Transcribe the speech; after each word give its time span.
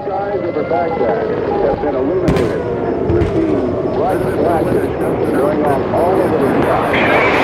skies 0.00 0.40
over 0.40 0.62
Baghdad 0.62 1.28
have 1.28 1.82
been 1.82 1.94
illuminated. 1.94 3.12
We're 3.12 3.26
seeing 3.34 3.72
bright 3.94 4.22
flashes 4.40 4.88
going 5.36 5.64
off 5.64 5.94
all 5.94 6.20
over 6.20 6.38
the 6.38 6.62
sky. 6.62 7.41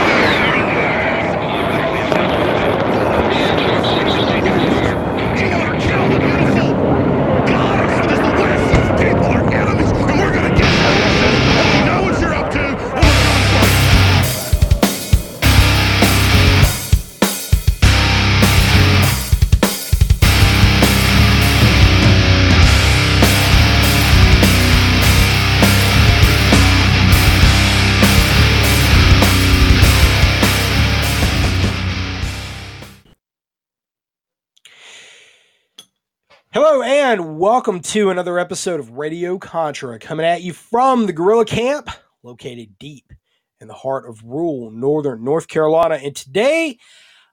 And 37.08 37.38
welcome 37.38 37.80
to 37.80 38.10
another 38.10 38.38
episode 38.38 38.78
of 38.78 38.90
Radio 38.90 39.38
Contra, 39.38 39.98
coming 39.98 40.26
at 40.26 40.42
you 40.42 40.52
from 40.52 41.06
the 41.06 41.12
Guerrilla 41.14 41.46
Camp, 41.46 41.88
located 42.22 42.78
deep 42.78 43.14
in 43.62 43.66
the 43.66 43.72
heart 43.72 44.06
of 44.06 44.22
rural 44.22 44.70
northern 44.70 45.24
North 45.24 45.48
Carolina. 45.48 45.94
And 45.94 46.14
today 46.14 46.76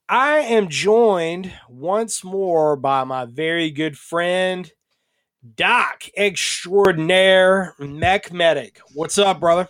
I 0.07 0.37
am 0.37 0.69
joined 0.69 1.51
once 1.67 2.23
more 2.23 2.77
by 2.77 3.03
my 3.03 3.25
very 3.25 3.69
good 3.69 3.97
friend, 3.97 4.71
Doc 5.55 6.05
Extraordinaire 6.15 7.75
Mech 7.77 8.31
Medic. 8.31 8.79
What's 8.93 9.17
up, 9.17 9.41
brother? 9.41 9.67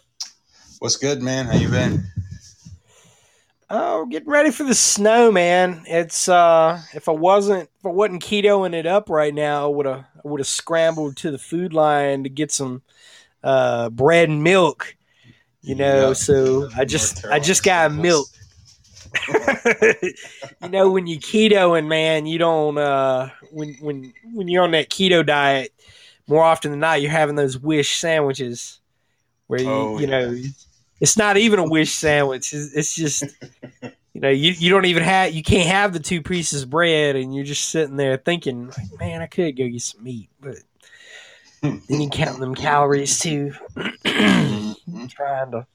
What's 0.77 0.97
good, 0.97 1.23
man? 1.23 1.47
How 1.47 1.57
you 1.57 1.69
been? 1.69 2.03
Oh, 3.69 4.05
getting 4.05 4.29
ready 4.29 4.51
for 4.51 4.63
the 4.63 4.75
snow, 4.75 5.31
man. 5.31 5.83
It's 5.87 6.29
uh 6.29 6.81
if 6.93 7.09
I 7.09 7.13
wasn't 7.13 7.69
if 7.79 7.85
I 7.85 7.89
wasn't 7.89 8.23
ketoing 8.23 8.75
it 8.75 8.85
up 8.85 9.09
right 9.09 9.33
now, 9.33 9.65
I 9.65 9.67
would 9.67 9.85
have 9.87 10.05
I 10.23 10.27
would 10.27 10.39
have 10.39 10.47
scrambled 10.47 11.17
to 11.17 11.31
the 11.31 11.39
food 11.39 11.73
line 11.73 12.23
to 12.23 12.29
get 12.29 12.51
some 12.51 12.83
uh 13.43 13.89
bread 13.89 14.29
and 14.29 14.43
milk. 14.43 14.95
You 15.63 15.75
know, 15.75 16.09
Yeah. 16.09 16.13
so 16.13 16.69
I 16.77 16.85
just 16.85 17.25
I 17.25 17.39
just 17.39 17.63
got 17.63 17.91
milk. 17.91 18.27
you 20.61 20.69
know, 20.69 20.91
when 20.91 21.07
you 21.07 21.19
ketoing, 21.19 21.87
man, 21.87 22.25
you 22.25 22.37
don't 22.37 22.77
uh 22.77 23.29
when 23.51 23.75
when 23.79 24.13
when 24.33 24.47
you're 24.47 24.63
on 24.63 24.71
that 24.71 24.89
keto 24.89 25.25
diet, 25.25 25.73
more 26.27 26.43
often 26.43 26.71
than 26.71 26.79
not, 26.79 27.01
you're 27.01 27.11
having 27.11 27.35
those 27.35 27.57
wish 27.57 27.97
sandwiches 27.97 28.79
where 29.47 29.61
you 29.61 29.67
Oh, 29.69 29.99
you 29.99 30.07
yeah. 30.07 30.31
It's 31.01 31.17
not 31.17 31.37
even 31.37 31.59
a 31.59 31.67
wish 31.67 31.91
sandwich. 31.93 32.53
It's, 32.53 32.73
it's 32.73 32.95
just 32.95 33.23
you 34.13 34.21
know 34.21 34.29
you, 34.29 34.51
you 34.51 34.69
don't 34.69 34.85
even 34.85 35.03
have 35.03 35.33
you 35.33 35.43
can't 35.43 35.67
have 35.67 35.91
the 35.93 35.99
two 35.99 36.21
pieces 36.21 36.63
of 36.63 36.69
bread 36.69 37.15
and 37.15 37.35
you're 37.35 37.43
just 37.43 37.67
sitting 37.69 37.97
there 37.97 38.15
thinking 38.17 38.67
like, 38.69 38.99
man 38.99 39.21
i 39.21 39.25
could 39.27 39.57
go 39.57 39.67
get 39.67 39.81
some 39.81 40.01
meat 40.03 40.29
but 40.39 40.55
then 41.61 41.81
you 41.89 42.07
count 42.09 42.39
them 42.39 42.55
calories 42.55 43.19
too 43.19 43.51
Mhm. 43.75 45.09
trying 45.09 45.51
to 45.51 45.67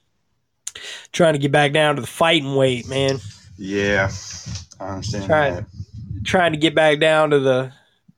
trying 1.13 1.35
to 1.35 1.39
get 1.39 1.53
back 1.53 1.73
down 1.73 1.97
to 1.97 2.01
the 2.01 2.07
fighting 2.07 2.55
weight 2.55 2.89
man 2.89 3.19
Yeah, 3.59 4.11
I 4.81 4.89
understand 4.95 5.27
Try 5.27 5.51
that. 5.51 5.65
trying 6.25 6.53
to 6.53 6.59
get 6.59 6.75
back 6.75 6.99
down 6.99 7.29
to 7.31 7.41
the 7.41 7.73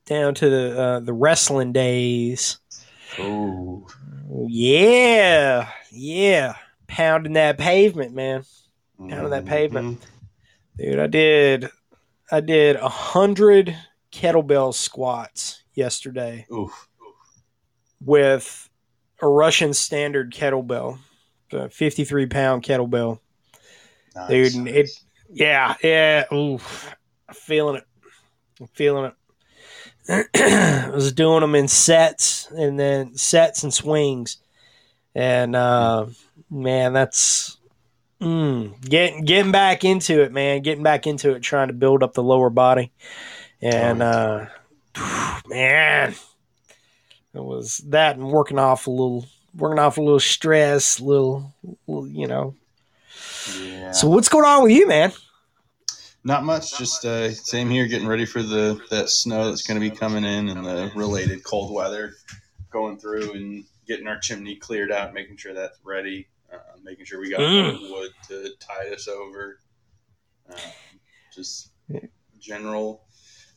down 0.07 0.35
to 0.37 0.49
the 0.49 0.81
uh, 0.81 1.01
the 1.01 1.13
wrestling 1.13 1.73
days 1.73 2.59
Oh, 3.19 3.87
yeah 4.47 5.69
yeah 5.91 6.55
pounding 6.93 7.33
that 7.35 7.59
pavement 7.59 8.15
man 8.15 8.45
Down 8.99 9.25
to 9.25 9.29
that 9.31 9.45
pavement. 9.47 10.05
dude 10.77 10.99
i 10.99 11.07
did 11.07 11.69
i 12.31 12.41
did 12.41 12.77
a 12.77 12.89
hundred 12.89 13.77
kettlebell 14.13 14.75
squats 14.75 15.63
yesterday. 15.75 16.47
Oof. 16.53 16.89
with 18.05 18.69
a 19.21 19.27
Russian 19.29 19.73
standard 19.73 20.33
kettlebell, 20.33 20.99
the 21.51 21.69
53 21.71 22.27
pound 22.27 22.63
kettlebell. 22.63 23.21
Nice. 24.15 24.29
Dude, 24.29 24.55
and 24.55 24.69
it, 24.69 24.91
yeah, 25.31 25.75
yeah, 25.83 26.25
oof, 26.33 26.95
I'm 27.29 27.35
feeling 27.35 27.77
it. 27.77 27.85
I'm 28.61 28.67
feeling 28.75 29.13
it. 30.09 30.29
I 30.35 30.91
was 30.91 31.13
doing 31.13 31.41
them 31.41 31.55
in 31.55 31.69
sets 31.69 32.51
and 32.51 32.79
then 32.79 33.17
sets 33.17 33.63
and 33.63 33.73
swings. 33.73 34.39
And, 35.15 35.55
uh, 35.55 36.07
man, 36.53 36.93
that's, 36.93 37.57
mm, 38.21 38.81
getting, 38.81 39.25
getting 39.25 39.53
back 39.53 39.85
into 39.85 40.23
it, 40.23 40.33
man, 40.33 40.63
getting 40.63 40.85
back 40.85 41.07
into 41.07 41.35
it, 41.35 41.41
trying 41.41 41.69
to 41.69 41.75
build 41.75 42.03
up 42.03 42.15
the 42.15 42.23
lower 42.23 42.51
body. 42.51 42.93
And, 43.61 44.03
uh, 44.03 44.47
man, 45.49 46.15
it 47.35 47.43
was 47.43 47.79
that 47.89 48.17
and 48.17 48.31
working 48.31 48.59
off 48.59 48.87
a 48.87 48.91
little 48.91 49.27
working 49.55 49.79
off 49.79 49.99
a 49.99 50.03
little 50.03 50.21
stress 50.21 51.01
little, 51.01 51.55
little 51.87 52.09
you 52.09 52.27
know 52.27 52.55
Yeah. 53.59 53.93
so 53.93 54.09
what's 54.09 54.29
going 54.29 54.45
on 54.45 54.63
with 54.63 54.73
you 54.73 54.87
man 54.87 55.13
Not 56.25 56.45
much. 56.45 56.79
Just 56.79 57.05
uh, 57.05 57.33
same 57.33 57.69
here. 57.69 57.89
Getting 57.89 58.07
ready 58.07 58.27
for 58.27 58.45
the 58.45 58.81
that 58.91 59.09
snow 59.09 59.49
that's 59.49 59.67
going 59.67 59.81
to 59.81 59.91
be 59.91 59.95
coming 59.95 60.23
in 60.23 60.49
and 60.51 60.65
the 60.65 60.93
related 60.95 61.43
cold 61.43 61.75
weather 61.75 62.15
going 62.71 62.97
through 62.97 63.33
and 63.33 63.65
getting 63.89 64.07
our 64.07 64.19
chimney 64.19 64.55
cleared 64.55 64.93
out, 64.93 65.15
making 65.15 65.37
sure 65.37 65.53
that's 65.53 65.81
ready, 65.83 66.29
uh, 66.53 66.59
making 66.83 67.05
sure 67.05 67.21
we 67.21 67.31
got 67.31 67.41
Mm. 67.41 67.91
wood 67.91 68.11
to 68.29 68.51
tide 68.61 68.93
us 68.93 69.09
over. 69.09 69.59
Um, 70.51 70.57
just 71.35 71.71
general 72.41 73.05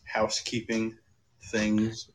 housekeeping 0.04 0.98
things. 1.52 2.10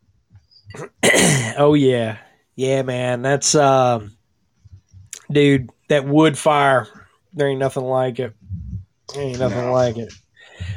oh 1.59 1.75
yeah 1.75 2.19
yeah 2.55 2.83
man 2.83 3.23
that's 3.23 3.57
um 3.57 4.17
dude 5.33 5.69
that 5.89 6.07
wood 6.07 6.39
fire 6.39 6.87
there 7.33 7.49
ain't 7.49 7.59
nothing 7.59 7.83
like 7.83 8.21
it 8.21 8.35
there 9.13 9.23
ain't 9.25 9.41
nothing 9.41 9.59
No. 9.67 9.73
like 9.73 9.97
it 9.97 10.13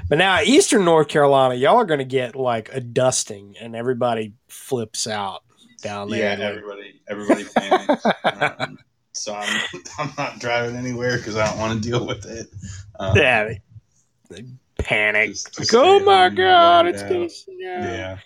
but 0.10 0.18
now 0.18 0.42
eastern 0.42 0.84
north 0.84 1.08
carolina 1.10 1.54
y'all 1.54 1.76
are 1.78 1.86
gonna 1.86 2.04
get 2.06 2.36
like 2.36 2.74
a 2.74 2.80
dusting 2.82 3.56
and 3.62 3.76
everybody 3.76 4.34
flips 4.48 5.06
out 5.06 5.44
down 5.84 6.10
Yeah, 6.10 6.36
there 6.38 6.56
like- 6.56 6.58
everybody, 6.58 7.02
everybody 7.08 7.44
panics. 7.56 8.06
um, 8.24 8.78
so 9.14 9.34
I'm, 9.36 9.62
I'm 10.00 10.14
not 10.18 10.40
driving 10.40 10.76
anywhere 10.76 11.18
because 11.18 11.36
I 11.36 11.46
don't 11.46 11.60
want 11.60 11.82
to 11.82 11.90
deal 11.90 12.06
with 12.06 12.26
it. 12.26 12.48
Um, 13.00 13.16
yeah 13.18 13.46
they, 13.46 13.62
they 14.30 14.46
panic 14.78 15.32
Just- 15.32 15.60
like 15.60 15.74
oh 15.74 16.00
my 16.00 16.30
god 16.30 16.86
it's 16.88 17.02
gonna 17.02 17.30
snow 17.30 17.54
yeah. 17.60 18.18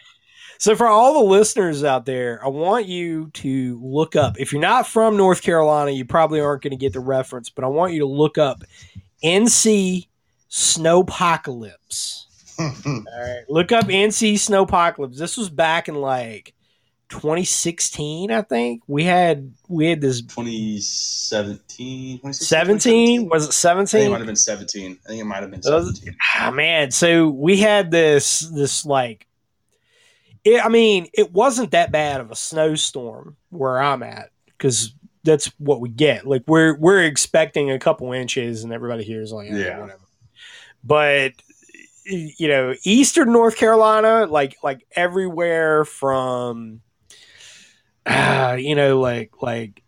So, 0.60 0.76
for 0.76 0.88
all 0.88 1.14
the 1.14 1.30
listeners 1.30 1.84
out 1.84 2.06
there, 2.08 2.44
I 2.44 2.48
want 2.48 2.88
you 2.88 3.30
to 3.36 3.80
look 3.84 4.16
up. 4.16 4.40
If 4.40 4.52
you're 4.52 4.62
not 4.62 4.88
from 4.88 5.16
North 5.16 5.44
Carolina, 5.44 5.92
you 5.92 6.04
probably 6.04 6.40
aren't 6.40 6.64
going 6.64 6.72
to 6.72 6.78
get 6.78 6.94
the 6.94 7.00
reference, 7.00 7.52
but 7.52 7.64
I 7.64 7.68
want 7.68 7.94
you 7.94 8.00
to 8.00 8.08
look 8.08 8.40
up 8.40 8.64
NC 9.24 10.08
Snowpocalypse. 10.50 12.24
All 12.60 13.04
right, 13.06 13.44
look 13.50 13.72
up 13.72 13.86
NC 13.86 14.34
Snowpocalypse. 14.34 15.18
This 15.18 15.38
was 15.38 15.50
back 15.50 15.88
in 15.90 15.96
like 15.96 16.56
2016, 17.10 18.32
I 18.32 18.42
think. 18.42 18.84
We 18.88 19.04
had 19.04 19.54
we 19.68 19.88
had 19.88 20.02
this 20.02 20.22
2017, 20.22 22.18
2016, 22.20 22.48
17. 22.48 23.30
Was 23.30 23.44
it 23.46 23.68
I 23.68 23.74
think 23.76 23.86
it 23.86 23.90
17? 23.90 24.12
might 24.12 24.18
have 24.18 24.26
been 24.28 24.36
17. 24.36 25.00
I 25.06 25.08
think 25.10 25.22
it 25.22 25.26
might 25.26 25.42
have 25.42 25.52
been 25.52 25.62
Those- 25.62 25.98
17. 26.00 26.16
Ah, 26.36 26.52
man, 26.52 26.92
so 26.92 27.30
we 27.30 27.58
had 27.58 27.92
this 27.92 28.42
this 28.54 28.86
like 28.86 29.26
it, 30.44 30.64
I 30.64 30.70
mean, 30.70 31.08
it 31.14 31.34
wasn't 31.34 31.72
that 31.72 31.92
bad 31.92 32.22
of 32.22 32.32
a 32.32 32.36
snowstorm 32.36 33.36
where 33.50 33.82
I'm 33.82 34.02
at 34.04 34.30
cuz 34.58 34.94
that's 35.24 35.48
what 35.60 35.82
we 35.82 35.90
get. 35.90 36.26
Like 36.26 36.44
we're 36.48 36.78
we're 36.78 37.04
expecting 37.04 37.70
a 37.72 37.80
couple 37.80 38.12
inches 38.14 38.64
and 38.64 38.72
everybody 38.72 39.04
here 39.04 39.22
is 39.22 39.32
like, 39.34 39.50
yeah, 39.50 39.58
Yeah. 39.58 39.80
whatever. 39.82 40.02
But 40.84 41.34
you 42.06 42.48
know, 42.48 42.74
eastern 42.84 43.34
North 43.34 43.58
Carolina, 43.58 44.26
like 44.26 44.56
like 44.64 44.86
everywhere 44.96 45.84
from 45.84 46.80
uh, 48.08 48.56
you 48.60 48.76
know, 48.76 49.00
like 49.00 49.42
like 49.42 49.84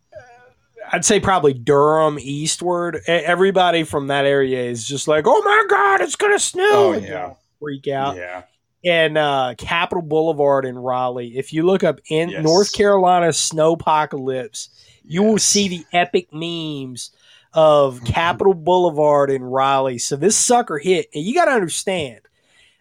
I'd 0.91 1.05
say 1.05 1.19
probably 1.19 1.53
Durham 1.53 2.17
eastward. 2.19 2.99
Everybody 3.07 3.83
from 3.83 4.07
that 4.07 4.25
area 4.25 4.63
is 4.63 4.85
just 4.85 5.07
like, 5.07 5.25
"Oh 5.27 5.41
my 5.43 5.65
god, 5.69 6.01
it's 6.01 6.15
gonna 6.15 6.39
snow!" 6.39 6.65
Oh, 6.71 6.93
yeah. 6.93 7.33
freak 7.59 7.87
out. 7.87 8.15
Yeah. 8.15 8.43
And 8.85 9.17
uh, 9.17 9.55
Capitol 9.57 10.01
Boulevard 10.01 10.65
in 10.65 10.77
Raleigh. 10.77 11.37
If 11.37 11.51
you 11.51 11.63
look 11.63 11.83
up 11.83 11.99
in 12.09 12.29
Yes. 12.29 12.43
North 12.43 12.71
Carolina 12.73 13.27
snowpocalypse, 13.27 14.69
you 15.03 15.21
will 15.23 15.37
see 15.37 15.67
the 15.67 15.85
epic 15.91 16.29
memes 16.31 17.11
of 17.53 18.01
Capitol 18.05 18.53
Boulevard 18.53 19.31
in 19.31 19.43
Raleigh. 19.43 19.97
So 19.97 20.15
this 20.15 20.37
sucker 20.37 20.77
hit, 20.77 21.07
and 21.13 21.23
you 21.23 21.33
got 21.33 21.45
to 21.45 21.51
understand. 21.51 22.21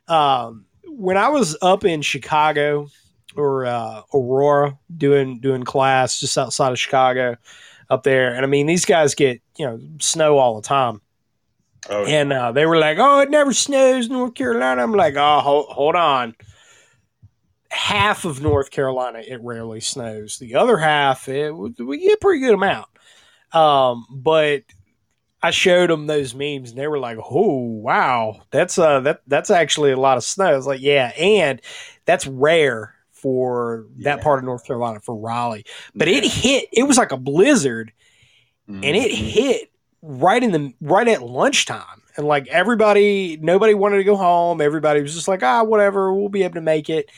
Um, 0.06 0.66
when 0.86 1.16
I 1.16 1.28
was 1.28 1.56
up 1.62 1.84
in 1.84 2.00
Chicago, 2.02 2.88
or 3.36 3.66
uh, 3.66 4.02
Aurora 4.14 4.78
doing 4.96 5.40
doing 5.40 5.62
class 5.62 6.20
just 6.20 6.38
outside 6.38 6.72
of 6.72 6.78
Chicago 6.78 7.36
up 7.90 8.02
there. 8.02 8.34
And 8.34 8.44
I 8.44 8.48
mean, 8.48 8.66
these 8.66 8.84
guys 8.84 9.14
get 9.14 9.40
you 9.56 9.66
know 9.66 9.80
snow 10.00 10.38
all 10.38 10.60
the 10.60 10.66
time. 10.66 11.00
Oh, 11.88 12.04
And 12.04 12.32
uh, 12.32 12.52
they 12.52 12.66
were 12.66 12.76
like, 12.78 12.98
"Oh, 13.00 13.20
it 13.20 13.30
never 13.30 13.52
snows 13.52 14.06
in 14.06 14.12
North 14.12 14.34
Carolina." 14.34 14.82
I'm 14.82 14.92
like, 14.92 15.14
"Oh, 15.16 15.40
hold, 15.40 15.66
hold 15.68 15.96
on." 15.96 16.34
Half 17.70 18.24
of 18.24 18.40
North 18.40 18.70
Carolina, 18.70 19.20
it 19.26 19.40
rarely 19.42 19.80
snows. 19.80 20.38
The 20.38 20.54
other 20.54 20.78
half, 20.78 21.28
it, 21.28 21.52
we 21.52 21.98
get 21.98 22.14
a 22.14 22.18
pretty 22.18 22.40
good 22.40 22.54
amount. 22.54 22.88
Um, 23.52 24.06
but 24.10 24.62
I 25.42 25.50
showed 25.50 25.90
them 25.90 26.06
those 26.06 26.34
memes, 26.34 26.70
and 26.70 26.78
they 26.78 26.88
were 26.88 26.98
like, 26.98 27.18
"Oh, 27.18 27.60
wow, 27.60 28.42
that's 28.50 28.78
uh, 28.78 29.00
that 29.00 29.20
that's 29.26 29.50
actually 29.50 29.92
a 29.92 30.00
lot 30.00 30.16
of 30.16 30.24
snow." 30.24 30.46
I 30.46 30.56
was 30.56 30.66
like, 30.66 30.80
"Yeah," 30.80 31.12
and 31.16 31.60
that's 32.06 32.26
rare 32.26 32.94
for 33.20 33.86
that 33.98 34.20
part 34.20 34.38
of 34.38 34.44
North 34.44 34.64
Carolina 34.64 35.00
for 35.00 35.16
Raleigh. 35.16 35.64
But 35.94 36.08
it 36.08 36.24
hit. 36.24 36.68
It 36.72 36.84
was 36.84 36.96
like 36.96 37.12
a 37.12 37.16
blizzard, 37.16 37.92
and 38.68 38.84
it 38.84 39.10
Mhm. 39.10 39.14
hit 39.14 39.70
right 40.02 40.42
in 40.42 40.52
the 40.52 40.72
right 40.80 41.08
at 41.08 41.22
lunchtime 41.22 42.02
and 42.16 42.24
like 42.24 42.46
everybody 42.48 43.36
nobody 43.40 43.74
wanted 43.74 43.96
to 43.96 44.04
go 44.04 44.14
home 44.14 44.60
everybody 44.60 45.02
was 45.02 45.12
just 45.12 45.26
like 45.26 45.42
ah 45.42 45.64
whatever 45.64 46.14
we'll 46.14 46.28
be 46.28 46.44
able 46.44 46.54
to 46.54 46.60
make 46.60 46.88
it 46.88 47.10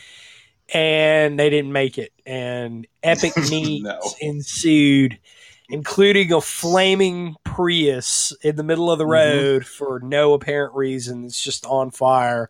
and 0.72 1.38
they 1.38 1.50
didn't 1.50 1.72
make 1.72 1.98
it 1.98 2.10
and 2.24 2.86
epic 3.02 3.36
meets 3.50 3.82
No. 3.84 4.00
ensued 4.22 5.18
including 5.68 6.32
a 6.32 6.40
flaming 6.40 7.36
prius 7.44 8.34
in 8.42 8.56
the 8.56 8.62
middle 8.64 8.90
of 8.90 8.98
the 8.98 9.04
Mhm. 9.04 9.10
road 9.10 9.66
for 9.66 10.00
no 10.02 10.32
apparent 10.32 10.74
reason 10.74 11.24
it's 11.26 11.44
just 11.44 11.66
on 11.66 11.90
fire 11.90 12.48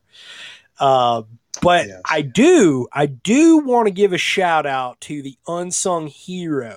uh, 0.79 1.23
but 1.63 1.87
Yes. 1.89 2.01
i 2.09 2.23
do 2.23 2.87
i 2.93 3.07
do 3.07 3.59
want 3.59 3.87
to 3.87 3.91
give 3.93 4.13
a 4.13 4.19
shout 4.19 4.67
out 4.67 5.01
to 5.01 5.23
the 5.23 5.37
unsung 5.49 6.07
hero 6.07 6.77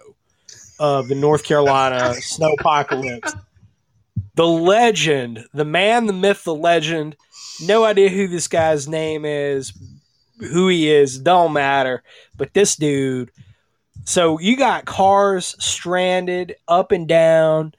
of 0.80 1.08
the 1.08 1.16
North 1.16 1.44
Carolina 1.44 2.14
snow 2.20 2.52
apocalypse. 2.60 3.34
The 4.36 4.48
legend, 4.48 5.46
the 5.54 5.64
man, 5.64 6.08
the 6.08 6.14
myth, 6.14 6.44
the 6.44 6.56
legend. 6.56 7.16
No 7.62 7.86
idea 7.86 8.10
who 8.10 8.28
this 8.28 8.48
guy's 8.48 8.88
name 8.88 9.24
is, 9.24 9.72
who 10.40 10.68
he 10.68 10.92
is, 10.92 11.20
don't 11.20 11.54
matter. 11.54 12.02
But 12.36 12.54
this 12.56 12.76
dude. 12.76 13.30
So 14.04 14.40
you 14.40 14.58
got 14.58 14.86
cars 14.86 15.56
stranded 15.64 16.56
up 16.68 16.92
and 16.92 17.08
down 17.08 17.76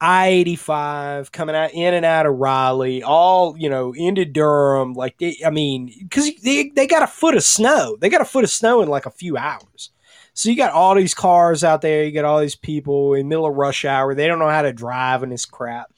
I 0.00 0.28
eighty 0.28 0.56
five 0.56 1.32
coming 1.32 1.56
out 1.56 1.72
in 1.72 1.94
and 1.94 2.04
out 2.04 2.26
of 2.26 2.36
Raleigh, 2.36 3.02
all 3.02 3.56
you 3.56 3.70
know 3.70 3.94
into 3.94 4.24
Durham. 4.24 4.94
Like 4.94 5.18
they, 5.18 5.36
I 5.44 5.50
mean, 5.50 5.92
because 5.98 6.34
they 6.42 6.70
they 6.70 6.86
got 6.86 7.02
a 7.02 7.06
foot 7.06 7.36
of 7.36 7.42
snow. 7.42 7.96
They 8.00 8.08
got 8.08 8.20
a 8.20 8.26
foot 8.26 8.44
of 8.44 8.50
snow 8.50 8.82
in 8.82 8.88
like 8.88 9.06
a 9.06 9.10
few 9.10 9.36
hours. 9.36 9.90
So 10.34 10.50
you 10.50 10.56
got 10.56 10.72
all 10.72 10.96
these 10.96 11.14
cars 11.14 11.62
out 11.62 11.80
there, 11.80 12.04
you 12.04 12.10
got 12.10 12.24
all 12.24 12.40
these 12.40 12.56
people 12.56 13.14
in 13.14 13.28
middle 13.28 13.46
of 13.46 13.54
rush 13.54 13.84
hour. 13.84 14.14
They 14.14 14.26
don't 14.26 14.40
know 14.40 14.48
how 14.48 14.62
to 14.62 14.72
drive 14.72 15.22
and 15.22 15.30
this 15.30 15.44
crap. 15.44 15.92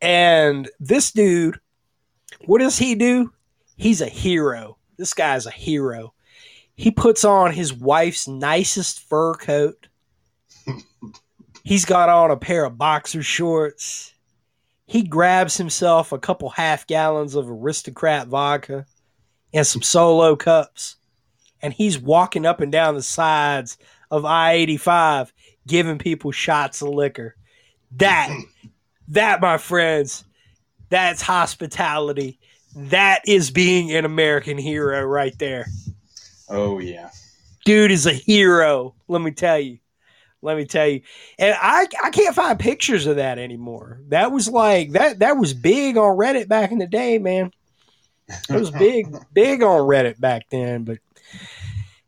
And 0.00 0.68
this 0.80 1.12
dude, 1.12 1.60
what 2.44 2.58
does 2.58 2.76
he 2.76 2.96
do? 2.96 3.32
He's 3.76 4.00
a 4.00 4.08
hero. 4.08 4.78
This 4.96 5.14
guy's 5.14 5.46
a 5.46 5.52
hero. 5.52 6.12
He 6.74 6.90
puts 6.90 7.24
on 7.24 7.52
his 7.52 7.72
wife's 7.72 8.26
nicest 8.26 9.08
fur 9.08 9.34
coat. 9.34 9.86
He's 11.64 11.84
got 11.84 12.08
on 12.08 12.30
a 12.30 12.36
pair 12.36 12.64
of 12.64 12.78
boxer 12.78 13.22
shorts. 13.22 14.12
He 14.86 15.02
grabs 15.02 15.56
himself 15.56 16.12
a 16.12 16.18
couple 16.18 16.50
half 16.50 16.86
gallons 16.86 17.34
of 17.34 17.48
aristocrat 17.48 18.26
vodka 18.26 18.86
and 19.54 19.66
some 19.66 19.82
solo 19.82 20.36
cups 20.36 20.96
and 21.62 21.72
he's 21.72 21.98
walking 21.98 22.44
up 22.44 22.60
and 22.60 22.72
down 22.72 22.94
the 22.94 23.02
sides 23.02 23.78
of 24.10 24.24
I 24.24 24.52
85 24.52 25.32
giving 25.66 25.98
people 25.98 26.32
shots 26.32 26.82
of 26.82 26.88
liquor. 26.88 27.36
That, 27.92 28.36
that, 29.08 29.40
my 29.40 29.58
friends, 29.58 30.24
that's 30.90 31.22
hospitality. 31.22 32.38
That 32.74 33.20
is 33.26 33.50
being 33.50 33.92
an 33.92 34.04
American 34.04 34.58
hero 34.58 35.02
right 35.02 35.38
there. 35.38 35.66
Oh 36.48 36.78
yeah. 36.80 37.10
Dude 37.64 37.92
is 37.92 38.06
a 38.06 38.12
hero, 38.12 38.94
let 39.06 39.22
me 39.22 39.30
tell 39.30 39.58
you. 39.58 39.78
Let 40.42 40.56
me 40.56 40.66
tell 40.66 40.88
you. 40.88 41.02
And 41.38 41.56
I, 41.58 41.86
I 42.02 42.10
can't 42.10 42.34
find 42.34 42.58
pictures 42.58 43.06
of 43.06 43.16
that 43.16 43.38
anymore. 43.38 44.00
That 44.08 44.32
was 44.32 44.48
like 44.48 44.92
that 44.92 45.20
that 45.20 45.36
was 45.36 45.54
big 45.54 45.96
on 45.96 46.16
Reddit 46.16 46.48
back 46.48 46.72
in 46.72 46.78
the 46.78 46.86
day, 46.86 47.18
man. 47.18 47.52
It 48.28 48.58
was 48.58 48.70
big, 48.70 49.14
big 49.32 49.62
on 49.62 49.80
Reddit 49.86 50.20
back 50.20 50.50
then, 50.50 50.84
but 50.84 50.98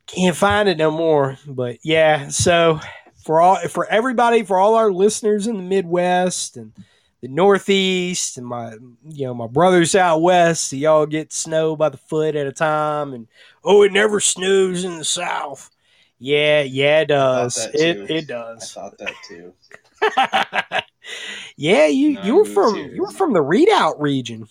can't 0.06 0.36
find 0.36 0.68
it 0.68 0.78
no 0.78 0.90
more. 0.90 1.38
But 1.46 1.78
yeah, 1.82 2.28
so 2.28 2.80
for 3.24 3.40
all 3.40 3.56
for 3.68 3.86
everybody, 3.86 4.42
for 4.42 4.58
all 4.58 4.74
our 4.74 4.92
listeners 4.92 5.46
in 5.46 5.56
the 5.56 5.62
Midwest 5.62 6.56
and 6.56 6.72
the 7.20 7.28
Northeast 7.28 8.36
and 8.36 8.46
my 8.46 8.72
you 9.08 9.26
know 9.26 9.34
my 9.34 9.46
brothers 9.46 9.94
out 9.94 10.22
west, 10.22 10.72
y'all 10.72 11.06
get 11.06 11.32
snow 11.32 11.76
by 11.76 11.88
the 11.88 11.96
foot 11.96 12.34
at 12.34 12.46
a 12.46 12.52
time, 12.52 13.12
and 13.12 13.28
oh, 13.62 13.82
it 13.82 13.92
never 13.92 14.20
snows 14.20 14.84
in 14.84 14.98
the 14.98 15.04
South. 15.04 15.70
Yeah, 16.18 16.62
yeah, 16.62 17.00
it 17.00 17.08
does. 17.08 17.58
It 17.74 18.10
it 18.10 18.24
I 18.30 18.32
does. 18.54 18.72
thought 18.72 18.96
that 18.98 19.12
too. 19.28 19.52
yeah, 21.56 21.86
you 21.86 22.12
No, 22.14 22.22
you 22.22 22.36
were 22.36 22.44
from 22.44 22.74
too. 22.74 22.90
you 22.94 23.02
were 23.02 23.10
from 23.10 23.32
the 23.32 23.42
Redoubt 23.42 24.00
region. 24.00 24.46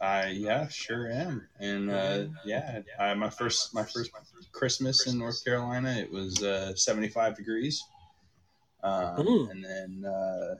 I 0.00 0.28
yeah, 0.28 0.66
sure 0.68 1.10
am. 1.10 1.46
And 1.58 1.90
uh, 1.90 2.24
yeah, 2.44 2.80
I, 2.98 3.12
my 3.14 3.28
first 3.28 3.74
my 3.74 3.84
first 3.84 4.10
Christmas 4.52 5.06
in 5.06 5.18
North 5.18 5.44
Carolina, 5.44 5.90
it 5.90 6.10
was 6.10 6.42
uh, 6.42 6.74
75 6.74 7.36
degrees. 7.36 7.82
Um, 8.82 9.16
Mm. 9.16 9.50
And 9.50 9.64
then 9.64 10.04
uh, 10.10 10.54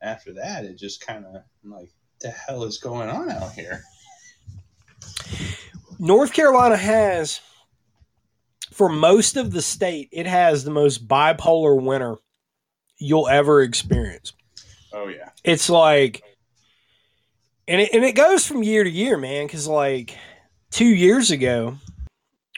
after 0.00 0.32
that, 0.34 0.64
it 0.64 0.78
just 0.78 1.04
kind 1.04 1.24
of 1.26 1.42
like, 1.64 1.88
the 2.20 2.30
hell 2.30 2.62
is 2.62 2.78
going 2.78 3.08
on 3.08 3.30
out 3.30 3.52
here? 3.52 3.82
North 5.98 6.32
Carolina 6.32 6.76
has, 6.76 7.40
for 8.72 8.88
most 8.88 9.36
of 9.36 9.52
the 9.52 9.62
state, 9.62 10.08
it 10.12 10.26
has 10.26 10.64
the 10.64 10.70
most 10.70 11.06
bipolar 11.06 11.80
winter 11.80 12.16
you'll 12.98 13.28
ever 13.28 13.62
experience. 13.62 14.32
Oh 14.92 15.08
yeah, 15.08 15.30
It's 15.42 15.70
like, 15.70 16.22
and 17.66 17.80
it, 17.80 17.92
and 17.94 18.04
it 18.04 18.14
goes 18.14 18.46
from 18.46 18.62
year 18.62 18.84
to 18.84 18.90
year, 18.90 19.16
man. 19.16 19.46
Because 19.46 19.66
like 19.66 20.16
two 20.70 20.84
years 20.86 21.30
ago, 21.30 21.78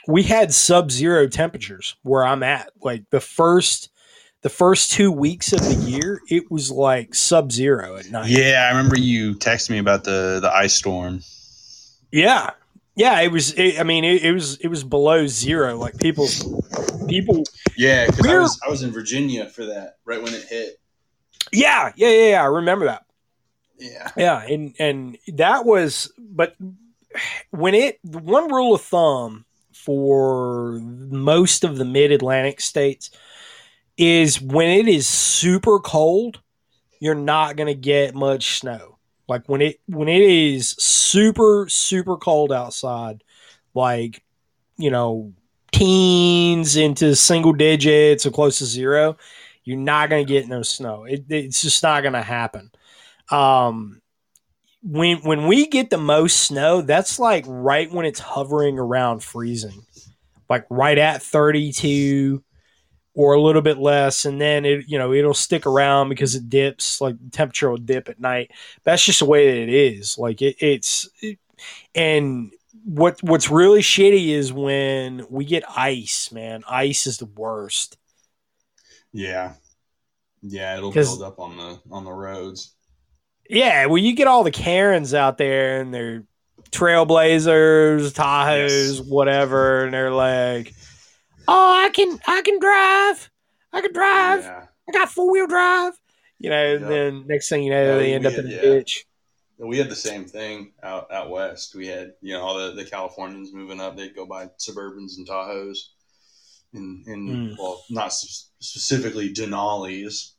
we 0.07 0.23
had 0.23 0.53
sub-zero 0.53 1.27
temperatures 1.27 1.95
where 2.03 2.25
I'm 2.25 2.43
at. 2.43 2.71
Like 2.81 3.09
the 3.09 3.21
first, 3.21 3.89
the 4.41 4.49
first 4.49 4.91
two 4.91 5.11
weeks 5.11 5.53
of 5.53 5.61
the 5.61 5.75
year, 5.89 6.21
it 6.29 6.51
was 6.51 6.69
like 6.69 7.15
sub-zero 7.15 7.95
at 7.95 8.11
night. 8.11 8.29
yeah. 8.29 8.67
I 8.69 8.75
remember 8.75 8.99
you 8.99 9.35
texted 9.35 9.69
me 9.71 9.77
about 9.79 10.03
the 10.03 10.39
the 10.41 10.53
ice 10.53 10.75
storm. 10.75 11.21
Yeah, 12.11 12.51
yeah. 12.95 13.19
It 13.21 13.31
was. 13.31 13.53
It, 13.53 13.79
I 13.79 13.83
mean, 13.83 14.03
it, 14.03 14.23
it 14.23 14.31
was. 14.31 14.57
It 14.57 14.67
was 14.67 14.83
below 14.83 15.27
zero. 15.27 15.77
Like 15.77 15.97
people, 15.97 16.27
people. 17.07 17.43
Yeah, 17.77 18.07
because 18.07 18.25
I 18.27 18.39
was 18.39 18.61
I 18.67 18.69
was 18.69 18.83
in 18.83 18.91
Virginia 18.91 19.49
for 19.49 19.65
that 19.65 19.97
right 20.05 20.21
when 20.21 20.33
it 20.33 20.43
hit. 20.43 20.79
Yeah, 21.51 21.91
yeah, 21.95 22.09
yeah. 22.09 22.29
yeah 22.29 22.43
I 22.43 22.47
remember 22.47 22.85
that. 22.85 23.05
Yeah, 23.77 24.09
Yeah, 24.15 24.41
and 24.41 24.75
and 24.79 25.17
that 25.35 25.65
was. 25.65 26.11
But 26.17 26.55
when 27.51 27.75
it, 27.75 27.99
one 28.03 28.51
rule 28.51 28.75
of 28.75 28.81
thumb 28.81 29.45
for 29.71 30.79
most 30.81 31.63
of 31.63 31.77
the 31.77 31.85
Mid 31.85 32.11
Atlantic 32.11 32.59
states 32.59 33.11
is 33.97 34.41
when 34.41 34.69
it 34.69 34.87
is 34.87 35.07
super 35.07 35.79
cold, 35.79 36.41
you're 36.99 37.15
not 37.15 37.55
going 37.55 37.67
to 37.67 37.79
get 37.79 38.15
much 38.15 38.59
snow. 38.59 38.94
Like 39.27 39.47
when 39.47 39.61
it 39.61 39.79
when 39.87 40.07
it 40.07 40.21
is 40.21 40.69
super 40.77 41.67
super 41.69 42.17
cold 42.17 42.51
outside, 42.51 43.23
like 43.73 44.23
you 44.77 44.91
know 44.91 45.33
teens 45.71 46.77
into 46.77 47.15
single 47.15 47.53
digits 47.53 48.25
or 48.25 48.31
close 48.31 48.59
to 48.59 48.65
zero, 48.65 49.17
you're 49.63 49.77
not 49.77 50.09
going 50.09 50.25
to 50.25 50.31
get 50.31 50.47
no 50.47 50.61
snow. 50.61 51.03
It, 51.03 51.25
it's 51.29 51.61
just 51.61 51.83
not 51.83 52.01
going 52.01 52.13
to 52.13 52.21
happen. 52.21 52.71
Um, 53.29 54.01
when 54.83 55.17
when 55.17 55.47
we 55.47 55.67
get 55.67 55.89
the 55.89 55.97
most 55.97 56.37
snow, 56.37 56.81
that's 56.81 57.19
like 57.19 57.43
right 57.47 57.91
when 57.91 58.05
it's 58.05 58.19
hovering 58.19 58.77
around 58.77 59.23
freezing, 59.23 59.85
like 60.47 60.67
right 60.69 60.97
at 60.97 61.23
32 61.23 62.43
or 63.15 63.33
a 63.33 63.41
little 63.41 63.61
bit 63.63 63.77
less, 63.79 64.25
and 64.25 64.39
then 64.41 64.65
it 64.65 64.85
you 64.87 64.97
know 64.99 65.13
it'll 65.13 65.33
stick 65.33 65.65
around 65.65 66.09
because 66.09 66.35
it 66.35 66.49
dips. 66.49 67.01
Like 67.01 67.17
the 67.23 67.31
temperature 67.31 67.69
will 67.71 67.77
dip 67.77 68.09
at 68.09 68.19
night. 68.19 68.51
That's 68.83 69.05
just 69.05 69.19
the 69.19 69.25
way 69.25 69.47
that 69.47 69.57
it 69.63 69.69
is. 69.69 70.17
Like 70.17 70.41
it, 70.41 70.57
it's 70.59 71.09
it, 71.21 71.39
and 71.95 72.51
what 72.85 73.21
what's 73.23 73.49
really 73.49 73.81
shitty 73.81 74.29
is 74.29 74.53
when 74.53 75.25
we 75.29 75.45
get 75.45 75.63
ice. 75.77 76.31
Man, 76.31 76.63
ice 76.69 77.07
is 77.07 77.17
the 77.19 77.25
worst. 77.27 77.97
yeah, 79.13 79.53
yeah. 80.41 80.77
it'll 80.77 80.93
build 80.93 81.21
up 81.23 81.39
on 81.39 81.57
the 81.57 81.79
on 81.91 82.03
the 82.05 82.11
roads. 82.13 82.75
Yeah, 83.49 83.85
well, 83.87 83.97
you 83.99 84.15
get 84.15 84.27
all 84.27 84.43
the 84.43 84.51
Karens 84.51 85.13
out 85.13 85.37
there, 85.37 85.81
and 85.81 85.93
they're 85.93 86.23
Trailblazers, 86.71 88.11
Tahoes, 88.13 88.99
Yes. 88.99 89.01
whatever, 89.07 89.85
and 89.85 89.93
they're 89.93 90.11
like, 90.11 90.73
"Oh, 91.47 91.83
I 91.85 91.89
can, 91.89 92.19
I 92.27 92.41
can 92.41 92.59
drive, 92.59 93.29
I 93.73 93.81
can 93.81 93.93
drive, 93.93 94.43
Yeah. 94.43 94.65
I 94.87 94.91
got 94.91 95.09
four 95.11 95.31
wheel 95.31 95.47
drive." 95.47 95.93
You 96.39 96.49
know, 96.49 96.75
and 96.75 96.85
then 96.85 97.25
next 97.27 97.49
thing 97.49 97.63
you 97.63 97.71
know, 97.71 97.93
Yeah, 97.93 97.97
they 97.97 98.13
end 98.13 98.25
up 98.25 98.33
in 98.33 98.45
a 98.47 98.49
ditch. 98.49 99.05
We 99.57 99.77
had 99.77 99.89
the 99.89 99.95
same 99.95 100.25
thing 100.25 100.73
out 100.83 101.09
out 101.13 101.29
west. 101.29 101.75
We 101.75 101.87
had 101.87 102.13
you 102.21 102.33
know 102.33 102.41
all 102.41 102.57
the, 102.59 102.71
the 102.73 102.83
Californians 102.83 103.53
moving 103.53 103.79
up. 103.79 103.95
They'd 103.95 104.15
go 104.15 104.25
buy 104.25 104.49
Suburbans 104.59 105.17
and 105.17 105.25
Tahoes, 105.27 105.77
and 106.73 107.05
and 107.07 107.29
Mm. 107.29 107.55
well, 107.57 107.81
not 107.89 108.11
specifically 108.11 109.33
Denali's. 109.33 110.33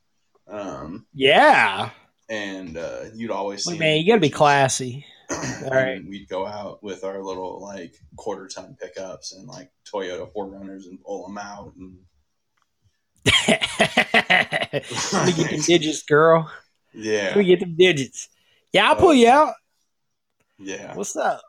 Um, 0.47 1.07
Yeah, 1.13 1.89
and 2.29 2.77
uh, 2.77 3.05
you'd 3.15 3.31
always 3.31 3.63
see 3.63 3.71
Look, 3.71 3.79
man, 3.79 3.97
you 3.97 4.07
got 4.07 4.15
to 4.15 4.21
be 4.21 4.29
classy. 4.29 5.05
and 5.29 5.65
All 5.65 5.71
right. 5.71 6.01
we'd 6.07 6.29
go 6.29 6.45
out 6.47 6.81
with 6.83 7.03
our 7.03 7.21
little 7.21 7.61
like 7.61 7.95
quarter 8.15 8.47
ton 8.47 8.77
pickups 8.79 9.33
and 9.33 9.47
like 9.47 9.69
Toyota 9.91 10.31
4Runners 10.33 10.85
and 10.87 11.01
pull 11.03 11.27
them 11.27 11.37
out. 11.37 11.73
And 11.75 11.97
Let 13.47 15.25
me 15.25 15.33
get 15.33 15.51
them 15.51 15.61
digits, 15.65 16.03
girl. 16.03 16.49
Let 16.93 17.03
yeah, 17.03 17.37
me 17.37 17.43
get 17.43 17.59
them 17.59 17.75
digits. 17.77 18.29
Yeah, 18.73 18.87
I'll 18.89 18.95
pull 18.95 19.13
you 19.13 19.29
out. 19.29 19.53
yeah. 20.59 20.95
What's 20.95 21.15
up? 21.15 21.41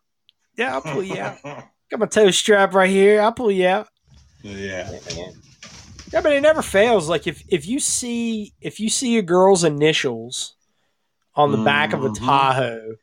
Yeah, 0.56 0.74
I'll 0.74 0.82
pull 0.82 1.02
you 1.04 1.18
out. 1.20 1.38
Got 1.90 2.00
my 2.00 2.06
toe 2.06 2.30
strap 2.30 2.74
right 2.74 2.90
here. 2.90 3.20
I'll 3.22 3.32
pull 3.32 3.50
you 3.50 3.66
out. 3.66 3.88
yeah, 4.42 4.90
Yeah, 6.12 6.20
but 6.20 6.32
it 6.32 6.40
never 6.42 6.62
fails. 6.62 7.08
Like 7.08 7.26
if 7.26 7.42
if 7.48 7.66
you 7.66 7.80
see 7.80 8.52
if 8.60 8.80
you 8.80 8.88
see 8.90 9.18
a 9.18 9.22
girl's 9.22 9.64
initials 9.64 10.54
on 11.34 11.52
the 11.52 11.58
back 11.58 11.92
of 11.92 12.04
a 12.04 12.08
Mhm. 12.08 12.18
Tahoe, 12.26 12.96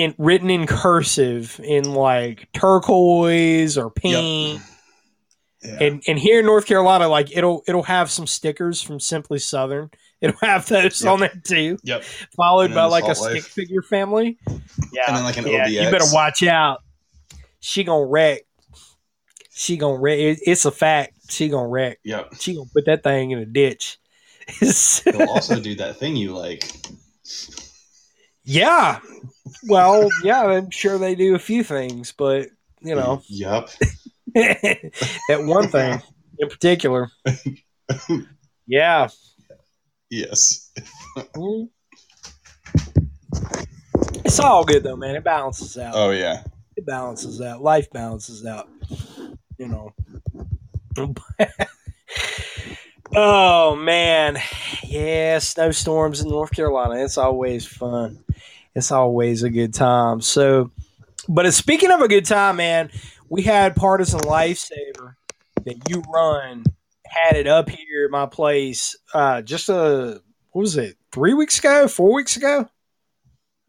in 0.00 0.14
written 0.18 0.50
in 0.50 0.66
cursive 0.66 1.60
in 1.62 1.92
like 1.94 2.48
turquoise 2.52 3.76
or 3.76 3.90
pink, 3.90 4.60
yeah. 5.62 5.78
and 5.80 6.02
and 6.08 6.18
here 6.18 6.40
in 6.40 6.46
North 6.46 6.66
Carolina, 6.66 7.06
like 7.08 7.36
it'll 7.36 7.62
it'll 7.68 7.82
have 7.82 8.10
some 8.10 8.26
stickers 8.26 8.80
from 8.82 8.98
Simply 9.00 9.38
Southern. 9.38 9.90
It'll 10.20 10.36
have 10.42 10.66
those 10.66 11.02
Yep. 11.02 11.10
on 11.12 11.20
there 11.20 11.40
too, 11.44 11.78
yep. 11.82 12.04
followed 12.36 12.74
by 12.74 12.84
like 12.84 13.04
a 13.04 13.14
Salt 13.14 13.30
stick 13.30 13.42
Life. 13.42 13.46
figure 13.46 13.80
family. 13.80 14.36
Yeah, 14.92 15.04
And 15.08 15.16
then 15.16 15.24
like 15.24 15.38
an 15.38 15.46
yeah, 15.46 15.66
you 15.66 15.90
better 15.90 16.04
watch 16.12 16.42
out. 16.42 16.82
She 17.60 17.84
gonna 17.84 18.04
wreck. 18.04 18.42
She 19.50 19.78
gonna 19.78 19.96
wreck. 19.98 20.18
It- 20.18 20.40
It's 20.46 20.66
a 20.66 20.70
fact. 20.70 21.14
She 21.30 21.48
gonna 21.48 21.68
wreck. 21.68 22.00
Yep. 22.04 22.34
She 22.38 22.54
gonna 22.54 22.68
put 22.70 22.84
that 22.84 23.02
thing 23.02 23.30
in 23.30 23.38
a 23.38 23.46
ditch. 23.46 23.96
They'll 24.60 25.30
also 25.30 25.58
do 25.58 25.74
that 25.76 25.96
thing 25.96 26.16
you 26.16 26.36
like. 26.36 26.70
yeah. 28.44 29.00
Well, 29.68 30.08
yeah, 30.22 30.42
I'm 30.42 30.70
sure 30.70 30.98
they 30.98 31.14
do 31.14 31.34
a 31.34 31.38
few 31.38 31.62
things, 31.64 32.12
but 32.16 32.48
you 32.80 32.94
know, 32.94 33.22
Yep. 33.28 33.70
that 34.34 35.42
one 35.44 35.68
thing 35.68 36.00
in 36.38 36.48
particular. 36.48 37.10
Yeah. 38.66 39.08
Yes. 40.10 40.70
Mm. 41.34 41.68
It's 44.24 44.38
all 44.38 44.64
good 44.64 44.84
though, 44.84 44.94
man. 44.94 45.16
It 45.16 45.24
balances 45.24 45.76
out. 45.76 45.94
Oh 45.96 46.10
yeah. 46.10 46.44
it 46.76 46.86
balances 46.86 47.40
out. 47.40 47.62
Life 47.62 47.90
balances 47.90 48.46
out. 48.46 48.68
You 49.58 49.66
know. 49.66 49.92
oh 53.16 53.74
man, 53.74 54.38
yeah, 54.84 55.40
snowstorms 55.40 56.20
in 56.20 56.28
North 56.28 56.52
Carolina. 56.52 57.02
It's 57.02 57.18
always 57.18 57.66
fun. 57.66 58.22
It's 58.74 58.92
always 58.92 59.42
a 59.42 59.50
good 59.50 59.74
time. 59.74 60.20
So, 60.20 60.70
but 61.28 61.52
speaking 61.52 61.90
of 61.90 62.00
a 62.00 62.08
good 62.08 62.24
time, 62.24 62.56
man, 62.56 62.90
we 63.28 63.42
had 63.42 63.74
Partisan 63.76 64.20
Lifesaver 64.20 65.14
that 65.64 65.76
you 65.88 66.02
run 66.12 66.64
had 67.06 67.36
it 67.36 67.46
up 67.48 67.68
here 67.68 68.04
at 68.04 68.10
my 68.10 68.26
place. 68.26 68.96
Uh, 69.12 69.42
just 69.42 69.68
a 69.68 70.20
what 70.52 70.62
was 70.62 70.76
it? 70.76 70.96
Three 71.12 71.34
weeks 71.34 71.58
ago? 71.58 71.88
Four 71.88 72.14
weeks 72.14 72.36
ago? 72.36 72.68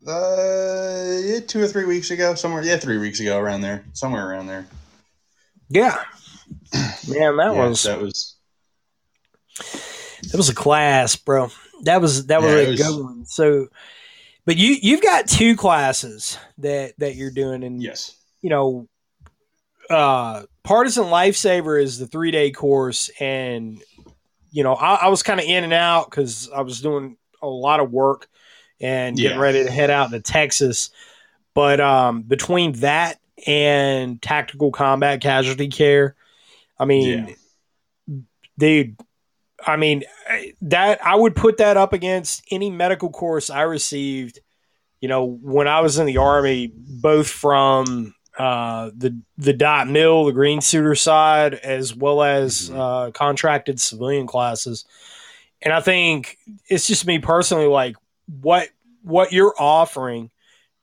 Uh, 0.08 1.18
yeah, 1.24 1.40
two 1.42 1.62
or 1.62 1.68
three 1.68 1.86
weeks 1.86 2.10
ago, 2.12 2.34
somewhere. 2.36 2.64
Yeah, 2.64 2.78
three 2.78 2.98
weeks 2.98 3.20
ago, 3.20 3.38
around 3.40 3.62
there, 3.62 3.84
somewhere 3.94 4.30
around 4.30 4.48
there. 4.48 4.66
Yeah. 5.70 5.96
Man, 7.08 7.38
that 7.38 7.54
Yeah, 7.54 7.68
was 7.68 7.84
that 7.84 8.00
was. 8.02 8.36
That 10.32 10.38
was 10.38 10.50
a 10.50 10.56
class, 10.56 11.16
bro. 11.16 11.50
That 11.84 12.02
was 12.02 12.28
that 12.28 12.42
was 12.42 12.52
Yeah, 12.52 12.58
a 12.60 12.70
was- 12.72 12.82
good 12.82 13.04
one. 13.04 13.26
So, 13.26 13.68
but 14.46 14.58
you 14.58 14.76
you've 14.82 15.02
got 15.02 15.28
two 15.28 15.56
classes 15.56 16.38
that 16.60 16.94
that 16.98 17.16
you're 17.16 17.32
doing, 17.32 17.64
and 17.64 17.82
Yes. 17.82 18.16
you 18.42 18.50
know, 18.50 18.88
uh, 19.90 20.44
partisan 20.64 21.06
lifesaver 21.06 21.82
is 21.82 22.00
the 22.00 22.08
three 22.08 22.32
day 22.32 22.52
course, 22.52 23.10
and 23.20 23.82
you 24.52 24.64
know, 24.64 24.74
I, 24.74 24.96
I 24.96 25.08
was 25.08 25.24
kind 25.24 25.40
of 25.40 25.46
in 25.46 25.64
and 25.64 25.74
out 25.74 26.10
because 26.10 26.50
I 26.54 26.62
was 26.62 26.82
doing 26.82 27.18
a 27.42 27.48
lot 27.48 27.80
of 27.80 27.92
work 27.92 28.28
and 28.80 29.16
getting 29.18 29.38
Yeah. 29.38 29.44
ready 29.44 29.64
to 29.64 29.72
head 29.72 29.90
out 29.90 30.12
to 30.12 30.20
Texas. 30.20 30.90
But 31.54 31.80
um, 31.80 32.22
between 32.24 32.74
that 32.74 33.20
and 33.48 34.22
tactical 34.22 34.72
combat 34.72 35.22
casualty 35.22 35.68
care, 35.70 36.16
I 36.78 36.86
mean, 36.86 37.36
dude, 38.58 38.98
I 39.66 39.76
mean 39.78 40.04
that 40.62 41.06
I 41.06 41.16
would 41.16 41.36
put 41.36 41.58
that 41.58 41.78
up 41.78 41.94
against 41.94 42.44
any 42.52 42.70
medical 42.70 43.10
course 43.10 43.50
I 43.50 43.62
received. 43.62 44.40
You 45.00 45.08
know, 45.10 45.26
when 45.26 45.68
I 45.68 45.82
was 45.82 45.98
in 45.98 46.06
the 46.06 46.18
army, 46.18 46.72
both 46.76 47.28
from 47.28 48.14
uh, 48.38 48.92
the 48.96 49.20
the 49.38 49.54
dot 49.54 49.88
mill, 49.88 50.26
the 50.26 50.32
green 50.32 50.62
suitor 50.62 50.96
side, 50.96 51.56
as 51.56 51.96
well 51.96 52.22
as 52.24 52.70
Mhm. 52.70 52.78
uh, 53.08 53.12
contracted 53.12 53.80
civilian 53.80 54.28
classes. 54.28 54.86
And 55.62 55.74
I 55.74 55.82
think 55.82 56.38
it's 56.70 56.88
just 56.88 57.06
me 57.06 57.20
personally, 57.20 57.68
like 57.68 57.96
what 58.42 58.70
what 59.04 59.32
you're 59.32 59.56
offering 59.60 60.30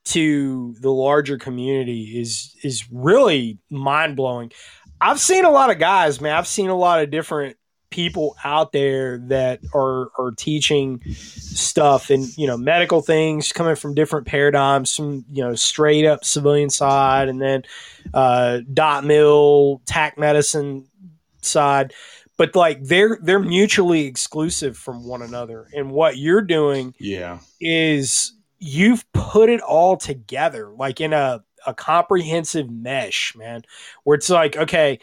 to 0.04 0.74
the 0.80 0.90
larger 0.90 1.36
community 1.38 2.18
is 2.20 2.54
is 2.62 2.90
really 2.90 3.58
mind 3.70 4.16
blowing. 4.16 4.52
I've 5.00 5.20
seen 5.20 5.44
a 5.44 5.50
lot 5.50 5.70
of 5.70 5.78
guys, 5.78 6.20
man. 6.20 6.34
I've 6.34 6.46
seen 6.46 6.70
a 6.70 6.76
lot 6.76 7.02
of 7.02 7.10
different 7.10 7.56
people 7.90 8.36
out 8.44 8.72
there 8.72 9.18
that 9.18 9.60
are 9.74 10.10
are 10.18 10.32
teaching 10.36 11.00
stuff 11.14 12.10
and 12.10 12.36
you 12.36 12.46
know 12.46 12.56
medical 12.56 13.00
things 13.00 13.52
coming 13.52 13.74
from 13.74 13.94
different 13.94 14.26
paradigms 14.26 14.94
from 14.94 15.24
you 15.32 15.42
know 15.42 15.54
straight 15.54 16.04
up 16.04 16.24
civilian 16.24 16.68
side 16.70 17.28
and 17.28 17.40
then 17.40 17.62
uh 18.14 18.60
dot 18.74 19.04
mill 19.04 19.80
tac 19.86 20.18
medicine 20.18 20.86
side 21.40 21.94
but 22.36 22.54
like 22.54 22.82
they're 22.84 23.18
they're 23.22 23.38
mutually 23.38 24.04
exclusive 24.06 24.76
from 24.76 25.06
one 25.06 25.22
another 25.22 25.66
and 25.74 25.90
what 25.90 26.18
you're 26.18 26.42
doing 26.42 26.94
Yeah. 26.98 27.38
is 27.60 28.32
you've 28.58 29.10
put 29.12 29.48
it 29.48 29.60
all 29.60 29.96
together 29.96 30.68
like 30.76 31.00
in 31.00 31.12
a, 31.12 31.42
a 31.66 31.72
comprehensive 31.72 32.68
mesh 32.70 33.34
man 33.34 33.62
where 34.04 34.14
it's 34.16 34.28
like 34.28 34.56
okay 34.56 34.98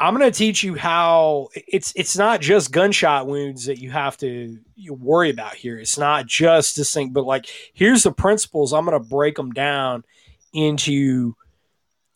i'm 0.00 0.16
going 0.16 0.30
to 0.30 0.36
teach 0.36 0.62
you 0.62 0.74
how 0.74 1.48
it's 1.54 1.92
it's 1.96 2.16
not 2.16 2.40
just 2.40 2.70
gunshot 2.72 3.26
wounds 3.26 3.66
that 3.66 3.78
you 3.78 3.90
have 3.90 4.16
to 4.16 4.58
you 4.76 4.94
worry 4.94 5.30
about 5.30 5.54
here. 5.54 5.76
It's 5.78 5.98
not 5.98 6.26
just 6.26 6.76
this 6.76 6.94
thing 6.94 7.10
but 7.12 7.24
like 7.24 7.46
here's 7.74 8.04
the 8.04 8.12
principles. 8.12 8.72
I'm 8.72 8.84
going 8.84 9.00
to 9.00 9.08
break 9.08 9.34
them 9.34 9.50
down 9.50 10.04
into 10.52 11.34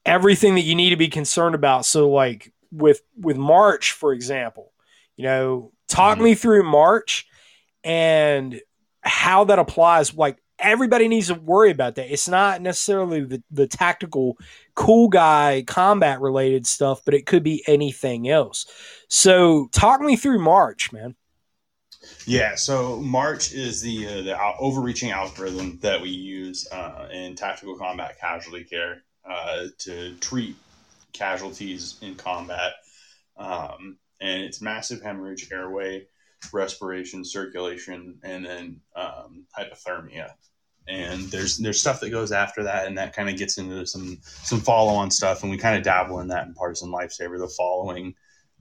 everything 0.06 0.54
that 0.54 0.60
you 0.62 0.74
need 0.74 0.90
to 0.90 0.96
be 0.96 1.08
concerned 1.08 1.54
about. 1.56 1.84
So 1.84 2.08
like 2.10 2.52
with 2.70 3.02
with 3.20 3.36
march 3.36 3.92
for 3.92 4.12
example 4.12 4.72
you 5.16 5.24
know 5.24 5.72
talk 5.88 6.18
Mhm. 6.18 6.22
me 6.22 6.34
through 6.34 6.62
march 6.62 7.26
and 7.84 8.60
how 9.02 9.44
that 9.44 9.58
applies. 9.58 10.14
Like 10.14 10.38
everybody 10.58 11.08
needs 11.08 11.26
to 11.26 11.34
worry 11.34 11.70
about 11.72 11.96
that. 11.96 12.12
It's 12.12 12.28
not 12.28 12.62
necessarily 12.62 13.22
the, 13.24 13.42
the 13.50 13.66
tactical 13.66 14.38
cool 14.74 15.08
guy 15.08 15.62
combat 15.66 16.20
related 16.20 16.66
stuff 16.66 17.02
but 17.04 17.14
it 17.14 17.26
could 17.26 17.42
be 17.42 17.62
anything 17.66 18.28
else. 18.28 18.66
So 19.08 19.68
talk 19.72 20.00
me 20.00 20.16
through 20.16 20.38
march 20.38 20.92
man. 20.92 21.14
Yeah, 22.26 22.54
so 22.56 22.96
March 23.00 23.52
is 23.52 23.80
the 23.80 24.06
uh, 24.06 24.22
the 24.22 24.36
overreaching 24.58 25.10
algorithm 25.10 25.78
that 25.82 26.00
we 26.00 26.10
use 26.10 26.66
uh, 26.72 27.08
in 27.12 27.34
tactical 27.34 27.76
combat 27.76 28.18
casualty 28.20 28.64
care 28.64 29.02
uh, 29.28 29.66
to 29.78 30.16
treat 30.16 30.56
casualties 31.12 31.98
in 32.02 32.14
combat, 32.14 32.72
um, 33.36 33.98
and 34.20 34.42
it's 34.42 34.60
massive 34.60 35.02
hemorrhage, 35.02 35.48
airway, 35.52 36.06
respiration, 36.52 37.24
circulation, 37.24 38.18
and 38.22 38.44
then 38.44 38.80
um, 38.96 39.46
hypothermia. 39.56 40.32
And 40.88 41.22
there's 41.30 41.58
there's 41.58 41.80
stuff 41.80 42.00
that 42.00 42.10
goes 42.10 42.32
after 42.32 42.64
that, 42.64 42.86
and 42.86 42.98
that 42.98 43.14
kind 43.14 43.28
of 43.28 43.36
gets 43.36 43.58
into 43.58 43.86
some 43.86 44.18
some 44.22 44.60
follow 44.60 44.92
on 44.92 45.10
stuff, 45.10 45.42
and 45.42 45.50
we 45.50 45.56
kind 45.56 45.76
of 45.76 45.84
dabble 45.84 46.20
in 46.20 46.28
that 46.28 46.46
in 46.46 46.54
partisan 46.54 46.90
lifesaver, 46.90 47.38
the 47.38 47.52
following 47.56 48.14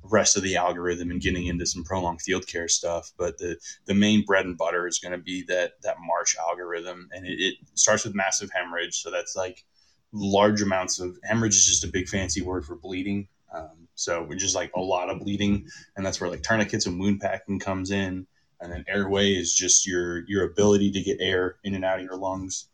rest 0.04 0.36
of 0.36 0.44
the 0.44 0.56
algorithm 0.56 1.12
and 1.12 1.22
getting 1.22 1.46
into 1.46 1.66
some 1.66 1.84
prolonged 1.84 2.22
field 2.22 2.48
care 2.48 2.68
stuff. 2.68 3.12
But 3.18 3.38
the 3.38 3.58
the 3.86 3.94
main 3.94 4.24
bread 4.26 4.46
and 4.46 4.58
butter 4.58 4.88
is 4.88 5.00
going 5.00 5.14
to 5.14 5.18
be 5.18 5.44
that 5.48 5.74
that 5.84 5.98
March 6.00 6.36
algorithm, 6.40 7.10
and 7.12 7.26
it, 7.26 7.40
it 7.40 7.56
starts 7.74 8.06
with 8.06 8.16
massive 8.16 8.50
hemorrhage. 8.54 9.02
So 9.02 9.12
that's 9.12 9.36
like 9.36 9.66
large 10.12 10.62
amounts 10.62 11.00
of 11.00 11.18
hemorrhage 11.24 11.56
is 11.56 11.66
just 11.66 11.84
a 11.84 11.88
big 11.88 12.08
fancy 12.08 12.42
word 12.42 12.66
for 12.66 12.76
bleeding. 12.76 13.28
Um, 13.54 13.88
so 13.96 14.24
we're 14.24 14.36
just 14.36 14.56
like 14.56 14.72
a 14.76 14.80
lot 14.82 15.10
of 15.10 15.20
bleeding, 15.20 15.68
and 15.96 16.06
that's 16.06 16.22
where 16.22 16.30
like 16.30 16.44
tourniquets 16.44 16.86
and 16.86 17.00
wound 17.00 17.20
packing 17.22 17.60
comes 17.60 17.92
in. 17.92 18.28
And 18.62 18.72
then 18.72 18.86
airway 18.88 19.34
is 19.34 19.54
just 19.54 19.88
your 19.88 20.24
your 20.28 20.44
ability 20.44 20.92
to 20.92 21.02
get 21.02 21.18
air 21.20 21.58
in 21.64 21.76
and 21.76 21.84
out 21.84 22.00
of 22.00 22.06
your 22.06 22.18
lungs. 22.18 22.68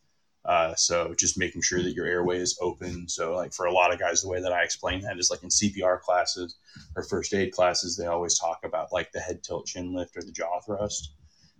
Uh, 0.46 0.74
so 0.75 1.13
just 1.13 1.38
making 1.38 1.62
sure 1.62 1.84
that 1.84 1.94
your 1.94 2.06
airway 2.06 2.39
is 2.39 2.58
open. 2.62 3.08
So 3.10 3.36
like 3.36 3.53
for 3.53 3.65
a 3.65 3.74
lot 3.74 3.91
of 3.94 4.00
guys, 4.00 4.22
the 4.22 4.29
way 4.29 4.41
that 4.41 4.53
I 4.53 4.63
explain 4.63 5.01
that 5.01 5.20
is 5.20 5.29
like 5.29 5.44
in 5.44 5.50
CPR 5.50 6.00
classes 6.00 6.56
or 6.96 7.03
first 7.03 7.34
aid 7.34 7.51
classes, 7.51 7.98
they 7.98 8.06
always 8.06 8.39
talk 8.39 8.60
about 8.63 8.94
like 8.94 9.12
the 9.12 9.20
head 9.20 9.44
tilt 9.44 9.65
chin 9.65 9.94
lift 9.94 10.15
or 10.15 10.22
the 10.22 10.32
jaw 10.32 10.62
thrust, 10.62 11.12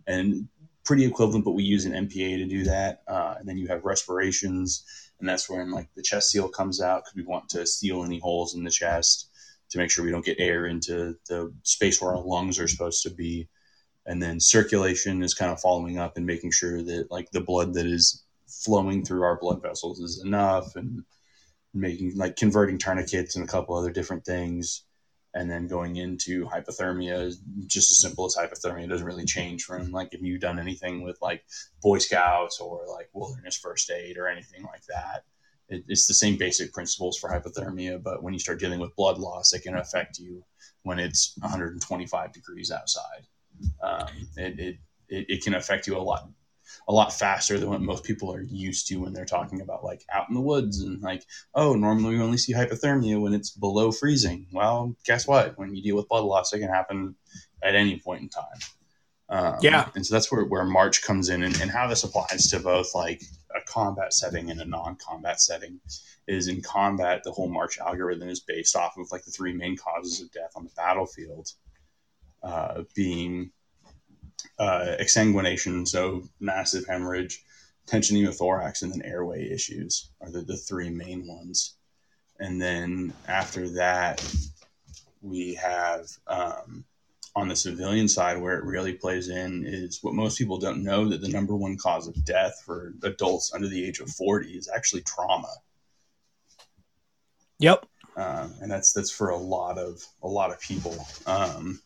and 0.07 0.48
pretty 0.86 1.05
equivalent. 1.05 1.43
But 1.43 1.51
we 1.51 1.63
use 1.63 1.86
an 1.86 2.07
MPA 2.07 2.38
to 2.38 2.46
do 2.46 2.63
that. 2.63 3.01
Uh, 3.07 3.36
and 3.39 3.48
then 3.48 3.57
you 3.57 3.67
have 3.67 3.84
respirations, 3.84 4.86
and 5.19 5.27
that's 5.27 5.50
when 5.50 5.69
like 5.72 5.89
the 5.96 6.01
chest 6.01 6.31
seal 6.31 6.48
comes 6.48 6.79
out 6.81 7.03
because 7.03 7.15
we 7.15 7.24
want 7.24 7.50
to 7.50 7.67
seal 7.67 8.03
any 8.05 8.19
holes 8.19 8.55
in 8.55 8.63
the 8.63 8.72
chest 8.72 9.29
to 9.69 9.77
make 9.77 9.91
sure 9.91 10.05
we 10.05 10.12
don't 10.12 10.25
get 10.25 10.39
air 10.39 10.65
into 10.65 11.15
the 11.27 11.53
space 11.63 12.01
where 12.01 12.12
our 12.12 12.24
lungs 12.24 12.57
are 12.57 12.67
supposed 12.69 13.03
to 13.03 13.10
be. 13.10 13.50
And 14.07 14.23
then 14.23 14.39
circulation 14.39 15.21
is 15.21 15.33
kind 15.33 15.51
of 15.51 15.59
following 15.59 15.99
up 15.99 16.15
and 16.15 16.25
making 16.25 16.51
sure 16.51 16.81
that 16.81 17.11
like 17.11 17.29
the 17.31 17.41
blood 17.41 17.73
that 17.73 17.85
is 17.85 18.23
flowing 18.47 19.03
through 19.03 19.23
our 19.23 19.37
blood 19.37 19.61
vessels 19.61 19.99
is 19.99 20.23
enough 20.23 20.77
and 20.77 21.03
making 21.73 22.15
like 22.15 22.37
converting 22.37 22.77
tourniquets 22.77 23.35
and 23.35 23.43
a 23.43 23.51
couple 23.51 23.75
other 23.75 23.91
different 23.91 24.25
things 24.25 24.85
and 25.33 25.51
then 25.51 25.67
going 25.67 25.97
into 25.97 26.45
hypothermia 26.47 27.33
just 27.67 27.91
as 27.91 27.99
simple 27.99 28.25
as 28.25 28.35
hypothermia. 28.35 28.87
Doesn't 28.87 29.05
really 29.05 29.25
change 29.25 29.65
from 29.65 29.91
like 29.91 30.13
if 30.13 30.21
you've 30.21 30.39
done 30.41 30.57
anything 30.57 31.03
with 31.03 31.17
like 31.21 31.43
boy 31.81 31.97
scouts 31.97 32.61
or 32.61 32.87
like 32.87 33.09
wilderness 33.13 33.57
first 33.57 33.91
aid 33.91 34.17
or 34.17 34.29
anything 34.29 34.63
like 34.63 34.85
that. 34.87 35.25
It, 35.67 35.83
it's 35.89 36.07
the 36.07 36.13
same 36.13 36.37
basic 36.37 36.71
principles 36.71 37.17
for 37.17 37.29
hypothermia 37.29 38.01
but 38.01 38.23
when 38.23 38.33
you 38.33 38.39
start 38.39 38.61
dealing 38.61 38.79
with 38.79 38.95
blood 38.95 39.17
loss 39.17 39.51
it 39.51 39.63
can 39.63 39.75
affect 39.75 40.17
you 40.17 40.45
when 40.83 40.97
it's 40.97 41.33
125 41.41 42.31
degrees 42.31 42.71
outside 42.71 43.27
um, 43.81 44.07
it, 44.35 44.77
it, 45.09 45.25
it, 45.29 45.43
can 45.43 45.55
affect 45.55 45.87
you 45.87 45.97
a 45.97 45.99
lot 45.99 46.29
a 46.87 46.93
lot 46.93 47.13
faster 47.13 47.57
than 47.59 47.69
what 47.69 47.81
most 47.81 48.03
people 48.03 48.33
are 48.33 48.41
used 48.41 48.87
to 48.87 48.97
when 48.97 49.13
they're 49.13 49.25
talking 49.25 49.61
about 49.61 49.83
like 49.83 50.05
out 50.11 50.27
in 50.29 50.35
the 50.35 50.41
woods 50.41 50.81
and 50.81 51.01
like, 51.01 51.25
oh, 51.55 51.73
normally 51.73 52.15
we 52.15 52.21
only 52.21 52.37
see 52.37 52.53
hypothermia 52.53 53.19
when 53.21 53.33
it's 53.33 53.51
below 53.51 53.91
freezing. 53.91 54.47
Well, 54.51 54.95
guess 55.05 55.27
what? 55.27 55.57
When 55.57 55.75
you 55.75 55.81
deal 55.81 55.95
with 55.95 56.09
blood 56.09 56.25
loss, 56.25 56.53
it 56.53 56.59
can 56.59 56.69
happen 56.69 57.15
at 57.63 57.75
any 57.75 57.99
point 57.99 58.21
in 58.21 58.29
time. 58.29 58.43
Um, 59.29 59.55
Yeah. 59.61 59.89
And 59.95 60.05
so 60.05 60.15
that's 60.15 60.31
where, 60.31 60.45
where 60.45 60.63
March 60.63 61.03
comes 61.03 61.29
in 61.29 61.43
and, 61.43 61.59
and 61.61 61.71
how 61.71 61.87
this 61.87 62.03
applies 62.03 62.49
to 62.51 62.59
both 62.59 62.93
like 62.95 63.21
a 63.55 63.61
combat 63.65 64.13
setting 64.13 64.51
and 64.51 64.61
a 64.61 64.65
non-combat 64.65 65.41
setting 65.41 65.79
is 66.27 66.47
in 66.47 66.61
combat, 66.61 67.23
the 67.23 67.31
whole 67.31 67.49
March 67.49 67.79
algorithm 67.79 68.29
is 68.29 68.41
based 68.41 68.75
off 68.75 68.97
of 68.97 69.11
like 69.11 69.23
the 69.23 69.31
three 69.31 69.53
main 69.53 69.77
causes 69.77 70.21
of 70.21 70.31
death 70.31 70.51
on 70.55 70.65
the 70.65 70.71
battlefield, 70.75 71.51
uh, 72.48 72.84
being 72.96 73.51
uh, 74.58 74.96
exsanguination, 75.00 75.86
so 75.86 76.24
massive 76.39 76.88
hemorrhage, 76.88 77.44
tension 77.86 78.16
pneumothorax, 78.16 78.82
and 78.82 78.92
then 78.92 79.01
airway 79.01 79.50
issues 79.50 80.12
are 80.22 80.32
the, 80.32 80.42
the 80.42 80.56
three 80.56 80.89
main 80.89 81.27
ones. 81.27 81.75
And 82.39 82.62
then 82.62 83.13
after 83.27 83.68
that, 83.72 84.24
we 85.22 85.56
have 85.56 86.08
um, 86.27 86.86
on 87.36 87.50
the 87.50 87.56
civilian 87.56 88.08
side 88.08 88.42
where 88.42 88.58
it 88.58 88.63
really 88.63 88.94
plays 88.94 89.27
in 89.27 89.66
is 89.66 90.00
what 90.01 90.13
most 90.13 90.38
people 90.38 90.58
don't 90.58 90.84
know 90.84 91.10
that 91.10 91.22
the 91.22 91.27
number 91.27 91.56
one 91.56 91.77
cause 91.77 92.08
of 92.08 92.24
death 92.24 92.62
for 92.66 92.94
adults 93.04 93.51
under 93.54 93.68
the 93.68 93.86
age 93.86 94.00
of 94.00 94.10
40 94.10 94.51
is 94.51 94.70
actually 94.74 95.01
trauma. 95.01 95.51
Yep. 97.60 97.86
Um, 98.16 98.56
and 98.62 98.72
that's 98.72 98.94
that's 98.94 99.12
for 99.12 99.30
a 99.30 99.38
lot 99.38 99.77
of 99.77 100.01
a 100.24 100.27
lot 100.27 100.51
of 100.51 100.60
people. 100.60 100.96
Um, 101.27 101.80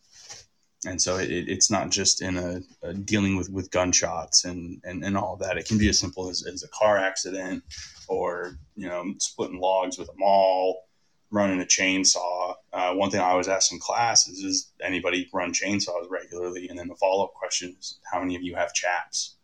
and 0.86 1.02
so 1.02 1.18
it, 1.18 1.30
it's 1.30 1.70
not 1.70 1.90
just 1.92 2.22
in 2.22 2.38
a, 2.38 2.62
a, 2.82 2.94
dealing 2.94 3.36
with, 3.36 3.50
with 3.50 3.70
gunshots 3.70 4.46
and, 4.46 4.82
and, 4.84 5.04
and 5.04 5.16
all 5.16 5.36
that. 5.38 5.58
It 5.58 5.68
can 5.68 5.78
be 5.78 5.90
as 5.90 6.00
simple 6.00 6.30
as, 6.30 6.44
as 6.46 6.64
a 6.64 6.68
car 6.70 6.98
accident 6.98 7.64
or, 8.08 8.58
you 8.76 8.88
know, 8.88 9.14
splitting 9.20 9.60
logs 9.60 10.00
with 10.00 10.10
a 10.10 10.18
maul, 10.18 10.88
running 11.30 11.62
a 11.62 11.66
chainsaw. 11.66 12.56
Uh, 12.74 12.94
one 12.94 13.12
thing 13.12 13.22
I 13.22 13.30
always 13.30 13.48
ask 13.48 13.72
in 13.72 13.80
class 13.80 14.28
is, 14.28 14.42
does 14.42 14.72
anybody 14.84 15.30
run 15.32 15.54
chainsaws 15.54 16.10
regularly? 16.10 16.68
And 16.68 16.80
then 16.80 16.88
the 16.88 16.96
follow-up 16.96 17.34
question 17.34 17.76
is, 17.80 18.00
how 18.12 18.20
many 18.20 18.36
of 18.36 18.42
you 18.42 18.56
have 18.56 18.74
chaps? 18.74 19.36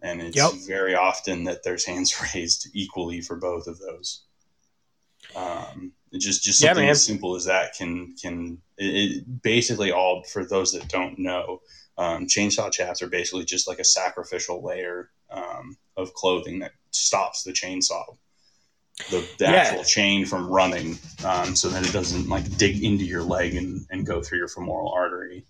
And 0.00 0.20
it's 0.22 0.36
Yep. 0.36 0.52
very 0.66 0.94
often 0.94 1.44
that 1.44 1.62
there's 1.62 1.84
hands 1.84 2.14
raised 2.34 2.68
equally 2.72 3.20
for 3.20 3.36
both 3.36 3.66
of 3.66 3.78
those. 3.78 4.22
Um, 5.36 5.92
just 6.18 6.42
just 6.44 6.62
Yeah, 6.62 6.68
something 6.70 6.84
man. 6.84 6.90
as 6.92 7.04
simple 7.04 7.34
as 7.36 7.44
that 7.46 7.74
can 7.74 8.14
can 8.20 8.58
it, 8.78 8.84
it 8.84 9.42
basically 9.42 9.92
all 9.92 10.22
for 10.24 10.44
those 10.44 10.72
that 10.72 10.88
don't 10.88 11.18
know 11.18 11.60
um, 11.96 12.26
chainsaw 12.26 12.72
chaps 12.72 13.02
are 13.02 13.06
basically 13.08 13.44
just 13.44 13.68
like 13.68 13.78
a 13.78 13.84
sacrificial 13.84 14.62
layer 14.64 15.10
um, 15.30 15.76
of 15.96 16.12
clothing 16.14 16.58
that 16.60 16.72
stops 16.90 17.42
the 17.44 17.52
chainsaw 17.52 18.04
the, 19.10 19.18
the 19.38 19.44
Yeah. 19.44 19.52
actual 19.54 19.84
chain 19.84 20.24
from 20.26 20.48
running 20.48 20.98
um, 21.24 21.56
so 21.56 21.68
that 21.68 21.84
it 21.86 21.92
doesn't 21.92 22.28
like 22.28 22.56
dig 22.56 22.82
into 22.84 23.04
your 23.04 23.22
leg 23.22 23.54
and, 23.56 23.86
and 23.90 24.06
go 24.06 24.22
through 24.22 24.38
your 24.38 24.48
femoral 24.48 24.92
artery 24.92 25.46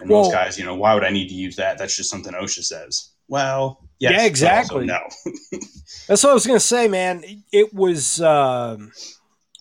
and 0.00 0.08
Well- 0.10 0.22
most 0.22 0.32
guys 0.32 0.58
you 0.58 0.64
know 0.64 0.74
why 0.74 0.94
would 0.94 1.04
i 1.04 1.10
need 1.10 1.28
to 1.28 1.34
use 1.34 1.56
that 1.56 1.78
that's 1.78 1.96
just 1.96 2.10
something 2.10 2.32
osha 2.34 2.62
says 2.62 3.10
well 3.28 3.88
yes, 3.98 4.12
Yeah, 4.12 4.24
exactly. 4.26 4.86
no 4.86 4.98
That's 6.08 6.22
what 6.22 6.30
I 6.30 6.34
was 6.34 6.46
gonna 6.46 6.60
say, 6.60 6.86
man. 6.88 7.22
It, 7.24 7.38
it 7.52 7.74
was, 7.74 8.20
um, 8.20 8.92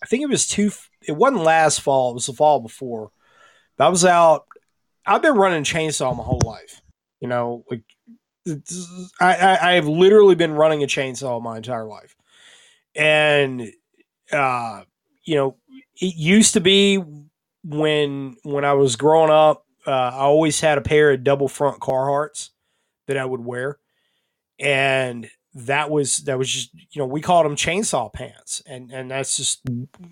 I 0.05 0.07
think 0.07 0.21
it 0.21 0.29
was 0.29 0.45
two. 0.45 0.69
It 1.01 1.13
wasn't 1.13 1.41
last 1.41 1.81
fall. 1.81 2.11
It 2.11 2.13
was 2.13 2.27
the 2.27 2.33
fall 2.33 2.59
before. 2.59 3.09
I 3.79 3.89
was 3.89 4.05
out. 4.05 4.45
I've 5.03 5.23
been 5.23 5.33
running 5.33 5.63
chainsaw 5.63 6.15
my 6.15 6.21
whole 6.21 6.41
life. 6.45 6.79
You 7.21 7.27
know, 7.27 7.65
like 7.71 7.81
I, 9.19 9.33
I, 9.33 9.69
I 9.71 9.73
have 9.73 9.87
literally 9.87 10.35
been 10.35 10.53
running 10.53 10.83
a 10.83 10.85
chainsaw 10.85 11.41
my 11.41 11.57
entire 11.57 11.85
life, 11.85 12.15
and 12.95 13.67
uh, 14.31 14.83
you 15.23 15.37
know, 15.37 15.57
it 15.99 16.15
used 16.15 16.53
to 16.53 16.61
be 16.61 17.03
when 17.63 18.37
when 18.43 18.63
I 18.63 18.73
was 18.73 18.95
growing 18.95 19.31
up. 19.31 19.65
Uh, 19.87 19.89
I 19.89 20.19
always 20.19 20.61
had 20.61 20.77
a 20.77 20.81
pair 20.81 21.13
of 21.13 21.23
double 21.23 21.47
front 21.47 21.79
Carhartts 21.79 22.51
that 23.07 23.17
I 23.17 23.25
would 23.25 23.43
wear, 23.43 23.79
and 24.59 25.27
that 25.55 25.89
was 25.89 26.17
that 26.19 26.37
was 26.37 26.49
just 26.49 26.73
you 26.73 27.01
know 27.01 27.05
we 27.05 27.21
called 27.21 27.45
them 27.45 27.55
chainsaw 27.55 28.11
pants 28.11 28.61
and 28.67 28.91
and 28.91 29.09
that's 29.09 29.37
just 29.37 29.61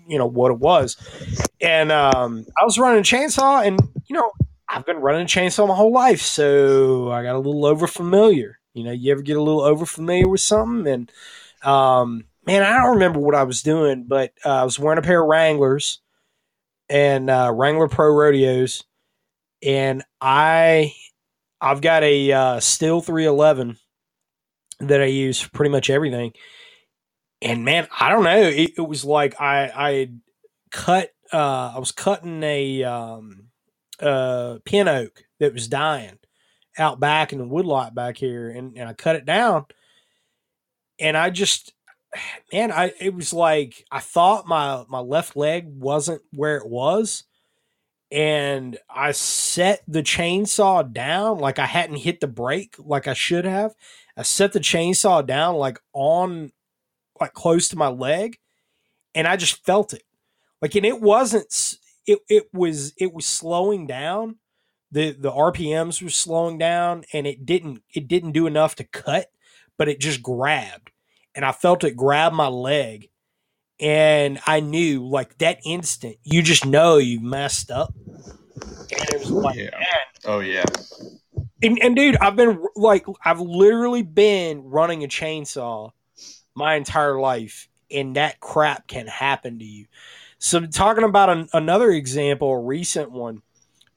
you 0.06 0.18
know 0.18 0.26
what 0.26 0.50
it 0.50 0.58
was. 0.58 0.96
And 1.60 1.92
um 1.92 2.46
i 2.60 2.64
was 2.64 2.78
running 2.78 3.00
a 3.00 3.02
chainsaw 3.02 3.66
and 3.66 3.78
you 4.06 4.16
know 4.16 4.32
i've 4.68 4.86
been 4.86 4.96
running 4.96 5.22
a 5.22 5.26
chainsaw 5.26 5.68
my 5.68 5.74
whole 5.74 5.92
life 5.92 6.22
so 6.22 7.10
i 7.10 7.22
got 7.22 7.36
a 7.36 7.38
little 7.38 7.66
over 7.66 7.86
familiar. 7.86 8.58
You 8.72 8.84
know 8.84 8.92
you 8.92 9.12
ever 9.12 9.22
get 9.22 9.36
a 9.36 9.42
little 9.42 9.60
over 9.60 9.86
familiar 9.86 10.28
with 10.28 10.40
something? 10.40 10.92
And 10.92 11.12
um 11.62 12.24
man 12.46 12.62
i 12.62 12.76
don't 12.78 12.94
remember 12.94 13.18
what 13.18 13.34
i 13.34 13.42
was 13.42 13.62
doing 13.62 14.04
but 14.06 14.32
uh, 14.44 14.60
i 14.60 14.64
was 14.64 14.78
wearing 14.78 14.98
a 14.98 15.02
pair 15.02 15.22
of 15.22 15.28
wranglers 15.28 16.00
and 16.90 17.30
uh, 17.30 17.50
wrangler 17.54 17.88
pro 17.88 18.12
rodeos 18.12 18.84
and 19.62 20.02
i 20.20 20.92
i've 21.60 21.80
got 21.80 22.02
a 22.02 22.32
uh, 22.32 22.56
Stihl 22.58 23.02
311 23.02 23.78
that 24.88 25.02
I 25.02 25.06
use 25.06 25.40
for 25.40 25.50
pretty 25.50 25.70
much 25.70 25.90
everything. 25.90 26.32
And 27.42 27.64
man, 27.64 27.88
I 27.98 28.08
don't 28.10 28.24
know. 28.24 28.42
It, 28.42 28.72
it 28.76 28.88
was 28.88 29.04
like 29.04 29.40
I 29.40 29.70
I 29.74 30.10
cut. 30.70 31.10
Uh, 31.32 31.72
I 31.74 31.78
was 31.78 31.92
cutting 31.92 32.42
a 32.42 32.84
um, 32.84 33.48
uh, 34.00 34.58
pin 34.64 34.88
oak 34.88 35.24
that 35.40 35.52
was 35.52 35.68
dying 35.68 36.18
out 36.78 37.00
back 37.00 37.32
in 37.32 37.38
the 37.38 37.46
woodlot 37.46 37.94
back 37.94 38.16
here, 38.16 38.50
and, 38.50 38.76
and 38.76 38.88
I 38.88 38.92
cut 38.92 39.16
it 39.16 39.24
down. 39.24 39.66
And 40.98 41.16
I 41.16 41.30
just, 41.30 41.72
man, 42.52 42.72
I 42.72 42.92
it 43.00 43.14
was 43.14 43.32
like 43.32 43.84
I 43.90 44.00
thought 44.00 44.46
my 44.46 44.84
my 44.88 45.00
left 45.00 45.36
leg 45.36 45.66
wasn't 45.68 46.22
where 46.32 46.56
it 46.56 46.66
was, 46.66 47.24
and 48.10 48.78
I 48.88 49.12
set 49.12 49.82
the 49.88 50.02
chainsaw 50.02 50.90
down 50.90 51.38
like 51.38 51.58
I 51.58 51.66
hadn't 51.66 51.96
hit 51.96 52.20
the 52.20 52.28
brake 52.28 52.76
like 52.78 53.08
I 53.08 53.14
should 53.14 53.44
have. 53.44 53.74
I 54.16 54.22
set 54.22 54.52
the 54.52 54.60
chainsaw 54.60 55.26
down 55.26 55.56
like 55.56 55.80
on 55.92 56.52
like 57.20 57.32
close 57.32 57.68
to 57.68 57.76
my 57.76 57.88
leg 57.88 58.38
and 59.14 59.26
I 59.26 59.36
just 59.36 59.64
felt 59.64 59.92
it. 59.92 60.02
Like 60.62 60.74
and 60.74 60.86
it 60.86 61.00
wasn't 61.00 61.76
it 62.06 62.20
it 62.28 62.48
was 62.52 62.92
it 62.98 63.12
was 63.12 63.26
slowing 63.26 63.86
down. 63.86 64.36
The 64.92 65.10
the 65.12 65.32
RPMs 65.32 66.02
were 66.02 66.10
slowing 66.10 66.58
down 66.58 67.04
and 67.12 67.26
it 67.26 67.44
didn't 67.44 67.82
it 67.92 68.06
didn't 68.08 68.32
do 68.32 68.46
enough 68.46 68.76
to 68.76 68.84
cut, 68.84 69.30
but 69.76 69.88
it 69.88 70.00
just 70.00 70.22
grabbed. 70.22 70.90
And 71.34 71.44
I 71.44 71.52
felt 71.52 71.82
it 71.82 71.96
grab 71.96 72.32
my 72.32 72.46
leg 72.46 73.10
and 73.80 74.38
I 74.46 74.60
knew 74.60 75.06
like 75.08 75.38
that 75.38 75.58
instant, 75.64 76.16
you 76.22 76.42
just 76.42 76.64
know 76.64 76.98
you 76.98 77.18
messed 77.20 77.72
up. 77.72 77.92
And 78.56 79.10
it 79.10 79.18
was 79.18 79.30
like, 79.30 79.56
Yeah. 79.56 79.70
man, 79.72 80.00
Oh 80.24 80.38
yeah. 80.38 80.64
And, 81.64 81.82
and 81.82 81.96
dude, 81.96 82.16
I've 82.16 82.36
been 82.36 82.64
like, 82.76 83.06
I've 83.24 83.40
literally 83.40 84.02
been 84.02 84.64
running 84.64 85.02
a 85.04 85.08
chainsaw 85.08 85.90
my 86.54 86.74
entire 86.74 87.18
life, 87.18 87.68
and 87.90 88.16
that 88.16 88.40
crap 88.40 88.86
can 88.86 89.06
happen 89.06 89.58
to 89.58 89.64
you. 89.64 89.86
So, 90.38 90.66
talking 90.66 91.04
about 91.04 91.30
an, 91.30 91.48
another 91.52 91.90
example, 91.90 92.50
a 92.52 92.60
recent 92.60 93.10
one, 93.10 93.42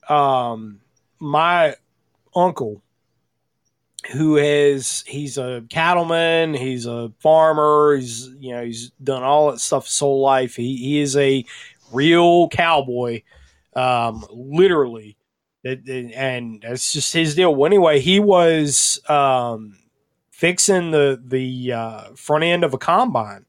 um, 0.09 0.79
my 1.19 1.75
uncle, 2.35 2.81
who 4.13 4.35
has 4.35 5.03
he's 5.05 5.37
a 5.37 5.63
cattleman, 5.69 6.53
he's 6.53 6.85
a 6.85 7.11
farmer, 7.19 7.97
he's 7.97 8.29
you 8.39 8.53
know 8.53 8.63
he's 8.63 8.91
done 9.03 9.23
all 9.23 9.51
that 9.51 9.59
stuff 9.59 9.87
his 9.87 9.99
whole 9.99 10.21
life. 10.21 10.55
He 10.55 10.77
he 10.77 10.99
is 11.01 11.17
a 11.17 11.43
real 11.91 12.47
cowboy, 12.49 13.23
um, 13.75 14.25
literally. 14.31 15.16
It- 15.67 15.87
it- 15.89 16.13
and 16.15 16.61
that's 16.61 16.93
just 16.93 17.13
his 17.13 17.35
deal. 17.35 17.53
Well, 17.55 17.65
anyway, 17.67 17.99
he 17.99 18.19
was 18.19 18.99
um, 19.09 19.79
fixing 20.31 20.91
the 20.91 21.21
the 21.25 21.73
uh, 21.73 22.03
front 22.15 22.43
end 22.43 22.63
of 22.63 22.73
a 22.73 22.77
combine. 22.77 23.45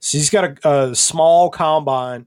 So 0.00 0.18
he's 0.18 0.30
got 0.30 0.64
a, 0.64 0.70
a 0.90 0.94
small 0.96 1.50
combine 1.50 2.26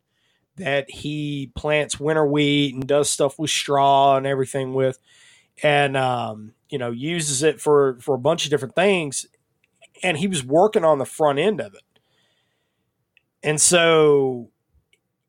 that 0.58 0.90
he 0.92 1.52
plants 1.56 2.00
winter 2.00 2.26
wheat 2.26 2.76
and 2.76 2.88
does 2.88 3.10
stuff 3.10 3.40
with 3.40 3.50
straw 3.52 4.18
and 4.18 4.28
everything 4.28 4.74
with, 4.74 5.00
and 5.64 5.98
um, 5.98 6.54
you 6.70 6.78
know 6.80 6.92
uses 6.92 7.44
it 7.44 7.62
for 7.62 8.00
for 8.02 8.16
a 8.16 8.20
bunch 8.20 8.46
of 8.46 8.52
different 8.52 8.76
things. 8.76 9.26
And 10.04 10.18
he 10.18 10.28
was 10.28 10.44
working 10.46 10.86
on 10.86 11.00
the 11.00 11.06
front 11.06 11.40
end 11.40 11.62
of 11.62 11.74
it, 11.76 11.84
and 13.42 13.60
so 13.60 14.50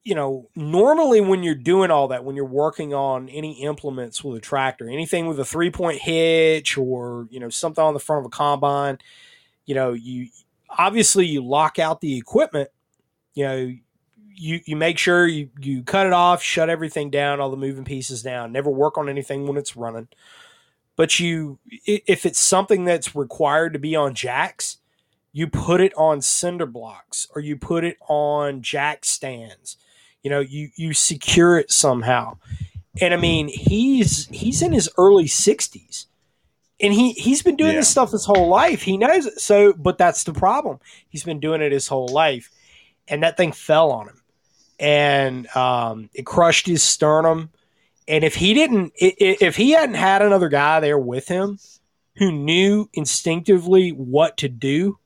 you 0.05 0.15
know, 0.15 0.51
normally 0.55 1.23
when 1.23 1.43
you're 1.43 1.55
doing 1.55 1.91
all 1.91 2.09
that, 2.09 2.25
when 2.25 2.37
you're 2.37 2.45
working 2.45 2.93
on 2.93 3.29
any 3.31 3.63
implements 3.63 4.23
with 4.23 4.37
a 4.37 4.41
tractor, 4.41 4.89
anything 4.89 5.27
with 5.27 5.41
a 5.41 5.45
three 5.45 5.71
point 5.71 6.01
hitch 6.03 6.77
or, 6.77 7.27
you 7.31 7.41
know, 7.41 7.49
something 7.49 7.83
on 7.83 7.95
the 7.95 8.01
front 8.01 8.21
of 8.21 8.27
a 8.27 8.29
combine, 8.29 8.99
you 9.65 9.75
know, 9.75 9.95
you 9.95 10.29
obviously 10.69 11.27
you 11.27 11.43
lock 11.43 11.79
out 11.79 12.03
the 12.03 12.19
equipment, 12.19 12.69
you 13.33 13.45
know, 13.45 13.75
you, 14.37 14.61
you 14.67 14.77
make 14.77 14.99
sure 14.99 15.27
you, 15.27 15.49
you 15.59 15.83
cut 15.83 16.07
it 16.07 16.13
off, 16.13 16.43
shut 16.43 16.69
everything 16.69 17.09
down, 17.09 17.41
all 17.41 17.51
the 17.51 17.57
moving 17.57 17.85
pieces 17.85 18.23
down, 18.23 18.53
never 18.53 18.71
work 18.71 18.99
on 18.99 19.09
anything 19.09 19.47
when 19.47 19.57
it's 19.57 19.75
running. 19.75 20.09
But 20.97 21.19
you, 21.19 21.59
if 21.87 22.27
it's 22.27 22.39
something 22.39 22.85
that's 22.85 23.17
required 23.17 23.73
to 23.73 23.79
be 23.79 23.97
on 23.97 24.15
jacks, 24.15 24.79
you 25.33 25.47
put 25.47 25.81
it 25.81 25.95
on 25.97 26.21
cinder 26.21 26.67
blocks 26.67 27.27
or 27.35 27.41
you 27.41 27.57
put 27.57 27.85
it 27.85 27.97
on 28.09 28.61
jack 28.61 29.05
stands 29.05 29.79
you 30.25 30.31
know 30.31 30.41
you 30.41 30.71
you 30.75 30.93
secure 30.93 31.59
it 31.59 31.71
somehow. 31.71 32.39
And 33.01 33.13
i 33.13 33.17
mean 33.17 33.49
he's 33.49 34.27
he's 34.29 34.63
in 34.63 34.73
his 34.73 34.89
early 34.97 35.25
60s 35.25 36.07
and 36.81 36.93
he 36.93 37.13
he's 37.13 37.43
been 37.43 37.57
doing 37.57 37.77
this 37.77 37.89
stuff 37.89 38.11
his 38.11 38.25
whole 38.25 38.49
life. 38.49 38.83
He 38.83 38.97
knows 38.97 39.27
it. 39.27 39.41
So 39.41 39.73
but 39.73 39.99
that's 39.99 40.25
the 40.25 40.33
problem. 40.33 40.81
He's 41.09 41.25
been 41.25 41.41
doing 41.41 41.61
it 41.61 41.73
his 41.73 41.89
whole 41.89 42.09
life 42.09 42.51
and 43.07 43.23
that 43.23 43.37
thing 43.37 43.53
fell 43.53 43.93
on 43.93 44.09
him 44.09 44.21
and 44.81 45.47
um, 45.57 46.11
it 46.15 46.27
crushed 46.27 46.67
his 46.67 46.83
sternum. 46.83 47.51
And 48.09 48.25
if 48.25 48.35
he 48.35 48.55
didn't 48.55 48.93
if 48.97 49.57
he 49.57 49.71
hadn't 49.71 49.95
had 49.97 50.23
another 50.23 50.49
guy 50.49 50.81
there 50.81 50.99
with 50.99 51.29
him 51.29 51.59
who 52.17 52.31
knew 52.31 52.89
instinctively 52.93 53.91
what 53.91 54.37
to 54.39 54.49
do 54.49 54.99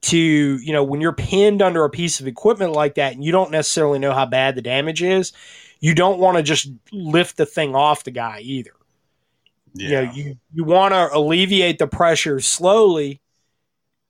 to 0.00 0.16
you 0.18 0.72
know 0.72 0.84
when 0.84 1.00
you're 1.00 1.12
pinned 1.12 1.60
under 1.62 1.84
a 1.84 1.90
piece 1.90 2.20
of 2.20 2.26
equipment 2.26 2.72
like 2.72 2.94
that 2.94 3.12
and 3.14 3.24
you 3.24 3.32
don't 3.32 3.50
necessarily 3.50 3.98
know 3.98 4.12
how 4.12 4.26
bad 4.26 4.54
the 4.54 4.62
damage 4.62 5.02
is 5.02 5.32
you 5.80 5.94
don't 5.94 6.18
want 6.18 6.36
to 6.36 6.42
just 6.42 6.68
lift 6.92 7.36
the 7.36 7.46
thing 7.46 7.74
off 7.74 8.04
the 8.04 8.10
guy 8.10 8.40
either. 8.40 8.72
You 9.80 9.90
know 9.90 10.00
Yeah. 10.00 10.12
you 10.12 10.38
you 10.52 10.64
want 10.64 10.92
to 10.94 11.08
alleviate 11.16 11.78
the 11.78 11.86
pressure 11.86 12.40
slowly 12.40 13.20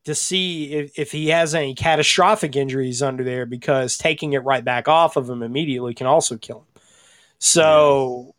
to 0.04 0.14
see 0.14 0.72
if, 0.72 0.98
if 0.98 1.12
he 1.12 1.28
has 1.28 1.54
any 1.54 1.74
catastrophic 1.74 2.56
injuries 2.56 3.02
under 3.02 3.24
there 3.24 3.46
because 3.46 3.98
taking 3.98 4.32
it 4.32 4.44
right 4.44 4.64
back 4.64 4.88
off 4.88 5.16
of 5.16 5.28
him 5.30 5.42
immediately 5.42 5.94
can 5.94 6.06
also 6.06 6.36
kill 6.38 6.60
him. 6.60 6.66
So 7.40 8.34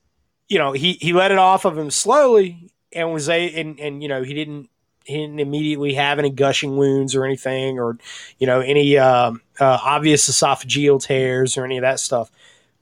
you 0.49 0.57
know 0.59 0.73
he 0.73 0.93
he 0.93 1.13
let 1.13 1.31
it 1.31 1.38
off 1.39 1.65
of 1.65 1.77
him 1.77 1.91
slowly 1.91 2.71
and 2.93 3.13
was 3.13 3.29
a 3.29 3.49
and, 3.62 3.79
and 3.79 4.01
you 4.03 4.09
know 4.09 4.23
he 4.23 4.33
didn't 4.33 4.69
didn't 5.05 5.39
immediately 5.39 5.93
have 5.93 6.19
any 6.19 6.29
gushing 6.29 6.77
wounds 6.77 7.15
or 7.15 7.25
anything 7.25 7.79
or 7.79 7.97
you 8.38 8.47
know 8.47 8.59
any 8.59 8.97
um, 8.97 9.41
uh, 9.59 9.79
obvious 9.83 10.29
esophageal 10.29 11.01
tears 11.01 11.57
or 11.57 11.65
any 11.65 11.77
of 11.77 11.81
that 11.81 11.99
stuff 11.99 12.29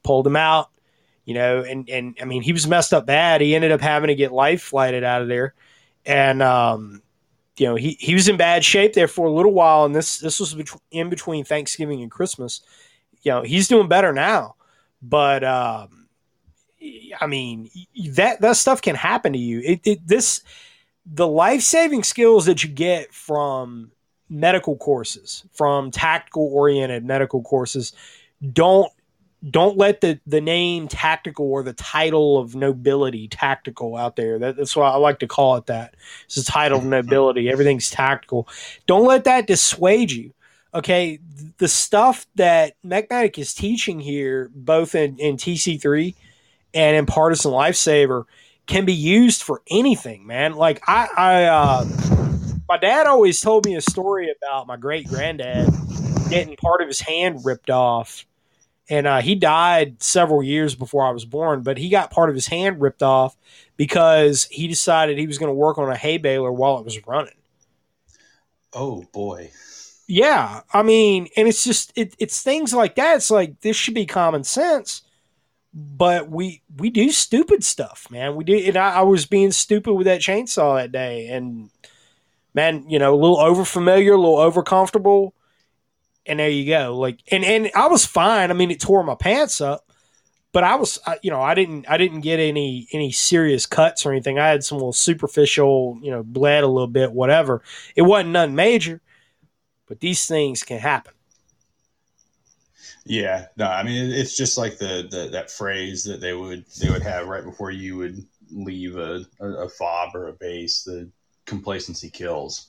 pulled 0.02 0.26
him 0.26 0.36
out 0.36 0.70
you 1.28 1.34
know 1.34 1.60
and 1.60 1.90
and 1.90 2.16
i 2.22 2.24
mean 2.24 2.40
he 2.40 2.54
was 2.54 2.66
messed 2.66 2.94
up 2.94 3.04
bad. 3.04 3.42
He 3.42 3.54
ended 3.54 3.70
up 3.70 3.82
having 3.82 4.08
to 4.08 4.14
get 4.14 4.32
life 4.32 4.62
flighted 4.62 5.04
out 5.04 5.20
of 5.20 5.28
there. 5.28 5.52
And 6.06 6.40
um 6.42 7.02
you 7.58 7.66
know 7.66 7.74
he, 7.74 7.98
he 8.00 8.14
was 8.14 8.28
in 8.28 8.38
bad 8.38 8.64
shape 8.64 8.94
there 8.94 9.08
for 9.08 9.26
a 9.26 9.30
little 9.30 9.52
while. 9.52 9.84
And 9.84 9.94
this 9.94 10.20
this 10.20 10.40
was 10.40 10.56
in 10.90 11.10
between 11.10 11.44
thanksgiving 11.44 12.00
and 12.00 12.10
christmas. 12.10 12.62
You 13.20 13.32
know 13.32 13.42
he's 13.42 13.68
doing 13.68 13.88
better 13.88 14.10
now. 14.14 14.56
But 15.02 15.44
um 15.44 16.08
i 17.20 17.26
mean 17.26 17.68
that 18.12 18.40
that 18.40 18.56
stuff 18.56 18.80
can 18.80 18.94
happen 18.94 19.34
to 19.34 19.38
you. 19.38 19.60
It, 19.62 19.80
it 19.84 20.08
this 20.08 20.42
the 21.10 21.26
life-saving 21.26 22.02
skills 22.02 22.46
that 22.46 22.62
you 22.62 22.70
get 22.70 23.12
from 23.12 23.90
medical 24.28 24.76
courses 24.76 25.44
from 25.52 25.90
tactical 25.90 26.50
oriented 26.52 27.04
medical 27.04 27.42
courses 27.42 27.94
don't 28.52 28.92
don't 29.50 29.78
let 29.78 30.00
the 30.00 30.20
the 30.26 30.40
name 30.40 30.88
tactical 30.88 31.50
or 31.50 31.62
the 31.62 31.72
title 31.72 32.38
of 32.38 32.56
nobility 32.56 33.28
tactical 33.28 33.96
out 33.96 34.16
there. 34.16 34.38
That, 34.38 34.56
that's 34.56 34.74
why 34.74 34.90
i 34.90 34.96
like 34.96 35.20
to 35.20 35.28
call 35.28 35.56
it 35.56 35.66
that. 35.66 35.94
It's 36.24 36.34
the 36.34 36.42
title 36.42 36.78
of 36.78 36.84
nobility. 36.84 37.48
Everything's 37.48 37.88
tactical. 37.88 38.48
Don't 38.86 39.06
let 39.06 39.24
that 39.24 39.46
dissuade 39.46 40.10
you 40.10 40.34
okay? 40.74 41.18
The 41.58 41.68
stuff 41.68 42.26
that 42.36 42.74
Mechmedic 42.84 43.38
is 43.38 43.54
teaching 43.54 44.00
here 44.00 44.50
both 44.54 44.94
in, 44.94 45.18
in 45.18 45.36
tc3 45.36 46.14
and 46.74 46.96
in 46.96 47.06
partisan 47.06 47.52
lifesaver 47.52 48.24
can 48.68 48.84
be 48.84 48.94
used 48.94 49.42
for 49.42 49.62
anything 49.68 50.26
man 50.26 50.52
like 50.54 50.80
i 50.86 51.08
i 51.16 51.44
uh 51.44 51.84
my 52.68 52.76
dad 52.76 53.06
always 53.06 53.40
told 53.40 53.64
me 53.64 53.74
a 53.74 53.80
story 53.80 54.30
about 54.30 54.66
my 54.66 54.76
great 54.76 55.08
granddad 55.08 55.68
getting 56.30 56.54
part 56.56 56.80
of 56.80 56.86
his 56.86 57.00
hand 57.00 57.44
ripped 57.44 57.70
off 57.70 58.26
and 58.90 59.06
uh, 59.06 59.20
he 59.20 59.34
died 59.34 60.02
several 60.02 60.42
years 60.42 60.74
before 60.74 61.06
I 61.06 61.10
was 61.10 61.24
born. 61.24 61.62
But 61.62 61.78
he 61.78 61.88
got 61.88 62.10
part 62.10 62.30
of 62.30 62.34
his 62.34 62.46
hand 62.46 62.80
ripped 62.80 63.02
off 63.02 63.36
because 63.76 64.44
he 64.50 64.66
decided 64.66 65.18
he 65.18 65.26
was 65.26 65.38
going 65.38 65.50
to 65.50 65.54
work 65.54 65.78
on 65.78 65.90
a 65.90 65.96
hay 65.96 66.18
baler 66.18 66.52
while 66.52 66.78
it 66.78 66.84
was 66.84 67.06
running. 67.06 67.34
Oh 68.72 69.04
boy. 69.12 69.50
Yeah, 70.06 70.62
I 70.72 70.82
mean, 70.82 71.28
and 71.36 71.46
it's 71.46 71.64
just 71.64 71.92
it, 71.94 72.14
it's 72.18 72.42
things 72.42 72.72
like 72.72 72.94
that. 72.94 73.16
It's 73.16 73.30
like 73.30 73.60
this 73.60 73.76
should 73.76 73.94
be 73.94 74.06
common 74.06 74.42
sense, 74.42 75.02
but 75.72 76.30
we 76.30 76.62
we 76.76 76.90
do 76.90 77.10
stupid 77.10 77.64
stuff, 77.64 78.06
man. 78.10 78.36
We 78.36 78.44
do, 78.44 78.56
and 78.56 78.76
I, 78.76 78.96
I 78.96 79.02
was 79.02 79.26
being 79.26 79.52
stupid 79.52 79.94
with 79.94 80.06
that 80.06 80.20
chainsaw 80.20 80.76
that 80.76 80.92
day, 80.92 81.28
and 81.28 81.70
man, 82.54 82.88
you 82.88 82.98
know, 82.98 83.14
a 83.14 83.16
little 83.16 83.38
over 83.40 83.64
familiar, 83.64 84.14
a 84.14 84.18
little 84.18 84.38
over 84.38 84.62
comfortable, 84.62 85.34
and 86.26 86.40
there 86.40 86.48
you 86.50 86.66
go. 86.66 86.96
Like, 86.98 87.20
and 87.30 87.44
and 87.44 87.70
I 87.74 87.88
was 87.88 88.06
fine. 88.06 88.50
I 88.50 88.54
mean, 88.54 88.70
it 88.70 88.80
tore 88.80 89.02
my 89.04 89.14
pants 89.14 89.60
up, 89.60 89.92
but 90.52 90.64
I 90.64 90.76
was, 90.76 90.98
I- 91.06 91.18
you 91.22 91.30
know, 91.30 91.42
I 91.42 91.54
didn't 91.54 91.88
I 91.90 91.98
didn't 91.98 92.22
get 92.22 92.40
any 92.40 92.88
any 92.92 93.12
serious 93.12 93.66
cuts 93.66 94.06
or 94.06 94.12
anything. 94.12 94.38
I 94.38 94.48
had 94.48 94.64
some 94.64 94.78
little 94.78 94.92
superficial, 94.92 95.98
you 96.02 96.10
know, 96.10 96.22
bled 96.22 96.64
a 96.64 96.68
little 96.68 96.88
bit, 96.88 97.12
whatever. 97.12 97.62
It 97.96 98.02
wasn't 98.02 98.30
nothing 98.30 98.54
major 98.56 99.00
but 99.86 100.00
these 100.00 100.26
things 100.26 100.62
can 100.62 100.78
happen. 100.78 101.14
Yeah, 103.08 103.46
no, 103.56 103.64
I 103.64 103.84
mean 103.84 104.10
it's 104.10 104.36
just 104.36 104.58
like 104.58 104.76
the, 104.76 105.08
the 105.10 105.30
that 105.32 105.50
phrase 105.50 106.04
that 106.04 106.20
they 106.20 106.34
would 106.34 106.66
they 106.78 106.90
would 106.90 107.02
have 107.02 107.26
right 107.26 107.42
before 107.42 107.70
you 107.70 107.96
would 107.96 108.22
leave 108.50 108.96
a, 108.98 109.24
a, 109.40 109.68
fob 109.70 110.14
or 110.14 110.28
a 110.28 110.34
base. 110.34 110.82
The 110.82 111.08
complacency 111.46 112.10
kills. 112.10 112.68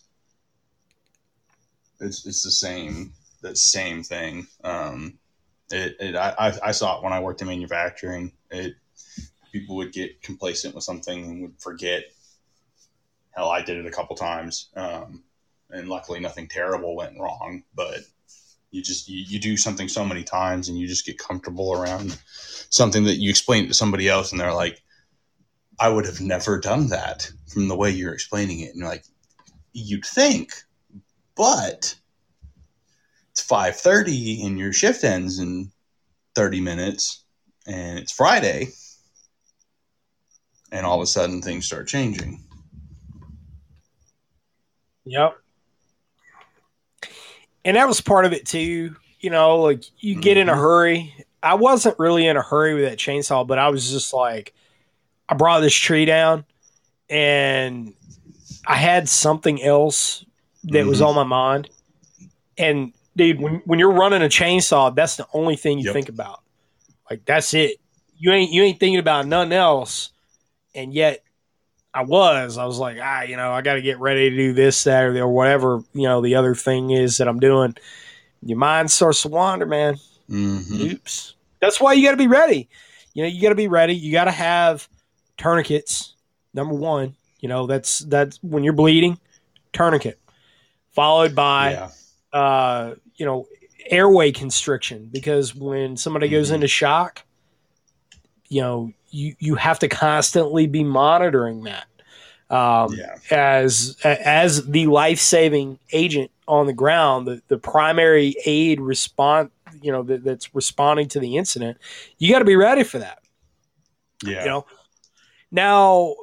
It's 1.99 2.25
it's 2.25 2.41
the 2.41 2.51
same 2.51 3.11
that 3.41 3.57
same 3.57 4.01
thing. 4.01 4.47
Um, 4.63 5.19
it, 5.71 5.97
it 5.99 6.15
I, 6.15 6.33
I 6.39 6.53
I 6.63 6.71
saw 6.71 6.97
it 6.97 7.03
when 7.03 7.11
I 7.11 7.19
worked 7.19 7.41
in 7.41 7.47
manufacturing. 7.47 8.31
It 8.49 8.75
people 9.51 9.75
would 9.75 9.91
get 9.91 10.21
complacent 10.21 10.73
with 10.73 10.85
something 10.85 11.25
and 11.25 11.41
would 11.41 11.59
forget. 11.59 12.03
Hell, 13.31 13.49
I 13.49 13.61
did 13.61 13.75
it 13.75 13.85
a 13.85 13.91
couple 13.91 14.15
times, 14.15 14.69
um, 14.77 15.21
and 15.69 15.89
luckily 15.89 16.21
nothing 16.21 16.47
terrible 16.47 16.95
went 16.95 17.19
wrong. 17.19 17.63
But 17.75 17.99
you 18.71 18.81
just 18.81 19.07
you, 19.07 19.23
you 19.27 19.39
do 19.39 19.57
something 19.57 19.87
so 19.87 20.05
many 20.05 20.23
times 20.23 20.69
and 20.69 20.77
you 20.77 20.87
just 20.87 21.05
get 21.05 21.17
comfortable 21.17 21.73
around 21.73 22.17
something 22.69 23.03
that 23.05 23.17
you 23.17 23.29
explain 23.29 23.67
to 23.67 23.73
somebody 23.73 24.07
else 24.07 24.31
and 24.31 24.39
they're 24.39 24.53
like 24.53 24.81
i 25.79 25.89
would 25.89 26.05
have 26.05 26.21
never 26.21 26.59
done 26.59 26.89
that 26.89 27.31
from 27.47 27.67
the 27.67 27.75
way 27.75 27.89
you're 27.89 28.13
explaining 28.13 28.59
it 28.59 28.69
and 28.69 28.79
you're 28.79 28.89
like 28.89 29.05
you'd 29.73 30.05
think 30.05 30.51
but 31.35 31.95
it's 33.39 33.47
five 33.47 33.77
thirty 33.77 34.45
and 34.45 34.59
your 34.59 34.73
shift 34.73 35.05
ends 35.05 35.39
in 35.39 35.71
thirty 36.35 36.59
minutes, 36.59 37.23
and 37.65 37.97
it's 37.97 38.11
Friday, 38.11 38.67
and 40.71 40.85
all 40.85 40.97
of 40.97 41.03
a 41.03 41.07
sudden 41.07 41.41
things 41.41 41.65
start 41.65 41.87
changing. 41.87 42.43
Yep. 45.05 45.37
And 47.65 47.75
that 47.77 47.87
was 47.87 48.01
part 48.01 48.25
of 48.25 48.33
it 48.33 48.45
too. 48.45 48.95
You 49.19 49.29
know, 49.29 49.57
like 49.61 49.83
you 49.99 50.15
get 50.15 50.37
in 50.37 50.49
a 50.49 50.53
Mhm. 50.53 50.57
hurry. 50.57 51.25
I 51.43 51.55
wasn't 51.55 51.99
really 51.99 52.25
in 52.25 52.37
a 52.37 52.41
hurry 52.41 52.73
with 52.73 52.83
that 52.85 52.97
chainsaw, 52.97 53.45
but 53.45 53.59
I 53.59 53.69
was 53.69 53.89
just 53.91 54.13
like, 54.13 54.53
I 55.27 55.35
brought 55.35 55.59
this 55.59 55.73
tree 55.73 56.05
down 56.05 56.45
and 57.09 57.93
I 58.65 58.75
had 58.75 59.07
something 59.09 59.61
else 59.61 60.25
that 60.65 60.85
was 60.85 61.01
Mhm. 61.01 61.07
on 61.07 61.15
my 61.15 61.23
mind. 61.23 61.69
And 62.57 62.93
dude, 63.15 63.39
when, 63.41 63.61
when 63.65 63.79
you're 63.79 63.91
running 63.91 64.21
a 64.21 64.25
chainsaw, 64.29 64.93
that's 64.93 65.15
the 65.15 65.27
only 65.33 65.55
thing 65.55 65.79
you 65.79 65.85
Yep. 65.85 65.93
think 65.93 66.09
about. 66.09 66.41
Like 67.09 67.25
that's 67.25 67.53
it. 67.53 67.77
You 68.17 68.31
ain't 68.33 68.51
you 68.51 68.63
ain't 68.63 68.79
thinking 68.79 68.99
about 68.99 69.27
nothing 69.27 69.53
else. 69.53 70.11
And 70.75 70.93
yet 70.93 71.23
I 71.93 72.03
was. 72.03 72.57
I 72.57 72.65
was 72.65 72.77
like, 72.77 72.97
ah, 73.01 73.23
you 73.23 73.35
know, 73.35 73.51
I 73.51 73.61
got 73.61 73.73
to 73.75 73.81
get 73.81 73.99
ready 73.99 74.29
to 74.29 74.35
do 74.35 74.53
this, 74.53 74.83
that, 74.83 75.03
or, 75.03 75.13
the- 75.13 75.21
or 75.21 75.27
whatever, 75.33 75.81
you 75.93 76.03
know, 76.03 76.21
the 76.21 76.35
other 76.35 76.53
thing 76.55 76.91
is 76.91 77.17
that 77.17 77.27
I'm 77.27 77.39
doing. 77.39 77.75
Your 78.43 78.57
mind 78.57 78.91
starts 78.91 79.23
to 79.23 79.27
wander, 79.29 79.65
man. 79.65 79.97
Mhm. 80.29 80.91
Oops. 80.93 81.35
That's 81.59 81.81
why 81.81 81.93
you 81.93 82.03
got 82.05 82.11
to 82.11 82.17
be 82.17 82.27
ready. 82.27 82.69
You 83.13 83.23
know, 83.23 83.29
you 83.29 83.41
got 83.41 83.49
to 83.49 83.55
be 83.55 83.67
ready. 83.67 83.95
You 83.95 84.11
got 84.11 84.25
to 84.25 84.31
have 84.31 84.87
tourniquets. 85.37 86.13
Number 86.53 86.73
one, 86.75 87.15
you 87.39 87.49
know, 87.49 87.65
that's 87.67 87.99
that's 87.99 88.37
when 88.43 88.63
you're 88.63 88.73
bleeding, 88.73 89.19
tourniquet, 89.73 90.19
followed 90.91 91.35
by 91.35 91.71
Yeah. 91.71 91.89
uh, 92.39 92.95
you 93.15 93.25
know, 93.25 93.47
airway 93.87 94.31
constriction 94.31 95.09
because 95.11 95.55
when 95.55 95.97
somebody 95.97 96.27
goes 96.29 96.51
Mhm. 96.51 96.55
into 96.55 96.67
shock, 96.67 97.23
you 98.47 98.61
know, 98.61 98.93
you 99.11 99.35
you 99.39 99.55
have 99.55 99.79
to 99.79 99.87
constantly 99.87 100.67
be 100.67 100.83
monitoring 100.83 101.63
that. 101.63 101.85
Um, 102.49 102.93
Yeah. 102.93 103.15
as 103.29 103.97
as 104.03 104.65
the 104.65 104.87
life 104.87 105.19
saving 105.19 105.79
agent 105.91 106.31
on 106.47 106.65
the 106.65 106.73
ground, 106.73 107.27
the, 107.27 107.41
the 107.47 107.59
primary 107.59 108.35
aid 108.45 108.81
respond, 108.81 109.51
you 109.81 109.91
know, 109.91 110.01
that, 110.03 110.23
that's 110.23 110.55
responding 110.55 111.07
to 111.09 111.19
the 111.19 111.37
incident, 111.37 111.77
you 112.17 112.31
got 112.31 112.39
to 112.39 112.45
be 112.45 112.55
ready 112.55 112.83
for 112.83 112.97
that. 112.97 113.19
Yeah. 114.25 114.43
You 114.43 114.49
know, 114.49 114.65
now 115.51 116.15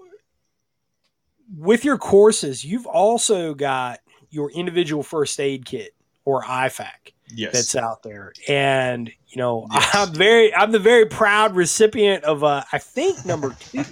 with 1.56 1.84
your 1.84 1.96
courses, 1.96 2.64
you've 2.64 2.86
also 2.86 3.54
got 3.54 4.00
your 4.30 4.50
individual 4.50 5.04
first 5.04 5.38
aid 5.38 5.64
kit 5.64 5.94
or 6.24 6.42
IFAK 6.42 7.12
yes. 7.28 7.52
that's 7.52 7.76
out 7.76 8.02
there, 8.02 8.32
and 8.48 9.12
you 9.36 9.42
know, 9.42 9.66
Yes. 9.72 9.90
I'm 9.94 10.14
very, 10.14 10.54
I'm 10.54 10.72
the 10.72 10.78
very 10.78 11.04
proud 11.04 11.54
recipient 11.56 12.24
of, 12.24 12.42
uh, 12.42 12.64
I 12.72 12.78
think 12.78 13.26
number 13.26 13.54
two 13.60 13.84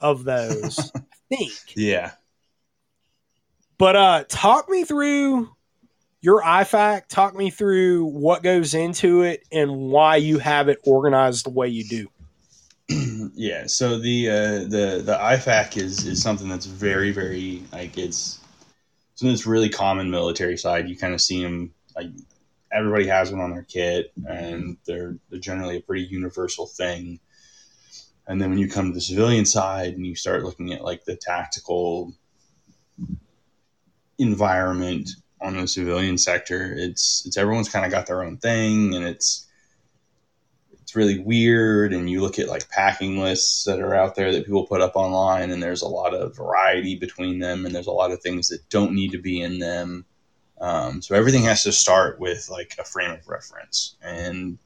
of 0.00 0.22
those. 0.22 0.92
I 0.94 1.00
think. 1.28 1.52
yeah. 1.74 2.12
But 3.76 3.96
uh 3.96 4.24
talk 4.28 4.68
me 4.70 4.84
through 4.84 5.50
your 6.20 6.40
IFAK, 6.42 7.08
talk 7.08 7.34
me 7.34 7.50
through 7.50 8.04
what 8.04 8.44
goes 8.44 8.74
into 8.74 9.22
it 9.22 9.42
and 9.50 9.76
why 9.76 10.16
you 10.16 10.38
have 10.38 10.68
it 10.68 10.78
organized 10.86 11.46
the 11.46 11.50
way 11.50 11.66
you 11.66 11.84
do. 11.84 12.08
yeah. 13.34 13.66
So 13.66 13.98
the 13.98 14.30
uh, 14.30 14.58
the 14.68 15.02
the 15.04 15.18
IFAK 15.20 15.76
is 15.76 16.06
is 16.06 16.22
something 16.22 16.48
that's 16.48 16.66
very 16.66 17.10
very 17.10 17.64
like 17.72 17.98
it's 17.98 18.38
something 19.16 19.32
that's 19.32 19.46
really 19.46 19.68
common 19.68 20.08
military 20.08 20.56
side. 20.56 20.88
You 20.88 20.96
kind 20.96 21.14
of 21.14 21.20
see 21.20 21.42
them 21.42 21.72
like 21.96 22.10
everybody 22.74 23.06
has 23.06 23.30
one 23.30 23.40
on 23.40 23.52
their 23.52 23.62
kit, 23.62 24.12
and 24.28 24.76
they're 24.84 25.16
they're 25.30 25.38
generally 25.38 25.76
a 25.76 25.80
pretty 25.80 26.04
universal 26.04 26.66
thing. 26.66 27.20
And 28.26 28.40
then 28.40 28.50
when 28.50 28.58
you 28.58 28.68
come 28.68 28.88
to 28.88 28.94
the 28.94 29.00
civilian 29.00 29.44
side 29.44 29.94
and 29.94 30.06
you 30.06 30.16
start 30.16 30.44
looking 30.44 30.72
at 30.72 30.82
like 30.82 31.04
the 31.04 31.16
tactical 31.16 32.14
environment 34.18 35.10
on 35.40 35.56
the 35.56 35.68
civilian 35.68 36.18
sector, 36.18 36.74
it's 36.76 37.24
it's 37.26 37.36
everyone's 37.36 37.68
kind 37.68 37.84
of 37.84 37.92
got 37.92 38.06
their 38.06 38.24
own 38.24 38.38
thing, 38.38 38.94
and 38.94 39.04
it's 39.04 39.46
it's 40.72 40.96
really 40.96 41.18
weird. 41.18 41.92
And 41.92 42.10
you 42.10 42.22
look 42.22 42.38
at 42.38 42.48
like 42.48 42.68
packing 42.70 43.20
lists 43.20 43.64
that 43.64 43.80
are 43.80 43.94
out 43.94 44.16
there 44.16 44.32
that 44.32 44.46
people 44.46 44.66
put 44.66 44.80
up 44.80 44.96
online, 44.96 45.50
and 45.50 45.62
there's 45.62 45.82
a 45.82 45.88
lot 45.88 46.14
of 46.14 46.36
variety 46.36 46.96
between 46.96 47.38
them, 47.38 47.66
and 47.66 47.74
there's 47.74 47.86
a 47.86 47.92
lot 47.92 48.10
of 48.10 48.20
things 48.20 48.48
that 48.48 48.68
don't 48.70 48.94
need 48.94 49.12
to 49.12 49.18
be 49.18 49.40
in 49.40 49.58
them. 49.58 50.06
Um, 50.64 51.02
so 51.02 51.14
everything 51.14 51.42
has 51.42 51.62
to 51.64 51.72
start 51.72 52.18
with 52.18 52.48
like 52.48 52.74
a 52.78 52.84
frame 52.84 53.10
of 53.10 53.28
reference. 53.28 53.96
And 54.00 54.56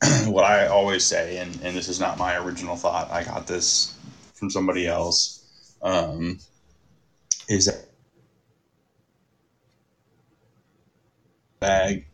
what 0.26 0.44
I 0.44 0.68
always 0.68 1.02
say, 1.02 1.38
and, 1.38 1.52
and 1.64 1.76
this 1.76 1.88
is 1.88 1.98
not 1.98 2.16
my 2.16 2.36
original 2.36 2.76
thought, 2.76 3.10
I 3.10 3.24
got 3.24 3.48
this 3.48 3.92
from 4.34 4.50
somebody 4.50 4.86
else, 4.86 5.44
um, 5.82 6.38
is 7.48 7.66
that 7.66 7.88
bag 11.58 12.06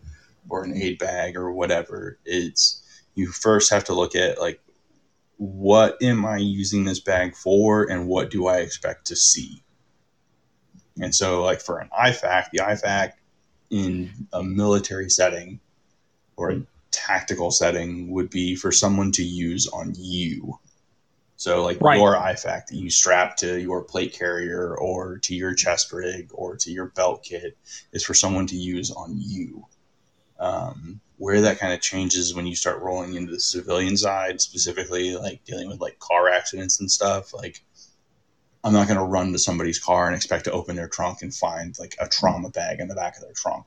or 0.49 0.65
an 0.65 0.75
aid 0.75 0.99
bag 0.99 1.37
or 1.37 1.53
whatever, 1.53 2.19
it's 2.25 2.83
you 3.15 3.27
first 3.27 3.71
have 3.71 3.85
to 3.85 3.93
look 3.93 4.17
at 4.17 4.41
like 4.41 4.59
what 5.37 6.03
am 6.03 6.25
I 6.25 6.39
using 6.39 6.85
this 6.85 7.01
bag 7.01 7.37
for 7.37 7.91
and 7.91 8.09
what 8.09 8.31
do 8.31 8.47
I 8.47 8.59
expect 8.59 9.07
to 9.09 9.17
see? 9.17 9.62
And 11.01 11.15
so, 11.15 11.43
like 11.43 11.61
for 11.61 11.79
an 11.79 11.89
IFAK, 11.99 12.51
the 12.53 12.59
IFAK 12.59 13.13
in 13.71 14.11
a 14.33 14.43
military 14.43 15.09
setting 15.09 15.61
or 16.37 16.51
a 16.51 16.63
tactical 16.91 17.51
setting 17.51 18.11
would 18.11 18.31
be 18.31 18.55
for 18.55 18.71
someone 18.71 19.13
to 19.13 19.25
use 19.25 19.67
on 19.69 19.95
you. 19.97 20.59
So, 21.37 21.65
like 21.65 21.81
Right. 21.81 21.99
your 21.99 22.15
IFAK 22.15 22.67
that 22.69 22.77
you 22.77 22.91
strap 22.91 23.37
to 23.39 23.61
your 23.61 23.83
plate 23.83 24.13
carrier 24.13 24.77
or 24.77 25.19
to 25.19 25.35
your 25.35 25.55
chest 25.55 25.93
rig 25.93 26.31
or 26.33 26.57
to 26.59 26.71
your 26.71 26.87
belt 26.87 27.25
kit 27.25 27.57
is 27.93 28.05
for 28.05 28.15
someone 28.15 28.47
to 28.49 28.57
use 28.57 28.91
on 28.91 29.15
you. 29.19 29.67
Um, 30.39 31.01
where 31.19 31.41
that 31.41 31.59
kind 31.59 31.73
of 31.73 31.81
changes 31.81 32.35
when 32.35 32.47
you 32.47 32.57
start 32.57 32.83
rolling 32.83 33.15
into 33.15 33.33
the 33.33 33.41
civilian 33.41 33.97
side, 33.97 34.41
specifically 34.41 35.17
like 35.17 35.45
dealing 35.45 35.69
with 35.69 35.81
like 35.81 35.99
car 36.01 36.29
accidents 36.29 36.81
and 36.81 36.91
stuff. 36.91 37.33
Like, 37.33 37.63
I'm 38.65 38.73
not 38.73 38.87
going 38.87 38.99
to 38.99 39.05
run 39.05 39.33
to 39.33 39.39
somebody's 39.39 39.79
car 39.79 40.07
and 40.07 40.15
expect 40.15 40.45
to 40.45 40.53
open 40.53 40.77
their 40.77 40.89
trunk 40.89 41.23
and 41.23 41.35
find 41.35 41.77
like 41.79 41.97
a 41.99 42.09
trauma 42.09 42.51
bag 42.51 42.81
in 42.81 42.89
the 42.89 42.95
back 42.95 43.17
of 43.17 43.23
their 43.23 43.33
trunk. 43.33 43.67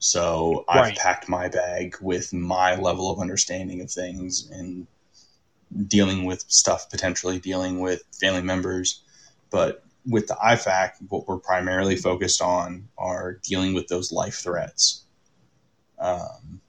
So 0.00 0.64
I've 0.68 0.94
packed 0.94 1.28
my 1.28 1.48
bag 1.48 1.96
with 2.00 2.32
my 2.32 2.74
level 2.74 3.10
of 3.10 3.20
understanding 3.20 3.82
of 3.82 3.90
things 3.90 4.50
and 4.50 4.86
dealing 5.86 6.24
with 6.24 6.44
stuff, 6.48 6.90
potentially 6.90 7.38
dealing 7.38 7.80
with 7.80 8.02
family 8.18 8.42
members. 8.42 9.02
But 9.50 9.84
with 10.06 10.26
the 10.26 10.34
IFAK, 10.34 10.92
what 11.08 11.28
we're 11.28 11.38
primarily 11.38 11.96
focused 11.96 12.40
on 12.40 12.88
are 12.96 13.34
dealing 13.42 13.74
with 13.74 13.88
those 13.88 14.10
life 14.10 14.36
threats 14.36 15.04
um, 15.98 16.60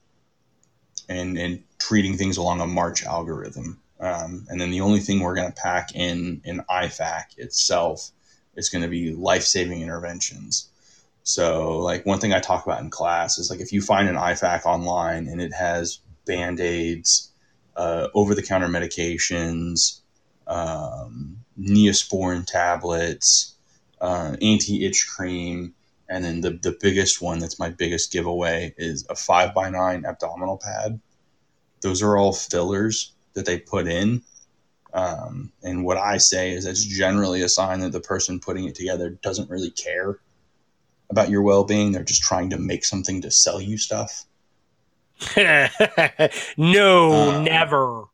and, 1.08 1.38
and 1.38 1.64
treating 1.80 2.18
things 2.18 2.38
along 2.38 2.60
a 2.60 2.68
March 2.68 3.04
algorithm. 3.06 3.80
Um, 4.02 4.48
and 4.50 4.60
then 4.60 4.72
the 4.72 4.82
only 4.82 5.00
thing 5.00 5.20
we're 5.20 5.36
going 5.36 5.52
to 5.52 5.62
pack 5.62 5.96
in 5.96 6.42
in 6.44 6.64
IFAK 6.70 7.38
itself 7.38 8.12
is 8.56 8.70
going 8.70 8.82
to 8.82 8.88
be 8.88 9.14
life 9.14 9.44
saving 9.44 9.82
interventions. 9.82 10.70
So, 11.24 11.78
like 11.78 12.06
one 12.06 12.20
thing 12.20 12.34
I 12.34 12.40
talk 12.40 12.66
about 12.66 12.82
in 12.82 12.90
class 12.90 13.38
is 13.38 13.52
like 13.52 13.60
if 13.60 13.72
you 13.72 13.82
find 13.82 14.10
an 14.10 14.16
IFAK 14.16 14.66
online 14.66 15.28
and 15.28 15.40
it 15.40 15.54
has 15.54 16.00
band 16.26 16.60
aids, 16.60 17.32
uh, 17.76 18.08
over 18.16 18.34
the 18.34 18.42
counter 18.42 18.68
medications, 18.68 20.02
um, 20.48 21.38
Neosporin 21.60 22.46
tablets, 22.46 23.56
uh, 24.02 24.36
anti 24.42 24.84
itch 24.84 25.08
cream, 25.08 25.76
and 26.10 26.26
then 26.26 26.42
the, 26.42 26.52
the 26.52 26.76
biggest 26.82 27.22
one 27.22 27.38
that's 27.38 27.60
my 27.60 27.70
biggest 27.70 28.12
giveaway 28.12 28.74
is 28.78 29.06
a 29.10 29.16
5 29.16 29.54
by 29.54 29.70
9 29.70 30.06
abdominal 30.06 30.58
pad. 30.58 31.00
Those 31.82 32.02
are 32.02 32.18
all 32.18 32.34
fillers 32.34 33.14
that 33.34 33.46
they 33.46 33.60
put 33.60 33.88
in. 33.88 34.22
Um, 34.94 35.52
and 35.64 35.86
what 35.86 35.98
I 35.98 36.18
say 36.18 36.52
is 36.52 36.66
that's 36.66 36.84
generally 36.84 37.42
a 37.44 37.50
sign 37.50 37.80
that 37.80 37.92
the 37.94 38.02
person 38.02 38.40
putting 38.42 38.66
it 38.66 38.76
together 38.76 39.10
doesn't 39.10 39.50
really 39.50 39.72
care 39.72 40.20
about 41.10 41.30
your 41.30 41.42
well 41.42 41.64
being. 41.64 41.92
They're 41.92 42.04
just 42.04 42.24
trying 42.24 42.50
to 42.50 42.58
make 42.58 42.84
something 42.84 43.22
to 43.22 43.32
sell 43.32 43.62
you 43.62 43.78
stuff. 43.78 44.26
no, 46.58 47.12
Um, 47.38 47.44
never. 47.44 48.06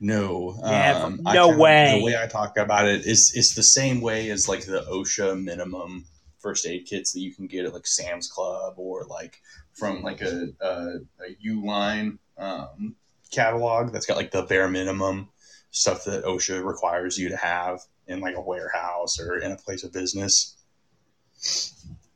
No, 0.00 0.56
Never. 0.62 0.98
um, 1.06 1.20
I 1.26 1.34
No 1.34 1.48
kinda- 1.48 1.62
way. 1.62 1.98
The 1.98 2.04
way 2.04 2.16
I 2.22 2.26
talk 2.28 2.56
about 2.56 2.86
it 2.86 3.04
is 3.04 3.32
it's 3.34 3.54
the 3.54 3.62
same 3.64 4.00
way 4.00 4.30
as 4.30 4.48
like 4.48 4.64
the 4.64 4.82
OSHA 4.82 5.42
minimum 5.42 6.04
first 6.38 6.66
aid 6.66 6.86
kits 6.86 7.12
that 7.12 7.20
you 7.20 7.34
can 7.34 7.48
get 7.48 7.64
at 7.64 7.74
like 7.74 7.86
Sam's 7.86 8.28
Club 8.28 8.74
or 8.76 9.04
like 9.06 9.40
from 9.72 10.02
like 10.02 10.20
a 10.22 10.50
a, 10.60 10.98
a 11.26 11.36
Uline 11.44 12.18
um, 12.36 12.94
catalog 13.30 13.92
that's 13.92 14.06
got 14.06 14.16
like 14.16 14.30
the 14.30 14.42
bare 14.42 14.68
minimum 14.68 15.28
stuff 15.70 16.04
that 16.04 16.24
OSHA 16.24 16.64
requires 16.64 17.18
you 17.18 17.28
to 17.28 17.36
have 17.36 17.80
in 18.06 18.20
like 18.20 18.36
a 18.36 18.40
warehouse 18.40 19.20
or 19.20 19.36
in 19.36 19.52
a 19.52 19.56
place 19.56 19.84
of 19.84 19.92
business. 19.92 20.56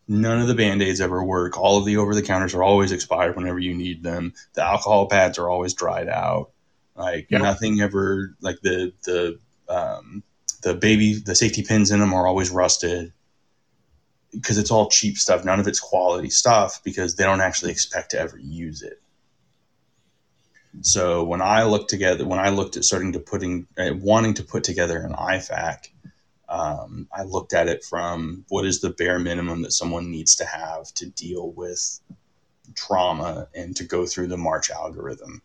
None 0.08 0.40
of 0.40 0.48
the 0.48 0.54
band 0.54 0.82
aids 0.82 1.00
ever 1.00 1.22
work. 1.22 1.56
All 1.58 1.78
of 1.78 1.84
the 1.84 1.96
over 1.96 2.14
the 2.14 2.22
counters 2.22 2.54
are 2.54 2.62
always 2.62 2.92
expired 2.92 3.36
whenever 3.36 3.58
you 3.58 3.74
need 3.74 4.02
them. 4.02 4.32
The 4.54 4.62
alcohol 4.62 5.08
pads 5.08 5.38
are 5.38 5.48
always 5.48 5.74
dried 5.74 6.08
out. 6.08 6.50
Like 6.96 7.26
Yeah. 7.30 7.38
nothing 7.38 7.80
ever 7.80 8.34
like 8.40 8.60
the 8.62 8.92
the 9.04 9.38
um, 9.68 10.22
the 10.62 10.74
baby 10.74 11.14
the 11.14 11.34
safety 11.34 11.62
pins 11.62 11.90
in 11.90 12.00
them 12.00 12.12
are 12.12 12.26
always 12.26 12.50
rusted 12.50 13.12
because 14.32 14.58
it's 14.58 14.70
all 14.70 14.90
cheap 14.90 15.16
stuff. 15.18 15.44
None 15.44 15.60
of 15.60 15.68
it's 15.68 15.80
quality 15.80 16.30
stuff 16.30 16.82
because 16.84 17.14
they 17.16 17.24
don't 17.24 17.40
actually 17.40 17.70
expect 17.70 18.10
to 18.10 18.18
ever 18.18 18.38
use 18.38 18.82
it. 18.82 19.00
So 20.80 21.22
when 21.24 21.42
I 21.42 21.64
looked 21.64 21.90
together, 21.90 22.26
when 22.26 22.38
I 22.38 22.48
looked 22.48 22.76
at 22.76 22.84
starting 22.84 23.12
to 23.12 23.20
putting, 23.20 23.66
uh, 23.76 23.90
wanting 23.94 24.34
to 24.34 24.42
put 24.42 24.64
together 24.64 24.98
an 24.98 25.12
IFAK, 25.12 25.88
um, 26.48 27.08
I 27.14 27.22
looked 27.22 27.52
at 27.52 27.68
it 27.68 27.84
from 27.84 28.44
what 28.48 28.64
is 28.64 28.80
the 28.80 28.90
bare 28.90 29.18
minimum 29.18 29.62
that 29.62 29.72
someone 29.72 30.10
needs 30.10 30.36
to 30.36 30.44
have 30.44 30.92
to 30.94 31.06
deal 31.06 31.50
with 31.52 32.00
trauma 32.74 33.48
and 33.54 33.76
to 33.76 33.84
go 33.84 34.06
through 34.06 34.28
the 34.28 34.36
March 34.36 34.70
algorithm. 34.70 35.42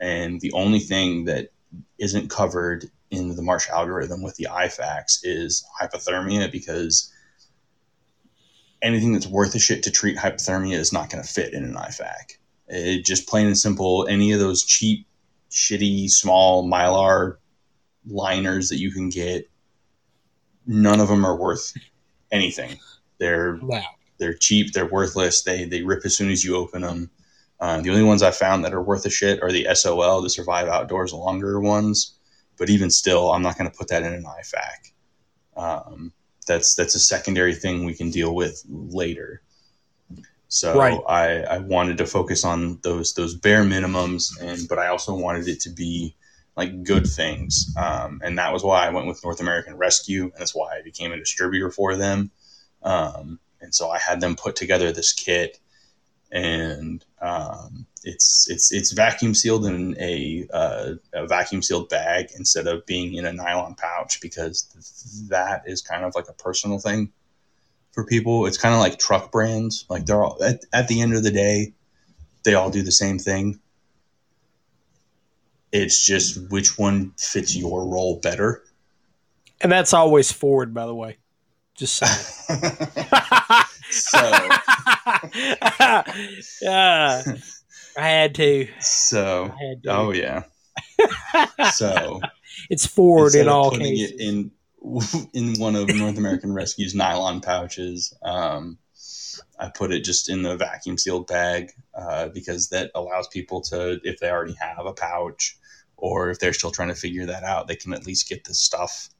And 0.00 0.40
the 0.40 0.52
only 0.52 0.80
thing 0.80 1.26
that 1.26 1.50
isn't 1.98 2.30
covered 2.30 2.90
in 3.10 3.36
the 3.36 3.42
March 3.42 3.68
algorithm 3.68 4.22
with 4.22 4.36
the 4.36 4.48
IFAKs 4.50 5.20
is 5.22 5.64
hypothermia 5.80 6.50
because 6.50 7.12
anything 8.82 9.12
that's 9.12 9.26
worth 9.26 9.54
a 9.54 9.58
shit 9.58 9.82
to 9.84 9.90
treat 9.90 10.16
hypothermia 10.16 10.76
is 10.76 10.92
not 10.92 11.10
going 11.10 11.22
to 11.22 11.28
fit 11.28 11.52
in 11.52 11.64
an 11.64 11.74
IFAK. 11.74 12.36
It 12.70 13.04
just 13.04 13.28
plain 13.28 13.46
and 13.46 13.58
simple, 13.58 14.06
any 14.08 14.32
of 14.32 14.38
those 14.40 14.62
cheap, 14.62 15.06
shitty, 15.50 16.08
small 16.08 16.66
mylar 16.68 17.36
liners 18.06 18.68
that 18.68 18.78
you 18.78 18.92
can 18.92 19.08
get, 19.08 19.50
none 20.66 21.00
of 21.00 21.08
them 21.08 21.26
are 21.26 21.36
worth 21.36 21.74
anything. 22.30 22.78
They're 23.18 23.56
Wow. 23.62 23.84
they're 24.18 24.34
cheap, 24.34 24.72
they're 24.72 24.86
worthless, 24.86 25.42
they 25.42 25.64
they 25.64 25.82
rip 25.82 26.04
as 26.04 26.16
soon 26.16 26.30
as 26.30 26.44
you 26.44 26.56
open 26.56 26.82
them. 26.82 27.10
Uh, 27.58 27.80
the 27.80 27.90
only 27.90 28.02
ones 28.02 28.22
I 28.22 28.30
found 28.30 28.64
that 28.64 28.72
are 28.72 28.82
worth 28.82 29.04
a 29.04 29.10
shit 29.10 29.42
are 29.42 29.52
the 29.52 29.66
SOL, 29.74 30.22
the 30.22 30.30
Survive 30.30 30.68
Outdoors 30.68 31.12
longer 31.12 31.60
ones. 31.60 32.14
But 32.56 32.70
even 32.70 32.90
still, 32.90 33.32
I'm 33.32 33.42
not 33.42 33.58
going 33.58 33.70
to 33.70 33.76
put 33.76 33.88
that 33.88 34.02
in 34.02 34.12
an 34.14 34.24
IFAK. 34.24 34.92
Um, 35.56 36.12
that's 36.46 36.74
that's 36.74 36.94
a 36.94 37.00
secondary 37.00 37.54
thing 37.54 37.84
we 37.84 37.94
can 37.94 38.10
deal 38.10 38.34
with 38.34 38.62
later. 38.68 39.42
So 40.50 40.76
Right. 40.80 41.00
I, 41.08 41.42
I 41.42 41.58
wanted 41.58 41.96
to 41.98 42.06
focus 42.06 42.44
on 42.44 42.80
those 42.82 43.14
those 43.14 43.34
bare 43.34 43.62
minimums, 43.62 44.38
and 44.40 44.68
but 44.68 44.80
I 44.80 44.88
also 44.88 45.14
wanted 45.14 45.46
it 45.48 45.60
to 45.60 45.70
be 45.70 46.16
like 46.56 46.82
good 46.82 47.06
things, 47.06 47.72
um, 47.76 48.20
and 48.24 48.36
that 48.38 48.52
was 48.52 48.64
why 48.64 48.84
I 48.84 48.90
went 48.90 49.06
with 49.06 49.22
North 49.22 49.40
American 49.40 49.76
Rescue, 49.76 50.24
and 50.24 50.32
that's 50.36 50.54
why 50.54 50.76
I 50.76 50.82
became 50.82 51.12
a 51.12 51.16
distributor 51.16 51.70
for 51.70 51.96
them. 51.96 52.32
Um, 52.82 53.38
and 53.60 53.72
so 53.72 53.90
I 53.90 53.98
had 53.98 54.20
them 54.20 54.34
put 54.34 54.56
together 54.56 54.90
this 54.90 55.12
kit, 55.12 55.60
and 56.32 57.04
um, 57.22 57.86
it's 58.02 58.50
it's 58.50 58.72
it's 58.72 58.90
vacuum 58.90 59.34
sealed 59.34 59.66
in 59.66 59.96
a, 60.00 60.48
uh, 60.52 60.94
a 61.12 61.28
vacuum 61.28 61.62
sealed 61.62 61.88
bag 61.90 62.30
instead 62.36 62.66
of 62.66 62.84
being 62.86 63.14
in 63.14 63.24
a 63.24 63.32
nylon 63.32 63.76
pouch 63.76 64.20
because 64.20 64.64
that 65.28 65.62
is 65.66 65.80
kind 65.80 66.04
of 66.04 66.16
like 66.16 66.28
a 66.28 66.32
personal 66.32 66.80
thing 66.80 67.12
for 67.92 68.04
people. 68.04 68.46
It's 68.46 68.58
kind 68.58 68.74
of 68.74 68.80
like 68.80 68.98
truck 68.98 69.32
brands. 69.32 69.84
Like 69.88 70.06
they're 70.06 70.22
all 70.22 70.42
at, 70.42 70.60
at 70.72 70.88
the 70.88 71.00
end 71.00 71.14
of 71.14 71.22
the 71.22 71.30
day, 71.30 71.72
they 72.44 72.54
all 72.54 72.70
do 72.70 72.82
the 72.82 72.92
same 72.92 73.18
thing. 73.18 73.60
It's 75.72 76.04
just 76.04 76.50
which 76.50 76.78
one 76.78 77.12
fits 77.16 77.56
your 77.56 77.86
role 77.86 78.18
better. 78.20 78.64
And 79.60 79.70
that's 79.70 79.92
always 79.92 80.32
Ford, 80.32 80.74
by 80.74 80.86
the 80.86 80.94
way. 80.94 81.18
Just 81.74 81.96
saying. 81.96 82.62
so 83.90 84.18
yeah, 86.62 87.22
I 87.96 88.08
had 88.08 88.34
to. 88.36 88.68
so 88.80 89.52
had 89.58 89.82
to. 89.84 89.90
oh 89.90 90.12
yeah. 90.12 90.44
So 91.72 92.20
it's 92.68 92.86
Ford 92.86 93.34
in 93.34 93.48
all 93.48 93.70
cases. 93.70 94.12
it 94.12 94.20
in 94.20 94.50
in 95.34 95.58
one 95.58 95.76
of 95.76 95.88
North 95.94 96.18
American 96.18 96.52
Rescue's 96.52 96.94
nylon 96.94 97.40
pouches. 97.40 98.14
Um, 98.22 98.78
I 99.58 99.68
put 99.68 99.92
it 99.92 100.04
just 100.04 100.28
in 100.28 100.42
the 100.42 100.56
vacuum 100.56 100.98
sealed 100.98 101.26
bag 101.26 101.72
uh, 101.94 102.28
because 102.28 102.70
that 102.70 102.90
allows 102.94 103.28
people 103.28 103.60
to, 103.62 104.00
if 104.04 104.18
they 104.18 104.30
already 104.30 104.54
have 104.54 104.86
a 104.86 104.92
pouch, 104.92 105.56
or 105.96 106.30
if 106.30 106.38
they're 106.38 106.52
still 106.52 106.70
trying 106.70 106.88
to 106.88 106.94
figure 106.94 107.26
that 107.26 107.44
out, 107.44 107.68
they 107.68 107.76
can 107.76 107.92
at 107.92 108.06
least 108.06 108.28
get 108.28 108.44
the 108.44 108.54
stuff 108.54 109.10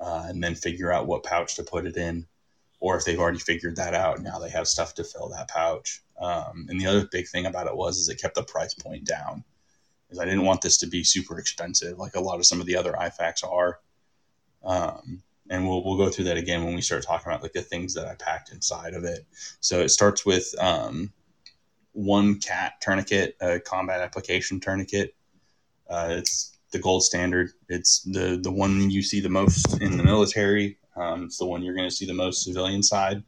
uh, 0.00 0.26
and 0.28 0.42
then 0.42 0.54
figure 0.54 0.92
out 0.92 1.06
what 1.06 1.24
pouch 1.24 1.56
to 1.56 1.62
put 1.62 1.86
it 1.86 1.96
in. 1.96 2.26
Or 2.78 2.96
if 2.96 3.04
they've 3.04 3.18
already 3.18 3.38
figured 3.38 3.76
that 3.76 3.94
out, 3.94 4.20
now 4.20 4.38
they 4.38 4.50
have 4.50 4.66
stuff 4.66 4.94
to 4.94 5.04
fill 5.04 5.28
that 5.30 5.48
pouch. 5.48 6.02
Um, 6.18 6.66
and 6.68 6.80
the 6.80 6.86
other 6.86 7.08
big 7.10 7.28
thing 7.28 7.46
about 7.46 7.66
it 7.66 7.76
was 7.76 7.98
is 7.98 8.08
it 8.08 8.20
kept 8.20 8.34
the 8.34 8.42
price 8.42 8.74
point 8.74 9.04
down. 9.04 9.44
Is 10.10 10.18
I 10.18 10.24
didn't 10.24 10.44
want 10.44 10.60
this 10.60 10.78
to 10.78 10.86
be 10.86 11.04
super 11.04 11.38
expensive 11.38 11.98
like 11.98 12.16
a 12.16 12.20
lot 12.20 12.38
of 12.38 12.46
some 12.46 12.60
of 12.60 12.66
the 12.66 12.76
other 12.76 12.92
IFAKs 12.92 13.44
are. 13.44 13.78
Um, 14.64 15.22
and 15.48 15.66
we'll 15.66 15.84
we'll 15.84 15.96
go 15.96 16.08
through 16.08 16.26
that 16.26 16.36
again 16.36 16.64
when 16.64 16.74
we 16.74 16.80
start 16.80 17.02
talking 17.02 17.26
about 17.30 17.42
like 17.42 17.52
the 17.52 17.62
things 17.62 17.94
that 17.94 18.06
I 18.06 18.14
packed 18.14 18.52
inside 18.52 18.94
of 18.94 19.04
it. 19.04 19.26
So 19.60 19.80
it 19.80 19.88
starts 19.90 20.24
with 20.24 20.54
um, 20.58 21.12
one 21.92 22.38
cat 22.38 22.80
tourniquet, 22.80 23.36
a 23.40 23.60
combat 23.60 24.00
application 24.00 24.60
tourniquet. 24.60 25.14
Uh, 25.88 26.08
it's 26.10 26.56
the 26.70 26.78
gold 26.78 27.02
standard. 27.02 27.50
It's 27.68 28.02
the 28.02 28.38
the 28.40 28.52
one 28.52 28.90
you 28.90 29.02
see 29.02 29.20
the 29.20 29.28
most 29.28 29.80
in 29.80 29.96
the 29.96 30.04
military. 30.04 30.78
Um, 30.96 31.24
it's 31.24 31.38
the 31.38 31.46
one 31.46 31.62
you're 31.62 31.74
going 31.74 31.88
to 31.88 31.94
see 31.94 32.06
the 32.06 32.14
most 32.14 32.44
civilian 32.44 32.82
side, 32.82 33.22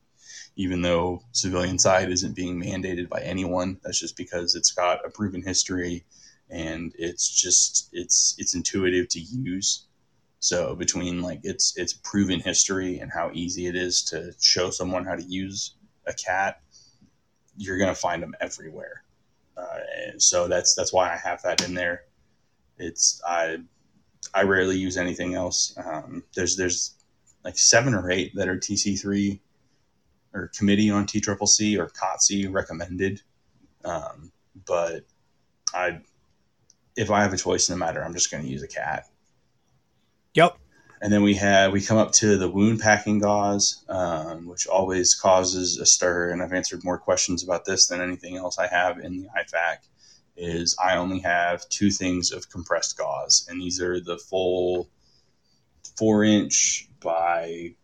even 0.56 0.82
though 0.82 1.22
civilian 1.32 1.78
side 1.78 2.10
isn't 2.10 2.36
being 2.36 2.60
mandated 2.60 3.08
by 3.08 3.20
anyone. 3.20 3.78
That's 3.82 3.98
just 3.98 4.16
because 4.16 4.54
it's 4.54 4.72
got 4.72 5.04
a 5.04 5.10
proven 5.10 5.42
history, 5.42 6.04
and 6.50 6.94
it's 6.98 7.28
just 7.28 7.88
it's 7.92 8.36
it's 8.38 8.54
intuitive 8.54 9.08
to 9.08 9.20
use. 9.20 9.86
So 10.42 10.74
between 10.74 11.22
like 11.22 11.38
its 11.44 11.76
its 11.76 11.92
proven 11.92 12.40
history 12.40 12.98
and 12.98 13.12
how 13.12 13.30
easy 13.32 13.68
it 13.68 13.76
is 13.76 14.02
to 14.06 14.34
show 14.40 14.70
someone 14.70 15.04
how 15.04 15.14
to 15.14 15.22
use 15.22 15.76
a 16.08 16.12
cat, 16.12 16.60
you're 17.56 17.78
gonna 17.78 17.94
find 17.94 18.20
them 18.20 18.34
everywhere. 18.40 19.04
Uh, 19.56 19.78
and 20.04 20.20
so 20.20 20.48
that's 20.48 20.74
that's 20.74 20.92
why 20.92 21.12
I 21.12 21.16
have 21.16 21.40
that 21.42 21.62
in 21.64 21.74
there. 21.74 22.06
It's 22.76 23.22
I 23.24 23.58
I 24.34 24.42
rarely 24.42 24.76
use 24.76 24.96
anything 24.96 25.34
else. 25.34 25.76
Um, 25.76 26.24
there's 26.34 26.56
there's 26.56 26.96
like 27.44 27.56
seven 27.56 27.94
or 27.94 28.10
eight 28.10 28.34
that 28.34 28.48
are 28.48 28.56
TC 28.56 29.00
three 29.00 29.40
or 30.34 30.50
committee 30.58 30.90
on 30.90 31.06
TCCC 31.06 31.78
or 31.78 31.86
COTC 31.86 32.52
recommended. 32.52 33.22
Um, 33.84 34.32
but 34.66 35.04
I 35.72 36.00
if 36.96 37.12
I 37.12 37.22
have 37.22 37.32
a 37.32 37.36
choice 37.38 37.68
in 37.68 37.74
the 37.74 37.78
matter, 37.78 38.04
I'm 38.04 38.12
just 38.12 38.32
going 38.32 38.42
to 38.42 38.50
use 38.50 38.64
a 38.64 38.68
cat. 38.68 39.06
Yep. 40.34 40.58
And 41.00 41.12
then 41.12 41.22
we 41.22 41.34
have 41.34 41.72
we 41.72 41.80
come 41.80 41.98
up 41.98 42.12
to 42.12 42.36
the 42.36 42.48
wound 42.48 42.80
packing 42.80 43.18
gauze, 43.18 43.84
um, 43.88 44.46
which 44.46 44.66
always 44.68 45.14
causes 45.14 45.78
a 45.78 45.86
stir. 45.86 46.30
And 46.30 46.42
I've 46.42 46.52
answered 46.52 46.84
more 46.84 46.98
questions 46.98 47.42
about 47.42 47.64
this 47.64 47.88
than 47.88 48.00
anything 48.00 48.36
else 48.36 48.58
I 48.58 48.68
have 48.68 48.98
in 48.98 49.22
the 49.22 49.28
IFAK. 49.36 49.78
Is 50.36 50.76
I 50.82 50.96
only 50.96 51.18
have 51.18 51.68
two 51.68 51.90
things 51.90 52.30
of 52.32 52.48
compressed 52.48 52.96
gauze, 52.96 53.46
and 53.50 53.60
these 53.60 53.80
are 53.80 54.00
the 54.00 54.16
full 54.16 54.88
four 55.98 56.24
inch 56.24 56.88
by 57.00 57.74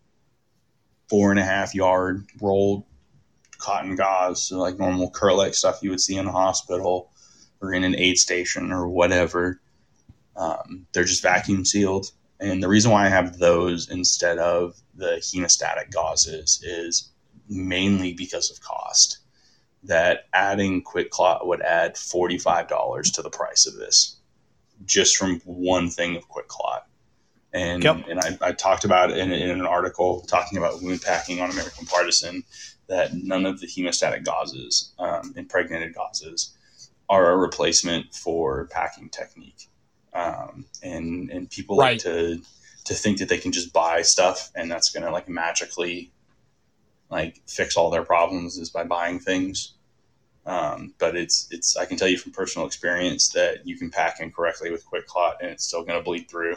four 1.10 1.30
and 1.30 1.40
a 1.40 1.44
half 1.44 1.74
yard 1.74 2.26
rolled 2.40 2.84
cotton 3.58 3.96
gauze, 3.96 4.44
so 4.44 4.58
like 4.58 4.78
normal 4.78 5.10
Kerlix 5.10 5.56
stuff 5.56 5.80
you 5.82 5.90
would 5.90 6.00
see 6.00 6.16
in 6.16 6.26
a 6.26 6.32
hospital 6.32 7.10
or 7.60 7.74
in 7.74 7.84
an 7.84 7.96
aid 7.96 8.16
station 8.16 8.72
or 8.72 8.88
whatever. 8.88 9.60
Um, 10.36 10.86
they're 10.92 11.04
just 11.04 11.22
vacuum 11.22 11.64
sealed. 11.64 12.12
And 12.40 12.62
the 12.62 12.68
reason 12.68 12.90
why 12.90 13.06
I 13.06 13.08
have 13.08 13.38
those 13.38 13.90
instead 13.90 14.38
of 14.38 14.80
the 14.94 15.16
hemostatic 15.20 15.90
gauzes 15.90 16.60
is 16.62 17.10
mainly 17.48 18.12
because 18.12 18.50
of 18.50 18.60
cost. 18.60 19.18
That 19.84 20.26
adding 20.32 20.82
QuikClot 20.82 21.46
would 21.46 21.62
add 21.62 21.94
$45 21.94 23.12
to 23.14 23.22
the 23.22 23.30
price 23.30 23.66
of 23.66 23.74
this 23.74 24.16
just 24.84 25.16
from 25.16 25.40
one 25.44 25.88
thing 25.90 26.16
of 26.16 26.28
QuikClot. 26.28 26.82
And, 27.52 27.82
Yep. 27.82 28.08
and 28.08 28.20
I, 28.20 28.38
I 28.40 28.52
talked 28.52 28.84
about 28.84 29.10
it 29.10 29.18
in, 29.18 29.32
in 29.32 29.50
an 29.50 29.66
article 29.66 30.20
talking 30.22 30.58
about 30.58 30.82
wound 30.82 31.02
packing 31.02 31.40
on 31.40 31.50
American 31.50 31.86
Partisan 31.86 32.44
that 32.88 33.14
none 33.14 33.46
of 33.46 33.60
the 33.60 33.66
hemostatic 33.66 34.24
gauzes, 34.24 34.90
um, 34.98 35.32
impregnated 35.36 35.94
gauzes, 35.94 36.50
are 37.08 37.30
a 37.32 37.36
replacement 37.36 38.14
for 38.14 38.66
packing 38.66 39.08
technique. 39.08 39.68
Um, 40.14 40.64
and 40.82 41.30
and 41.30 41.50
people 41.50 41.76
Right. 41.76 41.92
like 41.92 42.00
to 42.02 42.42
to 42.84 42.94
think 42.94 43.18
that 43.18 43.28
they 43.28 43.38
can 43.38 43.52
just 43.52 43.72
buy 43.72 44.02
stuff 44.02 44.50
and 44.54 44.70
that's 44.70 44.90
gonna 44.90 45.10
like 45.10 45.28
magically 45.28 46.10
like 47.10 47.42
fix 47.46 47.76
all 47.76 47.90
their 47.90 48.04
problems 48.04 48.56
is 48.58 48.70
by 48.70 48.84
buying 48.84 49.18
things. 49.20 49.74
Um, 50.46 50.94
but 50.98 51.14
it's 51.16 51.46
it's 51.50 51.76
I 51.76 51.84
can 51.84 51.96
tell 51.98 52.08
you 52.08 52.18
from 52.18 52.32
personal 52.32 52.66
experience 52.66 53.28
that 53.30 53.66
you 53.66 53.76
can 53.76 53.90
pack 53.90 54.20
incorrectly 54.20 54.70
with 54.70 54.86
QuikClot 54.86 55.34
and 55.40 55.50
it's 55.50 55.64
still 55.64 55.84
gonna 55.84 56.02
bleed 56.02 56.28
through. 56.30 56.56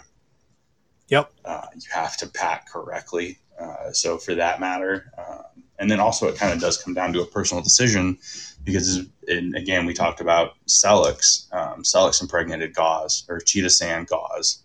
Yep. 1.10 1.32
Uh, 1.44 1.68
you 1.76 1.82
have 1.94 2.16
to 2.18 2.28
pack 2.28 2.70
correctly. 2.72 3.40
Uh, 3.60 3.92
so 3.92 4.18
for 4.18 4.34
that 4.36 4.60
matter, 4.62 5.12
um, 5.18 5.44
and 5.82 5.90
then 5.90 6.00
also 6.00 6.28
it 6.28 6.38
kind 6.38 6.54
of 6.54 6.62
does 6.62 6.82
come 6.82 6.94
down 6.94 7.12
to 7.12 7.22
a 7.22 7.26
personal 7.26 7.64
decision 7.64 8.20
because 8.64 9.00
and 9.28 9.56
again 9.56 9.88
we 9.88 9.94
talked 9.96 10.22
about 10.22 10.54
Celox, 10.68 11.52
um, 11.52 11.82
Celox 11.82 12.22
impregnated 12.22 12.76
gauze 12.76 13.26
or 13.28 13.40
chitosan 13.40 14.08
gauze. 14.08 14.64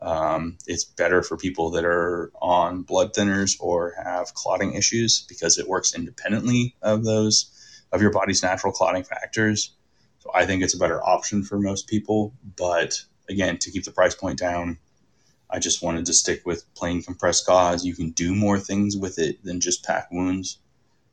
Um, 0.00 0.58
it's 0.66 0.84
better 0.84 1.22
for 1.22 1.36
people 1.36 1.70
that 1.70 1.84
are 1.84 2.30
on 2.40 2.82
blood 2.82 3.14
thinners 3.14 3.56
or 3.58 3.94
have 4.04 4.34
clotting 4.34 4.74
issues 4.74 5.22
because 5.22 5.58
it 5.58 5.66
works 5.66 5.94
independently 5.94 6.76
of 6.82 7.02
those 7.02 7.50
of 7.90 8.02
your 8.02 8.12
body's 8.12 8.42
natural 8.42 8.72
clotting 8.72 9.02
factors. 9.02 9.74
So 10.18 10.30
I 10.34 10.44
think 10.44 10.62
it's 10.62 10.74
a 10.74 10.78
better 10.78 11.02
option 11.02 11.42
for 11.42 11.58
most 11.58 11.88
people. 11.88 12.34
But 12.56 13.00
again, 13.28 13.56
to 13.58 13.70
keep 13.70 13.84
the 13.84 13.90
price 13.90 14.14
point 14.14 14.38
down, 14.38 14.78
I 15.50 15.58
just 15.58 15.82
wanted 15.82 16.06
to 16.06 16.12
stick 16.12 16.42
with 16.44 16.72
plain 16.74 17.02
compressed 17.02 17.46
gauze. 17.46 17.84
You 17.84 17.94
can 17.94 18.10
do 18.10 18.34
more 18.34 18.58
things 18.58 18.96
with 18.96 19.18
it 19.18 19.42
than 19.44 19.60
just 19.60 19.84
pack 19.84 20.08
wounds, 20.10 20.58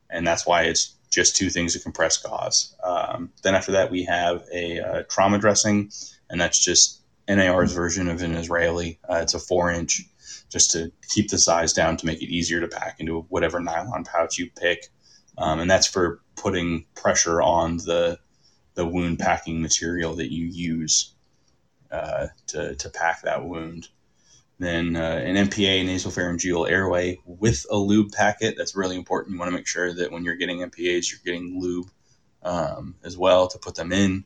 and 0.09 0.25
that's 0.27 0.45
why 0.45 0.63
it's 0.63 0.95
just 1.09 1.35
two 1.35 1.49
things 1.49 1.75
of 1.75 1.83
compressed 1.83 2.23
gauze. 2.23 2.75
Um, 2.83 3.31
then 3.43 3.55
after 3.55 3.71
that, 3.71 3.91
we 3.91 4.03
have 4.03 4.43
a 4.53 4.79
uh, 4.79 5.03
trauma 5.09 5.37
dressing, 5.39 5.91
and 6.29 6.39
that's 6.39 6.63
just 6.63 7.01
NAR's 7.27 7.73
version 7.73 8.09
of 8.09 8.21
an 8.21 8.35
Israeli. 8.35 8.99
Uh, 9.09 9.19
it's 9.21 9.33
a 9.33 9.39
four 9.39 9.71
inch, 9.71 10.03
just 10.49 10.71
to 10.71 10.91
keep 11.13 11.29
the 11.29 11.37
size 11.37 11.73
down 11.73 11.97
to 11.97 12.05
make 12.05 12.21
it 12.21 12.29
easier 12.29 12.59
to 12.59 12.67
pack 12.67 12.99
into 12.99 13.21
whatever 13.29 13.59
nylon 13.59 14.03
pouch 14.03 14.37
you 14.37 14.49
pick, 14.59 14.89
um, 15.37 15.59
and 15.59 15.71
that's 15.71 15.87
for 15.87 16.21
putting 16.35 16.85
pressure 16.95 17.41
on 17.41 17.77
the 17.77 18.19
the 18.73 18.85
wound 18.85 19.17
packing 19.19 19.61
material 19.61 20.15
that 20.15 20.33
you 20.33 20.45
use 20.45 21.13
uh, 21.91 22.27
to 22.47 22.75
to 22.75 22.89
pack 22.89 23.21
that 23.21 23.45
wound. 23.45 23.87
Then 24.57 24.95
uh, 24.95 25.21
an 25.23 25.35
NPA 25.35 25.85
nasopharyngeal 25.85 26.69
airway 26.69 27.19
with 27.25 27.65
a 27.69 27.75
lube 27.75 28.11
packet. 28.11 28.55
That's 28.57 28.75
really 28.75 28.95
important. 28.95 29.33
You 29.33 29.39
want 29.39 29.51
to 29.51 29.55
make 29.57 29.67
sure 29.67 29.93
that 29.93 30.11
when 30.11 30.23
you're 30.23 30.35
getting 30.35 30.59
NPAs, 30.59 31.11
you're 31.11 31.19
getting 31.25 31.59
lube 31.59 31.89
um, 32.41 32.95
as 33.03 33.17
well 33.17 33.47
to 33.49 33.57
put 33.57 33.75
them 33.75 33.91
in. 33.91 34.25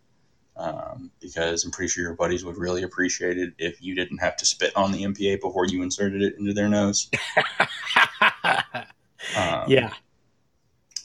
Um, 0.55 1.11
because 1.21 1.63
I'm 1.63 1.71
pretty 1.71 1.89
sure 1.89 2.03
your 2.03 2.15
buddies 2.15 2.43
would 2.43 2.57
really 2.57 2.83
appreciate 2.83 3.37
it 3.37 3.53
if 3.57 3.81
you 3.81 3.95
didn't 3.95 4.17
have 4.17 4.35
to 4.37 4.45
spit 4.45 4.75
on 4.75 4.91
the 4.91 5.03
NPA 5.03 5.39
before 5.39 5.65
you 5.65 5.81
inserted 5.81 6.21
it 6.21 6.35
into 6.37 6.53
their 6.53 6.67
nose. 6.67 7.09
Um, 9.35 9.65
yeah. 9.67 9.93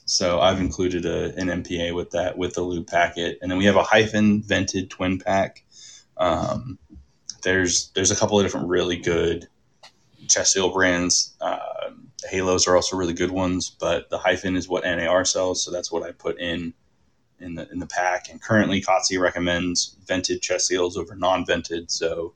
So 0.06 0.40
I've 0.40 0.60
included 0.60 1.06
a, 1.06 1.34
an 1.36 1.48
NPA 1.48 1.94
with 1.94 2.10
that 2.10 2.36
with 2.36 2.54
the 2.54 2.62
lube 2.62 2.86
packet, 2.86 3.38
and 3.40 3.50
then 3.50 3.58
we 3.58 3.64
have 3.64 3.76
a 3.76 3.82
HyFin 3.82 4.44
vented 4.44 4.90
twin 4.90 5.18
pack. 5.18 5.64
Um, 6.16 6.78
there's 7.44 7.90
there's 7.94 8.10
a 8.10 8.16
couple 8.16 8.38
of 8.38 8.44
different 8.44 8.68
really 8.68 8.96
good 8.96 9.46
chest 10.28 10.54
seal 10.54 10.72
brands. 10.72 11.36
Uh, 11.40 11.58
Halos 12.28 12.66
are 12.66 12.74
also 12.74 12.96
really 12.96 13.12
good 13.12 13.30
ones, 13.30 13.70
but 13.78 14.10
the 14.10 14.18
HyFin 14.18 14.56
is 14.56 14.68
what 14.68 14.84
NAR 14.84 15.24
sells, 15.24 15.62
so 15.62 15.70
that's 15.70 15.92
what 15.92 16.02
I 16.02 16.10
put 16.12 16.40
in 16.40 16.74
in 17.38 17.54
the 17.54 17.70
in 17.70 17.78
the 17.78 17.86
pack. 17.86 18.28
And 18.30 18.42
currently, 18.42 18.80
Kotze 18.80 19.20
recommends 19.20 19.96
vented 20.06 20.42
chest 20.42 20.66
seals 20.66 20.96
over 20.96 21.14
non-vented, 21.14 21.90
so 21.90 22.34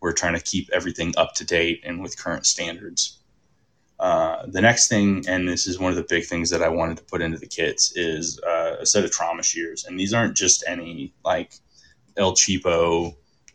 we're 0.00 0.12
trying 0.12 0.34
to 0.34 0.42
keep 0.42 0.68
everything 0.72 1.14
up 1.16 1.34
to 1.34 1.44
date 1.44 1.82
and 1.84 2.02
with 2.02 2.18
current 2.18 2.46
standards. 2.46 3.20
Uh, 4.00 4.44
the 4.46 4.60
next 4.60 4.88
thing, 4.88 5.24
and 5.28 5.48
this 5.48 5.66
is 5.66 5.78
one 5.78 5.90
of 5.90 5.96
the 5.96 6.06
big 6.08 6.24
things 6.24 6.50
that 6.50 6.62
I 6.62 6.68
wanted 6.68 6.96
to 6.96 7.04
put 7.04 7.22
into 7.22 7.38
the 7.38 7.46
kits, 7.46 7.96
is 7.96 8.40
uh, 8.40 8.76
a 8.80 8.86
set 8.86 9.04
of 9.04 9.12
trauma 9.12 9.42
shears. 9.42 9.84
And 9.84 9.98
these 9.98 10.12
aren't 10.12 10.36
just 10.36 10.64
any 10.66 11.14
like 11.24 11.54
El 12.16 12.32
Cheapo 12.32 13.14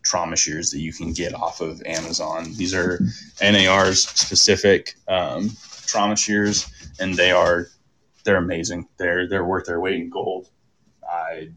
trauma 0.09 0.35
shears 0.35 0.71
that 0.71 0.79
you 0.79 0.91
can 0.91 1.13
get 1.13 1.35
off 1.35 1.61
of 1.61 1.81
Amazon. 1.85 2.45
These 2.55 2.73
are 2.73 2.99
NAR's 3.41 4.07
specific 4.07 4.95
um, 5.07 5.51
trauma 5.85 6.17
shears, 6.17 6.67
and 6.99 7.13
they 7.13 7.31
are 7.31 7.67
they're 8.23 8.37
amazing. 8.37 8.87
They're 8.97 9.29
they're 9.29 9.45
worth 9.45 9.67
their 9.67 9.79
weight 9.79 10.01
in 10.01 10.09
gold. 10.09 10.49
I 11.07 11.49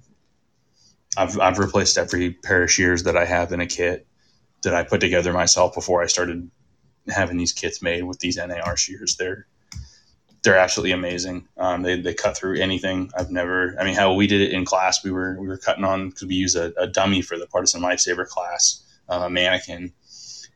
I've 1.17 1.41
I've 1.41 1.59
replaced 1.59 1.97
every 1.97 2.33
pair 2.33 2.63
of 2.63 2.71
shears 2.71 3.05
that 3.05 3.17
I 3.17 3.25
have 3.25 3.53
in 3.53 3.61
a 3.61 3.67
kit 3.67 4.07
that 4.63 4.75
I 4.75 4.83
put 4.85 5.01
together 5.01 5.33
myself 5.33 5.75
before 5.75 6.03
I 6.03 6.07
started 6.07 6.51
having 7.09 7.39
these 7.39 7.53
kits 7.53 7.83
made 7.83 8.05
with 8.05 8.21
these 8.21 8.37
NAR 8.37 8.77
shears. 8.77 9.17
They're 9.17 9.47
they're 10.43 10.59
absolutely 10.59 10.93
amazing. 10.93 11.47
Um, 11.57 11.83
they, 11.83 12.01
they 12.01 12.15
cut 12.15 12.37
through 12.37 12.61
anything. 12.61 13.11
I've 13.17 13.31
never. 13.31 13.77
I 13.79 13.85
mean, 13.85 13.95
how 13.95 14.13
we 14.13 14.27
did 14.27 14.41
it 14.41 14.53
in 14.53 14.65
class, 14.65 15.05
we 15.05 15.11
were 15.11 15.37
we 15.39 15.47
were 15.47 15.57
cutting 15.57 15.85
on 15.85 16.09
because 16.09 16.27
we 16.27 16.35
use 16.35 16.57
a, 16.57 16.73
a, 16.77 16.87
dummy 16.87 17.23
for 17.23 17.39
the 17.39 17.47
partisan 17.47 17.81
lifesaver 17.81 18.27
class, 18.27 18.83
uh, 19.09 19.23
a 19.25 19.31
mannequin, 19.31 19.93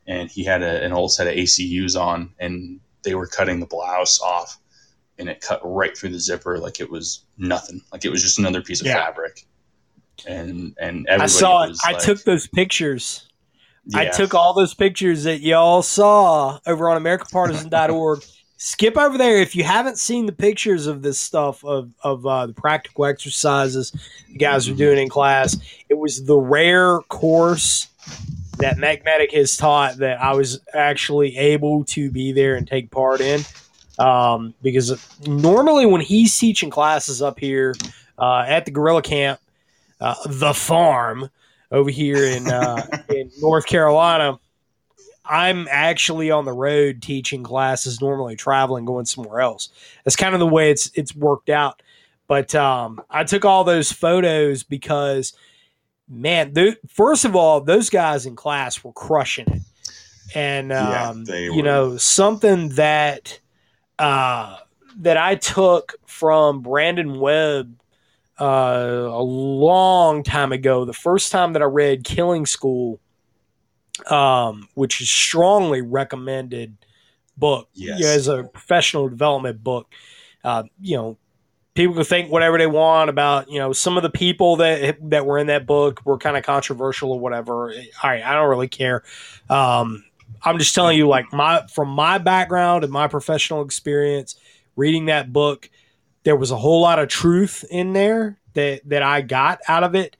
and 0.05 0.29
he 0.29 0.43
had 0.43 0.61
a, 0.61 0.83
an 0.83 0.91
old 0.91 1.13
set 1.13 1.27
of 1.27 1.33
ACUs 1.33 1.99
on, 1.99 2.33
and 2.39 2.81
they 3.03 3.15
were 3.15 3.27
cutting 3.27 3.61
the 3.61 3.65
blouse 3.65 4.19
off, 4.19 4.59
and 5.17 5.29
it 5.29 5.39
cut 5.39 5.61
right 5.63 5.97
through 5.97 6.09
the 6.09 6.19
zipper 6.19 6.57
like 6.57 6.81
it 6.81 6.89
was 6.89 7.23
nothing, 7.37 7.81
like 7.93 8.03
it 8.03 8.09
was 8.09 8.21
just 8.21 8.39
another 8.39 8.61
piece 8.61 8.81
of 8.81 8.87
Yeah. 8.87 9.05
fabric. 9.05 9.45
And 10.27 10.75
and 10.79 11.07
I 11.09 11.27
saw 11.27 11.63
it. 11.63 11.77
I 11.85 11.93
like- 11.93 12.01
took 12.01 12.23
those 12.23 12.47
pictures. 12.47 13.23
I 13.95 14.09
took 14.09 14.33
all 14.35 14.53
those 14.53 14.73
pictures 14.73 15.23
that 15.23 15.39
y'all 15.39 15.81
saw 15.81 16.59
over 16.67 16.89
on 16.89 17.01
AmericanPartisan.org. 17.01 18.21
Skip 18.57 18.97
over 18.97 19.17
there 19.17 19.37
if 19.37 19.55
you 19.55 19.63
haven't 19.63 19.99
seen 19.99 20.25
the 20.25 20.31
pictures 20.31 20.87
of 20.87 21.03
this 21.03 21.19
stuff 21.19 21.63
of 21.63 21.91
of 22.03 22.25
uh, 22.25 22.47
the 22.47 22.53
practical 22.53 23.05
exercises 23.05 23.91
the 24.29 24.37
guys 24.37 24.67
are 24.67 24.73
doing 24.73 24.97
in 24.97 25.09
class. 25.09 25.57
It 25.89 25.97
was 25.97 26.25
the 26.25 26.37
rare 26.37 26.99
course 27.01 27.87
that 28.57 28.77
Mechmedic 28.77 29.31
has 29.33 29.55
taught 29.55 29.97
that 29.97 30.19
I 30.19 30.33
was 30.33 30.59
actually 30.73 31.37
able 31.37 31.83
to 31.85 32.09
be 32.09 32.31
there 32.31 32.55
and 32.55 32.67
take 32.67 32.89
part 32.91 33.21
in. 33.21 33.41
Um, 33.99 34.53
because 34.61 35.17
normally 35.27 35.85
when 35.85 36.01
he's 36.01 36.37
teaching 36.37 36.69
classes 36.69 37.21
up 37.21 37.39
here 37.39 37.75
uh, 38.19 38.45
at 38.47 38.65
the 38.65 38.71
Gorilla 38.71 39.01
Camp, 39.01 39.39
uh, 39.99 40.15
the 40.27 40.53
farm 40.53 41.29
over 41.71 41.89
here 41.89 42.23
in 42.23 42.47
uh, 42.47 42.85
in 43.09 43.31
North 43.39 43.65
Carolina, 43.65 44.39
I'm 45.29 45.67
actually 45.69 46.31
on 46.31 46.45
the 46.45 46.53
road 46.53 47.01
teaching 47.01 47.43
classes, 47.43 48.01
normally 48.01 48.35
traveling, 48.35 48.85
going 48.85 49.05
somewhere 49.05 49.41
else. 49.41 49.69
That's 50.03 50.15
kind 50.15 50.33
of 50.33 50.39
the 50.39 50.47
way 50.47 50.71
it's 50.71 50.91
it's 50.93 51.15
worked 51.15 51.49
out. 51.49 51.81
But 52.27 52.53
um, 52.55 53.01
I 53.09 53.23
took 53.23 53.45
all 53.45 53.63
those 53.63 53.91
photos 53.91 54.63
because, 54.63 55.33
man, 56.09 56.53
th- 56.53 56.77
first 56.89 57.23
of 57.23 57.35
all, 57.35 57.61
those 57.61 57.89
guys 57.89 58.25
in 58.25 58.35
class 58.35 58.83
were 58.83 58.91
crushing 58.91 59.47
it, 59.47 59.61
and 60.35 60.73
um, 60.73 61.23
you 61.55 61.63
know 61.63 61.97
something 61.97 62.69
that 62.69 63.39
uh, 63.97 64.57
that 64.97 65.17
I 65.17 65.35
took 65.35 65.95
from 66.05 66.61
Brandon 66.61 67.19
Webb 67.19 67.79
uh, 68.39 69.07
a 69.09 69.21
long 69.23 70.23
time 70.23 70.51
ago. 70.51 70.85
The 70.85 70.93
first 70.93 71.31
time 71.31 71.53
that 71.53 71.61
I 71.61 71.65
read 71.65 72.03
Killing 72.03 72.45
School, 72.45 72.99
um, 74.09 74.67
which 74.73 75.01
is 75.01 75.09
strongly 75.09 75.81
recommended 75.81 76.77
book 77.37 77.69
Yes. 77.73 77.99
know, 78.01 78.07
as 78.07 78.27
a 78.27 78.43
professional 78.43 79.09
development 79.09 79.63
book. 79.63 79.91
Uh, 80.43 80.63
you 80.81 80.95
know, 80.95 81.17
people 81.73 81.93
can 81.93 82.03
think 82.03 82.31
whatever 82.31 82.57
they 82.57 82.67
want 82.67 83.09
about 83.09 83.49
you 83.49 83.59
know 83.59 83.71
some 83.71 83.97
of 83.97 84.03
the 84.03 84.09
people 84.09 84.57
that 84.57 84.97
that 85.09 85.25
were 85.25 85.37
in 85.37 85.47
that 85.47 85.65
book 85.65 86.01
were 86.05 86.17
kind 86.17 86.35
of 86.37 86.43
controversial 86.43 87.11
or 87.11 87.19
whatever. 87.19 87.71
All 87.71 88.09
right, 88.09 88.23
I 88.23 88.33
don't 88.33 88.49
really 88.49 88.67
care. 88.67 89.03
Um, 89.49 90.03
I'm 90.43 90.57
just 90.57 90.73
telling 90.75 90.97
you, 90.97 91.07
like 91.07 91.31
my 91.31 91.65
from 91.73 91.89
my 91.89 92.17
background 92.17 92.83
and 92.83 92.91
my 92.91 93.07
professional 93.07 93.63
experience, 93.63 94.35
reading 94.75 95.05
that 95.05 95.31
book, 95.31 95.69
there 96.23 96.35
was 96.35 96.51
a 96.51 96.57
whole 96.57 96.81
lot 96.81 96.99
of 96.99 97.09
truth 97.09 97.63
in 97.69 97.93
there 97.93 98.39
that 98.53 98.81
that 98.89 99.03
I 99.03 99.21
got 99.21 99.59
out 99.67 99.83
of 99.83 99.95
it. 99.95 100.17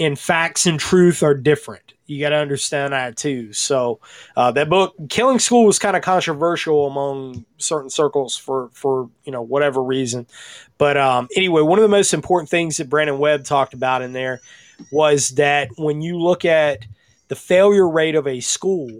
And 0.00 0.18
facts 0.18 0.66
and 0.66 0.80
truth 0.80 1.22
are 1.22 1.34
different. 1.34 1.93
You 2.06 2.20
got 2.20 2.30
to 2.30 2.36
understand 2.36 2.92
that 2.92 3.16
too. 3.16 3.52
So 3.54 4.00
uh, 4.36 4.50
that 4.52 4.68
book, 4.68 4.94
Killing 5.08 5.38
School, 5.38 5.64
was 5.64 5.78
kind 5.78 5.96
of 5.96 6.02
controversial 6.02 6.86
among 6.86 7.46
certain 7.58 7.88
circles 7.90 8.36
for 8.36 8.68
for 8.74 9.08
you 9.24 9.32
know 9.32 9.42
whatever 9.42 9.82
reason. 9.82 10.26
But 10.76 10.96
um, 10.98 11.28
anyway, 11.34 11.62
one 11.62 11.78
of 11.78 11.82
the 11.82 11.88
most 11.88 12.12
important 12.12 12.50
things 12.50 12.76
that 12.76 12.90
Brandon 12.90 13.18
Webb 13.18 13.44
talked 13.44 13.72
about 13.74 14.02
in 14.02 14.12
there 14.12 14.40
was 14.90 15.30
that 15.30 15.68
when 15.78 16.02
you 16.02 16.18
look 16.20 16.44
at 16.44 16.80
the 17.28 17.36
failure 17.36 17.88
rate 17.88 18.16
of 18.16 18.26
a 18.26 18.40
school, 18.40 18.90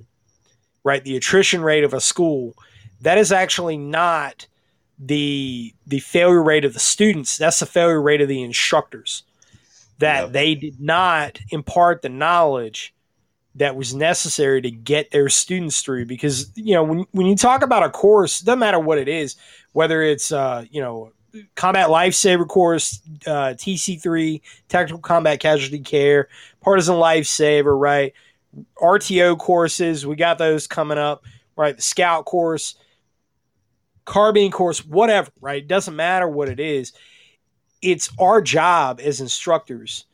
right, 0.83 1.05
the 1.05 1.17
attrition 1.17 1.63
rate 1.63 1.85
of 1.85 1.93
a 1.93 2.01
school, 2.01 2.55
that 3.03 3.19
is 3.19 3.33
actually 3.33 3.77
not 3.77 4.47
the 4.99 5.75
the 5.87 5.99
failure 5.99 6.43
rate 6.43 6.65
of 6.65 6.73
the 6.73 6.81
students. 6.81 7.37
That's 7.37 7.61
the 7.61 7.67
failure 7.67 8.01
rate 8.01 8.23
of 8.23 8.29
the 8.29 8.43
instructors. 8.43 9.25
That 9.99 10.23
Yep. 10.25 10.33
they 10.33 10.55
did 10.55 10.81
not 10.81 11.39
impart 11.51 12.03
the 12.03 12.09
knowledge 12.09 12.94
that 13.57 13.77
was 13.77 13.95
necessary 13.95 14.61
to 14.63 14.71
get 14.71 15.11
their 15.11 15.29
students 15.29 15.83
through. 15.83 16.07
Because 16.07 16.51
you 16.57 16.75
know, 16.75 16.83
when 16.83 17.07
when 17.13 17.27
you 17.27 17.37
talk 17.37 17.63
about 17.63 17.85
a 17.85 17.91
course, 17.91 18.41
doesn't 18.41 18.59
matter 18.59 18.81
what 18.81 18.99
it 18.99 19.09
is, 19.09 19.37
whether 19.73 20.03
it's 20.03 20.33
uh, 20.33 20.65
you 20.71 20.81
know 20.81 21.13
combat 21.57 21.89
lifesaver 21.89 22.47
course, 22.47 23.01
uh, 23.27 23.55
TC3, 23.57 24.41
tactical 24.69 25.01
combat 25.01 25.41
casualty 25.41 25.81
care, 25.81 26.29
partisan 26.61 26.95
lifesaver, 26.97 27.79
right? 27.79 28.13
RTO 28.77 29.39
courses, 29.39 30.07
we 30.07 30.17
got 30.17 30.39
those 30.39 30.67
coming 30.67 30.99
up, 30.99 31.25
right? 31.57 31.77
The 31.77 31.83
scout 31.83 32.25
course. 32.25 32.77
carbine 34.05 34.51
course, 34.51 34.85
whatever, 34.85 35.31
right? 35.41 35.63
It 35.63 35.69
doesn't 35.69 35.97
matter 35.97 36.29
what 36.29 36.49
it 36.49 36.61
is. 36.61 36.93
It's 37.83 38.11
our 38.19 38.41
job 38.41 39.01
as 39.03 39.21
instructors 39.21 40.05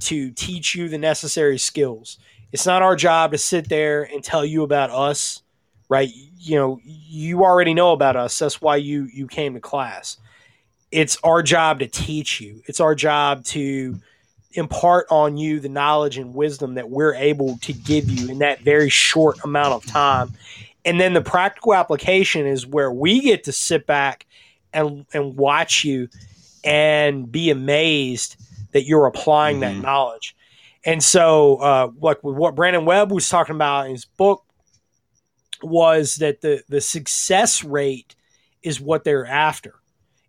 to 0.00 0.30
teach 0.32 0.74
you 0.74 0.88
the 0.88 0.98
necessary 0.98 1.58
skills. 1.58 2.18
It's 2.54 2.66
not 2.66 2.82
our 2.82 2.94
job 2.94 3.32
to 3.32 3.38
sit 3.38 3.68
there 3.68 4.04
and 4.04 4.22
tell 4.22 4.44
you 4.44 4.62
about 4.62 4.90
us, 4.90 5.42
right? 5.88 6.08
You 6.38 6.54
know, 6.54 6.80
you 6.84 7.42
already 7.42 7.74
know 7.74 7.90
about 7.90 8.14
us. 8.14 8.38
That's 8.38 8.62
why 8.62 8.76
you 8.76 9.08
you 9.12 9.26
came 9.26 9.54
to 9.54 9.60
class. 9.60 10.18
It's 10.92 11.18
our 11.24 11.42
job 11.42 11.80
to 11.80 11.88
teach 11.88 12.40
you. 12.40 12.62
It's 12.66 12.78
our 12.78 12.94
job 12.94 13.44
to 13.46 13.98
impart 14.52 15.08
on 15.10 15.36
you 15.36 15.58
the 15.58 15.68
knowledge 15.68 16.16
and 16.16 16.32
wisdom 16.32 16.74
that 16.74 16.88
we're 16.88 17.16
able 17.16 17.58
to 17.62 17.72
give 17.72 18.08
you 18.08 18.30
in 18.30 18.38
that 18.38 18.60
very 18.60 18.88
short 18.88 19.36
amount 19.42 19.72
of 19.74 19.84
time. 19.84 20.32
And 20.84 21.00
then 21.00 21.12
the 21.12 21.22
practical 21.22 21.74
application 21.74 22.46
is 22.46 22.64
where 22.64 22.92
we 22.92 23.20
get 23.20 23.42
to 23.44 23.52
sit 23.52 23.84
back 23.84 24.26
and 24.72 25.06
and 25.12 25.36
watch 25.36 25.82
you 25.82 26.08
and 26.62 27.32
be 27.32 27.50
amazed 27.50 28.36
that 28.70 28.84
you're 28.84 29.06
applying 29.06 29.58
that 29.58 29.74
Mhm. 29.74 29.82
knowledge. 29.82 30.36
And 30.84 31.02
so, 31.02 31.56
uh, 31.56 31.90
like 32.00 32.18
what 32.22 32.54
Brandon 32.54 32.84
Webb 32.84 33.10
was 33.10 33.28
talking 33.28 33.54
about 33.54 33.86
in 33.86 33.92
his 33.92 34.04
book, 34.04 34.44
was 35.62 36.16
that 36.16 36.42
the 36.42 36.62
the 36.68 36.80
success 36.80 37.64
rate 37.64 38.14
is 38.62 38.80
what 38.80 39.04
they're 39.04 39.26
after. 39.26 39.76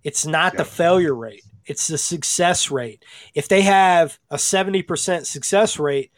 It's 0.03 0.25
not 0.25 0.55
the 0.55 0.65
failure 0.65 1.15
rate; 1.15 1.43
it's 1.65 1.87
the 1.87 1.97
success 1.97 2.71
rate. 2.71 3.03
If 3.33 3.47
they 3.47 3.61
have 3.61 4.17
a 4.29 4.37
seventy 4.37 4.81
percent 4.81 5.27
success 5.27 5.77
rate, 5.77 6.11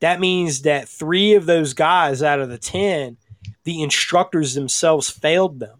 that 0.00 0.20
means 0.20 0.62
that 0.62 0.88
three 0.88 1.34
of 1.34 1.46
those 1.46 1.72
guys 1.72 2.22
out 2.22 2.40
of 2.40 2.48
the 2.48 2.58
ten, 2.58 3.16
the 3.62 3.82
instructors 3.82 4.54
themselves 4.54 5.08
failed 5.08 5.60
them. 5.60 5.78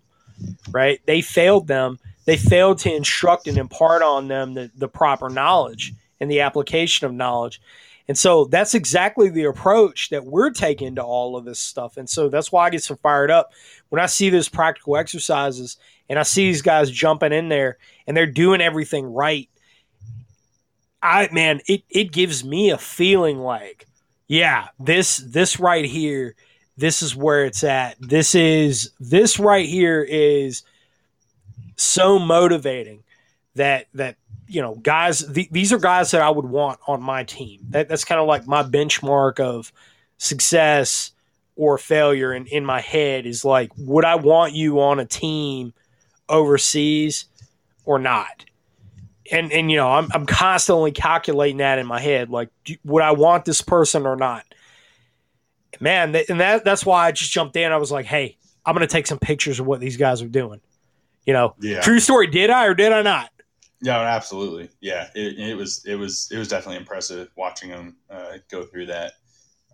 Right? 0.70 1.00
They 1.06 1.20
failed 1.20 1.66
them. 1.66 1.98
They 2.26 2.36
failed 2.36 2.78
to 2.80 2.94
instruct 2.94 3.48
and 3.48 3.58
impart 3.58 4.02
on 4.02 4.28
them 4.28 4.54
the, 4.54 4.70
the 4.76 4.88
proper 4.88 5.28
knowledge 5.28 5.92
and 6.20 6.30
the 6.30 6.40
application 6.40 7.06
of 7.06 7.12
knowledge. 7.12 7.60
And 8.06 8.18
so 8.18 8.44
that's 8.44 8.74
exactly 8.74 9.30
the 9.30 9.44
approach 9.44 10.10
that 10.10 10.24
we're 10.24 10.50
taking 10.50 10.96
to 10.96 11.02
all 11.02 11.36
of 11.36 11.44
this 11.44 11.58
stuff. 11.58 11.96
And 11.96 12.08
so 12.08 12.28
that's 12.28 12.52
why 12.52 12.66
I 12.66 12.70
get 12.70 12.82
so 12.82 12.96
fired 12.96 13.30
up 13.30 13.52
when 13.88 14.00
I 14.00 14.06
see 14.06 14.28
those 14.28 14.48
practical 14.48 14.96
exercises 14.96 15.78
and 16.08 16.18
I 16.18 16.22
see 16.22 16.46
these 16.46 16.62
guys 16.62 16.90
jumping 16.90 17.32
in 17.32 17.48
there 17.48 17.78
and 18.06 18.16
they're 18.16 18.26
doing 18.26 18.60
everything 18.60 19.06
right. 19.06 19.48
I 21.02 21.28
man, 21.32 21.60
it, 21.66 21.82
it 21.88 22.12
gives 22.12 22.44
me 22.44 22.70
a 22.70 22.78
feeling 22.78 23.38
like, 23.38 23.86
yeah, 24.26 24.68
this 24.78 25.18
this 25.18 25.58
right 25.58 25.84
here, 25.84 26.34
this 26.76 27.02
is 27.02 27.16
where 27.16 27.44
it's 27.44 27.64
at. 27.64 27.96
This 28.00 28.34
is 28.34 28.90
this 29.00 29.38
right 29.38 29.68
here 29.68 30.02
is 30.02 30.62
so 31.76 32.18
motivating 32.18 33.02
that 33.54 33.86
that 33.94 34.16
you 34.46 34.60
know 34.60 34.74
guys 34.76 35.24
th- 35.32 35.50
these 35.50 35.72
are 35.72 35.78
guys 35.78 36.10
that 36.12 36.20
I 36.22 36.30
would 36.30 36.44
want 36.44 36.78
on 36.86 37.02
my 37.02 37.24
team. 37.24 37.60
That, 37.70 37.88
that's 37.88 38.04
kind 38.04 38.20
of 38.20 38.26
like 38.26 38.46
my 38.46 38.62
benchmark 38.62 39.40
of 39.40 39.72
success 40.18 41.12
or 41.56 41.78
failure 41.78 42.32
in, 42.34 42.46
in 42.46 42.64
my 42.64 42.80
head 42.80 43.26
is 43.26 43.44
like 43.44 43.70
would 43.76 44.04
I 44.04 44.16
want 44.16 44.54
you 44.54 44.80
on 44.80 44.98
a 45.00 45.04
team 45.06 45.72
overseas 46.28 47.26
or 47.84 47.98
not? 47.98 48.44
And 49.32 49.50
and 49.52 49.70
you 49.70 49.78
know 49.78 49.88
I'm 49.90 50.08
I'm 50.12 50.26
constantly 50.26 50.92
calculating 50.92 51.58
that 51.58 51.78
in 51.78 51.86
my 51.86 52.00
head 52.00 52.28
like 52.28 52.50
do, 52.64 52.76
would 52.84 53.02
I 53.02 53.12
want 53.12 53.44
this 53.46 53.62
person 53.62 54.04
or 54.06 54.16
not? 54.16 54.44
Man, 55.80 56.12
th- 56.12 56.28
and 56.28 56.40
that 56.40 56.64
that's 56.64 56.84
why 56.84 57.06
I 57.06 57.12
just 57.12 57.32
jumped 57.32 57.56
in. 57.56 57.72
I 57.72 57.76
was 57.78 57.90
like, 57.90 58.06
hey, 58.06 58.36
I'm 58.66 58.74
gonna 58.74 58.86
take 58.86 59.06
some 59.06 59.18
pictures 59.18 59.58
of 59.60 59.66
what 59.66 59.80
these 59.80 59.96
guys 59.96 60.20
are 60.22 60.28
doing. 60.28 60.60
You 61.26 61.32
know, 61.32 61.54
Yeah. 61.60 61.80
true 61.80 62.00
story. 62.00 62.26
Did 62.26 62.50
I 62.50 62.66
or 62.66 62.74
did 62.74 62.92
I 62.92 63.00
not? 63.02 63.30
Yeah, 63.82 63.98
absolutely. 64.00 64.70
Yeah, 64.80 65.08
it, 65.14 65.38
it 65.38 65.54
was 65.56 65.84
it 65.86 65.96
was 65.96 66.28
it 66.32 66.38
was 66.38 66.48
definitely 66.48 66.78
impressive 66.78 67.28
watching 67.36 67.68
them 67.70 67.96
uh, 68.10 68.38
go 68.50 68.64
through 68.64 68.86
that. 68.86 69.12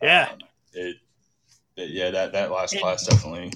Yeah. 0.03 0.29
Um, 0.33 0.39
it, 0.73 0.97
it- 1.77 1.91
yeah 1.91 2.11
that 2.11 2.33
that 2.33 2.51
last 2.51 2.73
And 2.73 2.83
class 2.83 3.07
definitely. 3.07 3.53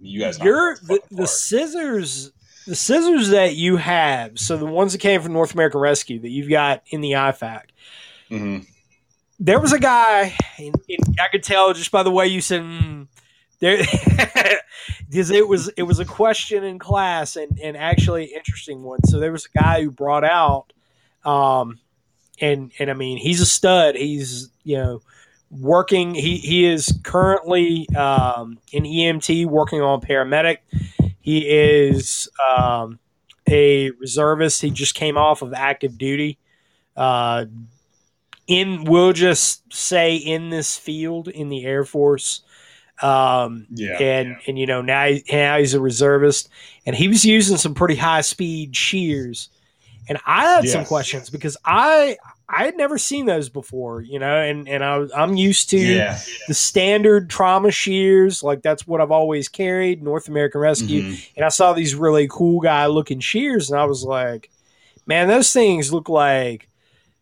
You 0.00 0.20
guys. 0.20 0.38
knocked 0.38 0.46
Your 0.46 0.76
the, 0.82 1.00
the 1.10 1.26
scissors, 1.26 2.30
the 2.66 2.76
scissors 2.76 3.30
that 3.30 3.56
you 3.56 3.76
have. 3.78 4.38
So 4.38 4.56
the 4.56 4.66
ones 4.66 4.92
that 4.92 4.98
came 4.98 5.20
from 5.22 5.32
North 5.32 5.54
American 5.54 5.80
Rescue 5.80 6.20
that 6.20 6.28
you've 6.30 6.50
got 6.50 6.82
in 6.90 7.00
the 7.00 7.12
IFAK. 7.12 7.62
Mhm. 8.30 8.66
There 9.40 9.58
was 9.60 9.72
a 9.72 9.78
guy, 9.78 10.36
and, 10.58 10.74
and 10.88 11.16
I 11.20 11.28
could 11.32 11.42
tell 11.42 11.72
just 11.72 11.90
by 11.90 12.02
the 12.02 12.10
way 12.10 12.26
you 12.26 12.40
said. 12.40 12.60
Mm, 12.62 13.08
there, 13.60 13.78
because 15.08 15.30
it 15.30 15.46
was 15.46 15.68
it 15.76 15.82
was 15.82 15.98
a 15.98 16.04
question 16.04 16.64
in 16.64 16.78
class 16.78 17.36
and 17.36 17.58
and 17.60 17.76
actually 17.76 18.24
an 18.24 18.30
interesting 18.36 18.82
one. 18.82 19.02
So 19.04 19.18
there 19.18 19.32
was 19.32 19.46
a 19.46 19.58
guy 19.58 19.82
who 19.82 19.90
brought 19.90 20.24
out, 20.24 20.72
um, 21.24 21.78
and 22.40 22.72
and 22.78 22.90
I 22.90 22.94
mean 22.94 23.18
he's 23.18 23.40
a 23.40 23.46
stud. 23.46 23.96
He's 23.96 24.50
you 24.64 24.76
know 24.76 25.02
working. 25.50 26.14
He 26.14 26.38
he 26.38 26.66
is 26.66 26.98
currently 27.02 27.88
um, 27.96 28.58
in 28.72 28.84
EMT 28.84 29.46
working 29.46 29.80
on 29.80 30.00
paramedic. 30.00 30.58
He 31.20 31.48
is 31.48 32.28
um, 32.56 32.98
a 33.48 33.90
reservist. 33.92 34.62
He 34.62 34.70
just 34.70 34.94
came 34.94 35.16
off 35.16 35.42
of 35.42 35.52
active 35.52 35.98
duty. 35.98 36.38
Uh, 36.96 37.46
in 38.46 38.84
we'll 38.84 39.12
just 39.12 39.72
say 39.72 40.16
in 40.16 40.48
this 40.50 40.76
field 40.76 41.28
in 41.28 41.48
the 41.48 41.64
Air 41.64 41.84
Force. 41.84 42.42
Um, 43.02 43.66
Yeah. 43.70 43.96
and 44.00 44.36
and 44.46 44.58
you 44.58 44.66
know 44.66 44.82
now 44.82 45.06
he, 45.06 45.22
now 45.30 45.58
he's 45.58 45.74
a 45.74 45.80
reservist, 45.80 46.48
and 46.86 46.96
he 46.96 47.08
was 47.08 47.24
using 47.24 47.56
some 47.56 47.74
pretty 47.74 47.96
high 47.96 48.22
speed 48.22 48.74
shears, 48.76 49.48
and 50.08 50.18
I 50.26 50.42
had 50.54 50.68
some 50.68 50.84
questions 50.84 51.30
because 51.30 51.56
I 51.64 52.16
I 52.48 52.64
had 52.64 52.76
never 52.78 52.96
seen 52.96 53.26
those 53.26 53.48
before, 53.50 54.00
you 54.00 54.18
know, 54.18 54.36
and 54.38 54.68
and 54.68 54.82
I 54.82 55.06
I'm 55.14 55.36
used 55.36 55.70
to 55.70 55.78
yeah. 55.78 56.18
the 56.48 56.54
standard 56.54 57.28
trauma 57.30 57.70
shears, 57.70 58.42
like 58.42 58.62
that's 58.62 58.86
what 58.86 59.00
I've 59.00 59.10
always 59.10 59.48
carried, 59.48 60.02
North 60.02 60.28
American 60.28 60.60
Rescue, 60.60 61.02
Mhm. 61.02 61.28
and 61.36 61.44
I 61.44 61.50
saw 61.50 61.72
these 61.74 61.94
really 61.94 62.26
cool 62.28 62.60
guy 62.60 62.86
looking 62.86 63.20
shears, 63.20 63.70
and 63.70 63.78
I 63.78 63.84
was 63.84 64.02
like, 64.02 64.50
man, 65.06 65.28
those 65.28 65.52
things 65.52 65.92
look 65.92 66.08
like 66.08 66.68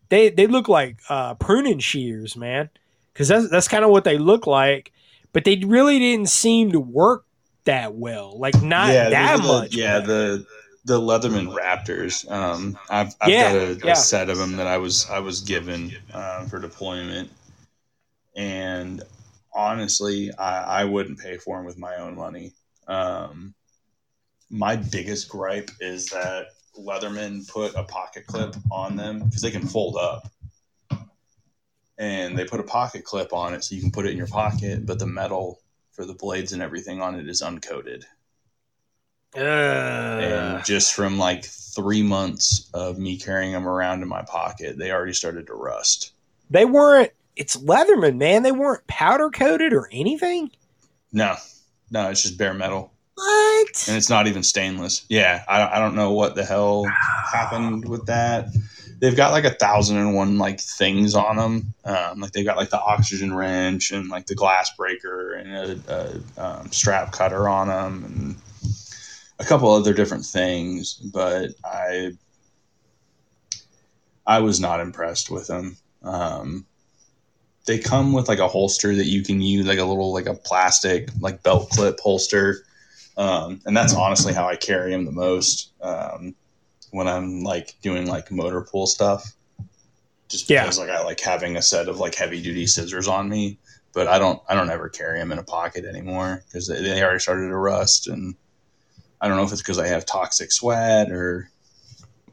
they 0.09 0.29
they 0.29 0.47
look 0.47 0.69
like 0.69 0.95
uh, 1.09 1.33
pruning 1.35 1.79
shears, 1.79 2.35
man, 2.37 2.69
because 3.13 3.27
that's 3.27 3.49
that's 3.49 3.67
kind 3.67 3.83
of 3.83 3.91
what 3.91 4.05
they 4.05 4.17
look 4.17 4.47
like, 4.47 4.93
but 5.37 5.43
they 5.43 5.57
really 5.57 5.99
didn't 5.99 6.29
seem 6.29 6.71
to 6.71 6.79
work 6.79 7.23
that 7.65 7.93
well, 7.93 8.39
like 8.39 8.59
not 8.63 8.91
yeah, 8.91 9.09
that 9.09 9.37
the- 9.37 9.47
much. 9.47 9.75
Yeah, 9.75 9.99
the 9.99 10.47
the 10.85 10.99
Leatherman 10.99 11.55
Raptors. 11.55 12.27
Um, 12.31 12.75
I've, 12.89 13.13
I've 13.21 13.29
Yeah, 13.29 13.53
got 13.53 13.85
a, 13.85 13.91
a 13.91 13.95
set 13.95 14.31
of 14.31 14.39
them 14.39 14.55
that 14.57 14.65
I 14.65 14.79
was 14.79 15.07
I 15.07 15.19
was 15.19 15.41
given 15.41 15.95
uh, 16.11 16.45
for 16.45 16.57
deployment, 16.57 17.29
and 18.35 19.03
honestly, 19.53 20.31
I, 20.39 20.81
I 20.81 20.83
wouldn't 20.85 21.19
pay 21.19 21.37
for 21.37 21.57
them 21.57 21.67
with 21.67 21.77
my 21.77 21.97
own 21.97 22.15
money. 22.15 22.53
Um, 22.87 23.53
my 24.49 24.75
biggest 24.75 25.29
gripe 25.29 25.69
is 25.79 26.07
that 26.07 26.47
Leatherman 26.79 27.47
put 27.47 27.75
a 27.75 27.83
pocket 27.83 28.25
clip 28.25 28.55
on 28.71 28.95
them 28.95 29.19
because 29.19 29.43
they 29.43 29.51
can 29.51 29.67
fold 29.67 29.97
up. 29.97 30.31
And 31.97 32.37
they 32.37 32.45
put 32.45 32.59
a 32.59 32.63
pocket 32.63 33.03
clip 33.03 33.33
on 33.33 33.53
it 33.53 33.63
so 33.63 33.73
you 33.75 33.81
can 33.81 33.91
put 33.91 34.05
it 34.05 34.11
in 34.11 34.17
your 34.17 34.27
pocket, 34.27 34.85
but 34.85 34.99
the 34.99 35.07
metal 35.07 35.59
for 35.91 36.05
the 36.05 36.13
blades 36.13 36.53
and 36.53 36.61
everything 36.61 37.01
on 37.01 37.15
it 37.15 37.27
is 37.27 37.41
uncoated 37.41 38.03
Uh, 39.35 39.39
and 39.39 40.65
just 40.65 40.93
from 40.93 41.17
like 41.17 41.43
three 41.45 42.03
months 42.03 42.69
of 42.73 42.97
me 42.97 43.17
carrying 43.17 43.51
them 43.51 43.67
around 43.67 44.01
in 44.01 44.07
my 44.07 44.21
pocket, 44.23 44.77
they 44.77 44.91
already 44.91 45.13
started 45.13 45.47
to 45.47 45.53
rust. 45.53 46.11
they 46.49 46.65
weren't. 46.65 47.11
It's 47.35 47.55
Leatherman, 47.57 48.17
man. 48.17 48.41
They 48.43 48.51
weren't 48.51 48.85
powder 48.87 49.29
coated 49.29 49.71
or 49.73 49.87
anything. 49.91 50.49
No, 51.11 51.35
no, 51.91 52.09
it's 52.09 52.23
just 52.23 52.37
bare 52.37 52.53
metal, 52.55 52.91
What? 53.13 53.85
and 53.87 53.95
it's 53.95 54.09
not 54.09 54.25
even 54.27 54.41
stainless. 54.43 55.05
Yeah, 55.09 55.43
I, 55.47 55.77
I 55.77 55.79
don't 55.79 55.95
know 55.95 56.11
what 56.13 56.33
the 56.35 56.43
hell 56.43 56.85
happened 57.31 57.87
with 57.87 58.05
that. 58.07 58.47
They've 58.99 59.15
got 59.15 59.31
like 59.31 59.45
a 59.45 59.51
thousand 59.51 59.97
and 59.97 60.15
one 60.15 60.37
like 60.37 60.59
things 60.59 61.13
on 61.13 61.35
them. 61.35 61.73
Um, 61.85 62.19
like 62.19 62.31
they've 62.31 62.45
got 62.45 62.57
like 62.57 62.69
the 62.69 62.81
oxygen 62.81 63.33
wrench 63.33 63.91
and 63.91 64.09
like 64.09 64.25
the 64.25 64.35
glass 64.35 64.71
breaker 64.75 65.33
and 65.33 65.81
a, 65.87 66.21
a 66.37 66.43
um, 66.43 66.71
strap 66.71 67.11
cutter 67.11 67.47
on 67.47 67.67
them 67.67 68.03
and 68.05 68.35
a 69.39 69.45
couple 69.45 69.71
other 69.71 69.93
different 69.93 70.25
things. 70.25 70.93
But 70.95 71.51
I 71.63 72.13
I 74.25 74.39
was 74.39 74.59
not 74.59 74.81
impressed 74.81 75.29
with 75.29 75.47
them. 75.47 75.77
Um, 76.03 76.65
they 77.65 77.77
come 77.77 78.13
with 78.13 78.27
like 78.27 78.39
a 78.39 78.47
holster 78.47 78.95
that 78.95 79.05
you 79.05 79.23
can 79.23 79.41
use, 79.41 79.65
like 79.65 79.79
a 79.79 79.85
little 79.85 80.13
like 80.13 80.25
a 80.25 80.33
plastic 80.33 81.09
like 81.19 81.43
belt 81.43 81.69
clip 81.69 81.99
holster, 81.99 82.65
um, 83.17 83.61
and 83.65 83.75
that's 83.75 83.93
honestly 83.93 84.33
how 84.33 84.47
I 84.47 84.55
carry 84.55 84.91
them 84.91 85.05
the 85.05 85.11
most 85.11 85.71
um, 85.81 86.35
when 86.91 87.07
I'm 87.07 87.43
like 87.43 87.75
doing 87.81 88.07
like 88.07 88.31
motor 88.31 88.61
pool 88.61 88.87
stuff. 88.87 89.33
Just 90.29 90.49
Yeah. 90.49 90.63
because 90.63 90.79
like 90.79 90.89
I 90.89 91.03
like 91.03 91.19
having 91.19 91.55
a 91.57 91.61
set 91.61 91.87
of 91.87 91.99
like 91.99 92.15
heavy 92.15 92.41
duty 92.41 92.67
scissors 92.67 93.07
on 93.07 93.29
me, 93.29 93.57
but 93.93 94.07
I 94.07 94.19
don't 94.19 94.41
I 94.49 94.55
don't 94.55 94.69
ever 94.69 94.89
carry 94.89 95.19
them 95.19 95.31
in 95.31 95.39
a 95.39 95.43
pocket 95.43 95.85
anymore 95.85 96.43
because 96.47 96.67
they, 96.67 96.81
they 96.81 97.01
already 97.03 97.19
started 97.19 97.47
to 97.47 97.55
rust 97.55 98.07
and 98.07 98.35
I 99.21 99.27
don't 99.27 99.37
know 99.37 99.43
if 99.43 99.51
it's 99.51 99.61
because 99.61 99.79
I 99.79 99.87
have 99.87 100.05
toxic 100.05 100.51
sweat 100.51 101.11
or 101.11 101.49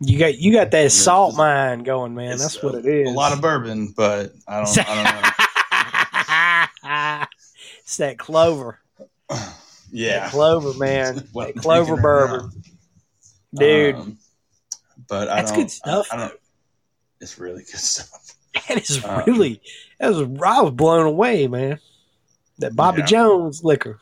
You 0.00 0.18
got 0.18 0.38
you 0.38 0.52
got 0.52 0.70
that 0.72 0.90
salt 0.92 1.36
mine 1.36 1.84
going, 1.84 2.14
man. 2.14 2.36
That's 2.36 2.60
what 2.62 2.74
it 2.74 2.86
is. 2.86 3.08
A 3.08 3.12
lot 3.12 3.32
of 3.32 3.40
bourbon, 3.40 3.94
but 3.96 4.32
I 4.48 4.64
don't. 4.64 4.78
I 4.86 6.84
it's 7.82 7.96
that 7.98 8.18
clover. 8.18 8.80
Yeah, 9.96 10.24
That 10.24 10.30
clover, 10.32 10.74
man. 10.76 11.28
Clover 11.58 11.96
bourbon. 11.96 12.50
Dude, 13.54 13.94
Um, 13.94 14.18
but 15.08 15.28
I 15.28 15.36
That's 15.36 15.50
don't, 15.52 15.60
good 15.60 15.70
stuff, 15.70 16.06
I, 16.12 16.16
I. 16.16 16.30
It's 17.20 17.38
really 17.38 17.62
good 17.62 17.68
stuff. 17.76 18.34
that 18.68 18.78
is 18.78 19.04
um, 19.04 19.22
really 19.26 19.60
that 19.98 20.08
was 20.12 20.18
I 20.20 20.60
was 20.62 20.70
blown 20.72 21.06
away, 21.06 21.46
man. 21.48 21.78
That 22.58 22.76
Bobby 22.76 23.00
Yeah. 23.00 23.06
Jones 23.06 23.64
liquor. 23.64 23.98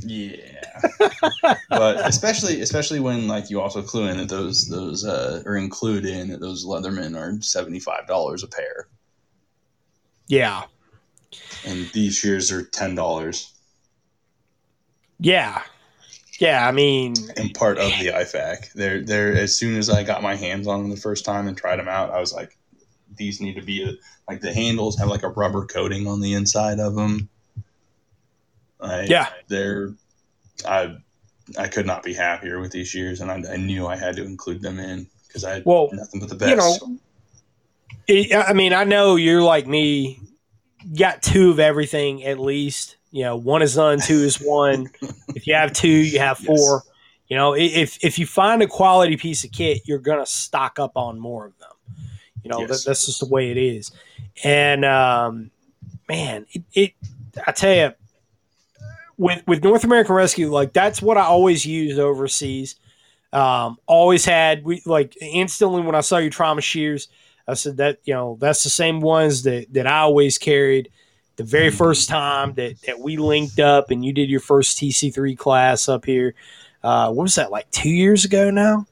Yeah, 0.00 0.80
but 1.68 2.04
especially 2.04 2.60
especially 2.60 2.98
when 2.98 3.28
like 3.28 3.48
you 3.48 3.60
also 3.60 3.80
clue 3.80 4.08
in 4.08 4.16
that 4.16 4.28
those 4.28 4.66
those 4.68 5.04
uh, 5.04 5.42
or 5.46 5.56
include 5.56 6.04
in 6.04 6.28
that 6.30 6.40
those 6.40 6.64
Leathermen 6.66 7.16
are 7.16 7.40
seventy 7.40 7.78
five 7.78 8.08
dollars 8.08 8.42
a 8.42 8.48
pair, 8.48 8.88
Yeah. 10.26 10.64
and 11.64 11.88
these 11.92 12.16
shears 12.16 12.50
are 12.50 12.62
ten 12.64 12.96
dollars 12.96 13.52
Yeah. 15.20 15.62
Yeah, 16.40 16.66
I 16.66 16.72
mean 16.72 17.14
and 17.36 17.54
part 17.54 17.78
of 17.78 17.90
the 17.98 18.08
IFAK. 18.08 18.72
They're 18.72 19.02
they're 19.02 19.32
as 19.34 19.56
soon 19.56 19.76
as 19.76 19.88
I 19.88 20.02
got 20.02 20.22
my 20.22 20.34
hands 20.34 20.66
on 20.66 20.80
them 20.82 20.90
the 20.90 20.96
first 20.96 21.24
time 21.24 21.46
and 21.46 21.56
tried 21.56 21.76
them 21.76 21.88
out, 21.88 22.10
I 22.10 22.18
was 22.20 22.32
like, 22.32 22.56
these 23.16 23.40
need 23.40 23.54
to 23.54 23.62
be 23.62 23.84
a, 23.84 23.92
like 24.28 24.40
the 24.40 24.52
handles 24.52 24.98
have 24.98 25.08
like 25.08 25.22
a 25.22 25.28
rubber 25.28 25.64
coating 25.66 26.06
on 26.06 26.20
the 26.20 26.34
inside 26.34 26.80
of 26.80 26.94
them. 26.96 27.28
Like, 28.80 29.08
Yeah. 29.08 29.28
they're 29.48 29.94
I 30.66 30.96
I 31.58 31.68
could 31.68 31.86
not 31.86 32.02
be 32.02 32.14
happier 32.14 32.60
with 32.60 32.72
these 32.72 32.88
shears, 32.88 33.20
and 33.20 33.30
I, 33.30 33.52
I 33.52 33.56
knew 33.56 33.86
I 33.86 33.96
had 33.96 34.16
to 34.16 34.24
include 34.24 34.62
them 34.62 34.78
in 34.78 35.06
because 35.26 35.44
I 35.44 35.54
had 35.54 35.64
Well, 35.64 35.90
nothing 35.92 36.20
but 36.20 36.30
the 36.30 36.34
best. 36.36 36.50
you 36.50 36.88
know, 36.88 36.98
it, 38.06 38.34
I 38.34 38.52
mean, 38.54 38.72
I 38.72 38.84
know 38.84 39.16
you're 39.16 39.42
like 39.42 39.66
me, 39.66 40.20
got 40.98 41.22
two 41.22 41.50
of 41.50 41.58
everything 41.60 42.24
at 42.24 42.38
least. 42.38 42.96
You 43.14 43.22
know, 43.22 43.36
one 43.36 43.62
is 43.62 43.76
none, 43.76 44.00
two 44.00 44.24
is 44.24 44.40
one. 44.40 44.90
if 45.36 45.46
you 45.46 45.54
have 45.54 45.72
two, 45.72 45.86
you 45.86 46.18
have 46.18 46.40
Yes. 46.40 46.46
four. 46.46 46.82
You 47.28 47.36
know, 47.36 47.54
if 47.54 48.04
if 48.04 48.18
you 48.18 48.26
find 48.26 48.60
a 48.60 48.66
quality 48.66 49.16
piece 49.16 49.44
of 49.44 49.52
kit, 49.52 49.82
you're 49.84 50.00
gonna 50.00 50.26
stock 50.26 50.80
up 50.80 50.96
on 50.96 51.20
more 51.20 51.46
of 51.46 51.56
them. 51.60 51.70
You 52.42 52.50
know, 52.50 52.58
Yes. 52.58 52.70
that, 52.70 52.90
that's 52.90 53.06
just 53.06 53.20
the 53.20 53.26
way 53.26 53.52
it 53.52 53.56
is. 53.56 53.92
And 54.42 54.84
um, 54.84 55.52
man, 56.08 56.46
it, 56.50 56.64
it 56.72 56.92
I 57.46 57.52
tell 57.52 57.72
you, 57.72 57.92
with 59.16 59.46
with 59.46 59.62
North 59.62 59.84
American 59.84 60.16
Rescue, 60.16 60.50
like 60.50 60.72
that's 60.72 61.00
what 61.00 61.16
I 61.16 61.22
always 61.22 61.64
used 61.64 62.00
overseas. 62.00 62.74
Um, 63.32 63.78
always 63.86 64.24
had 64.24 64.64
we 64.64 64.82
like 64.86 65.16
instantly 65.20 65.82
when 65.82 65.94
I 65.94 66.00
saw 66.00 66.18
your 66.18 66.30
trauma 66.30 66.62
shears, 66.62 67.06
I 67.46 67.54
said 67.54 67.76
that 67.76 68.00
you 68.02 68.14
know 68.14 68.38
that's 68.40 68.64
the 68.64 68.70
same 68.70 69.00
ones 69.00 69.44
that 69.44 69.72
that 69.72 69.86
I 69.86 70.00
always 70.00 70.36
carried. 70.36 70.90
The 71.36 71.44
very 71.44 71.70
Mhm. 71.70 71.76
first 71.76 72.08
time 72.08 72.54
that 72.54 72.80
that 72.86 73.00
we 73.00 73.16
linked 73.16 73.58
up 73.58 73.90
and 73.90 74.04
you 74.04 74.12
did 74.12 74.30
your 74.30 74.40
first 74.40 74.78
TC 74.78 75.10
three 75.12 75.34
class 75.34 75.88
up 75.88 76.04
here, 76.04 76.34
uh, 76.82 77.10
what 77.10 77.24
was 77.24 77.34
that 77.34 77.50
like 77.50 77.70
two 77.70 77.88
years 77.90 78.24
ago 78.24 78.50
now? 78.50 78.86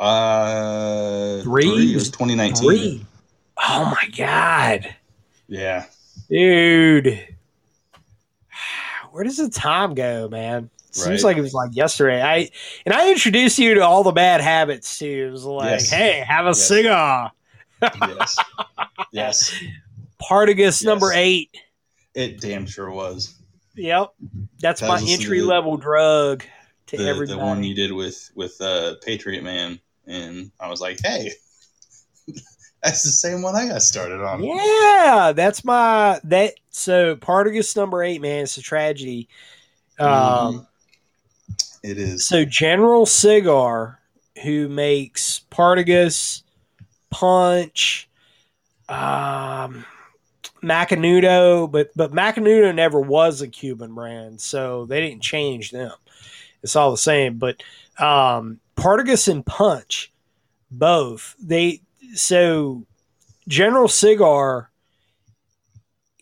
uh, 0.00 1.40
Three? 1.42 1.92
It 1.92 1.94
was 1.94 2.10
2019. 2.10 2.62
Three. 2.62 3.06
Oh 3.56 3.84
my 3.84 4.08
god, 4.16 4.94
Yeah, 5.46 5.84
dude! 6.28 7.28
Where 9.12 9.22
does 9.22 9.36
the 9.36 9.48
time 9.48 9.94
go, 9.94 10.28
man? 10.28 10.70
Seems 10.90 11.22
Right. 11.22 11.30
like 11.30 11.36
it 11.36 11.42
was 11.42 11.54
like 11.54 11.70
yesterday. 11.74 12.20
I 12.22 12.48
and 12.84 12.92
I 12.94 13.10
introduced 13.12 13.58
you 13.58 13.74
to 13.74 13.80
all 13.80 14.02
the 14.02 14.10
bad 14.12 14.40
habits 14.40 14.98
too. 14.98 15.26
It 15.28 15.30
was 15.32 15.44
like, 15.44 15.70
Yes. 15.70 15.90
hey, 15.90 16.24
have 16.26 16.46
a 16.46 16.48
Yes. 16.48 16.66
cigar. 16.66 17.32
yes, 17.82 18.38
yes. 19.12 19.54
Partagas 20.22 20.56
Yes. 20.56 20.82
number 20.84 21.12
eight. 21.12 21.56
It 22.14 22.40
damn 22.40 22.66
sure 22.66 22.90
was 22.90 23.34
Yep, 23.76 24.14
that's 24.60 24.82
I 24.82 24.86
my 24.88 24.92
was 24.94 25.02
listening 25.02 25.18
to 25.18 25.24
entry 25.24 25.40
level 25.42 25.76
drug 25.76 26.44
to 26.86 26.96
the, 26.96 27.08
everybody. 27.08 27.38
the 27.38 27.44
one 27.44 27.64
you 27.64 27.74
did 27.74 27.90
with 27.92 28.30
with 28.36 28.60
uh, 28.60 28.94
Patriot 29.04 29.42
Man, 29.42 29.80
and 30.06 30.52
I 30.60 30.68
was 30.68 30.80
like, 30.80 31.00
hey, 31.02 31.32
that's 32.82 33.02
the 33.02 33.10
same 33.10 33.42
one 33.42 33.56
I 33.56 33.66
got 33.68 33.82
started 33.82 34.20
on. 34.20 34.44
Yeah, 34.44 35.32
that's 35.34 35.64
my 35.64 36.20
that. 36.24 36.54
So 36.70 37.16
Partagas 37.16 37.74
number 37.76 38.02
eight, 38.04 38.20
man, 38.22 38.44
it's 38.44 38.56
a 38.58 38.62
tragedy. 38.62 39.28
Um, 39.98 40.08
Mhm. 40.08 40.66
It 41.82 41.98
is. 41.98 42.26
so 42.26 42.44
General 42.44 43.06
Cigar, 43.06 44.00
who 44.42 44.68
makes 44.68 45.40
Partagas, 45.50 46.42
Punch, 47.10 48.08
um, 48.88 49.84
Macanudo, 50.64 51.70
but 51.70 51.90
but 51.94 52.12
Macanudo 52.12 52.74
never 52.74 53.00
was 53.00 53.40
a 53.40 53.48
Cuban 53.48 53.94
brand, 53.94 54.40
so 54.40 54.86
they 54.86 55.00
didn't 55.00 55.22
change 55.22 55.70
them. 55.70 55.92
It's 56.62 56.76
all 56.76 56.90
the 56.90 56.96
same. 56.96 57.38
But 57.38 57.62
um, 57.98 58.60
Partagas 58.76 59.28
and 59.28 59.44
Punch, 59.44 60.12
both 60.70 61.36
they 61.40 61.82
so 62.14 62.86
General 63.46 63.88
Cigar 63.88 64.70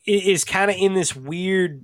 is 0.05 0.45
kind 0.45 0.71
of 0.71 0.77
in 0.77 0.95
this 0.95 1.15
weird 1.15 1.81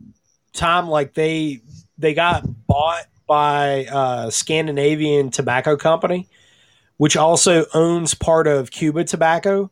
time, 0.53 0.89
like 0.89 1.15
they 1.15 1.61
they 1.97 2.15
got 2.15 2.45
bought 2.67 3.05
by 3.27 3.87
uh, 3.87 4.31
Scandinavian 4.31 5.31
Tobacco 5.31 5.77
Company, 5.77 6.29
which 6.97 7.17
also 7.17 7.67
owns 7.75 8.15
part 8.15 8.47
of 8.47 8.71
Cuba 8.71 9.05
Tobacco, 9.05 9.71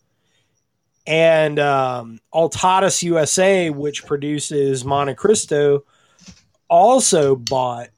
and 1.06 1.58
um, 1.58 2.20
Altadis 2.34 3.02
USA, 3.02 3.70
which 3.70 4.04
produces 4.06 4.84
Monte 4.84 5.14
Cristo, 5.14 5.84
also 6.68 7.36
bought 7.36 7.88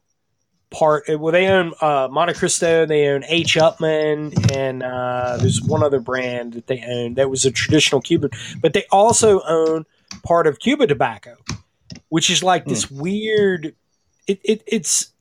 part. 0.69 1.05
Well, 1.07 1.31
they 1.31 1.47
own 1.47 1.73
uh, 1.81 2.07
Monte 2.11 2.33
Cristo, 2.33 2.85
they 2.85 3.07
own 3.07 3.23
H. 3.25 3.55
Upmann, 3.55 4.51
and 4.55 4.83
uh, 4.83 5.37
there's 5.37 5.61
one 5.61 5.83
other 5.83 5.99
brand 5.99 6.53
that 6.53 6.67
they 6.67 6.83
own 6.87 7.15
that 7.15 7.29
was 7.29 7.45
a 7.45 7.51
traditional 7.51 8.01
Cuban, 8.01 8.29
but 8.61 8.73
they 8.73 8.85
also 8.91 9.41
own 9.41 9.85
part 10.23 10.47
of 10.47 10.59
Cuba 10.59 10.87
Tobacco, 10.87 11.35
which 12.09 12.29
is 12.29 12.43
like 12.43 12.65
this 12.65 12.89
weird. 12.89 13.75
It, 14.27 14.39
it, 14.43 14.63
it's 14.67 15.11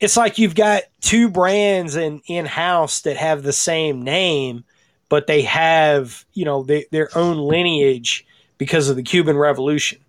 it's 0.00 0.16
like 0.16 0.38
you've 0.38 0.54
got 0.54 0.82
two 1.00 1.28
brands 1.28 1.96
in 1.96 2.22
in 2.26 2.46
house 2.46 3.02
that 3.02 3.16
have 3.16 3.42
the 3.42 3.52
same 3.52 4.02
name, 4.02 4.64
but 5.14 5.28
they 5.28 5.42
have 5.42 6.24
you 6.32 6.44
know 6.44 6.64
they, 6.64 6.86
their 6.90 7.08
own 7.16 7.36
lineage 7.38 8.26
because 8.58 8.88
of 8.88 8.96
the 8.96 9.02
Cuban 9.04 9.36
Revolution. 9.38 10.00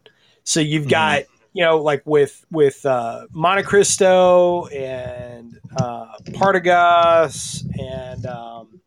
So 0.43 0.59
you've 0.59 0.85
Mhm. 0.85 0.89
got 0.89 1.23
you 1.53 1.63
know 1.63 1.77
like 1.77 2.01
with 2.05 2.43
with 2.49 2.83
uh, 2.87 3.27
Monte 3.31 3.61
Cristo 3.61 4.65
and 4.65 5.59
uh, 5.75 6.07
Partagas 6.33 7.63
and 7.79 8.25
um, 8.25 8.79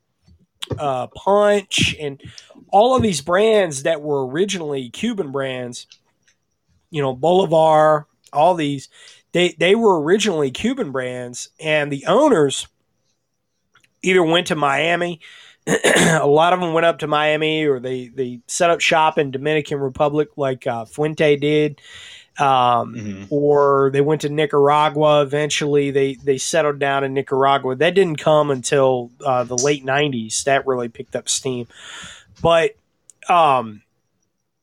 uh, 0.76 1.06
Punch 1.14 1.94
and 2.00 2.20
all 2.72 2.96
of 2.96 3.02
these 3.02 3.20
brands 3.20 3.84
that 3.84 4.02
were 4.02 4.26
originally 4.26 4.90
Cuban 4.90 5.30
brands. 5.30 5.86
You 6.90 7.00
know 7.00 7.14
Bolivar, 7.14 8.08
all 8.32 8.56
these 8.56 8.88
they 9.30 9.54
they 9.56 9.76
were 9.76 10.02
originally 10.02 10.50
Cuban 10.50 10.90
brands, 10.90 11.50
and 11.60 11.92
the 11.92 12.06
owners 12.06 12.66
either 14.02 14.24
went 14.24 14.48
to 14.48 14.56
Miami. 14.56 15.20
a 16.20 16.26
lot 16.26 16.52
of 16.52 16.60
them 16.60 16.72
went 16.72 16.86
up 16.86 17.00
to 17.00 17.06
Miami, 17.06 17.64
or 17.66 17.78
they 17.78 18.08
they 18.08 18.40
set 18.46 18.70
up 18.70 18.80
shop 18.80 19.18
in 19.18 19.30
Dominican 19.30 19.78
Republic, 19.78 20.28
like 20.36 20.66
uh, 20.66 20.84
Fuente 20.86 21.36
did, 21.36 21.80
um, 22.38 22.94
Mhm. 22.94 23.26
or 23.30 23.90
they 23.92 24.00
went 24.00 24.22
to 24.22 24.28
Nicaragua. 24.30 25.22
Eventually, 25.22 25.90
they 25.90 26.14
they 26.14 26.38
settled 26.38 26.78
down 26.78 27.04
in 27.04 27.12
Nicaragua. 27.12 27.76
That 27.76 27.94
didn't 27.94 28.16
come 28.18 28.50
until 28.50 29.10
uh, 29.24 29.44
the 29.44 29.56
late 29.58 29.84
'90s. 29.84 30.44
That 30.44 30.66
really 30.66 30.88
picked 30.88 31.14
up 31.14 31.28
steam, 31.28 31.66
but 32.40 32.74
um, 33.28 33.82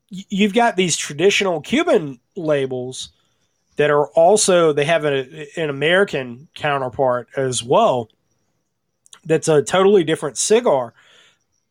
you've 0.09 0.53
got 0.53 0.75
these 0.75 0.97
traditional 0.97 1.61
Cuban 1.61 2.19
labels 2.35 3.09
that 3.75 3.91
are 3.91 4.07
also 4.07 4.73
they 4.73 4.85
have 4.85 5.05
a, 5.05 5.47
an 5.59 5.69
American 5.69 6.47
counterpart 6.55 7.27
as 7.37 7.61
well. 7.63 8.09
That's 9.25 9.47
a 9.47 9.61
totally 9.61 10.03
different 10.03 10.37
cigar, 10.37 10.93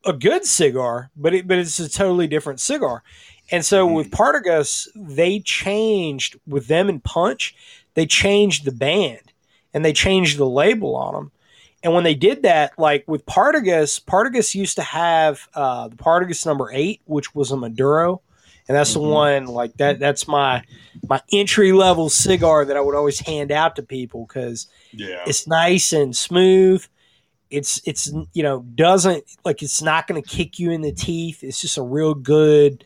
a 0.05 0.13
good 0.13 0.45
cigar, 0.45 1.11
but 1.17 1.35
it, 1.35 1.47
but 1.49 1.59
it's 1.59 1.79
a 1.79 1.89
totally 1.89 2.27
different 2.27 2.61
cigar. 2.61 3.03
And 3.51 3.65
so 3.65 3.87
with 3.87 4.11
Partagas, 4.11 4.89
they 4.95 5.39
changed 5.41 6.39
with 6.47 6.67
them 6.67 6.89
and 6.89 7.03
Punch, 7.05 7.55
they 7.95 8.07
changed 8.07 8.65
the 8.65 8.73
band 8.73 9.33
and 9.73 9.85
they 9.85 9.93
changed 9.93 10.39
the 10.39 10.47
label 10.49 10.97
on 10.97 11.15
them. 11.15 11.31
And 11.83 11.93
when 11.93 12.05
they 12.05 12.15
did 12.15 12.43
that, 12.45 12.73
like 12.79 13.05
with 13.07 13.27
Partagas, 13.27 14.03
Partagas 14.03 14.55
used 14.55 14.77
to 14.77 14.83
have 14.83 15.47
uh, 15.55 15.89
the 15.89 15.97
Partagas 15.97 16.47
number 16.47 16.71
eight, 16.73 17.03
which 17.05 17.35
was 17.35 17.51
a 17.51 17.57
Maduro, 17.57 18.23
and 18.67 18.75
that's 18.77 18.91
Mhm. 18.93 18.95
the 18.95 19.01
one 19.01 19.47
like 19.47 19.77
that. 19.77 19.99
That's 20.01 20.27
my 20.27 20.63
my 21.07 21.21
entry 21.31 21.73
level 21.73 22.09
cigar 22.09 22.65
that 22.65 22.79
I 22.79 22.81
would 22.81 22.95
always 22.95 23.21
hand 23.21 23.53
out 23.53 23.77
to 23.77 23.83
people 23.83 24.25
because 24.27 24.67
Yeah. 24.95 25.23
it's 25.27 25.47
nice 25.47 25.93
and 25.93 26.17
smooth. 26.17 26.83
It's 27.51 27.81
it's 27.85 28.13
you 28.33 28.43
know 28.43 28.61
doesn't 28.75 29.25
like 29.45 29.63
it's 29.63 29.83
not 29.83 30.07
going 30.07 30.21
to 30.21 30.29
kick 30.29 30.59
you 30.59 30.71
in 30.71 30.81
the 30.81 30.93
teeth. 30.93 31.45
It's 31.45 31.61
just 31.61 31.77
a 31.77 31.83
real 31.83 32.15
good, 32.15 32.85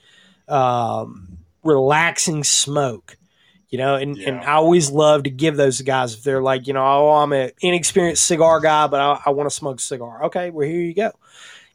um, 0.48 1.38
relaxing 1.62 2.44
smoke. 2.44 3.16
You 3.70 3.76
know, 3.76 3.96
and, 3.96 4.16
and 4.16 4.40
I 4.40 4.52
always 4.52 4.90
love 4.90 5.24
to 5.24 5.30
give 5.30 5.56
those 5.58 5.82
guys 5.82 6.14
if 6.14 6.22
they're 6.22 6.40
like, 6.40 6.66
you 6.66 6.72
know, 6.72 6.82
oh, 6.82 7.10
I'm 7.10 7.34
an 7.34 7.50
inexperienced 7.60 8.24
cigar 8.24 8.60
guy, 8.60 8.86
but 8.86 8.98
I, 8.98 9.20
I 9.26 9.30
want 9.30 9.50
to 9.50 9.54
smoke 9.54 9.78
a 9.78 9.82
cigar. 9.82 10.24
Okay, 10.24 10.48
well 10.48 10.66
here 10.66 10.80
you 10.80 10.94
go. 10.94 11.12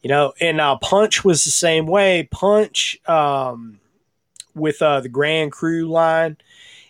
You 0.02 0.10
know, 0.10 0.34
and 0.42 0.60
uh, 0.60 0.78
Punch 0.78 1.24
was 1.24 1.46
the 1.46 1.52
same 1.52 1.86
way. 1.86 2.28
Punch 2.32 3.00
um, 3.08 3.80
with 4.56 4.82
uh, 4.82 5.02
the 5.02 5.10
Grand 5.10 5.52
Cru 5.52 5.88
line, 5.88 6.38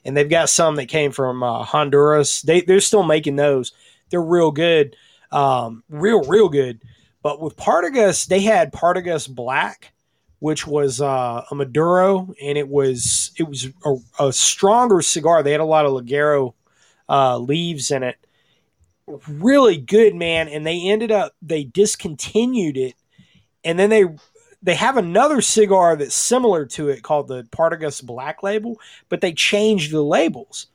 and 0.06 0.16
they've 0.16 0.30
got 0.30 0.50
some 0.50 0.78
that 0.78 0.88
came 0.88 1.12
from 1.12 1.44
uh, 1.44 1.64
Honduras. 1.64 2.42
They 2.42 2.62
they're 2.62 2.80
still 2.80 3.04
making 3.04 3.36
those. 3.36 3.74
They're 4.10 4.22
real 4.22 4.52
good, 4.52 4.96
um, 5.34 5.84
real 5.90 6.24
real 6.24 6.50
good. 6.50 6.80
But 7.22 7.42
with 7.42 7.56
Partagas, 7.58 8.28
they 8.28 8.42
had 8.42 8.74
Partagas 8.74 9.34
Black, 9.34 9.94
which 10.40 10.68
was 10.68 11.02
uh, 11.02 11.44
a 11.50 11.56
Maduro, 11.56 12.34
and 12.42 12.58
it 12.58 12.68
was 12.68 13.32
it 13.38 13.44
was 13.44 13.68
a, 13.86 13.96
a 14.28 14.34
stronger 14.34 15.02
cigar. 15.02 15.42
They 15.42 15.52
had 15.52 15.62
a 15.62 15.66
lot 15.66 15.86
of 15.86 15.94
Ligero 15.94 16.54
uh, 17.10 17.38
leaves 17.38 17.92
in 17.92 18.04
it. 18.04 18.18
Really 19.28 19.78
good, 19.78 20.16
man. 20.16 20.48
And 20.48 20.66
they 20.66 20.88
ended 20.88 21.12
up 21.12 21.34
they 21.42 21.64
discontinued 21.64 22.78
it, 22.78 22.96
and 23.64 23.78
then 23.78 23.90
they 23.90 24.06
they 24.62 24.76
have 24.76 24.96
another 24.96 25.42
cigar 25.42 25.98
that's 25.98 26.16
similar 26.16 26.66
to 26.66 26.88
it 26.90 27.04
called 27.04 27.28
the 27.28 27.44
Partagas 27.44 28.02
Black 28.04 28.44
Label, 28.44 28.80
but 29.10 29.20
they 29.20 29.34
changed 29.34 29.92
the 29.92 30.02
labels 30.02 30.68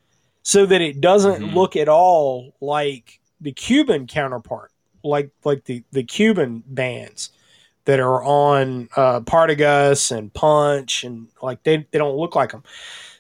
so 0.43 0.67
that 0.67 0.83
it 0.83 1.01
doesn't 1.01 1.43
Mhm. 1.43 1.55
look 1.55 1.75
at 1.77 1.89
all 1.89 2.55
like 2.61 3.19
the 3.41 3.53
Cuban 3.53 4.07
counterpart, 4.07 4.73
like 5.03 5.31
like 5.45 5.65
the 5.65 5.85
the 5.93 6.03
Cuban 6.03 6.63
bands 6.67 7.31
that 7.85 8.01
are 8.01 8.23
on 8.23 8.89
uh, 8.97 9.21
Partagas 9.21 10.15
and 10.17 10.33
Punch, 10.35 11.05
and 11.05 11.29
like 11.43 11.63
they 11.63 11.87
they 11.91 11.99
don't 11.99 12.17
look 12.17 12.35
like 12.37 12.53
them. 12.53 12.63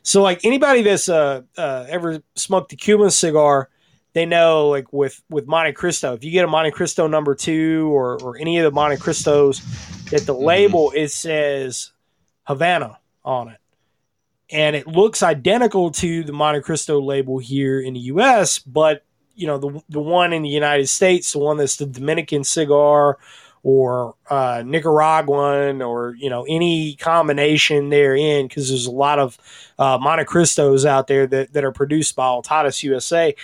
So 0.03 0.23
like 0.23 0.45
anybody 0.45 0.83
that's 0.83 1.09
uh, 1.09 1.43
uh, 1.57 1.87
ever 1.89 2.23
smoked 2.35 2.73
a 2.73 2.77
Cuban 2.77 3.11
cigar, 3.11 3.69
they 4.13 4.27
know 4.27 4.69
like 4.69 4.93
with 4.93 5.23
with 5.31 5.47
Monte 5.47 5.73
Cristo, 5.73 6.15
if 6.15 6.25
you 6.25 6.31
get 6.31 6.45
a 6.45 6.49
Monte 6.49 6.71
Cristo 6.71 7.07
number 7.07 7.35
two 7.35 7.89
or 7.95 8.17
or 8.19 8.37
any 8.39 8.59
of 8.59 8.65
the 8.65 8.71
Monte 8.71 8.97
Cristos, 8.97 9.63
that 10.11 10.27
the 10.27 10.35
Mhm. 10.35 10.45
label 10.47 10.93
it 10.95 11.09
says 11.11 11.93
Havana 12.45 12.99
on 13.25 13.49
it. 13.49 13.59
And 14.51 14.75
it 14.75 14.87
looks 14.87 15.23
identical 15.23 15.91
to 15.91 16.25
the 16.25 16.33
Monte 16.33 16.63
Cristo 16.63 17.01
label 17.01 17.39
here 17.39 17.81
in 17.81 17.93
the 17.93 18.01
US, 18.01 18.59
but 18.59 19.05
you 19.39 19.47
know, 19.47 19.59
the 19.59 19.83
the 19.89 20.01
one 20.01 20.33
in 20.33 20.43
the 20.43 20.49
United 20.49 20.89
States, 20.89 21.33
the 21.33 21.39
one 21.39 21.57
that's 21.57 21.77
the 21.77 21.87
Dominican 21.87 22.45
cigar 22.45 23.19
or 23.63 24.15
uh, 24.31 24.63
Nicaraguan 24.67 25.81
or 25.81 26.15
you 26.19 26.29
know 26.29 26.45
any 26.49 26.97
combination 26.97 27.89
therein, 27.89 28.49
because 28.49 28.69
there's 28.69 28.87
a 28.87 28.91
lot 28.91 29.19
of 29.19 29.39
uh, 29.79 29.97
Monte 30.01 30.25
Cristos 30.25 30.85
out 30.85 31.07
there 31.07 31.27
that, 31.27 31.53
that 31.53 31.65
are 31.65 31.73
produced 31.73 32.17
by 32.17 32.27
Altadis 32.27 32.83
USA, 32.83 33.35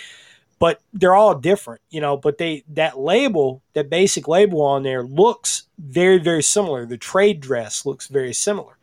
but 0.59 0.81
they're 0.93 1.15
all 1.15 1.35
different, 1.35 1.81
you 1.89 2.01
know. 2.01 2.17
But 2.17 2.37
they 2.37 2.63
that 2.73 2.99
label, 2.99 3.61
that 3.73 3.89
basic 3.89 4.27
label 4.27 4.61
on 4.61 4.83
there, 4.83 5.03
looks 5.03 5.63
very 5.79 6.17
very 6.17 6.43
similar. 6.43 6.85
The 6.85 6.97
trade 6.97 7.39
dress 7.39 7.85
looks 7.85 8.07
very 8.07 8.33
similar. 8.33 8.77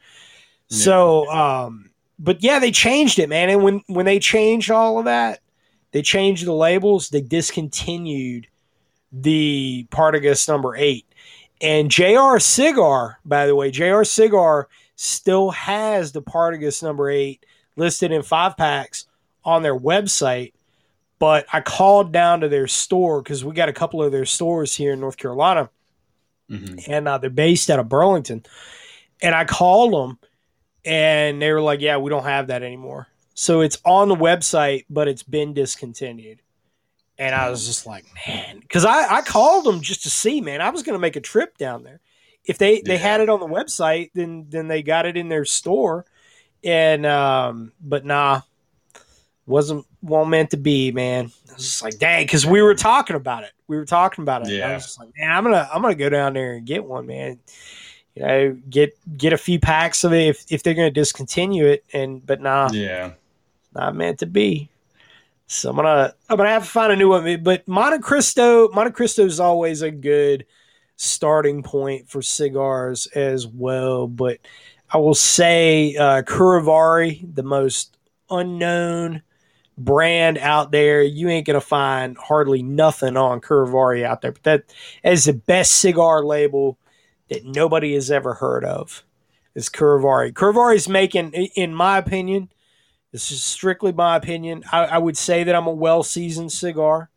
Yeah. 0.68 0.78
So, 0.78 1.30
um, 1.30 1.90
but 2.18 2.42
yeah, 2.42 2.58
they 2.58 2.70
changed 2.70 3.18
it, 3.18 3.28
man. 3.28 3.50
And 3.50 3.62
when 3.62 3.82
when 3.86 4.06
they 4.06 4.18
changed 4.18 4.70
all 4.70 4.98
of 4.98 5.04
that, 5.04 5.40
they 5.93 6.03
changed 6.03 6.47
the 6.47 6.53
labels. 6.53 7.11
They 7.11 7.20
discontinued 7.20 8.49
the 9.12 9.86
Partagas 9.90 10.49
number 10.49 10.74
eight. 10.76 11.07
And 11.61 11.90
JR 11.90 12.38
Cigar, 12.38 13.20
by 13.24 13.47
the 13.47 13.55
way, 13.55 13.70
JR 13.70 14.03
Cigar 14.05 14.68
still 14.97 15.51
has 15.51 16.12
the 16.12 16.22
Partagas 16.22 16.82
number 16.82 17.09
eight 17.11 17.45
listed 17.76 18.11
in 18.12 18.22
five 18.22 18.57
packs 18.57 19.07
on 19.45 19.62
their 19.62 19.78
website. 19.78 20.53
But 21.18 21.47
I 21.53 21.61
called 21.61 22.11
down 22.12 22.40
to 22.40 22.49
their 22.49 22.66
store 22.66 23.22
because 23.22 23.45
we 23.45 23.55
got 23.55 23.68
a 23.68 23.72
couple 23.72 24.03
of 24.03 24.11
their 24.11 24.24
stores 24.24 24.74
here 24.74 24.93
in 24.93 25.01
North 25.01 25.16
Carolina 25.16 25.70
Mhm. 26.51 26.84
and 26.88 27.09
uh, 27.09 27.18
they're 27.18 27.30
based 27.30 27.70
out 27.70 27.78
of 27.78 27.88
Burlington. 27.88 28.45
And 29.22 29.34
I 29.34 29.45
called 29.45 29.93
them, 29.95 30.18
and 30.84 31.40
they 31.40 31.53
were 31.53 31.61
like, 31.61 31.80
"Yeah, 31.80 31.99
we 31.99 32.11
don't 32.11 32.24
have 32.24 32.49
that 32.49 32.62
anymore." 32.64 33.07
So 33.34 33.60
it's 33.60 33.78
on 33.84 34.08
the 34.08 34.16
website, 34.16 34.84
but 34.90 35.08
it's 35.08 35.22
been 35.22 35.54
discontinued. 35.54 36.40
And 37.18 37.34
I 37.34 37.50
was 37.50 37.66
just 37.66 37.86
like, 37.86 38.04
man, 38.26 38.58
because 38.60 38.84
I, 38.84 39.18
I 39.18 39.22
called 39.22 39.64
them 39.64 39.80
just 39.80 40.02
to 40.04 40.10
see, 40.10 40.40
man. 40.40 40.60
I 40.60 40.70
was 40.70 40.82
going 40.82 40.94
to 40.94 41.00
make 41.00 41.16
a 41.16 41.20
trip 41.20 41.56
down 41.56 41.84
there. 41.84 42.00
If 42.44 42.58
they, 42.58 42.80
they 42.80 42.98
had 42.98 43.20
it 43.20 43.28
on 43.28 43.38
the 43.38 43.46
website, 43.46 44.10
then 44.14 44.46
then 44.48 44.66
they 44.66 44.82
got 44.82 45.06
it 45.06 45.16
in 45.16 45.28
their 45.28 45.44
store. 45.44 46.04
And 46.64 47.06
um, 47.06 47.72
but 47.80 48.04
nah, 48.04 48.40
wasn't 49.46 49.86
wasn't 50.00 50.30
meant 50.30 50.50
to 50.50 50.56
be, 50.56 50.90
man. 50.90 51.30
I 51.50 51.54
was 51.54 51.64
just 51.64 51.82
like, 51.82 51.98
dang, 51.98 52.24
because 52.24 52.44
we 52.44 52.62
were 52.62 52.74
talking 52.74 53.14
about 53.14 53.44
it. 53.44 53.52
We 53.68 53.76
were 53.76 53.84
talking 53.84 54.22
about 54.22 54.42
it. 54.42 54.48
And 54.54 54.72
I 54.72 54.74
was 54.74 54.84
just 54.84 54.98
like, 54.98 55.10
man, 55.16 55.30
I'm 55.30 55.44
gonna 55.44 55.68
I'm 55.72 55.82
gonna 55.82 55.94
go 55.94 56.08
down 56.08 56.34
there 56.34 56.54
and 56.54 56.66
get 56.66 56.84
one, 56.84 57.06
man. 57.06 57.38
You 58.14 58.22
know, 58.22 58.58
get 58.68 58.98
get 59.16 59.32
a 59.32 59.38
few 59.38 59.60
packs 59.60 60.02
of 60.02 60.12
it 60.12 60.28
if, 60.28 60.44
if 60.50 60.62
they're 60.62 60.74
gonna 60.74 60.90
discontinue 60.90 61.66
it. 61.66 61.84
And 61.92 62.24
but 62.24 62.40
nah, 62.40 62.70
Yeah. 62.72 63.12
Not 63.74 63.96
meant 63.96 64.18
to 64.20 64.26
be. 64.26 64.68
So 65.46 65.70
I'm 65.70 65.76
gonna 65.76 66.14
I'm 66.28 66.36
gonna 66.36 66.48
have 66.48 66.64
to 66.64 66.70
find 66.70 66.92
a 66.92 66.96
new 66.96 67.10
one. 67.10 67.42
But 67.42 67.66
Monte 67.68 67.98
Cristo 67.98 68.68
Monte 68.70 68.92
Cristo 68.92 69.24
is 69.24 69.40
always 69.40 69.82
a 69.82 69.90
good 69.90 70.46
starting 70.96 71.62
point 71.62 72.08
for 72.08 72.22
cigars 72.22 73.06
as 73.08 73.46
well. 73.46 74.06
But 74.06 74.38
I 74.90 74.98
will 74.98 75.14
say 75.14 75.96
uh, 75.96 76.22
Curivari, 76.22 77.34
the 77.34 77.42
most 77.42 77.96
unknown 78.30 79.22
brand 79.76 80.38
out 80.38 80.70
there. 80.70 81.02
You 81.02 81.28
ain't 81.28 81.46
gonna 81.46 81.60
find 81.60 82.16
hardly 82.16 82.62
nothing 82.62 83.16
on 83.16 83.40
Curivari 83.40 84.04
out 84.04 84.22
there. 84.22 84.32
But 84.32 84.42
that 84.44 84.64
is 85.04 85.24
the 85.24 85.32
best 85.34 85.74
cigar 85.74 86.24
label 86.24 86.78
that 87.28 87.44
nobody 87.44 87.94
has 87.94 88.10
ever 88.10 88.34
heard 88.34 88.64
of. 88.64 89.04
Is 89.54 89.68
Curivari. 89.68 90.32
Curivari's 90.32 90.88
making, 90.88 91.32
in 91.32 91.74
my 91.74 91.98
opinion, 91.98 92.48
this 93.12 93.30
is 93.30 93.42
strictly 93.42 93.92
my 93.92 94.16
opinion. 94.16 94.64
I, 94.72 94.84
I 94.84 94.98
would 94.98 95.16
say 95.16 95.44
that 95.44 95.54
I'm 95.54 95.66
a 95.66 95.72
well 95.72 96.02
seasoned 96.02 96.50
cigar 96.50 97.10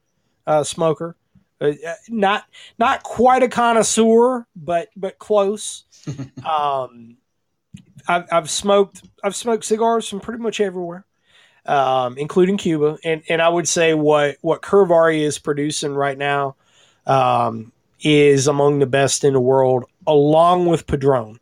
uh, 0.46 0.64
smoker. 0.64 1.16
Uh, 1.60 1.72
uh, 1.88 1.94
not 2.10 2.46
not 2.78 3.04
quite 3.04 3.44
a 3.44 3.48
connoisseur, 3.48 4.46
but 4.56 4.90
but 4.96 5.18
close. 5.20 5.86
um, 6.46 7.18
I've, 8.08 8.26
I've 8.32 8.50
smoked 8.50 9.04
I've 9.24 9.36
smoked 9.36 9.64
cigars 9.64 10.08
from 10.08 10.20
pretty 10.20 10.44
much 10.44 10.60
everywhere, 10.60 11.06
um, 11.66 12.18
including 12.18 12.58
Cuba, 12.58 12.98
and 13.04 13.24
and 13.30 13.42
I 13.42 13.48
would 13.48 13.68
say 13.68 13.94
what 13.94 14.38
what 14.42 14.62
Curivari 14.62 15.22
is 15.22 15.40
producing 15.40 15.96
right 15.96 16.18
now 16.18 16.56
um, 17.08 17.72
is 18.02 18.48
among 18.48 18.80
the 18.80 18.86
best 18.86 19.24
in 19.24 19.34
the 19.34 19.40
world, 19.40 19.86
along 20.06 20.66
with 20.66 20.88
Padron. 20.88 21.40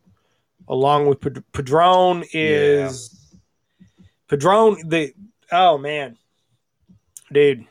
Along 0.66 1.06
with 1.06 1.20
Padron 1.52 2.24
is 2.32 3.13
Padron 4.28 4.88
the 4.88 5.12
oh 5.52 5.78
man, 5.78 6.16
dude. 7.32 7.66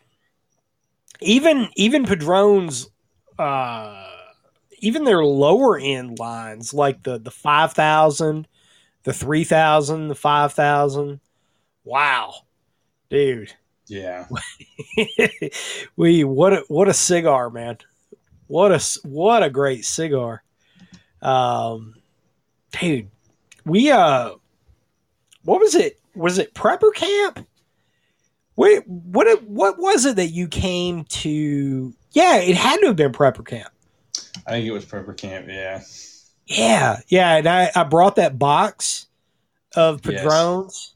Even 1.19 1.69
even 1.75 2.05
Padron's 2.05 2.89
uh 3.39 4.07
even 4.79 5.05
their 5.05 5.23
lower 5.23 5.79
end 5.79 6.19
lines 6.19 6.73
like 6.73 7.03
the 7.03 7.17
the 7.17 7.31
5000 7.31 8.47
the 9.03 9.13
3000 9.13 10.07
the 10.09 10.15
5000 10.15 11.19
wow. 11.83 12.33
Dude. 13.09 13.53
Yeah. 13.87 14.27
we 15.95 16.23
what 16.23 16.53
a 16.53 16.63
what 16.67 16.87
a 16.87 16.93
cigar 16.93 17.49
man. 17.49 17.77
What 18.47 18.71
a 18.71 18.99
what 19.03 19.43
a 19.43 19.49
great 19.49 19.85
cigar. 19.85 20.43
Um 21.21 21.95
dude. 22.71 23.09
We 23.65 23.91
uh 23.91 24.31
what 25.43 25.59
was 25.59 25.75
it 25.75 25.99
was 26.15 26.37
it 26.37 26.53
prepper 26.53 26.93
camp 26.93 27.45
Wait, 28.55 28.87
what 28.87 29.25
it- 29.27 29.49
what 29.49 29.79
was 29.79 30.05
it 30.05 30.15
that 30.17 30.27
you 30.27 30.47
came 30.47 31.03
to 31.05 31.93
yeah 32.11 32.37
it 32.37 32.55
had 32.55 32.77
to 32.81 32.87
have 32.87 32.95
been 32.95 33.11
prepper 33.11 33.45
camp 33.45 33.71
I 34.45 34.51
think 34.51 34.65
it 34.67 34.71
was 34.71 34.85
Prepper 34.85 35.15
Camp. 35.15 35.47
Yeah. 35.47 35.81
Yeah, 36.47 36.99
yeah, 37.07 37.35
and 37.37 37.47
I, 37.47 37.71
I 37.75 37.83
brought 37.83 38.17
that 38.17 38.37
box 38.37 39.07
of 39.75 40.01
Yes. 40.05 40.21
Padrones. 40.21 40.93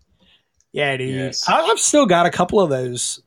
Yeah, 0.73 0.97
dude. 0.97 1.15
Yes. 1.15 1.47
I, 1.47 1.61
I've 1.61 1.79
still 1.79 2.05
got 2.07 2.25
a 2.25 2.29
couple 2.31 2.59
of 2.59 2.69
those 2.69 3.21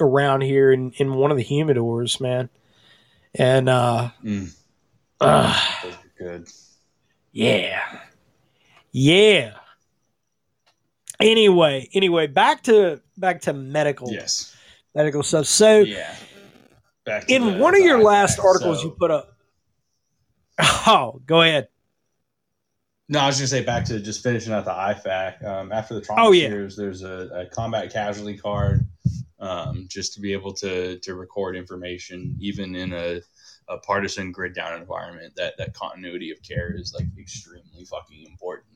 around 0.00 0.40
here 0.42 0.72
in, 0.72 0.92
in 0.92 1.14
one 1.14 1.30
of 1.30 1.36
the 1.36 1.44
humidors, 1.44 2.20
man. 2.20 2.48
And 3.34 3.68
uh, 3.68 4.10
Mm. 4.24 4.54
uh 5.20 5.60
good. 6.18 6.48
yeah. 7.32 7.82
Yeah. 8.92 9.54
Anyway, 11.20 11.88
anyway, 11.94 12.26
back 12.26 12.62
to 12.64 13.00
back 13.16 13.40
to 13.42 13.52
medical 13.52 14.12
Yes. 14.12 14.54
medical 14.94 15.22
stuff. 15.22 15.46
So 15.46 15.80
Yeah. 15.80 16.14
Back 17.04 17.26
to 17.26 17.34
in 17.34 17.44
the- 17.44 17.58
one 17.58 17.74
of 17.74 17.80
your 17.80 18.02
last 18.02 18.38
IFAK. 18.38 18.44
articles 18.44 18.78
So- 18.80 18.84
you 18.84 18.90
put 18.98 19.10
up 19.10 19.34
Oh, 20.86 21.20
go 21.26 21.42
ahead. 21.42 21.68
No, 23.08 23.20
I 23.20 23.26
was 23.26 23.36
going 23.38 23.44
to 23.44 23.48
say 23.48 23.62
back 23.64 23.84
to 23.86 24.00
just 24.00 24.22
finishing 24.22 24.52
out 24.52 24.64
the 24.66 24.70
IFAK. 24.72 25.42
Um, 25.44 25.72
after 25.72 25.94
the 25.94 26.00
trauma 26.02 26.26
Oh, 26.26 26.32
yeah. 26.32 26.48
series, 26.48 26.76
there's 26.76 27.02
a, 27.02 27.28
a 27.32 27.46
combat 27.46 27.90
casualty 27.90 28.36
card 28.36 28.86
um, 29.40 29.86
just 29.88 30.12
to 30.14 30.20
be 30.20 30.32
able 30.32 30.52
to 30.54 30.98
to 30.98 31.14
record 31.14 31.56
information, 31.56 32.36
even 32.40 32.74
in 32.74 32.92
a, 32.92 33.22
a 33.68 33.78
partisan 33.78 34.30
grid 34.30 34.52
down 34.52 34.78
environment. 34.78 35.32
That 35.36 35.56
that 35.58 35.72
continuity 35.74 36.30
of 36.32 36.42
care 36.42 36.74
is 36.76 36.92
like 36.92 37.06
extremely 37.18 37.84
fucking 37.86 38.24
important. 38.26 38.67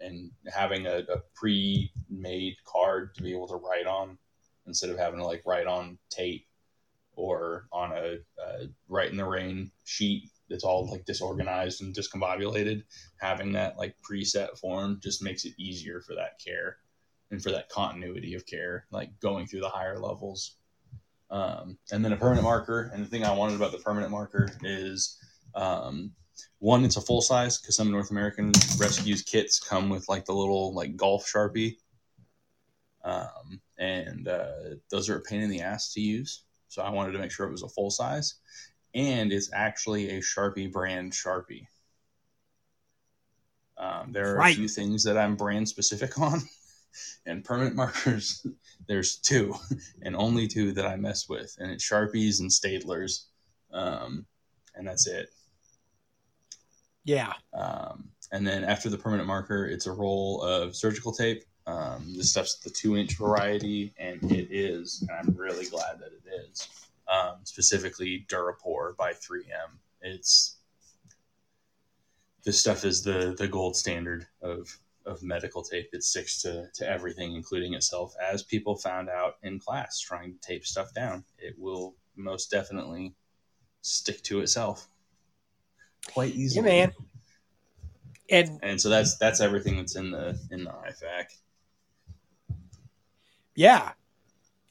And 0.00 0.30
having 0.52 0.86
a, 0.86 0.98
a 1.12 1.22
pre-made 1.34 2.56
card 2.64 3.14
to 3.16 3.22
be 3.22 3.32
able 3.32 3.48
to 3.48 3.56
write 3.56 3.86
on 3.86 4.18
instead 4.66 4.90
of 4.90 4.98
having 4.98 5.20
to 5.20 5.26
like 5.26 5.42
write 5.46 5.66
on 5.66 5.98
tape 6.10 6.46
or 7.16 7.66
on 7.72 7.92
a, 7.92 8.18
a 8.40 8.68
write 8.88 9.10
in 9.10 9.16
the 9.16 9.24
rain 9.24 9.70
sheet 9.84 10.30
that's 10.48 10.64
all 10.64 10.90
like 10.90 11.04
disorganized 11.04 11.82
and 11.82 11.94
discombobulated 11.94 12.82
having 13.18 13.52
that 13.52 13.76
like 13.76 13.94
preset 14.08 14.56
form 14.58 15.00
just 15.02 15.22
makes 15.22 15.44
it 15.44 15.52
easier 15.58 16.00
for 16.00 16.14
that 16.14 16.38
care 16.44 16.76
and 17.30 17.42
for 17.42 17.50
that 17.50 17.68
continuity 17.68 18.34
of 18.34 18.46
care, 18.46 18.86
like 18.90 19.10
going 19.20 19.46
through 19.46 19.60
the 19.60 19.68
higher 19.68 19.98
levels. 19.98 20.56
Um, 21.30 21.78
and 21.92 22.04
then 22.04 22.12
a 22.12 22.16
permanent 22.16 22.44
marker. 22.44 22.90
And 22.94 23.04
the 23.04 23.08
thing 23.08 23.24
I 23.24 23.34
wanted 23.34 23.56
about 23.56 23.72
the 23.72 23.78
permanent 23.78 24.10
marker 24.10 24.50
is 24.62 25.18
um, 25.54 26.12
one, 26.58 26.84
it's 26.84 26.96
a 26.96 27.00
full 27.00 27.20
size 27.20 27.58
because 27.58 27.76
some 27.76 27.90
North 27.90 28.10
American 28.10 28.52
rescues 28.78 29.22
kits 29.22 29.60
come 29.60 29.88
with 29.88 30.08
like 30.08 30.24
the 30.24 30.32
little 30.34 30.74
like 30.74 30.96
golf 30.96 31.26
sharpie. 31.26 31.76
Um, 33.04 33.60
and 33.78 34.28
uh, 34.28 34.76
those 34.90 35.08
are 35.08 35.16
a 35.16 35.20
pain 35.22 35.40
in 35.40 35.50
the 35.50 35.62
ass 35.62 35.92
to 35.94 36.00
use. 36.00 36.42
So 36.68 36.82
I 36.82 36.90
wanted 36.90 37.12
to 37.12 37.18
make 37.18 37.30
sure 37.30 37.46
it 37.46 37.52
was 37.52 37.62
a 37.62 37.68
full 37.68 37.90
size. 37.90 38.34
And 38.94 39.32
it's 39.32 39.50
actually 39.52 40.10
a 40.10 40.20
Sharpie 40.20 40.70
brand 40.72 41.12
Sharpie. 41.12 41.66
Um, 43.76 44.12
there 44.12 44.34
are 44.34 44.38
Right. 44.38 44.52
a 44.52 44.56
few 44.56 44.68
things 44.68 45.04
that 45.04 45.16
I'm 45.16 45.36
brand 45.36 45.68
specific 45.68 46.18
on, 46.20 46.42
and 47.26 47.44
permanent 47.44 47.76
markers. 47.76 48.44
There's 48.88 49.16
two, 49.16 49.54
and 50.02 50.16
only 50.16 50.48
two 50.48 50.72
that 50.72 50.86
I 50.86 50.96
mess 50.96 51.28
with, 51.28 51.54
and 51.58 51.70
it's 51.70 51.88
Sharpies 51.88 52.40
and 52.40 52.50
Staedtlers, 52.50 53.26
um, 53.72 54.26
and 54.74 54.86
that's 54.86 55.06
it. 55.06 55.28
Yeah. 57.08 57.32
Um, 57.54 58.10
and 58.32 58.46
then 58.46 58.64
after 58.64 58.90
the 58.90 58.98
permanent 58.98 59.26
marker, 59.26 59.64
it's 59.64 59.86
a 59.86 59.92
roll 59.92 60.42
of 60.42 60.76
surgical 60.76 61.10
tape. 61.10 61.42
Um, 61.66 62.12
this 62.14 62.32
stuff's 62.32 62.58
the 62.58 62.68
two 62.68 62.98
inch 62.98 63.16
variety, 63.16 63.94
and 63.98 64.30
it 64.30 64.48
is, 64.50 65.06
and 65.08 65.18
I'm 65.18 65.34
really 65.34 65.64
glad 65.64 66.00
that 66.00 66.12
it 66.12 66.50
is, 66.50 66.68
um, 67.10 67.36
specifically 67.44 68.26
Durapore 68.28 68.94
by 68.98 69.14
3M. 69.14 69.78
It's 70.02 70.56
this 72.44 72.60
stuff 72.60 72.84
is 72.84 73.02
the 73.02 73.34
the 73.38 73.48
gold 73.48 73.74
standard 73.74 74.26
of 74.42 74.68
of 75.06 75.22
medical 75.22 75.62
tape. 75.62 75.88
It 75.94 76.04
sticks 76.04 76.42
to 76.42 76.68
to 76.74 76.86
everything, 76.86 77.34
including 77.34 77.72
itself. 77.72 78.12
As 78.22 78.42
people 78.42 78.76
found 78.76 79.08
out 79.08 79.36
in 79.42 79.58
class 79.58 79.98
trying 79.98 80.34
to 80.34 80.40
tape 80.40 80.66
stuff 80.66 80.92
down, 80.92 81.24
it 81.38 81.54
will 81.58 81.96
most 82.16 82.50
definitely 82.50 83.14
stick 83.80 84.22
to 84.24 84.40
itself 84.40 84.88
quite 86.06 86.34
Yeah, 86.34 86.40
easily. 86.42 86.62
man. 86.62 86.92
And 88.30 88.58
And 88.62 88.80
so 88.80 88.88
that's 88.88 89.16
that's 89.16 89.40
everything 89.40 89.76
that's 89.76 89.96
in 89.96 90.10
the 90.10 90.38
in 90.50 90.64
the 90.64 90.70
IFAK. 90.70 91.26
yeah. 93.54 93.92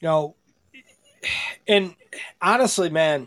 You 0.00 0.08
know, 0.08 0.36
and 1.66 1.94
honestly, 2.40 2.88
man, 2.88 3.26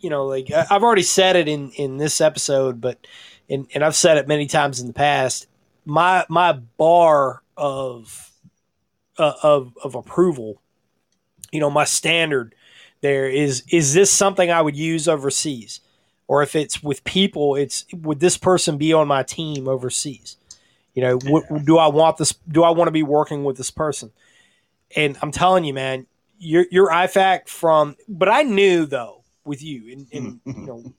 you 0.00 0.10
know, 0.10 0.26
like 0.26 0.50
I- 0.50 0.66
I've 0.70 0.82
already 0.82 1.02
said 1.02 1.36
it 1.36 1.48
in 1.48 1.70
in 1.72 1.96
this 1.96 2.20
episode, 2.20 2.80
but 2.80 3.06
and 3.48 3.66
and 3.74 3.82
I've 3.82 3.96
said 3.96 4.18
it 4.18 4.28
many 4.28 4.46
times 4.46 4.80
in 4.80 4.86
the 4.86 4.92
past. 4.92 5.46
My 5.86 6.26
my 6.28 6.52
bar 6.52 7.42
of 7.56 8.30
uh, 9.18 9.32
of 9.42 9.72
of 9.82 9.94
approval, 9.94 10.60
you 11.50 11.60
know, 11.60 11.70
my 11.70 11.84
standard 11.84 12.54
there 13.00 13.26
is 13.28 13.64
is 13.70 13.94
this 13.94 14.10
something 14.10 14.50
I 14.50 14.60
would 14.60 14.76
use 14.76 15.08
overseas, 15.08 15.80
or 16.30 16.44
if 16.44 16.54
it's 16.54 16.80
with 16.80 17.02
people, 17.02 17.56
it's 17.56 17.84
would 17.92 18.20
this 18.20 18.38
person 18.38 18.78
be 18.78 18.92
on 18.92 19.08
my 19.08 19.24
team 19.24 19.66
overseas? 19.66 20.36
You 20.94 21.02
know, 21.02 21.18
what, 21.24 21.64
do 21.64 21.76
I 21.76 21.88
want 21.88 22.18
this? 22.18 22.34
Do 22.48 22.62
I 22.62 22.70
want 22.70 22.86
to 22.86 22.92
be 22.92 23.02
working 23.02 23.42
with 23.42 23.56
this 23.56 23.72
person? 23.72 24.12
And 24.94 25.18
I'm 25.22 25.32
telling 25.32 25.64
you, 25.64 25.74
man, 25.74 26.06
your 26.38 26.66
your 26.70 26.88
IFAK 26.88 27.48
from, 27.48 27.96
but 28.06 28.28
I 28.28 28.42
knew 28.44 28.86
though 28.86 29.24
with 29.44 29.60
you, 29.60 29.90
and, 29.90 30.06
and 30.12 30.40
you 30.56 30.66
know, 30.66 30.94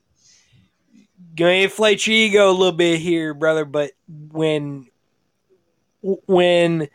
gonna 1.33 1.51
inflate 1.51 2.05
your 2.05 2.17
ego 2.17 2.49
a 2.49 2.51
little 2.51 2.73
bit 2.73 2.99
here, 2.99 3.33
brother. 3.33 3.63
But 3.63 3.91
when 4.09 4.87
when 6.01 6.89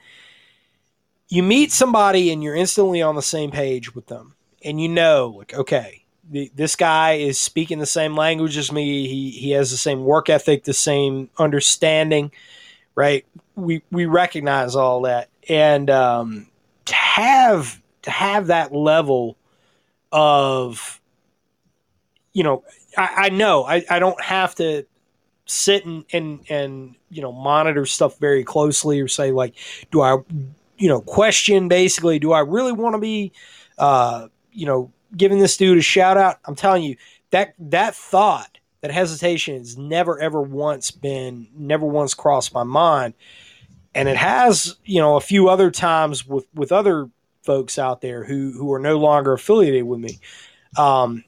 you 1.30 1.42
meet 1.42 1.72
somebody 1.72 2.30
and 2.30 2.42
you're 2.42 2.54
instantly 2.54 3.00
on 3.00 3.14
the 3.14 3.22
same 3.22 3.50
page 3.50 3.94
with 3.94 4.08
them, 4.08 4.34
and 4.62 4.78
you 4.78 4.90
know, 4.90 5.36
like, 5.38 5.54
okay, 5.54 6.05
the, 6.30 6.50
this 6.54 6.76
guy 6.76 7.12
is 7.12 7.38
speaking 7.38 7.78
the 7.78 7.86
same 7.86 8.16
language 8.16 8.56
as 8.56 8.72
me. 8.72 9.06
He 9.06 9.30
he 9.30 9.50
has 9.52 9.70
the 9.70 9.76
same 9.76 10.04
work 10.04 10.28
ethic, 10.28 10.64
the 10.64 10.74
same 10.74 11.30
understanding, 11.38 12.32
right? 12.94 13.24
We 13.54 13.82
we 13.90 14.06
recognize 14.06 14.74
all 14.74 15.02
that, 15.02 15.28
and 15.48 15.88
um, 15.90 16.48
to 16.86 16.94
have 16.94 17.80
to 18.02 18.10
have 18.10 18.48
that 18.48 18.72
level 18.72 19.36
of, 20.12 21.00
you 22.32 22.42
know, 22.42 22.64
I, 22.96 23.10
I 23.16 23.28
know 23.30 23.64
I, 23.64 23.84
I 23.90 23.98
don't 23.98 24.20
have 24.22 24.54
to 24.56 24.86
sit 25.48 25.84
and, 25.84 26.04
and 26.12 26.40
and 26.48 26.94
you 27.08 27.22
know 27.22 27.32
monitor 27.32 27.86
stuff 27.86 28.18
very 28.18 28.42
closely 28.42 29.00
or 29.00 29.08
say 29.08 29.30
like, 29.30 29.54
do 29.90 30.00
I, 30.00 30.18
you 30.76 30.88
know, 30.88 31.00
question 31.00 31.68
basically, 31.68 32.18
do 32.18 32.32
I 32.32 32.40
really 32.40 32.72
want 32.72 32.94
to 32.94 32.98
be, 32.98 33.32
uh, 33.78 34.28
you 34.52 34.66
know, 34.66 34.92
giving 35.16 35.38
this 35.38 35.56
dude 35.56 35.78
a 35.78 35.82
shout 35.82 36.16
out? 36.16 36.38
I'm 36.44 36.54
telling 36.54 36.82
you 36.82 36.96
that 37.30 37.54
that 37.58 37.94
thought, 37.94 38.58
that 38.80 38.90
hesitation 38.90 39.58
has 39.58 39.76
never 39.76 40.20
ever 40.20 40.40
once 40.40 40.90
been, 40.90 41.48
never 41.56 41.86
once 41.86 42.14
crossed 42.14 42.54
my 42.54 42.64
mind, 42.64 43.14
and 43.94 44.08
it 44.08 44.16
has, 44.16 44.76
you 44.84 45.00
know, 45.00 45.16
a 45.16 45.20
few 45.20 45.48
other 45.48 45.70
times 45.70 46.26
with 46.26 46.46
with 46.54 46.72
other 46.72 47.10
folks 47.42 47.78
out 47.78 48.00
there 48.00 48.24
who 48.24 48.52
who 48.52 48.72
are 48.72 48.78
no 48.78 48.98
longer 48.98 49.32
affiliated 49.32 49.84
with 49.84 50.00
me. 50.00 50.18
Um, 50.76 51.24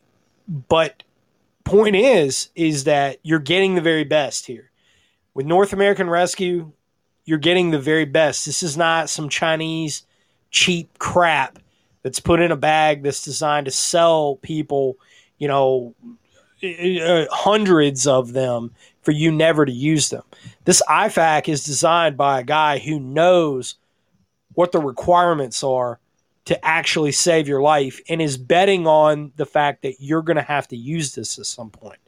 but 0.69 1.03
point 1.65 1.97
is 1.97 2.51
is 2.55 2.85
that 2.85 3.19
you're 3.23 3.39
getting 3.39 3.75
the 3.75 3.81
very 3.81 4.05
best 4.05 4.47
here 4.47 4.71
with 5.35 5.47
North 5.47 5.73
American 5.73 6.11
Rescue. 6.11 6.73
You're 7.25 7.39
getting 7.39 7.71
the 7.71 7.79
very 7.79 8.07
best. 8.07 8.47
This 8.47 8.63
is 8.63 8.77
not 8.77 9.11
some 9.11 9.29
Chinese 9.29 10.07
cheap 10.51 10.99
crap 10.99 11.59
that's 12.03 12.21
put 12.21 12.41
in 12.41 12.53
a 12.53 12.57
bag 12.57 13.03
that's 13.03 13.25
designed 13.25 13.67
to 13.67 13.71
sell 13.71 14.37
people, 14.37 14.97
you 15.39 15.49
know, 15.49 15.95
uh, 16.63 17.27
hundreds 17.31 18.07
of 18.07 18.33
them 18.33 18.73
for 19.03 19.13
you 19.13 19.31
never 19.31 19.65
to 19.65 19.73
use 19.73 20.11
them. 20.11 20.23
This 20.65 20.83
IFAK 20.89 21.49
is 21.49 21.65
designed 21.65 22.17
by 22.17 22.41
a 22.41 22.45
guy 22.45 22.79
who 22.79 22.99
knows 22.99 23.77
what 24.55 24.73
the 24.73 24.81
requirements 24.81 25.63
are 25.63 26.01
to 26.47 26.65
actually 26.65 27.13
save 27.13 27.47
your 27.47 27.63
life 27.63 28.01
and 28.09 28.21
is 28.21 28.37
betting 28.37 28.87
on 28.87 29.33
the 29.37 29.47
fact 29.47 29.83
that 29.83 30.01
you're 30.01 30.23
going 30.23 30.37
to 30.37 30.43
have 30.43 30.67
to 30.69 30.77
use 30.77 31.15
this 31.15 31.39
at 31.39 31.47
some 31.47 31.71
point. 31.71 31.99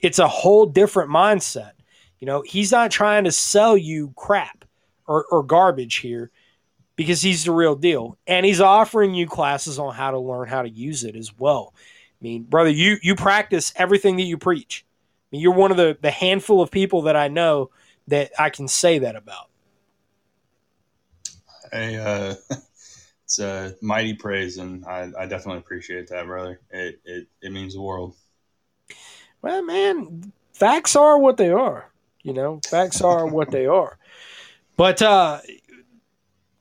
It's 0.00 0.18
a 0.18 0.28
whole 0.28 0.66
different 0.66 1.10
mindset. 1.10 1.72
You 2.18 2.26
know, 2.26 2.42
he's 2.42 2.72
not 2.72 2.90
trying 2.90 3.24
to 3.24 3.32
sell 3.32 3.76
you 3.76 4.12
crap 4.16 4.64
or, 5.06 5.24
or 5.30 5.42
garbage 5.42 5.96
here 5.96 6.30
because 6.98 7.22
he's 7.22 7.44
the 7.44 7.52
real 7.52 7.76
deal. 7.76 8.18
And 8.26 8.44
he's 8.44 8.60
offering 8.60 9.14
you 9.14 9.28
classes 9.28 9.78
on 9.78 9.94
how 9.94 10.10
to 10.10 10.18
learn 10.18 10.48
how 10.48 10.62
to 10.62 10.68
use 10.68 11.04
it 11.04 11.14
as 11.14 11.32
well. 11.38 11.72
I 11.76 12.24
mean, 12.24 12.42
brother, 12.42 12.70
you 12.70 12.96
you 13.00 13.14
practice 13.14 13.72
everything 13.76 14.16
that 14.16 14.24
you 14.24 14.36
preach. 14.36 14.84
I 14.84 15.26
mean, 15.30 15.40
you're 15.40 15.54
one 15.54 15.70
of 15.70 15.76
the, 15.76 15.96
the 16.00 16.10
handful 16.10 16.60
of 16.60 16.72
people 16.72 17.02
that 17.02 17.14
I 17.14 17.28
know 17.28 17.70
that 18.08 18.32
I 18.36 18.50
can 18.50 18.66
say 18.66 18.98
that 18.98 19.14
about. 19.14 19.48
I, 21.72 21.94
uh, 21.94 22.34
it's 23.24 23.38
a 23.38 23.76
mighty 23.80 24.14
praise, 24.14 24.58
and 24.58 24.84
I, 24.84 25.12
I 25.16 25.26
definitely 25.26 25.58
appreciate 25.58 26.08
that, 26.08 26.26
brother. 26.26 26.60
It, 26.70 27.00
it 27.04 27.28
it 27.40 27.52
means 27.52 27.74
the 27.74 27.80
world. 27.80 28.16
Well, 29.40 29.62
man, 29.62 30.32
facts 30.52 30.96
are 30.96 31.16
what 31.16 31.36
they 31.36 31.50
are. 31.50 31.92
You 32.24 32.32
know, 32.32 32.60
facts 32.66 33.00
are 33.02 33.24
what 33.24 33.52
they 33.52 33.66
are. 33.66 33.98
But 34.76 35.00
uh, 35.00 35.40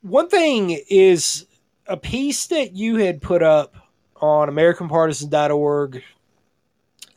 one 0.07 0.29
thing 0.29 0.79
is 0.89 1.45
a 1.87 1.97
piece 1.97 2.47
that 2.47 2.73
you 2.73 2.97
had 2.97 3.21
put 3.21 3.43
up 3.43 3.75
on 4.21 4.49
AmericanPartisan.org. 4.49 6.03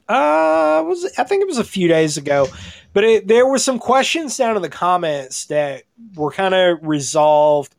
Uh, 0.08 0.82
was 0.84 1.12
I 1.18 1.24
think 1.24 1.42
it 1.42 1.46
was 1.46 1.58
a 1.58 1.64
few 1.64 1.88
days 1.88 2.16
ago. 2.16 2.48
But 2.92 3.04
it, 3.04 3.28
there 3.28 3.46
were 3.46 3.58
some 3.58 3.78
questions 3.78 4.36
down 4.36 4.56
in 4.56 4.62
the 4.62 4.68
comments 4.68 5.46
that 5.46 5.84
were 6.16 6.32
kind 6.32 6.54
of 6.54 6.78
resolved. 6.82 7.74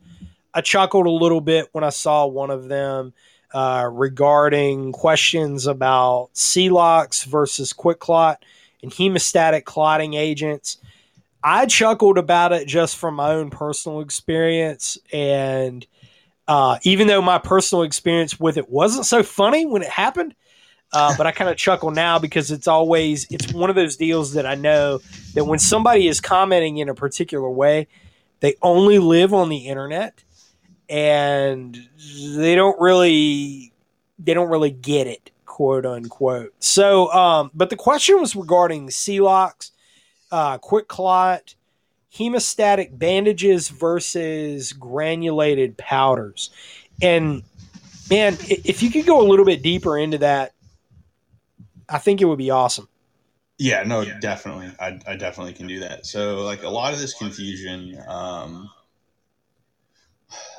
I 0.54 0.62
chuckled 0.62 1.06
a 1.06 1.10
little 1.10 1.40
bit 1.40 1.68
when 1.72 1.84
I 1.84 1.90
saw 1.90 2.26
one 2.26 2.50
of 2.50 2.68
them 2.68 3.12
uh, 3.52 3.88
regarding 3.92 4.92
questions 4.92 5.66
about 5.66 6.30
Celox 6.34 7.26
versus 7.26 7.74
QuikClot 7.74 8.36
and 8.82 8.90
hemostatic 8.90 9.64
clotting 9.64 10.14
agents. 10.14 10.78
I 11.44 11.66
chuckled 11.66 12.18
about 12.18 12.52
it 12.52 12.68
just 12.68 12.96
from 12.96 13.14
my 13.14 13.32
own 13.32 13.50
personal 13.50 14.00
experience. 14.00 14.98
And 15.12 15.86
uh, 16.46 16.78
even 16.82 17.06
though 17.06 17.22
my 17.22 17.38
personal 17.38 17.82
experience 17.82 18.38
with 18.38 18.56
it 18.56 18.68
wasn't 18.68 19.06
so 19.06 19.22
funny 19.22 19.66
when 19.66 19.82
it 19.82 19.88
happened, 19.88 20.34
uh, 20.92 21.14
but 21.16 21.26
I 21.26 21.32
kind 21.32 21.50
of 21.50 21.56
chuckle 21.56 21.90
now 21.90 22.18
because 22.18 22.50
it's 22.50 22.68
always 22.68 23.26
it's 23.30 23.52
one 23.52 23.70
of 23.70 23.76
those 23.76 23.96
deals 23.96 24.34
that 24.34 24.44
I 24.44 24.54
know 24.54 25.00
that 25.34 25.44
when 25.44 25.58
somebody 25.58 26.06
is 26.06 26.20
commenting 26.20 26.78
in 26.78 26.88
a 26.88 26.94
particular 26.94 27.48
way, 27.48 27.88
they 28.40 28.56
only 28.60 28.98
live 28.98 29.32
on 29.32 29.48
the 29.48 29.68
internet 29.68 30.22
and 30.88 31.88
they 32.36 32.54
don't 32.54 32.78
really 32.78 33.72
they 34.18 34.34
don't 34.34 34.50
really 34.50 34.70
get 34.70 35.06
it 35.06 35.30
quote 35.46 35.84
unquote. 35.84 36.54
So, 36.60 37.12
um, 37.12 37.50
but 37.52 37.68
the 37.68 37.76
question 37.76 38.18
was 38.18 38.34
regarding 38.34 38.88
Celox, 38.88 39.71
uh, 40.32 40.58
QuikClot, 40.58 41.54
hemostatic 42.12 42.98
bandages 42.98 43.68
versus 43.68 44.72
granulated 44.72 45.78
powders, 45.78 46.50
and 47.00 47.44
man, 48.10 48.36
if 48.48 48.82
you 48.82 48.90
could 48.90 49.06
go 49.06 49.20
a 49.20 49.26
little 49.26 49.44
bit 49.44 49.62
deeper 49.62 49.96
into 49.96 50.18
that, 50.18 50.52
I 51.88 51.98
think 51.98 52.20
it 52.20 52.24
would 52.24 52.38
be 52.38 52.50
awesome. 52.50 52.88
Yeah, 53.58 53.84
no, 53.84 54.04
definitely. 54.20 54.72
I, 54.80 54.98
I 55.06 55.16
definitely 55.16 55.52
can 55.52 55.66
do 55.68 55.80
that. 55.80 56.04
So, 56.06 56.40
like 56.42 56.64
a 56.64 56.68
lot 56.68 56.92
of 56.92 56.98
this 56.98 57.14
confusion, 57.14 57.96
um, 58.08 58.68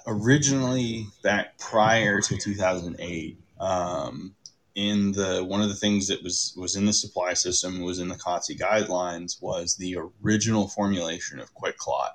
originally 0.08 1.08
back 1.22 1.58
prior 1.58 2.22
to 2.22 2.38
2008, 2.38 3.38
um, 3.60 4.36
in 4.76 5.12
the 5.12 5.44
one 5.44 5.62
of 5.62 5.70
the 5.70 5.76
things 5.76 6.08
that 6.08 6.24
was 6.24 6.56
was 6.58 6.76
in 6.76 6.86
the 6.86 6.94
supply 6.94 7.34
system 7.34 7.82
was 7.82 8.00
in 8.00 8.08
the 8.08 8.16
COTC 8.16 8.58
guidelines 8.60 9.42
was 9.42 9.76
the 9.76 9.98
original 10.24 10.68
formulation 10.68 11.40
of 11.40 11.54
QuikClot, 11.54 12.12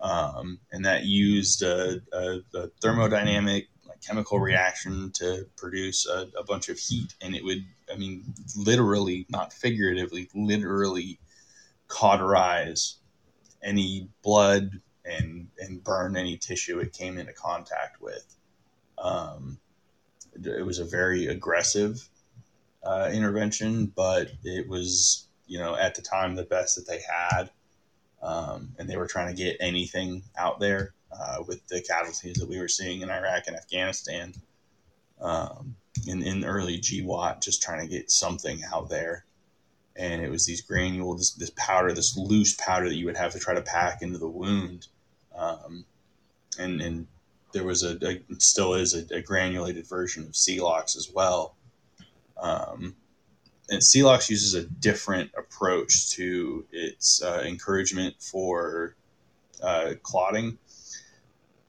um, 0.00 0.60
and 0.72 0.84
that 0.84 1.04
used 1.04 1.62
a, 1.62 2.00
a, 2.12 2.40
a 2.54 2.68
thermodynamic 2.82 3.66
chemical 4.06 4.38
reaction 4.38 5.10
to 5.12 5.46
produce 5.56 6.06
a, 6.06 6.28
a 6.38 6.44
bunch 6.44 6.68
of 6.68 6.78
heat, 6.78 7.14
and 7.20 7.34
it 7.34 7.44
would, 7.44 7.64
I 7.92 7.96
mean, 7.96 8.34
literally, 8.56 9.26
not 9.28 9.52
figuratively, 9.52 10.28
literally 10.34 11.18
cauterize 11.88 12.96
any 13.62 14.08
blood 14.22 14.80
and 15.04 15.48
and 15.58 15.84
burn 15.84 16.16
any 16.16 16.38
tissue 16.38 16.78
it 16.78 16.92
came 16.92 17.18
into 17.18 17.32
contact 17.32 18.00
with. 18.00 18.24
Um, 18.96 19.58
it 20.42 20.64
was 20.64 20.78
a 20.78 20.84
very 20.84 21.26
aggressive 21.26 22.08
uh, 22.82 23.10
intervention, 23.12 23.86
but 23.86 24.30
it 24.44 24.68
was 24.68 25.28
you 25.46 25.58
know 25.58 25.76
at 25.76 25.94
the 25.94 26.02
time 26.02 26.34
the 26.34 26.44
best 26.44 26.76
that 26.76 26.86
they 26.86 27.00
had, 27.00 27.50
um, 28.22 28.72
and 28.78 28.88
they 28.88 28.96
were 28.96 29.06
trying 29.06 29.34
to 29.34 29.42
get 29.42 29.56
anything 29.60 30.22
out 30.36 30.60
there 30.60 30.94
uh, 31.12 31.42
with 31.46 31.66
the 31.68 31.80
casualties 31.80 32.36
that 32.36 32.48
we 32.48 32.58
were 32.58 32.68
seeing 32.68 33.00
in 33.00 33.10
Iraq 33.10 33.44
and 33.46 33.56
Afghanistan. 33.56 34.34
Um, 35.20 35.76
in, 36.06 36.22
in 36.22 36.44
early 36.44 36.78
GWOT, 36.78 37.42
just 37.42 37.62
trying 37.62 37.80
to 37.80 37.86
get 37.86 38.10
something 38.10 38.60
out 38.72 38.88
there. 38.88 39.24
And 39.96 40.22
it 40.22 40.30
was 40.30 40.44
these 40.44 40.60
granules, 40.60 41.18
this, 41.18 41.30
this 41.34 41.52
powder, 41.56 41.92
this 41.92 42.16
loose 42.16 42.54
powder 42.54 42.88
that 42.88 42.96
you 42.96 43.06
would 43.06 43.16
have 43.16 43.32
to 43.32 43.38
try 43.38 43.54
to 43.54 43.62
pack 43.62 44.02
into 44.02 44.18
the 44.18 44.28
wound. 44.28 44.88
Um, 45.34 45.84
and, 46.58 46.80
and 46.80 47.06
there 47.54 47.64
was 47.64 47.82
a, 47.82 47.96
a 48.06 48.20
still 48.38 48.74
is 48.74 48.94
a, 48.94 49.14
a, 49.14 49.22
granulated 49.22 49.86
version 49.86 50.24
of 50.24 50.32
Celox 50.32 50.96
as 50.96 51.10
well. 51.14 51.56
Um, 52.36 52.96
and 53.70 53.80
Celox 53.80 54.28
uses 54.28 54.52
a 54.54 54.64
different 54.64 55.30
approach 55.38 56.10
to 56.10 56.66
its 56.72 57.22
uh, 57.22 57.42
encouragement 57.46 58.16
for 58.20 58.96
uh, 59.62 59.94
clotting. 60.02 60.58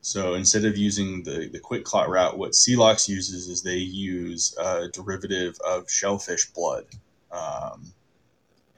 So 0.01 0.33
instead 0.33 0.65
of 0.65 0.75
using 0.75 1.23
the, 1.23 1.49
the 1.51 1.59
QuikClot 1.59 2.07
route, 2.07 2.37
what 2.37 2.51
Celox 2.51 3.07
uses 3.07 3.47
is 3.47 3.61
they 3.61 3.77
use 3.77 4.55
a 4.59 4.89
derivative 4.89 5.57
of 5.65 5.89
shellfish 5.89 6.47
blood. 6.51 6.85
Um, 7.31 7.93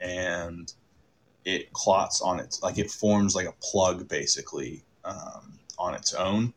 and 0.00 0.72
it 1.44 1.72
clots 1.72 2.20
on 2.20 2.38
its, 2.38 2.62
like 2.62 2.78
it 2.78 2.90
forms 2.90 3.34
like 3.34 3.46
a 3.46 3.54
plug 3.60 4.08
basically 4.08 4.84
um, 5.04 5.58
on 5.78 5.94
its 5.94 6.14
own. 6.14 6.52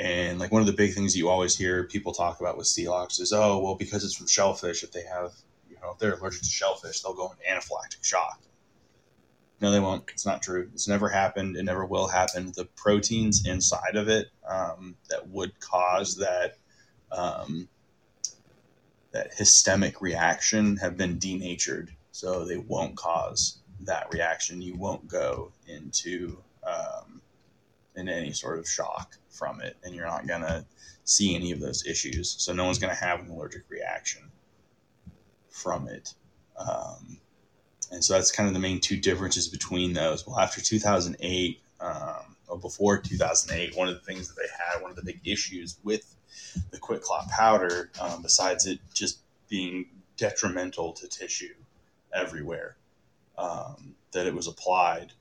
And 0.00 0.38
like 0.38 0.50
one 0.50 0.62
of 0.62 0.66
the 0.66 0.72
big 0.72 0.94
things 0.94 1.14
you 1.14 1.28
always 1.28 1.54
hear 1.54 1.84
people 1.84 2.14
talk 2.14 2.40
about 2.40 2.56
with 2.56 2.66
Celox 2.66 3.20
is, 3.20 3.34
oh, 3.34 3.58
well, 3.58 3.74
because 3.74 4.02
it's 4.02 4.14
from 4.14 4.26
shellfish, 4.26 4.82
if 4.82 4.92
they 4.92 5.04
have, 5.04 5.34
you 5.68 5.76
know, 5.82 5.90
if 5.92 5.98
they're 5.98 6.14
allergic 6.14 6.40
to 6.40 6.48
shellfish, 6.48 7.02
they'll 7.02 7.12
go 7.12 7.30
into 7.30 7.42
anaphylactic 7.44 8.02
shock. 8.02 8.40
No, 9.60 9.70
they 9.70 9.78
won't. 9.78 10.04
It's 10.08 10.24
not 10.24 10.40
true. 10.40 10.70
It's 10.72 10.88
never 10.88 11.10
happened. 11.10 11.58
It 11.58 11.64
never 11.64 11.84
will 11.84 12.08
happen. 12.08 12.50
The 12.56 12.64
proteins 12.64 13.46
inside 13.46 13.94
of 13.94 14.08
it 14.08 14.28
um, 14.48 14.96
that 15.10 15.28
would 15.28 15.60
cause 15.60 16.16
that 16.16 16.56
um, 17.12 17.68
that 19.12 19.36
histemic 19.36 20.00
reaction 20.00 20.78
have 20.78 20.96
been 20.96 21.18
denatured, 21.18 21.94
so 22.10 22.46
they 22.46 22.56
won't 22.56 22.96
cause 22.96 23.58
that 23.80 24.06
reaction. 24.14 24.62
You 24.62 24.76
won't 24.76 25.06
go 25.08 25.52
into 25.66 26.38
um, 26.66 27.20
into 27.94 28.14
any 28.14 28.32
sort 28.32 28.58
of 28.58 28.66
shock 28.66 29.18
from 29.30 29.60
it, 29.60 29.76
and 29.82 29.94
you're 29.94 30.06
not 30.06 30.26
gonna 30.26 30.66
see 31.04 31.34
any 31.34 31.52
of 31.52 31.60
those 31.60 31.86
issues. 31.86 32.36
So 32.38 32.52
no 32.52 32.64
one's 32.64 32.78
gonna 32.78 32.94
have 32.94 33.20
an 33.20 33.30
allergic 33.30 33.62
reaction 33.68 34.30
from 35.50 35.88
it. 35.88 36.14
Um, 36.56 37.18
and 37.90 38.04
so 38.04 38.14
that's 38.14 38.30
kind 38.30 38.46
of 38.46 38.54
the 38.54 38.60
main 38.60 38.80
two 38.80 38.96
differences 38.96 39.48
between 39.48 39.92
those. 39.92 40.26
Well, 40.26 40.38
after 40.38 40.60
2008, 40.60 41.60
um, 41.80 42.36
or 42.48 42.58
before 42.58 42.98
2008, 42.98 43.76
one 43.76 43.88
of 43.88 43.94
the 43.94 44.00
things 44.00 44.28
that 44.28 44.36
they 44.36 44.48
had, 44.48 44.82
one 44.82 44.90
of 44.90 44.96
the 44.96 45.02
big 45.02 45.20
issues 45.24 45.78
with 45.82 46.14
the 46.70 46.78
QuikClot 46.78 47.28
powder, 47.30 47.90
um, 48.00 48.22
besides 48.22 48.66
it 48.66 48.80
just 48.92 49.20
being 49.48 49.86
detrimental 50.16 50.92
to 50.92 51.08
tissue 51.08 51.54
everywhere 52.14 52.76
um, 53.38 53.94
that 54.12 54.26
it 54.26 54.34
was 54.34 54.46
applied, 54.46 55.12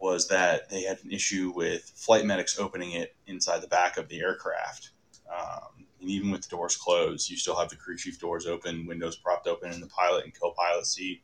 was 0.00 0.28
that 0.28 0.68
they 0.70 0.82
had 0.82 0.98
an 1.04 1.12
issue 1.12 1.52
with 1.54 1.92
flight 1.94 2.24
medics 2.24 2.58
opening 2.58 2.92
it 2.92 3.14
inside 3.26 3.60
the 3.60 3.68
back 3.68 3.96
of 3.96 4.08
the 4.08 4.20
aircraft. 4.20 4.90
Um, 5.32 5.86
and 6.00 6.08
even 6.08 6.30
with 6.30 6.42
the 6.42 6.48
doors 6.48 6.76
closed, 6.76 7.28
you 7.30 7.36
still 7.36 7.56
have 7.56 7.68
the 7.68 7.76
crew 7.76 7.96
chief 7.96 8.18
doors 8.18 8.46
open, 8.46 8.86
windows 8.86 9.16
propped 9.16 9.46
open 9.46 9.72
in 9.72 9.80
the 9.80 9.86
pilot 9.86 10.24
and 10.24 10.32
co-pilot 10.40 10.86
seat 10.86 11.22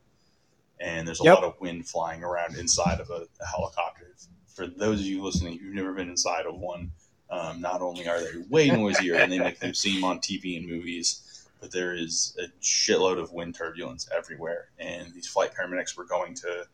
and 0.81 1.07
there's 1.07 1.21
a 1.21 1.25
yep. 1.25 1.37
lot 1.37 1.45
of 1.45 1.61
wind 1.61 1.89
flying 1.89 2.23
around 2.23 2.57
inside 2.57 3.01
of 3.01 3.11
a, 3.11 3.27
a, 3.41 3.47
helicopter. 3.47 4.15
For 4.47 4.67
those 4.67 5.01
of 5.01 5.07
you 5.07 5.23
listening 5.23 5.59
who've 5.59 5.75
never 5.75 5.93
been 5.93 6.09
inside 6.09 6.47
of 6.47 6.57
one, 6.57 6.91
um, 7.31 7.61
not 7.61 7.83
only 7.83 8.09
are 8.09 8.21
they 8.21 8.39
way 8.49 8.69
noisier 8.71 9.17
and 9.17 9.33
they 9.33 9.39
make 9.39 9.59
them 9.59 9.75
seem 9.75 10.05
on 10.05 10.19
TV 10.19 10.59
and 10.59 10.69
movies, 10.69 11.47
but 11.61 11.73
there 11.73 11.95
is 11.95 12.37
a 12.39 12.49
shitload 12.63 13.19
of 13.19 13.33
wind 13.33 13.55
turbulence 13.55 14.09
everywhere. 14.17 14.69
And 14.79 15.13
these 15.15 15.27
flight 15.27 15.53
paramedics 15.55 15.97
were 15.97 16.05
going 16.05 16.35
to 16.35 16.67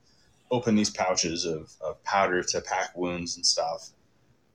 open 0.52 0.76
these 0.76 0.90
pouches 0.90 1.44
of, 1.44 1.72
of 1.80 2.02
powder 2.04 2.44
to 2.44 2.60
pack 2.60 2.96
wounds 2.96 3.34
and 3.34 3.44
stuff, 3.44 3.90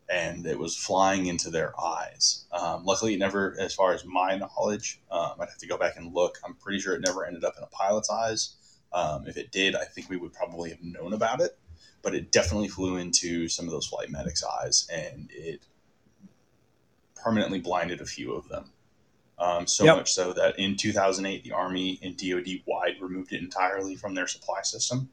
and 0.09 0.45
it 0.45 0.57
was 0.57 0.77
flying 0.77 1.25
into 1.25 1.49
their 1.49 1.77
eyes. 1.77 2.45
Um, 2.53 2.85
luckily, 2.85 3.15
it 3.15 3.19
never, 3.19 3.57
as 3.59 3.75
far 3.75 3.93
as 3.93 4.05
my 4.05 4.37
knowledge, 4.37 5.01
um, 5.11 5.33
I'd 5.41 5.49
have 5.49 5.57
to 5.57 5.67
go 5.67 5.77
back 5.77 5.97
and 5.97 6.13
look. 6.13 6.37
I'm 6.45 6.53
pretty 6.53 6.79
sure 6.79 6.95
it 6.95 7.01
never 7.05 7.25
ended 7.25 7.43
up 7.43 7.55
in 7.57 7.63
a 7.63 7.67
pilot's 7.67 8.09
eyes 8.09 8.55
um, 8.93 9.27
if 9.27 9.37
it 9.37 9.51
did, 9.51 9.75
I 9.75 9.85
think 9.85 10.09
we 10.09 10.17
would 10.17 10.33
probably 10.33 10.69
have 10.69 10.81
known 10.81 11.13
about 11.13 11.41
it, 11.41 11.57
but 12.01 12.15
it 12.15 12.31
definitely 12.31 12.67
flew 12.67 12.97
into 12.97 13.49
some 13.49 13.65
of 13.65 13.71
those 13.71 13.87
flight 13.87 14.09
medics' 14.09 14.43
eyes 14.43 14.87
and 14.91 15.29
it 15.33 15.61
permanently 17.15 17.59
blinded 17.59 18.01
a 18.01 18.05
few 18.05 18.33
of 18.33 18.47
them. 18.49 18.71
Um, 19.39 19.67
so 19.67 19.85
yep. 19.85 19.97
much 19.97 20.13
so 20.13 20.33
that 20.33 20.57
in 20.57 20.75
2008, 20.75 21.43
the 21.43 21.51
Army 21.51 21.99
and 22.01 22.17
DoD 22.17 22.63
wide 22.65 22.95
removed 22.99 23.33
it 23.33 23.41
entirely 23.41 23.95
from 23.95 24.15
their 24.15 24.27
supply 24.27 24.61
system. 24.63 25.09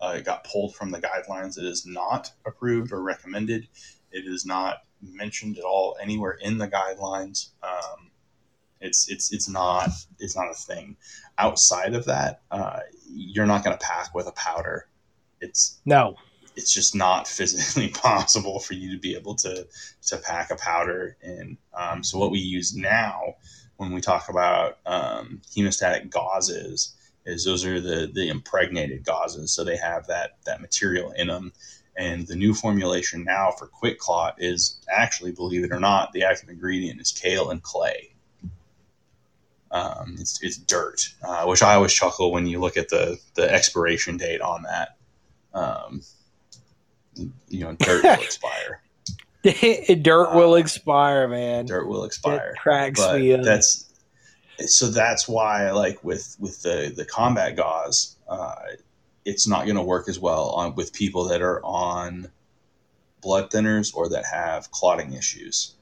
Uh, 0.00 0.14
it 0.16 0.24
got 0.24 0.44
pulled 0.44 0.74
from 0.74 0.90
the 0.90 1.00
guidelines. 1.00 1.58
It 1.58 1.64
is 1.64 1.86
not 1.86 2.32
approved 2.46 2.92
or 2.92 3.02
recommended. 3.02 3.68
It 4.12 4.26
is 4.26 4.46
not 4.46 4.78
mentioned 5.02 5.58
at 5.58 5.64
all 5.64 5.96
anywhere 6.00 6.38
in 6.40 6.58
the 6.58 6.68
guidelines. 6.68 7.50
Um, 7.62 8.10
it's 8.80 9.08
it's 9.10 9.32
it's 9.32 9.48
not 9.48 9.90
it's 10.18 10.36
not 10.36 10.50
a 10.50 10.54
thing. 10.54 10.96
Outside 11.36 11.94
of 11.94 12.04
that, 12.06 12.42
uh, 12.50 12.80
you're 13.08 13.46
not 13.46 13.64
going 13.64 13.76
to 13.76 13.84
pack 13.84 14.14
with 14.14 14.26
a 14.26 14.32
powder. 14.32 14.88
It's 15.40 15.78
no. 15.84 16.16
It's 16.56 16.72
just 16.72 16.94
not 16.94 17.28
physically 17.28 17.88
possible 17.94 18.58
for 18.58 18.74
you 18.74 18.92
to 18.92 18.98
be 18.98 19.14
able 19.14 19.34
to 19.36 19.66
to 20.06 20.16
pack 20.18 20.50
a 20.50 20.56
powder 20.56 21.16
in. 21.22 21.58
Um, 21.74 22.02
so 22.02 22.18
what 22.18 22.30
we 22.30 22.38
use 22.38 22.74
now 22.74 23.34
when 23.76 23.92
we 23.92 24.00
talk 24.00 24.28
about 24.28 24.78
um, 24.86 25.40
hemostatic 25.56 26.10
gauzes 26.10 26.94
is 27.28 27.44
those 27.44 27.64
are 27.64 27.80
the 27.80 28.10
the 28.12 28.28
impregnated 28.28 29.04
gauzes, 29.04 29.50
so 29.50 29.64
they 29.64 29.76
have 29.76 30.06
that 30.06 30.38
that 30.44 30.60
material 30.60 31.12
in 31.12 31.28
them. 31.28 31.52
And 31.96 32.26
the 32.28 32.36
new 32.36 32.54
formulation 32.54 33.24
now 33.24 33.50
for 33.50 33.68
QuikClot 33.68 34.34
is 34.38 34.78
actually, 34.88 35.32
believe 35.32 35.64
it 35.64 35.72
or 35.72 35.80
not, 35.80 36.12
the 36.12 36.22
active 36.22 36.48
ingredient 36.48 37.00
is 37.00 37.12
kaolin 37.12 37.60
clay. 37.60 38.14
Um, 39.72 40.14
it's, 40.18 40.40
it's 40.40 40.56
dirt, 40.56 41.12
uh, 41.24 41.44
which 41.46 41.60
I 41.60 41.74
always 41.74 41.92
chuckle 41.92 42.30
when 42.30 42.46
you 42.46 42.60
look 42.60 42.76
at 42.76 42.88
the 42.88 43.18
the 43.34 43.52
expiration 43.52 44.16
date 44.16 44.40
on 44.40 44.62
that. 44.62 44.96
Um, 45.52 46.02
you 47.48 47.64
know, 47.64 47.74
dirt 47.74 48.04
will 48.04 48.12
expire. 48.22 48.82
Dirt 50.02 50.34
will 50.34 50.56
expire, 50.56 51.28
man. 51.28 51.66
Dirt 51.66 51.86
will 51.86 52.04
expire. 52.04 52.50
It 52.50 52.58
cracks 52.58 53.00
but 53.00 53.20
me 53.20 53.34
up. 53.34 53.44
that's 53.44 53.87
so 54.66 54.88
that's 54.90 55.28
why 55.28 55.70
like 55.70 56.02
with 56.02 56.36
with 56.38 56.62
the 56.62 56.92
the 56.94 57.04
combat 57.04 57.56
gauze 57.56 58.16
uh, 58.28 58.54
it's 59.24 59.46
not 59.46 59.64
going 59.64 59.76
to 59.76 59.82
work 59.82 60.08
as 60.08 60.18
well 60.18 60.50
on 60.50 60.74
with 60.74 60.92
people 60.92 61.24
that 61.28 61.42
are 61.42 61.64
on 61.64 62.28
blood 63.20 63.50
thinners 63.50 63.94
or 63.94 64.08
that 64.08 64.24
have 64.24 64.70
clotting 64.70 65.12
issues. 65.12 65.74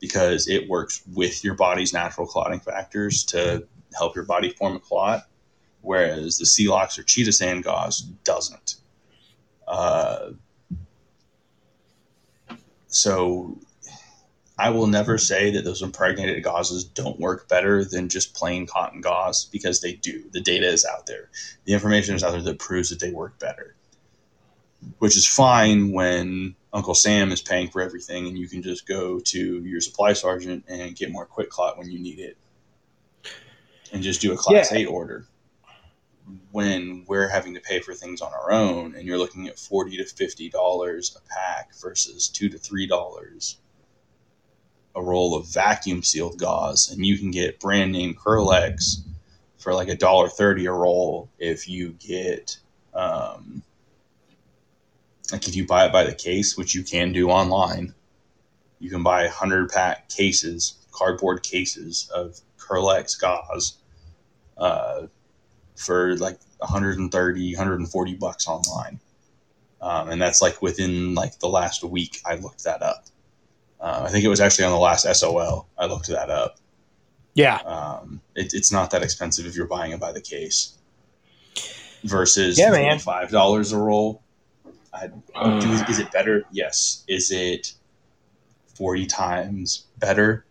Because 0.00 0.48
it 0.48 0.68
works 0.68 1.02
with 1.12 1.44
your 1.44 1.54
body's 1.54 1.92
natural 1.92 2.26
clotting 2.26 2.60
factors 2.60 3.24
to 3.24 3.66
help 3.96 4.16
your 4.16 4.24
body 4.24 4.50
form 4.50 4.76
a 4.76 4.80
clot 4.80 5.26
whereas 5.82 6.38
the 6.38 6.44
Celox 6.44 6.98
or 6.98 7.02
chitosan 7.02 7.62
gauze 7.62 8.02
doesn't. 8.24 8.76
Uh, 9.66 10.30
so 12.86 13.58
I 14.58 14.70
will 14.70 14.86
never 14.86 15.16
say 15.18 15.50
that 15.50 15.64
those 15.64 15.82
impregnated 15.82 16.44
gauzes 16.44 16.84
don't 16.92 17.18
work 17.18 17.48
better 17.48 17.84
than 17.84 18.08
just 18.08 18.34
plain 18.34 18.66
cotton 18.66 19.00
gauze 19.00 19.46
because 19.46 19.80
they 19.80 19.94
do. 19.94 20.24
The 20.30 20.40
data 20.40 20.66
is 20.66 20.84
out 20.84 21.06
there. 21.06 21.30
The 21.64 21.72
information 21.72 22.14
is 22.14 22.22
out 22.22 22.32
there 22.32 22.42
that 22.42 22.58
proves 22.58 22.90
that 22.90 23.00
they 23.00 23.10
work 23.10 23.38
better. 23.38 23.74
Which 24.98 25.16
is 25.16 25.26
fine 25.26 25.92
when 25.92 26.54
Uncle 26.72 26.94
Sam 26.94 27.32
is 27.32 27.40
paying 27.40 27.68
for 27.68 27.80
everything 27.80 28.26
and 28.26 28.36
you 28.36 28.48
can 28.48 28.62
just 28.62 28.86
go 28.86 29.20
to 29.20 29.64
your 29.64 29.80
supply 29.80 30.12
sergeant 30.12 30.64
and 30.68 30.94
get 30.94 31.10
more 31.10 31.26
QuikClot 31.26 31.78
when 31.78 31.90
you 31.90 31.98
need 31.98 32.18
it. 32.18 32.36
And 33.92 34.02
just 34.02 34.20
do 34.20 34.32
a 34.32 34.36
class 34.36 34.70
Yeah. 34.70 34.78
8 34.78 34.86
order. 34.86 35.26
When 36.50 37.04
we're 37.06 37.28
having 37.28 37.54
to 37.54 37.60
pay 37.60 37.80
for 37.80 37.94
things 37.94 38.20
on 38.20 38.32
our 38.32 38.52
own 38.52 38.94
and 38.94 39.06
you're 39.06 39.18
looking 39.18 39.48
at 39.48 39.58
40 39.58 39.96
to 39.96 40.04
$50 40.04 41.16
a 41.16 41.20
pack 41.28 41.74
versus 41.76 42.28
2 42.28 42.48
to 42.50 42.58
$3 42.58 43.56
a 44.94 45.02
roll 45.02 45.36
of 45.36 45.52
vacuum 45.52 46.02
sealed 46.02 46.38
gauze, 46.38 46.90
and 46.90 47.04
you 47.04 47.18
can 47.18 47.30
get 47.30 47.60
brand 47.60 47.92
name 47.92 48.14
Kerlix 48.14 49.02
for 49.58 49.74
like 49.74 49.88
a 49.88 49.96
dollar 49.96 50.28
thirty 50.28 50.66
a 50.66 50.72
roll 50.72 51.30
if 51.38 51.68
you 51.68 51.90
get 51.98 52.58
um, 52.94 53.62
like 55.32 55.48
if 55.48 55.56
you 55.56 55.66
buy 55.66 55.86
it 55.86 55.92
by 55.92 56.04
the 56.04 56.14
case, 56.14 56.56
which 56.56 56.74
you 56.74 56.82
can 56.82 57.12
do 57.12 57.30
online. 57.30 57.94
You 58.78 58.90
can 58.90 59.02
buy 59.02 59.28
hundred 59.28 59.70
pack 59.70 60.08
cases, 60.08 60.74
cardboard 60.90 61.42
cases 61.42 62.10
of 62.14 62.40
Kerlix 62.58 63.18
gauze 63.18 63.78
uh, 64.58 65.06
for 65.76 66.16
like 66.16 66.38
130, 66.58 67.54
140 67.54 68.14
bucks 68.14 68.48
online. 68.48 69.00
Um, 69.80 70.10
and 70.10 70.22
that's 70.22 70.40
like 70.40 70.62
within 70.62 71.14
like 71.14 71.38
the 71.40 71.48
last 71.48 71.82
week 71.82 72.20
I 72.24 72.36
looked 72.36 72.64
that 72.64 72.82
up. 72.82 73.06
Uh, 73.82 74.04
I 74.06 74.10
think 74.10 74.24
it 74.24 74.28
was 74.28 74.40
actually 74.40 74.64
on 74.66 74.70
the 74.72 74.78
last 74.78 75.12
SOL. 75.12 75.68
I 75.76 75.86
looked 75.86 76.06
that 76.06 76.30
up. 76.30 76.56
yeah. 77.34 77.56
Um, 77.56 78.20
it, 78.36 78.54
it's 78.54 78.70
not 78.70 78.92
that 78.92 79.02
expensive 79.02 79.44
if 79.44 79.56
you're 79.56 79.66
buying 79.66 79.90
it 79.90 79.98
by 80.00 80.12
the 80.12 80.20
case. 80.20 80.78
Versus 82.04 82.58
Yeah, 82.58 82.70
man. 82.70 82.98
five 83.00 83.30
dollars 83.30 83.72
a 83.72 83.78
roll. 83.78 84.22
I, 84.94 85.08
do, 85.08 85.68
is 85.88 85.98
it 85.98 86.12
better? 86.12 86.44
Yes. 86.52 87.04
Is 87.08 87.30
it 87.32 87.72
forty 88.74 89.06
times 89.06 89.86
better? 89.98 90.44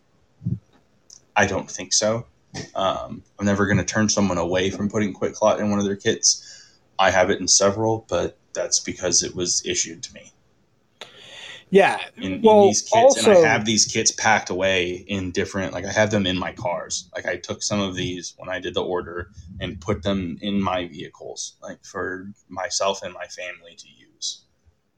I 1.36 1.46
don't 1.46 1.70
think 1.70 1.92
so. 1.92 2.26
Um, 2.74 3.22
I'm 3.38 3.46
never 3.46 3.64
going 3.66 3.78
to 3.78 3.84
turn 3.84 4.08
someone 4.10 4.36
away 4.38 4.68
from 4.70 4.90
putting 4.90 5.14
QuikClot 5.14 5.58
in 5.60 5.70
one 5.70 5.78
of 5.78 5.84
their 5.86 5.96
kits. 5.96 6.70
I 6.98 7.10
have 7.10 7.30
it 7.30 7.40
in 7.40 7.48
several, 7.48 8.04
but 8.08 8.36
that's 8.52 8.80
because 8.80 9.22
it 9.22 9.34
was 9.34 9.64
issued 9.64 10.02
to 10.04 10.12
me 10.14 10.31
Yeah. 11.72 11.98
in, 12.18 12.34
in 12.34 12.40
these 12.42 12.82
kits, 12.82 13.26
and 13.26 13.32
I 13.38 13.48
have 13.48 13.64
these 13.64 13.86
kits 13.86 14.10
packed 14.12 14.50
away 14.50 15.04
in 15.08 15.30
different. 15.30 15.72
Like 15.72 15.86
I 15.86 15.90
have 15.90 16.10
them 16.10 16.26
in 16.26 16.38
my 16.38 16.52
cars. 16.52 17.08
Like 17.14 17.24
I 17.26 17.36
took 17.36 17.62
some 17.62 17.80
of 17.80 17.96
these 17.96 18.34
when 18.36 18.50
I 18.50 18.60
did 18.60 18.74
the 18.74 18.82
order 18.82 19.30
and 19.58 19.80
put 19.80 20.02
them 20.02 20.36
in 20.42 20.60
my 20.60 20.86
vehicles, 20.86 21.56
like 21.62 21.82
for 21.82 22.30
myself 22.50 23.02
and 23.02 23.14
my 23.14 23.24
family 23.24 23.74
to 23.76 23.86
use. 23.88 24.44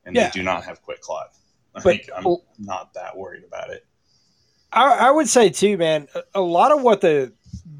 And 0.04 0.16
Yeah. 0.16 0.24
they 0.24 0.30
do 0.32 0.42
not 0.42 0.64
have 0.64 0.80
QuikClot. 0.84 1.28
I 1.30 1.30
But- 1.74 1.82
think 1.84 2.10
I'm 2.14 2.26
not 2.58 2.92
that 2.94 3.16
worried 3.16 3.44
about 3.44 3.70
it. 3.70 3.86
I, 4.72 5.06
I 5.06 5.10
would 5.12 5.28
say 5.28 5.50
too, 5.50 5.76
man. 5.78 6.08
A 6.34 6.40
lot 6.40 6.72
of 6.72 6.82
what 6.82 7.00
the 7.00 7.32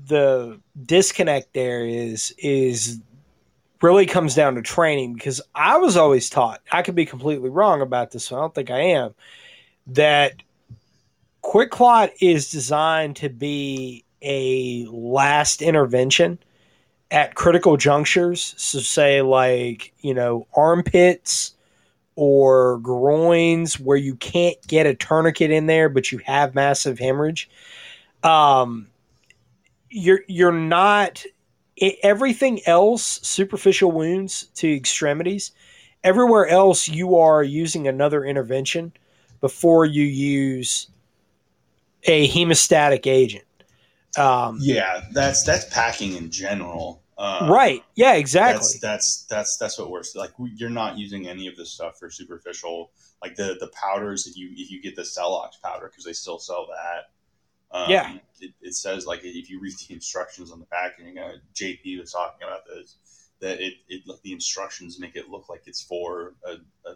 the 0.07 0.61
disconnect 0.87 1.53
there 1.53 1.85
is 1.85 2.33
is 2.39 3.01
really 3.85 4.07
comes 4.07 4.35
down 4.35 4.55
to 4.55 4.63
training 4.63 5.13
because 5.13 5.43
I 5.55 5.77
was 5.77 5.95
always 5.95 6.31
taught. 6.31 6.63
I 6.73 6.81
could 6.81 6.95
be 6.95 7.05
completely 7.05 7.51
wrong 7.51 7.83
about 7.83 8.11
this. 8.13 8.33
I 8.33 8.37
don't 8.37 8.55
think 8.55 8.71
I 8.71 8.81
am. 8.81 9.15
That 9.89 10.43
QuikClot 11.45 12.13
is 12.23 12.51
designed 12.51 13.17
to 13.17 13.29
be 13.29 14.07
a 14.23 14.87
last 14.87 15.61
intervention 15.61 16.39
at 17.11 17.35
critical 17.35 17.77
junctures. 17.77 18.55
So 18.57 18.79
say 18.79 19.21
like 19.21 19.93
you 20.01 20.15
know 20.15 20.47
armpits 20.55 21.55
or 22.17 22.79
groins 22.79 23.79
where 23.79 23.99
you 23.99 24.17
can't 24.17 24.57
get 24.67 24.87
a 24.87 24.95
tourniquet 24.95 25.51
in 25.51 25.67
there, 25.67 25.91
but 25.91 26.11
you 26.11 26.19
have 26.25 26.55
massive 26.55 26.99
hemorrhage. 26.99 27.51
Um, 28.23 28.87
you're 29.91 30.23
you're 30.27 30.53
not 30.53 31.23
i- 31.81 31.97
everything 32.03 32.61
else 32.67 33.21
superficial 33.23 33.91
wounds 33.93 34.49
to 34.55 34.73
extremities. 34.75 35.53
Everywhere 36.03 36.47
else, 36.49 36.87
you 36.89 37.17
are 37.17 37.43
using 37.43 37.89
another 37.89 38.25
intervention 38.25 38.93
before 39.41 39.87
you 39.87 40.05
use 40.05 40.89
a 42.05 42.29
hemostatic 42.29 43.07
agent. 43.07 43.45
Um, 44.19 44.59
Yeah, 44.61 45.05
that's 45.13 45.43
that's 45.43 45.65
packing 45.73 46.15
in 46.17 46.31
general. 46.31 47.03
Uh, 47.17 47.49
Right. 47.51 47.83
Yeah. 47.95 48.15
Exactly. 48.15 48.59
That's 48.59 48.81
that's 48.81 49.25
that's 49.25 49.57
that's 49.57 49.79
what 49.79 49.91
we're 49.91 50.03
like. 50.15 50.33
You're 50.57 50.71
not 50.71 50.99
using 50.99 51.27
any 51.29 51.47
of 51.47 51.57
this 51.57 51.71
stuff 51.71 51.99
for 51.99 52.11
superficial, 52.11 52.91
like 53.23 53.37
the 53.37 53.57
the 53.61 53.69
powders. 53.69 54.27
If 54.27 54.37
you 54.37 54.51
if 54.53 54.71
you 54.71 54.83
get 54.83 54.97
the 54.97 55.03
Celox 55.03 55.61
powder 55.63 55.89
because 55.89 56.05
they 56.05 56.13
still 56.13 56.39
sell 56.39 56.67
that. 56.67 57.11
Um, 57.75 57.91
Yeah. 57.91 58.17
It, 58.41 58.53
it 58.63 58.75
says 58.75 59.07
like 59.07 59.21
if 59.25 59.51
you 59.51 59.61
read 59.61 59.75
the 59.89 59.95
instructions 59.95 60.51
on 60.53 60.61
the 60.61 60.67
packaging, 60.67 61.19
uh, 61.19 61.35
JP 61.55 62.01
was 62.01 62.13
talking 62.13 62.47
about 62.47 62.67
this 62.67 62.97
that 63.41 63.61
it 63.61 63.75
it 63.89 64.03
like 64.07 64.23
the 64.23 64.33
instructions 64.33 64.99
make 65.01 65.17
it 65.17 65.29
look 65.29 65.49
like 65.51 65.63
it's 65.67 65.83
for 65.83 66.35
a, 66.47 66.53
a, 66.89 66.95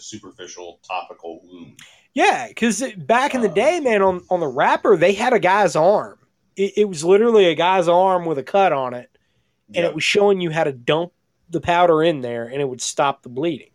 superficial 0.00 0.80
topical 0.86 1.40
wound. 1.44 1.78
Yeah, 2.14 2.46
because 2.48 2.82
back 2.98 3.34
in 3.34 3.40
the 3.40 3.48
Um, 3.48 3.54
day, 3.54 3.80
man, 3.80 4.02
on, 4.02 4.22
on 4.30 4.40
the 4.40 4.46
wrapper, 4.46 4.96
they 4.96 5.12
had 5.14 5.32
a 5.32 5.38
guy's 5.40 5.74
arm. 5.76 6.18
It, 6.56 6.74
it 6.78 6.84
was 6.88 7.04
literally 7.04 7.46
a 7.46 7.54
guy's 7.54 7.88
arm 7.88 8.24
with 8.26 8.38
a 8.38 8.42
cut 8.44 8.72
on 8.72 8.94
it, 8.94 9.10
and 9.74 9.82
Yep. 9.82 9.90
it 9.90 9.94
was 9.94 10.04
showing 10.04 10.40
you 10.40 10.50
how 10.50 10.64
to 10.64 10.72
dump 10.72 11.12
the 11.50 11.60
powder 11.60 12.02
in 12.02 12.20
there, 12.20 12.44
and 12.46 12.60
it 12.60 12.68
would 12.68 12.80
stop 12.82 13.22
the 13.22 13.28
bleeding. 13.28 13.70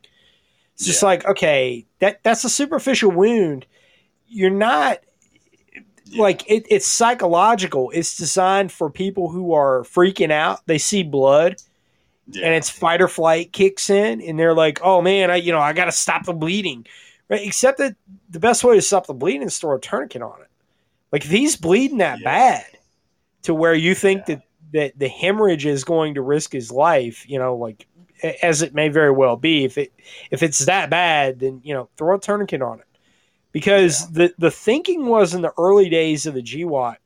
It's 0.75 0.85
just 0.85 1.01
Yeah. 1.01 1.07
like, 1.07 1.25
okay, 1.25 1.85
that 1.99 2.21
that's 2.23 2.43
a 2.45 2.49
superficial 2.49 3.11
wound. 3.11 3.65
You're 4.27 4.49
not 4.49 4.99
Yeah. 6.13 6.21
like 6.21 6.49
it, 6.49 6.65
it's 6.69 6.87
psychological. 6.87 7.91
It's 7.91 8.15
designed 8.17 8.71
for 8.71 8.89
people 8.89 9.29
who 9.29 9.53
are 9.53 9.81
freaking 9.83 10.31
out. 10.31 10.65
They 10.67 10.77
see 10.77 11.03
blood, 11.03 11.55
Yeah. 12.27 12.45
and 12.45 12.55
it's 12.55 12.69
fight 12.69 13.01
or 13.01 13.07
flight 13.07 13.51
kicks 13.53 13.89
in, 13.89 14.21
and 14.21 14.39
they're 14.39 14.53
like, 14.55 14.79
"Oh 14.83 15.01
man, 15.01 15.31
I 15.31 15.35
you 15.37 15.51
know 15.51 15.59
I 15.59 15.73
got 15.73 15.85
to 15.85 15.91
stop 15.91 16.25
the 16.25 16.33
bleeding." 16.33 16.85
Right? 17.29 17.41
Except 17.45 17.77
that 17.79 17.95
the 18.29 18.39
best 18.39 18.63
way 18.63 18.75
to 18.75 18.81
stop 18.81 19.07
the 19.07 19.13
bleeding 19.13 19.43
is 19.43 19.55
to 19.55 19.61
throw 19.61 19.75
a 19.77 19.79
tourniquet 19.79 20.21
on 20.21 20.39
it. 20.41 20.47
Like 21.11 21.23
if 21.25 21.31
he's 21.31 21.55
bleeding 21.55 21.99
that 21.99 22.19
Yeah. 22.19 22.23
bad 22.25 22.65
to 23.43 23.53
where 23.53 23.73
you 23.73 23.95
think 23.95 24.25
that 24.25 24.41
that 24.73 24.97
the 24.97 25.07
hemorrhage 25.07 25.65
is 25.65 25.83
going 25.83 26.15
to 26.15 26.21
risk 26.21 26.51
his 26.51 26.71
life, 26.71 27.29
you 27.29 27.37
know, 27.39 27.55
like 27.55 27.85
as 28.41 28.61
it 28.61 28.73
may 28.73 28.89
very 28.89 29.11
well 29.11 29.35
be, 29.35 29.65
if 29.65 29.77
it 29.77 29.93
if 30.31 30.41
it's 30.43 30.59
that 30.65 30.89
bad, 30.89 31.39
then 31.39 31.61
you 31.63 31.73
know 31.73 31.89
throw 31.97 32.15
a 32.15 32.19
tourniquet 32.19 32.61
on 32.61 32.79
it. 32.79 32.85
Because 33.53 34.11
the 34.11 34.33
the 34.37 34.51
thinking 34.51 35.05
was 35.05 35.33
in 35.33 35.41
the 35.41 35.53
early 35.57 35.87
days 35.87 36.25
of 36.25 36.33
the 36.33 36.41
GWOT, 36.41 36.97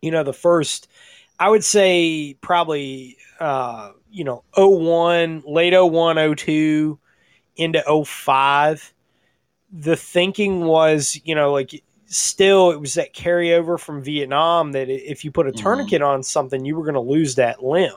you 0.00 0.10
know, 0.10 0.22
the 0.22 0.32
first, 0.32 0.88
I 1.38 1.50
would 1.50 1.64
say 1.64 2.36
probably, 2.40 3.18
uh, 3.40 3.90
you 4.10 4.24
know, 4.24 4.44
01, 4.56 5.42
late 5.46 5.74
01, 5.74 6.36
02 6.36 6.98
into 7.56 8.04
05. 8.04 8.94
The 9.72 9.96
thinking 9.96 10.64
was, 10.64 11.20
you 11.24 11.34
know, 11.34 11.52
like 11.52 11.82
still 12.06 12.70
it 12.70 12.80
was 12.80 12.94
that 12.94 13.12
carryover 13.12 13.78
from 13.78 14.02
Vietnam 14.02 14.72
that 14.72 14.88
if 14.88 15.24
you 15.24 15.30
put 15.30 15.46
a 15.46 15.52
Mhm. 15.52 15.56
tourniquet 15.56 16.02
on 16.02 16.22
something, 16.22 16.64
you 16.64 16.76
were 16.76 16.82
going 16.84 16.94
to 16.94 17.00
lose 17.00 17.34
that 17.34 17.62
limb. 17.62 17.92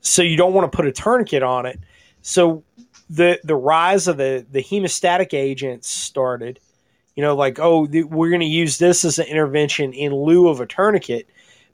So 0.00 0.22
you 0.22 0.36
don't 0.36 0.52
want 0.52 0.70
to 0.70 0.76
put 0.76 0.86
a 0.86 0.92
tourniquet 0.92 1.42
on 1.42 1.66
it. 1.66 1.80
So 2.22 2.62
the 3.10 3.40
the 3.44 3.56
rise 3.56 4.08
of 4.08 4.16
the 4.16 4.46
the 4.50 4.62
hemostatic 4.62 5.34
agents 5.34 5.88
started. 5.88 6.60
You 7.14 7.22
know, 7.22 7.36
like 7.36 7.58
oh, 7.60 7.86
th- 7.86 8.06
we're 8.06 8.30
going 8.30 8.40
to 8.40 8.46
use 8.46 8.78
this 8.78 9.04
as 9.04 9.18
an 9.18 9.26
intervention 9.26 9.92
in 9.92 10.14
lieu 10.14 10.48
of 10.48 10.60
a 10.60 10.66
tourniquet. 10.66 11.28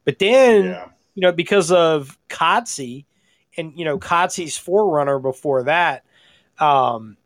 But 0.05 0.19
then 0.19 0.67
yeah. 0.67 0.89
you 1.15 1.23
know, 1.23 1.33
because 1.33 1.73
of 1.73 2.19
Kotze 2.29 3.05
and, 3.57 3.73
you 3.77 3.85
know, 3.85 3.99
Kotze's 3.99 4.57
forerunner 4.57 5.19
before 5.19 5.65
that, 5.65 6.05
um, 6.59 7.17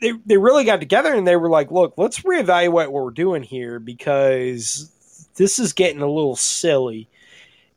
they, 0.00 0.12
they 0.26 0.36
really 0.36 0.64
got 0.64 0.80
together 0.80 1.12
and 1.14 1.26
they 1.26 1.36
were 1.36 1.48
like, 1.48 1.70
look, 1.70 1.94
let's 1.96 2.20
reevaluate 2.20 2.90
what 2.90 3.04
we're 3.04 3.10
doing 3.10 3.42
here 3.42 3.78
because 3.78 4.90
this 5.36 5.58
is 5.58 5.72
getting 5.72 6.02
a 6.02 6.10
little 6.10 6.36
silly. 6.36 7.08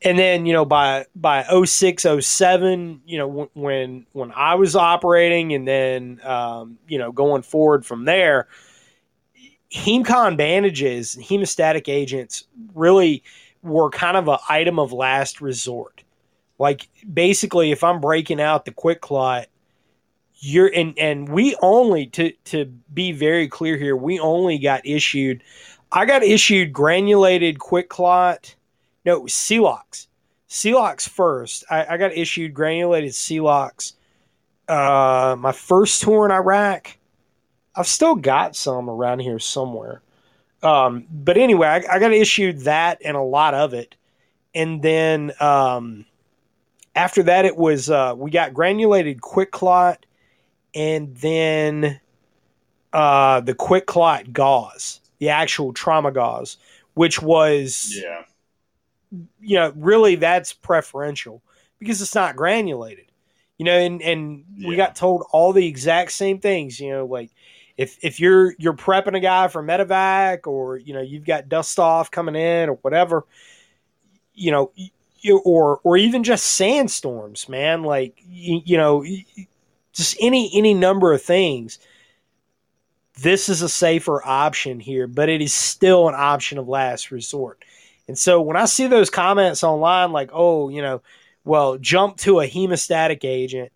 And 0.04 0.18
then, 0.18 0.46
you 0.46 0.54
know, 0.54 0.64
by, 0.64 1.06
by 1.16 1.44
06, 1.44 2.06
07, 2.20 3.02
you 3.06 3.18
know, 3.18 3.28
w- 3.28 3.50
when, 3.54 4.06
when 4.12 4.32
I 4.32 4.56
was 4.56 4.76
operating 4.76 5.54
and 5.54 5.68
then, 5.68 6.22
um, 6.24 6.78
you 6.88 7.00
know, 7.00 7.12
going 7.12 7.42
forward 7.42 7.84
from 7.86 8.06
there, 8.06 8.48
HemCon 9.74 10.38
bandages, 10.38 11.16
hemostatic 11.20 11.90
agents 11.90 12.46
really 12.76 13.24
were 13.64 13.90
kind 13.90 14.18
of 14.18 14.28
an 14.28 14.38
item 14.50 14.80
of 14.80 14.94
last 14.94 15.42
resort. 15.42 16.04
Like 16.60 16.88
basically, 17.12 17.72
if 17.72 17.84
I'm 17.84 18.00
breaking 18.00 18.42
out 18.42 18.66
the 18.66 18.72
QuikClot, 18.72 19.46
you're 20.40 20.72
and 20.74 20.98
and 21.00 21.30
we 21.30 21.56
only 21.62 22.08
to 22.08 22.32
to 22.46 22.66
be 22.94 23.12
very 23.12 23.48
clear 23.48 23.78
here, 23.78 23.96
we 23.96 24.20
only 24.20 24.58
got 24.58 24.86
issued. 24.86 25.44
I 25.92 26.06
got 26.06 26.24
issued 26.24 26.74
granulated 26.74 27.60
QuikClot. 27.60 28.56
No, 29.08 29.14
it 29.14 29.24
was 29.24 29.32
Celox. 29.32 30.08
Celox 30.50 31.08
first. 31.08 31.64
I, 31.70 31.94
I 31.94 31.98
got 31.98 32.12
issued 32.12 32.54
granulated 32.54 33.12
Celox. 33.12 33.94
Uh, 34.68 35.38
my 35.40 35.54
first 35.54 36.02
tour 36.02 36.26
in 36.26 36.32
Iraq. 36.32 36.98
I've 37.74 37.88
still 37.88 38.16
got 38.16 38.54
some 38.54 38.90
around 38.90 39.20
here 39.20 39.40
somewhere. 39.40 40.02
Um, 40.62 41.06
but 41.10 41.38
anyway, 41.38 41.68
I, 41.68 41.96
I 41.96 42.00
got 42.00 42.12
issued 42.12 42.62
that 42.62 43.02
and 43.06 43.16
a 43.16 43.22
lot 43.22 43.54
of 43.54 43.74
it. 43.74 43.96
And 44.54 44.82
then 44.82 45.32
um, 45.40 46.06
after 46.94 47.24
that, 47.24 47.46
it 47.46 47.56
was 47.56 47.90
uh, 47.90 48.14
we 48.18 48.30
got 48.30 48.54
granulated 48.54 49.22
QuikClot 49.22 50.00
and 50.76 51.16
then 51.16 52.02
uh, 52.92 53.40
the 53.40 53.54
QuikClot 53.56 54.34
gauze, 54.34 55.00
the 55.20 55.30
actual 55.30 55.72
trauma 55.72 56.12
gauze, 56.12 56.58
which 56.96 57.22
was, 57.22 57.96
Yeah. 57.96 58.24
You 59.12 59.58
know, 59.58 59.74
really 59.76 60.16
that's 60.16 60.54
preferential 60.54 61.42
because 61.80 62.02
it's 62.02 62.16
not 62.16 62.36
granulated. 62.36 63.06
You 63.58 63.66
know, 63.66 63.78
and, 63.78 64.02
and 64.04 64.46
we 64.64 64.76
got 64.76 64.96
told 64.96 65.26
all 65.32 65.52
the 65.52 65.66
exact 65.66 66.12
same 66.12 66.40
things, 66.40 66.80
you 66.80 66.92
know, 66.92 67.06
like 67.06 67.32
if 67.78 67.98
if 68.02 68.20
you're 68.20 68.56
you're 68.58 68.74
prepping 68.74 69.16
a 69.16 69.20
guy 69.20 69.48
for 69.48 69.64
medevac 69.64 70.48
or 70.48 70.78
you 70.78 70.94
know 70.94 71.02
you've 71.02 71.26
got 71.26 71.48
dust 71.48 71.80
off 71.80 72.12
coming 72.12 72.36
in 72.36 72.70
or 72.70 72.76
whatever 72.82 73.26
you 74.34 74.52
know 74.52 74.72
you, 75.20 75.40
or 75.40 75.80
or 75.84 75.96
even 75.96 76.24
just 76.24 76.46
sandstorms 76.46 77.48
man 77.48 77.84
like 77.84 78.16
you, 78.28 78.62
you 78.66 78.78
know 78.78 79.06
just 79.94 80.18
any 80.20 80.52
any 80.54 80.74
number 80.74 81.14
of 81.14 81.22
things 81.22 81.80
this 83.22 83.48
is 83.50 83.62
a 83.62 83.70
safer 83.70 84.26
option 84.26 84.80
here 84.80 85.08
but 85.08 85.30
it 85.30 85.42
is 85.42 85.54
still 85.54 86.10
an 86.10 86.16
option 86.16 86.58
of 86.58 86.68
last 86.68 87.12
resort 87.12 87.64
and 88.08 88.18
so 88.18 88.42
when 88.42 88.58
i 88.58 88.66
see 88.66 88.88
those 88.88 89.10
comments 89.10 89.64
online 89.64 90.12
like 90.12 90.30
oh 90.34 90.70
you 90.70 90.82
know 90.82 91.02
well 91.44 91.78
jump 91.78 92.18
to 92.18 92.40
a 92.40 92.48
hemostatic 92.48 93.24
agent 93.24 93.72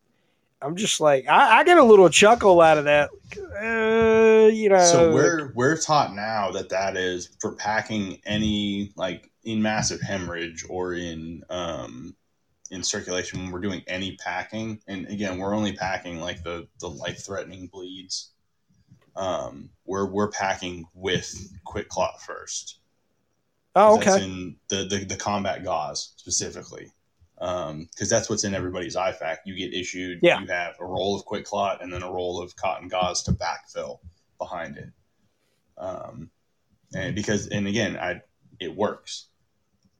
i'm 0.62 0.76
just 0.76 1.00
like 1.00 1.28
i, 1.28 1.60
I 1.60 1.64
get 1.64 1.78
a 1.78 1.84
little 1.84 2.10
chuckle 2.10 2.62
out 2.62 2.78
of 2.78 2.86
that 2.86 3.10
uh, 3.62 4.48
you 4.48 4.70
know. 4.70 4.84
So 4.84 5.14
we're 5.14 5.52
we're 5.56 5.78
taught 5.78 6.16
now 6.16 6.52
that 6.52 6.70
that 6.70 6.98
is 6.98 7.30
for 7.40 7.56
packing 7.56 8.20
any 8.26 8.92
like 8.96 9.30
in 9.44 9.62
massive 9.62 10.02
hemorrhage 10.02 10.66
or 10.70 10.94
in 10.94 11.44
um 11.50 12.16
in 12.72 12.84
circulation 12.84 13.40
when 13.40 13.52
we're 13.52 13.60
doing 13.60 13.84
any 13.88 14.16
packing. 14.18 14.80
And 14.88 15.08
again 15.08 15.38
we're 15.38 15.56
only 15.56 15.74
packing 15.74 16.20
like 16.20 16.44
the 16.44 16.68
the 16.80 16.90
life 16.90 17.26
threatening 17.26 17.68
bleeds. 17.68 18.32
Um 19.16 19.70
we're 19.86 20.06
we're 20.06 20.32
packing 20.32 20.86
with 20.94 21.34
QuikClot 21.68 22.20
first 22.20 22.80
oh 23.76 23.98
That's 23.98 24.16
okay. 24.16 24.26
in 24.26 24.56
the, 24.70 24.86
the 24.90 25.06
the 25.06 25.16
combat 25.16 25.64
gauze 25.64 26.14
specifically. 26.18 26.92
Um 27.40 27.88
because 27.92 28.10
that's 28.10 28.30
what's 28.30 28.44
in 28.44 28.54
everybody's 28.54 28.96
IFAK 28.96 29.38
you 29.46 29.56
get 29.56 29.74
issued 29.74 30.20
Yeah. 30.22 30.40
you 30.42 30.48
have 30.48 30.76
a 30.80 30.86
roll 30.86 31.16
of 31.16 31.26
QuikClot 31.26 31.82
and 31.82 31.92
then 31.92 32.04
a 32.04 32.12
roll 32.12 32.42
of 32.42 32.56
cotton 32.56 32.88
gauze 32.88 33.24
to 33.24 33.32
backfill 33.32 34.00
behind 34.38 34.78
it. 34.78 34.90
Um 35.78 36.30
and 36.94 37.16
because 37.16 37.48
and 37.48 37.68
again 37.68 37.98
i 37.98 38.22
it 38.60 38.76
works. 38.76 39.28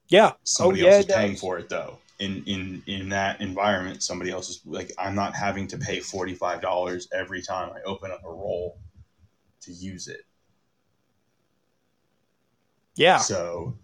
Yeah. 0.08 0.32
Somebody 0.44 0.82
Oh, 0.82 0.86
yeah, 0.86 0.92
else 0.96 1.06
is 1.06 1.14
paying 1.14 1.36
for 1.36 1.58
it 1.58 1.68
though. 1.68 1.98
In 2.18 2.44
in 2.46 2.82
in 2.86 3.08
that 3.08 3.40
environment 3.40 4.02
somebody 4.02 4.30
else 4.30 4.48
is 4.50 4.60
like 4.64 4.92
i'm 4.96 5.16
not 5.16 5.34
having 5.34 5.66
to 5.68 5.78
pay 5.78 5.98
$45 5.98 7.06
every 7.12 7.42
time 7.42 7.72
i 7.74 7.80
open 7.84 8.12
up 8.12 8.20
a 8.24 8.28
roll 8.30 8.78
to 9.62 9.72
use 9.72 10.06
it 10.06 10.20
yeah. 12.94 13.18
So 13.18 13.74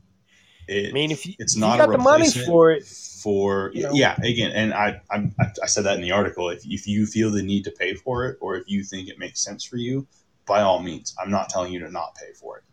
it, 0.69 0.91
I 0.91 0.93
mean, 0.93 1.11
if 1.11 1.27
you, 1.27 1.35
it's 1.39 1.57
not 1.57 1.73
you 1.73 1.79
got 1.79 1.89
a 1.89 1.93
the 1.93 1.99
money 1.99 2.31
for 2.31 2.71
it, 2.71 2.85
for 2.85 3.71
You 3.75 3.85
know? 3.85 3.93
yeah 3.95 4.17
again 4.23 4.53
and 4.53 4.75
I, 4.75 5.01
I 5.11 5.31
i 5.63 5.67
said 5.67 5.85
that 5.85 5.97
in 5.97 6.03
the 6.03 6.13
article. 6.13 6.51
If, 6.51 6.65
if 6.67 6.87
you 6.87 7.07
feel 7.07 7.31
the 7.31 7.43
need 7.43 7.65
to 7.65 7.71
pay 7.71 7.95
for 7.95 8.27
it 8.27 8.39
or 8.41 8.57
if 8.57 8.69
you 8.69 8.85
think 8.85 9.09
it 9.09 9.19
makes 9.19 9.41
sense 9.41 9.65
for 9.65 9.77
you 9.77 10.07
by 10.47 10.61
all 10.61 10.81
means 10.81 11.15
i'm 11.21 11.31
not 11.31 11.49
telling 11.49 11.73
you 11.73 11.81
to 11.81 11.91
not 11.91 12.15
pay 12.15 12.33
for 12.35 12.59
it. 12.59 12.65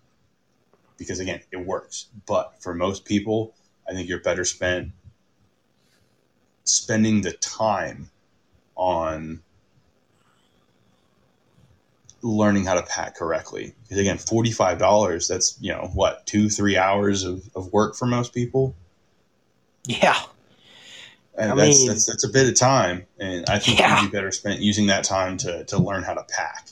Because 0.98 1.20
again 1.20 1.41
it 1.52 1.57
works. 1.57 2.07
But 2.26 2.62
for 2.62 2.74
most 2.76 3.06
people 3.06 3.56
i 3.90 3.94
think 3.94 4.10
you're 4.10 4.22
better 4.22 4.44
spent 4.44 4.91
spending 6.66 7.22
the 7.22 7.32
time 7.34 8.10
on 8.76 9.41
learning 12.21 12.65
how 12.65 12.73
to 12.73 12.81
pack 12.83 13.15
correctly 13.15 13.73
because 13.83 13.97
again 13.99 14.17
$45 14.17 15.27
that's 15.27 15.57
you 15.61 15.71
know 15.71 15.89
what 15.93 16.25
two 16.25 16.49
three 16.49 16.75
hours 16.77 17.23
of, 17.23 17.47
of 17.55 17.71
work 17.71 17.95
for 17.95 18.05
most 18.07 18.33
people 18.33 18.75
yeah, 19.87 20.19
and 21.37 21.51
I 21.51 21.55
that's, 21.55 21.77
mean- 21.79 21.87
that's 21.89 22.05
that's 22.07 22.23
a 22.23 22.29
bit 22.29 22.49
of 22.49 22.55
time, 22.55 23.05
and 23.19 23.45
I 23.47 23.59
think 23.59 23.77
Yeah. 23.79 24.01
you'd 24.01 24.09
be 24.09 24.17
better 24.17 24.31
spent 24.31 24.61
using 24.61 24.87
that 24.87 25.03
time 25.03 25.37
to, 25.37 25.63
to 25.65 25.77
learn 25.77 26.01
how 26.01 26.15
to 26.15 26.23
pack, 26.23 26.69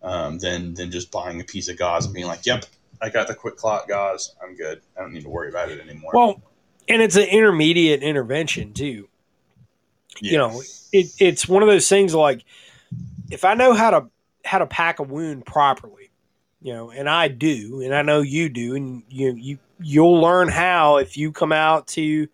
um, 0.00 0.38
than 0.38 0.74
than 0.74 0.92
just 0.92 1.10
buying 1.10 1.40
a 1.40 1.44
piece 1.44 1.68
of 1.68 1.76
gauze 1.76 2.04
and 2.04 2.14
being 2.14 2.28
like, 2.28 2.46
"Yep, 2.46 2.66
I 3.02 3.10
got 3.10 3.26
the 3.26 3.34
QuikClot 3.34 3.88
gauze. 3.88 4.32
I'm 4.40 4.54
good. 4.54 4.80
I 4.96 5.00
don't 5.00 5.12
need 5.12 5.24
to 5.24 5.28
worry 5.28 5.48
about 5.48 5.70
it 5.70 5.80
anymore." 5.80 6.12
well, 6.14 6.40
and 6.88 7.02
it's 7.02 7.16
an 7.16 7.24
intermediate 7.24 8.04
intervention 8.04 8.72
too. 8.72 9.08
Yeah. 10.20 10.30
You 10.30 10.38
know, 10.38 10.62
it, 10.92 11.06
it's 11.18 11.48
one 11.48 11.64
of 11.64 11.68
those 11.68 11.88
things 11.88 12.14
like 12.14 12.44
if 13.32 13.44
I 13.44 13.54
know 13.54 13.74
how 13.74 13.90
to 13.90 14.06
how 14.46 14.58
to 14.58 14.66
pack 14.66 14.98
a 14.98 15.02
wound 15.02 15.44
properly, 15.44 16.10
you 16.62 16.72
know, 16.72 16.90
and 16.90 17.08
I 17.08 17.28
do, 17.28 17.82
and 17.82 17.94
I 17.94 18.02
know 18.02 18.20
you 18.20 18.48
do, 18.48 18.74
and 18.74 19.02
you 19.08 19.34
you 19.34 19.58
you'll 19.80 20.20
learn 20.20 20.48
how 20.48 20.96
if 20.96 21.16
you 21.16 21.32
come 21.32 21.52
out 21.52 21.86
to 21.88 22.28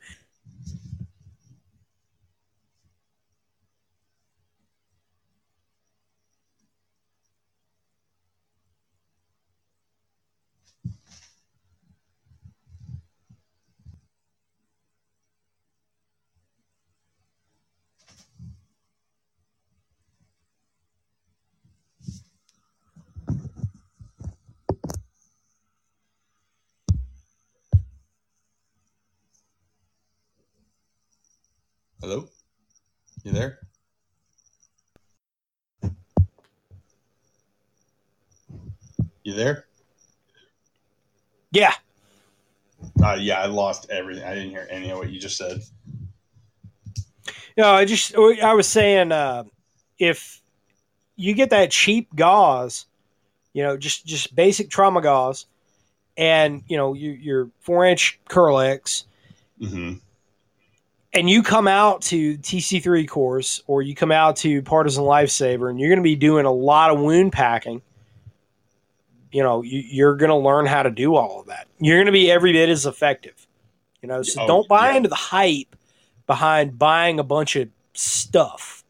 Hello, 32.02 32.28
you 33.22 33.30
there? 33.30 33.60
You 39.22 39.34
there? 39.34 39.66
yeah, 41.52 41.74
Uh, 43.00 43.16
yeah, 43.20 43.40
I 43.40 43.46
lost 43.46 43.88
everything. 43.88 44.24
I 44.24 44.34
didn't 44.34 44.50
hear 44.50 44.66
any 44.68 44.90
of 44.90 44.98
what 44.98 45.10
you 45.10 45.20
just 45.20 45.36
said. 45.36 45.62
No, 47.56 47.70
I 47.72 47.84
just 47.84 48.16
I 48.16 48.54
was 48.54 48.66
saying 48.66 49.12
uh, 49.12 49.44
if 49.96 50.40
you 51.14 51.34
get 51.34 51.50
that 51.50 51.70
cheap 51.70 52.12
gauze, 52.16 52.86
you 53.52 53.62
know, 53.62 53.76
just 53.76 54.04
just 54.04 54.34
basic 54.34 54.70
trauma 54.70 55.00
gauze, 55.02 55.46
and 56.16 56.64
you 56.66 56.76
know 56.76 56.94
your, 56.94 57.14
your 57.14 57.50
four 57.60 57.84
inch 57.84 58.18
Kerlix, 58.28 59.04
hmm 59.60 59.92
and 61.12 61.28
you 61.28 61.42
come 61.42 61.68
out 61.68 62.02
to 62.02 62.38
TC3 62.38 63.06
course 63.08 63.62
or 63.66 63.82
you 63.82 63.94
come 63.94 64.10
out 64.12 64.36
to 64.36 64.62
Partisan 64.62 65.04
Lifesaver, 65.04 65.70
and 65.70 65.78
you're 65.78 65.88
going 65.90 65.98
to 65.98 66.02
be 66.02 66.16
doing 66.16 66.46
a 66.46 66.52
lot 66.52 66.90
of 66.90 67.00
wound 67.00 67.32
packing. 67.32 67.82
You 69.30 69.42
know, 69.42 69.62
you, 69.62 69.80
you're 69.80 70.16
going 70.16 70.30
to 70.30 70.36
learn 70.36 70.66
how 70.66 70.82
to 70.82 70.90
do 70.90 71.14
all 71.14 71.40
of 71.40 71.46
that. 71.46 71.66
You're 71.78 71.96
going 71.96 72.06
to 72.06 72.12
be 72.12 72.30
every 72.30 72.52
bit 72.52 72.68
as 72.68 72.86
effective. 72.86 73.46
You 74.02 74.08
know, 74.08 74.22
so 74.22 74.42
Oh, 74.42 74.46
don't 74.46 74.68
buy 74.68 74.90
yeah. 74.90 74.96
into 74.98 75.08
the 75.08 75.14
hype 75.14 75.76
behind 76.26 76.78
buying 76.78 77.18
a 77.18 77.24
bunch 77.24 77.56
of 77.56 77.68
stuff. 77.94 78.84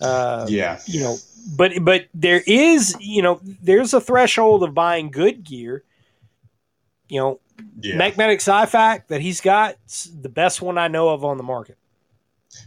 Uh, 0.00 0.44
yeah. 0.48 0.78
you 0.84 1.00
know 1.00 1.16
but 1.56 1.72
but 1.82 2.06
there 2.12 2.42
is 2.46 2.94
you 3.00 3.22
know 3.22 3.40
there's 3.62 3.94
a 3.94 4.00
threshold 4.00 4.62
of 4.62 4.74
buying 4.74 5.10
good 5.10 5.42
gear 5.42 5.84
you 7.08 7.18
know 7.18 7.40
Yeah. 7.80 7.96
Mechmedic's 7.96 8.46
IFAK 8.46 9.08
that 9.08 9.20
he's 9.20 9.40
got 9.40 9.76
the 10.20 10.28
best 10.28 10.62
one 10.62 10.78
i 10.78 10.88
know 10.88 11.08
of 11.10 11.24
on 11.24 11.36
the 11.36 11.42
market 11.42 11.78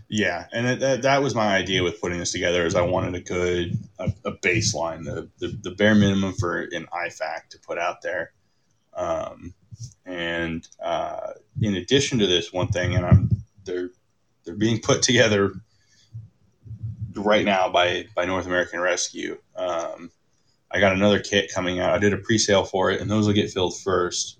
Yeah, 0.07 0.47
and 0.51 0.67
it, 0.67 0.79
that, 0.79 1.01
that 1.01 1.21
was 1.21 1.35
my 1.35 1.55
idea 1.55 1.83
with 1.83 1.99
putting 1.99 2.19
this 2.19 2.31
together. 2.31 2.65
Is 2.65 2.75
I 2.75 2.81
wanted 2.81 3.15
a 3.15 3.21
good 3.21 3.77
a, 3.97 4.11
a 4.25 4.31
baseline, 4.33 5.03
the, 5.03 5.29
the 5.39 5.57
the 5.63 5.71
bare 5.71 5.95
minimum 5.95 6.33
for 6.33 6.61
an 6.61 6.87
IFAK 6.93 7.49
to 7.49 7.59
put 7.59 7.77
out 7.77 8.01
there. 8.01 8.33
Um, 8.93 9.53
and 10.05 10.67
uh, 10.83 11.31
in 11.61 11.75
addition 11.75 12.19
to 12.19 12.27
this 12.27 12.51
one 12.51 12.67
thing, 12.67 12.95
and 12.95 13.05
I'm 13.05 13.29
they're 13.65 13.89
they're 14.43 14.55
being 14.55 14.81
put 14.81 15.01
together 15.01 15.53
right 17.15 17.45
now 17.45 17.69
by 17.69 18.05
by 18.15 18.25
North 18.25 18.45
American 18.45 18.79
Rescue. 18.79 19.37
Um, 19.55 20.11
I 20.71 20.79
got 20.79 20.93
another 20.93 21.19
kit 21.19 21.51
coming 21.53 21.79
out. 21.79 21.93
I 21.93 21.97
did 21.97 22.13
a 22.13 22.17
pre-sale 22.17 22.63
for 22.63 22.91
it, 22.91 23.01
and 23.01 23.09
those 23.09 23.25
will 23.25 23.33
get 23.33 23.51
filled 23.51 23.79
first. 23.79 24.38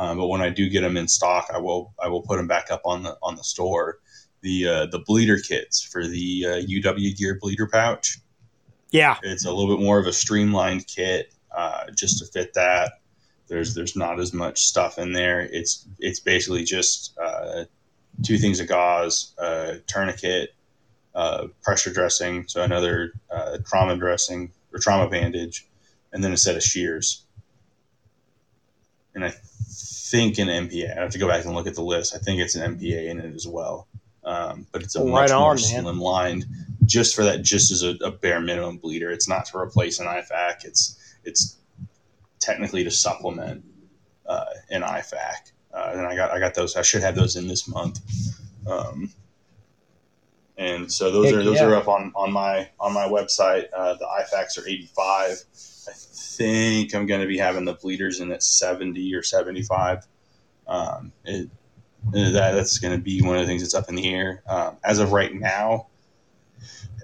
Um, 0.00 0.16
but 0.16 0.28
when 0.28 0.40
I 0.40 0.48
do 0.48 0.70
get 0.70 0.80
them 0.80 0.96
in 0.96 1.08
stock, 1.08 1.48
I 1.54 1.58
will 1.58 1.92
I 2.02 2.08
will 2.08 2.22
put 2.22 2.38
them 2.38 2.46
back 2.46 2.70
up 2.70 2.80
on 2.84 3.02
the 3.02 3.18
on 3.22 3.36
the 3.36 3.44
store 3.44 3.98
the 4.40 4.66
uh, 4.66 4.86
the 4.86 5.00
bleeder 5.00 5.38
kits 5.38 5.82
for 5.82 6.06
the 6.06 6.46
uh, 6.46 6.56
UW 6.62 7.16
Gear 7.16 7.38
bleeder 7.40 7.66
pouch. 7.66 8.18
yeah 8.90 9.18
It's 9.22 9.44
a 9.44 9.52
little 9.52 9.76
bit 9.76 9.84
more 9.84 9.98
of 9.98 10.06
a 10.06 10.12
streamlined 10.12 10.86
kit, 10.86 11.34
uh, 11.54 11.90
just 11.94 12.18
to 12.20 12.26
fit 12.26 12.54
that. 12.54 13.00
There's 13.48 13.74
there's 13.74 13.96
not 13.96 14.20
as 14.20 14.32
much 14.32 14.64
stuff 14.64 14.98
in 14.98 15.12
there. 15.12 15.40
It's 15.40 15.86
it's 15.98 16.20
basically 16.20 16.64
just 16.64 17.18
uh, 17.18 17.64
two 18.22 18.38
things 18.38 18.60
of 18.60 18.68
gauze, 18.68 19.34
uh, 19.38 19.74
tourniquet, 19.86 20.54
uh, 21.14 21.48
pressure 21.62 21.92
dressing, 21.92 22.46
so 22.48 22.62
another 22.62 23.12
uh, 23.30 23.58
trauma 23.66 23.96
dressing 23.96 24.52
or 24.72 24.78
trauma 24.78 25.10
bandage, 25.10 25.68
and 26.12 26.22
then 26.22 26.32
a 26.32 26.36
set 26.36 26.56
of 26.56 26.62
shears. 26.62 27.24
And 29.14 29.24
I 29.24 29.34
think 30.10 30.38
an 30.38 30.48
NPA. 30.48 30.96
I 30.96 31.00
have 31.00 31.10
to 31.12 31.18
go 31.18 31.28
back 31.28 31.44
and 31.44 31.54
look 31.54 31.66
at 31.66 31.74
the 31.74 31.82
list. 31.82 32.14
I 32.14 32.18
think 32.18 32.40
it's 32.40 32.54
an 32.54 32.76
NPA 32.76 33.08
in 33.08 33.20
it 33.20 33.34
as 33.34 33.46
well. 33.46 33.88
Um, 34.24 34.66
but 34.72 34.82
it's 34.82 34.96
a 34.96 35.00
Right 35.00 35.10
much 35.10 35.30
more 35.30 35.52
on, 35.52 35.56
man. 35.56 35.84
slimlined, 35.84 36.44
just 36.84 37.14
for 37.14 37.24
that, 37.24 37.42
just 37.42 37.72
as 37.72 37.82
a, 37.82 37.96
a 38.04 38.10
bare 38.10 38.40
minimum 38.40 38.78
bleeder. 38.78 39.10
It's 39.10 39.28
not 39.28 39.46
to 39.46 39.58
replace 39.58 39.98
an 39.98 40.06
IFAK. 40.06 40.64
It's 40.64 40.98
it's 41.24 41.56
technically 42.38 42.84
to 42.84 42.90
supplement 42.90 43.64
uh, 44.26 44.44
an 44.70 44.82
IFAK. 44.82 45.52
Uh, 45.72 45.92
and 45.94 46.06
I 46.06 46.16
got 46.16 46.32
I 46.32 46.38
got 46.38 46.54
those. 46.54 46.76
I 46.76 46.82
should 46.82 47.02
have 47.02 47.14
those 47.14 47.36
in 47.36 47.48
this 47.48 47.66
month. 47.68 48.00
Um, 48.66 49.10
and 50.58 50.92
so 50.92 51.10
those 51.10 51.26
Heck 51.26 51.36
are 51.36 51.42
those 51.42 51.56
yeah. 51.56 51.66
are 51.66 51.74
up 51.76 51.88
on, 51.88 52.12
on 52.14 52.32
my 52.32 52.68
on 52.78 52.92
my 52.92 53.06
website. 53.06 53.66
Uh, 53.74 53.94
the 53.94 54.04
IFAKs 54.04 54.58
are 54.58 54.68
eighty 54.68 54.90
five. 54.94 55.42
Think 56.40 56.94
I'm 56.94 57.04
going 57.04 57.20
to 57.20 57.26
be 57.26 57.36
having 57.36 57.66
the 57.66 57.74
bleeders 57.74 58.18
in 58.18 58.32
at 58.32 58.42
seventy 58.42 59.14
or 59.14 59.22
seventy 59.22 59.62
five. 59.62 60.06
Um, 60.66 61.12
it, 61.26 61.50
that 62.12 62.52
that's 62.52 62.78
going 62.78 62.96
to 62.96 63.02
be 63.02 63.20
one 63.20 63.36
of 63.36 63.42
the 63.42 63.46
things 63.46 63.60
that's 63.60 63.74
up 63.74 63.90
in 63.90 63.94
the 63.94 64.08
air. 64.08 64.42
Um, 64.48 64.78
as 64.82 65.00
of 65.00 65.12
right 65.12 65.34
now, 65.34 65.88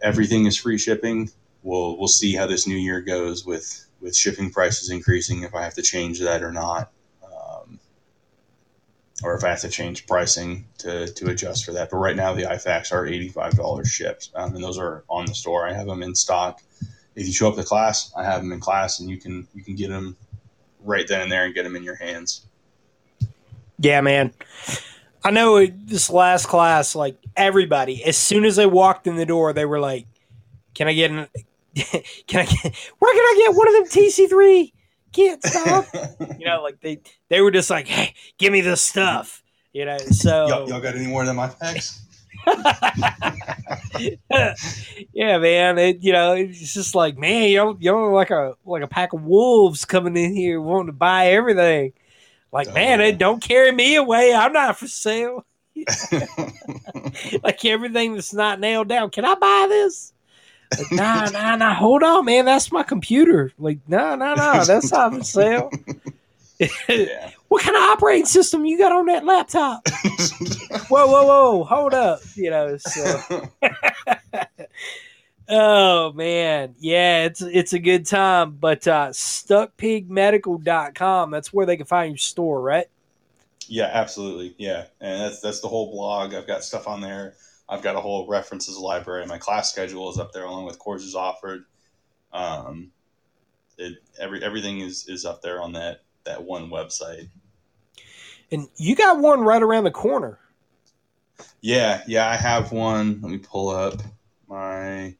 everything 0.03 0.47
is 0.47 0.57
free 0.57 0.79
shipping. 0.79 1.29
We'll 1.63 1.99
we'll 1.99 2.09
see 2.09 2.35
how 2.35 2.47
this 2.47 2.67
new 2.67 2.77
year 2.77 3.03
goes 3.03 3.45
with 3.45 3.87
with 4.01 4.17
shipping 4.17 4.51
prices 4.51 4.89
increasing. 4.89 5.43
If 5.43 5.55
I 5.55 5.65
have 5.65 5.75
to 5.75 5.83
change 5.83 6.21
that 6.21 6.43
or 6.43 6.51
not, 6.51 6.91
um, 7.23 7.79
or 9.23 9.37
if 9.37 9.45
I 9.45 9.49
have 9.51 9.61
to 9.61 9.69
change 9.69 10.07
pricing 10.07 10.67
to 10.79 11.13
to 11.13 11.29
adjust 11.29 11.67
for 11.67 11.73
that. 11.73 11.91
But 11.91 11.99
right 11.99 12.17
now, 12.17 12.33
the 12.33 12.45
IFAKs 12.45 12.91
are 12.91 13.05
eighty 13.05 13.29
five 13.29 13.53
dollars 13.55 13.89
shipped, 13.91 14.31
um, 14.35 14.55
and 14.55 14.65
those 14.65 14.79
are 14.79 15.05
on 15.11 15.27
the 15.27 15.35
store. 15.35 15.69
I 15.69 15.75
have 15.75 15.89
them 15.89 16.03
in 16.03 16.15
stock. 16.15 16.63
If 17.17 17.27
you 17.27 17.33
show 17.33 17.49
up 17.49 17.57
to 17.57 17.65
class, 17.65 18.13
I 18.17 18.23
have 18.23 18.43
them 18.43 18.53
in 18.53 18.61
class, 18.61 19.01
and 19.01 19.11
you 19.11 19.19
can 19.19 19.49
you 19.55 19.65
can 19.65 19.75
get 19.75 19.89
them 19.89 20.17
right 20.87 21.07
then 21.07 21.21
and 21.21 21.31
there 21.31 21.45
and 21.45 21.55
get 21.55 21.65
them 21.65 21.77
in 21.77 21.83
your 21.83 21.97
hands. 21.97 22.47
yeah 23.79 24.01
man 24.01 24.33
i 25.25 25.31
know 25.31 25.67
this 25.67 26.09
last 26.09 26.47
class 26.47 26.95
like 26.95 27.17
everybody 27.37 28.03
as 28.05 28.17
soon 28.17 28.45
as 28.45 28.57
they 28.57 28.67
walked 28.67 29.07
in 29.07 29.17
the 29.17 29.27
door 29.27 29.53
they 29.53 29.65
were 29.65 29.81
like 29.81 30.07
can 30.75 30.89
i 30.89 30.95
get 30.95 31.11
an 31.11 31.27
can 32.27 32.41
i 32.41 32.45
get 32.45 32.75
where 32.99 33.15
can 33.15 33.21
i 33.21 33.35
get 33.39 33.55
one 33.55 33.69
of 33.69 33.75
them 33.75 33.85
tc3 33.85 34.73
kits 35.13 35.53
dog 35.53 35.85
you 36.39 36.47
know 36.47 36.63
like 36.63 36.81
they 36.81 37.01
they 37.29 37.41
were 37.41 37.51
just 37.51 37.69
like 37.69 37.87
hey 37.87 38.15
give 38.39 38.53
me 38.53 38.61
this 38.61 38.81
stuff 38.81 39.43
you 39.73 39.85
know 39.85 39.99
so 39.99 40.47
y'all, 40.47 40.69
y'all 40.69 40.81
got 40.81 40.95
any 40.95 41.07
more 41.07 41.25
than 41.25 41.37
my 41.37 41.49
IFAKs? 41.49 42.01
yeah, 45.13 45.39
man. 45.39 45.79
It, 45.79 46.03
you 46.03 46.13
know, 46.13 46.35
it's 46.35 46.75
just 46.75 46.95
like, 46.95 47.17
man, 47.19 47.51
you're 47.51 47.77
you're 47.81 48.13
like 48.13 48.31
a 48.31 48.55
like 48.65 48.83
a 48.83 48.89
pack 48.89 49.13
of 49.13 49.23
wolves 49.23 49.85
coming 49.85 50.17
in 50.17 50.35
here 50.35 50.61
wanting 50.61 50.87
to 50.89 50.93
buy 50.93 51.29
everything. 51.29 51.93
Like, 52.53 52.69
Oh, 52.69 52.73
man, 52.73 53.01
yeah. 53.01 53.07
it, 53.07 53.19
don't 53.19 53.43
carry 53.43 53.73
me 53.73 53.97
away. 53.97 54.35
I'm 54.35 54.53
not 54.53 54.79
for 54.79 54.89
sale. 54.89 55.45
like 57.43 57.65
everything 57.65 58.15
that's 58.15 58.33
not 58.35 58.61
nailed 58.61 58.89
down. 58.89 59.11
Can 59.11 59.25
I 59.25 59.35
buy 59.35 59.67
this? 59.69 60.13
Like, 60.77 60.93
nah, 60.93 61.27
nah, 61.31 61.57
nah. 61.57 61.75
Hold 61.75 62.03
on, 62.03 62.25
man. 62.25 62.45
That's 62.45 62.73
my 62.73 62.83
computer. 62.83 63.53
Like, 63.59 63.81
no, 63.89 64.15
no, 64.17 64.35
no. 64.35 64.65
That's 64.65 64.93
not 64.93 65.15
for 65.15 65.25
sale. 65.25 65.71
yeah. 66.89 67.31
What 67.49 67.63
kind 67.63 67.77
of 67.77 67.83
operating 67.83 68.27
system 68.27 68.65
you 68.65 68.79
got 68.79 68.93
on 68.93 69.07
that 69.07 69.25
laptop? 69.25 69.87
Whoa, 70.89 71.07
whoa, 71.07 71.25
whoa. 71.25 71.65
Hold 71.65 71.95
up. 71.95 72.21
You 72.35 72.51
know, 72.51 72.77
so. 72.77 73.49
Oh 75.49 76.13
man, 76.13 76.75
yeah, 76.81 77.23
it's 77.25 77.41
it's 77.41 77.73
a 77.73 77.79
good 77.79 78.05
time. 78.05 78.51
But 78.53 78.89
uh 78.89 79.11
stuckpigmedical.com, 79.11 81.31
that's 81.31 81.53
where 81.53 81.67
they 81.67 81.77
can 81.77 81.87
find 81.87 82.11
your 82.11 82.19
store, 82.19 82.61
right? 82.61 82.87
Yeah, 83.69 83.91
absolutely. 83.93 84.57
Yeah, 84.59 84.87
and 85.01 85.21
that's 85.21 85.41
that's 85.41 85.61
the 85.61 85.69
whole 85.69 85.93
blog. 85.93 86.35
I've 86.35 86.49
got 86.49 86.65
stuff 86.65 86.89
on 86.89 87.01
there. 87.01 87.35
I've 87.69 87.83
got 87.83 87.97
a 87.97 88.01
whole 88.01 88.27
references 88.27 88.77
library. 88.77 89.25
My 89.27 89.39
class 89.39 89.71
schedule 89.71 90.11
is 90.11 90.19
up 90.19 90.33
there 90.33 90.45
along 90.45 90.65
with 90.67 90.81
courses 90.81 91.15
offered. 91.15 91.65
Um, 92.33 92.91
it 93.79 93.99
every 94.19 94.43
everything 94.43 94.81
is 94.81 95.07
is 95.09 95.25
up 95.25 95.43
there 95.43 95.63
on 95.63 95.75
that 95.75 96.01
that 96.27 96.43
one 96.43 96.69
website. 96.71 97.29
And 98.53 98.69
you 98.77 98.95
got 98.95 99.19
one 99.19 99.41
right 99.41 99.63
around 99.63 99.85
the 99.85 99.91
corner. 99.91 100.39
Yeah, 101.61 102.03
yeah, 102.07 102.29
I 102.29 102.37
have 102.37 102.71
one. 102.71 103.21
Let 103.23 103.31
me 103.33 103.39
pull 103.39 103.71
up 103.71 104.01
my. 104.49 105.15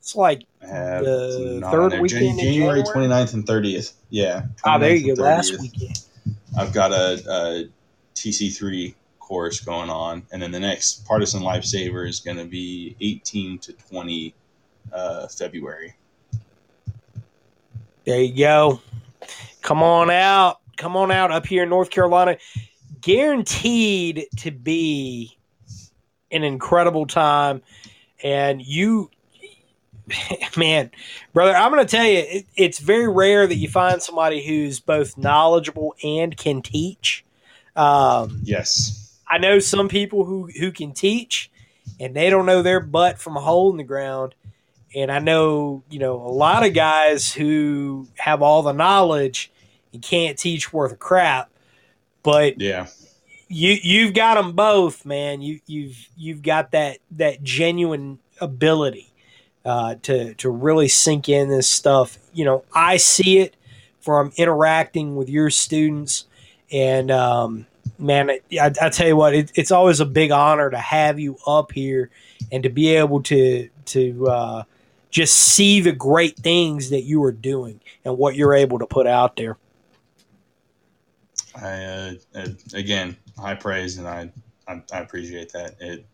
It's 0.00 0.14
like 0.16 0.42
The 0.60 1.60
third 1.70 2.00
weekend 2.00 2.22
in 2.22 2.38
January 2.38 2.82
January? 2.82 3.08
29th 3.08 3.34
and 3.34 3.46
30th. 3.46 3.92
Yeah. 4.10 4.46
ah, 4.64 4.78
there 4.78 4.94
you 4.94 5.14
go, 5.14 5.22
last 5.22 5.58
weekend. 5.60 6.00
I've 6.58 6.72
got 6.72 6.92
a, 6.92 7.22
a 7.30 7.68
TC3 8.14 8.94
course 9.18 9.60
going 9.60 9.90
on, 9.90 10.26
and 10.32 10.40
then 10.40 10.50
the 10.50 10.60
next 10.60 11.06
Partisan 11.06 11.42
Lifesaver 11.42 12.08
is 12.08 12.20
going 12.20 12.38
to 12.38 12.46
be 12.46 12.96
18 13.00 13.58
to 13.58 13.72
20 13.72 14.34
uh, 14.92 15.28
February. 15.28 15.94
There 18.04 18.22
you 18.22 18.34
go. 18.36 18.80
Come 19.68 19.82
on 19.82 20.08
out. 20.08 20.60
Come 20.78 20.96
on 20.96 21.10
out 21.10 21.30
up 21.30 21.44
here 21.44 21.64
in 21.64 21.68
North 21.68 21.90
Carolina. 21.90 22.38
Guaranteed 23.02 24.24
to 24.38 24.50
be 24.50 25.36
an 26.30 26.42
incredible 26.42 27.06
time. 27.06 27.60
And 28.24 28.62
you, 28.62 29.10
man, 30.56 30.90
brother, 31.34 31.54
I'm 31.54 31.70
going 31.70 31.86
to 31.86 31.96
tell 31.96 32.06
you, 32.06 32.16
it, 32.16 32.46
it's 32.56 32.78
very 32.78 33.08
rare 33.08 33.46
that 33.46 33.56
you 33.56 33.68
find 33.68 34.00
somebody 34.00 34.42
who's 34.42 34.80
both 34.80 35.18
knowledgeable 35.18 35.94
and 36.02 36.34
can 36.34 36.62
teach. 36.62 37.26
Um, 37.76 38.40
Yes. 38.44 39.18
I 39.28 39.36
know 39.36 39.58
some 39.58 39.90
people 39.90 40.24
who, 40.24 40.48
who 40.58 40.72
can 40.72 40.94
teach 40.94 41.50
and 42.00 42.16
they 42.16 42.30
don't 42.30 42.46
know 42.46 42.62
their 42.62 42.80
butt 42.80 43.18
from 43.18 43.36
a 43.36 43.40
hole 43.40 43.70
in 43.70 43.76
the 43.76 43.84
ground. 43.84 44.34
And 44.94 45.12
I 45.12 45.18
know, 45.18 45.82
you 45.90 45.98
know, 45.98 46.14
a 46.14 46.32
lot 46.32 46.64
of 46.64 46.72
guys 46.72 47.30
who 47.34 48.08
have 48.16 48.40
all 48.40 48.62
the 48.62 48.72
knowledge 48.72 49.52
and 49.92 50.02
can't 50.02 50.38
teach 50.38 50.72
worth 50.72 50.92
a 50.92 50.96
crap. 50.96 51.50
But 52.22 52.60
Yeah. 52.60 52.86
you 53.48 53.76
you've 53.82 54.14
got 54.14 54.34
them 54.34 54.52
both, 54.52 55.04
man. 55.06 55.40
You 55.40 55.60
you've 55.66 56.08
you've 56.16 56.42
got 56.42 56.72
that 56.72 56.98
that 57.12 57.42
genuine 57.42 58.18
ability 58.40 59.10
uh, 59.64 59.96
to 60.02 60.34
to 60.34 60.50
really 60.50 60.88
sink 60.88 61.28
in 61.28 61.48
this 61.48 61.68
stuff. 61.68 62.18
You 62.32 62.44
know, 62.44 62.64
I 62.74 62.96
see 62.96 63.38
it 63.38 63.54
from 64.00 64.32
interacting 64.36 65.16
with 65.16 65.28
your 65.28 65.50
students. 65.50 66.26
And 66.72 67.10
um, 67.10 67.66
man, 67.98 68.30
I, 68.30 68.72
I 68.80 68.88
tell 68.90 69.06
you 69.06 69.16
what, 69.16 69.34
it, 69.34 69.52
it's 69.54 69.70
always 69.70 70.00
a 70.00 70.06
big 70.06 70.30
honor 70.30 70.70
to 70.70 70.78
have 70.78 71.18
you 71.18 71.36
up 71.46 71.72
here 71.72 72.10
and 72.50 72.62
to 72.62 72.68
be 72.68 72.94
able 72.96 73.22
to 73.24 73.68
to 73.86 74.28
uh, 74.28 74.62
just 75.10 75.34
see 75.34 75.80
the 75.80 75.92
great 75.92 76.36
things 76.36 76.90
that 76.90 77.02
you 77.02 77.22
are 77.24 77.32
doing 77.32 77.80
and 78.04 78.16
what 78.18 78.36
you're 78.36 78.54
able 78.54 78.78
to 78.78 78.86
put 78.86 79.06
out 79.06 79.36
there. 79.36 79.56
I 81.54 81.84
uh, 81.84 82.12
uh, 82.34 82.46
again 82.74 83.16
high 83.36 83.54
praise, 83.54 83.98
and 83.98 84.06
I, 84.08 84.30
I 84.66 84.82
I 84.92 84.98
appreciate 85.00 85.52
that. 85.52 85.76
It 85.80 86.06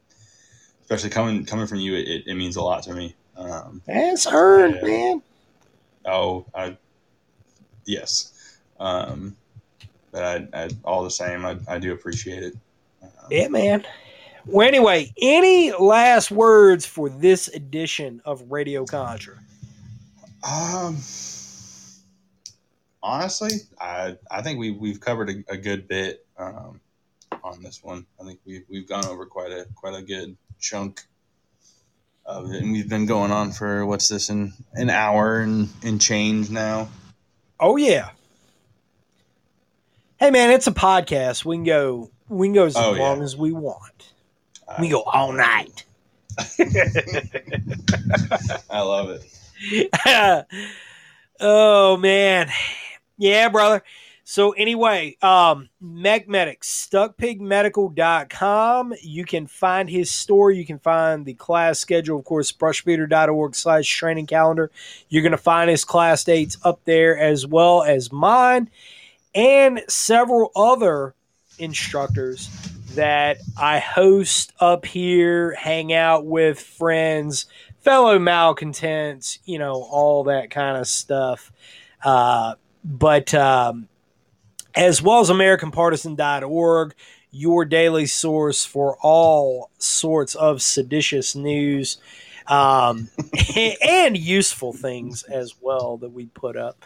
especially 0.83 1.11
coming 1.11 1.45
coming 1.45 1.67
from 1.67 1.81
you, 1.81 1.95
it, 1.95 2.25
it 2.27 2.35
means 2.35 2.57
a 2.57 2.63
lot 2.63 2.83
to 2.85 2.95
me. 2.95 3.15
Um, 3.37 3.83
That's 3.87 4.27
earned, 4.27 4.77
Yeah. 4.77 4.83
man. 4.83 5.23
oh, 6.07 6.47
I 6.55 6.77
yes, 7.87 8.33
um, 8.79 9.37
but 10.13 10.23
I, 10.23 10.65
I 10.65 10.71
all 10.85 11.03
the 11.05 11.11
same, 11.11 11.45
I, 11.45 11.59
I 11.69 11.79
do 11.79 11.93
appreciate 11.93 12.43
it. 12.43 12.55
Um, 13.03 13.09
Yeah, 13.31 13.49
man. 13.49 13.87
Well, 14.47 14.69
anyway, 14.69 15.13
any 15.21 15.73
last 15.73 16.31
words 16.31 16.85
for 16.85 17.09
this 17.09 17.49
edition 17.49 18.21
of 18.27 18.51
Radio 18.51 18.85
Contra? 18.85 19.35
Um, 20.47 20.99
honestly, 23.05 23.51
I 23.81 24.17
I 24.31 24.43
think 24.43 24.59
we 24.59 24.71
we've 24.73 24.99
covered 25.01 25.29
a, 25.31 25.45
a 25.53 25.57
good 25.57 25.87
bit 25.87 26.27
um, 26.39 26.81
on 27.43 27.63
this 27.63 27.83
one. 27.85 28.07
I 28.21 28.25
think 28.25 28.41
we 28.47 28.63
we've 28.69 28.89
gone 28.89 29.05
over 29.07 29.27
quite 29.27 29.53
a 29.53 29.67
quite 29.77 29.95
a 29.95 30.03
good 30.03 30.37
chunk 30.59 31.03
of 32.27 32.51
it, 32.51 32.63
and 32.63 32.73
we've 32.73 32.89
been 32.89 33.05
going 33.07 33.31
on 33.31 33.53
for 33.53 33.85
what's 33.87 34.09
this 34.09 34.31
in 34.31 34.53
an 34.73 34.89
hour 34.91 35.41
and 35.41 35.69
and 35.85 36.01
change 36.01 36.49
now. 36.51 36.89
Oh 37.61 37.77
yeah. 37.77 38.11
Hey 40.19 40.31
man, 40.31 40.51
it's 40.51 40.67
a 40.67 40.73
podcast. 40.73 41.45
We 41.45 41.57
can 41.57 41.65
go 41.65 42.11
we 42.29 42.47
can 42.49 42.55
go 42.55 42.65
as 42.65 42.75
Oh, 42.77 42.93
long 42.93 43.19
yeah. 43.19 43.25
as 43.25 43.37
we 43.37 43.53
want. 43.53 44.13
I, 44.67 44.81
We 44.81 44.89
go 44.89 45.03
all 45.03 45.33
night. 45.33 45.85
I 48.71 48.81
love 48.81 49.11
it. 49.11 49.25
oh 51.41 51.97
man. 51.99 52.49
Yeah, 53.17 53.49
brother. 53.49 53.83
So 54.25 54.53
anyway, 54.53 55.17
um 55.23 55.69
Mechmedic's, 55.83 56.89
stuckpigmedical.com. 56.91 58.95
You 59.03 59.25
can 59.25 59.47
find 59.47 59.91
his 59.91 60.11
store. 60.11 60.51
You 60.51 60.65
can 60.65 60.79
find 60.79 61.27
the 61.27 61.35
class 61.35 61.79
schedule, 61.79 62.19
of 62.19 62.25
course, 62.25 62.51
brushbeater.org 62.51 63.55
slash 63.55 63.89
training 63.89 64.27
calendar. 64.27 64.71
You're 65.09 65.23
gonna 65.23 65.37
find 65.37 65.71
his 65.71 65.85
class 65.85 66.25
dates 66.25 66.57
up 66.65 66.81
there 66.85 67.19
as 67.19 67.47
well 67.47 67.83
as 67.83 68.11
mine 68.11 68.71
and 69.35 69.83
several 69.89 70.51
other 70.57 71.15
instructors 71.59 72.49
that 72.95 73.39
I 73.59 73.81
host 73.81 74.53
up 74.61 74.87
here, 74.87 75.55
hang 75.55 75.93
out 75.93 76.27
with 76.27 76.61
friends, 76.61 77.47
fellow 77.81 78.19
malcontents, 78.19 79.39
you 79.45 79.59
know, 79.59 79.83
all 79.83 80.25
that 80.25 80.51
kind 80.51 80.77
of 80.77 80.87
stuff. 80.87 81.53
Uh, 82.03 82.55
but 82.85 83.33
um, 83.35 83.89
as 84.75 85.01
well 85.01 85.21
as 85.21 85.31
AmericanPartisan.org, 85.31 86.95
your 87.31 87.65
daily 87.65 88.07
source 88.07 88.65
for 88.65 88.97
all 89.01 89.71
sorts 89.79 90.35
of 90.35 90.63
seditious 90.63 91.35
news 91.35 91.99
um, 92.47 93.09
and 93.83 94.17
useful 94.17 94.73
things 94.73 95.23
as 95.25 95.55
well 95.61 95.97
that 95.97 96.11
we 96.11 96.27
put 96.27 96.57
up. 96.57 96.85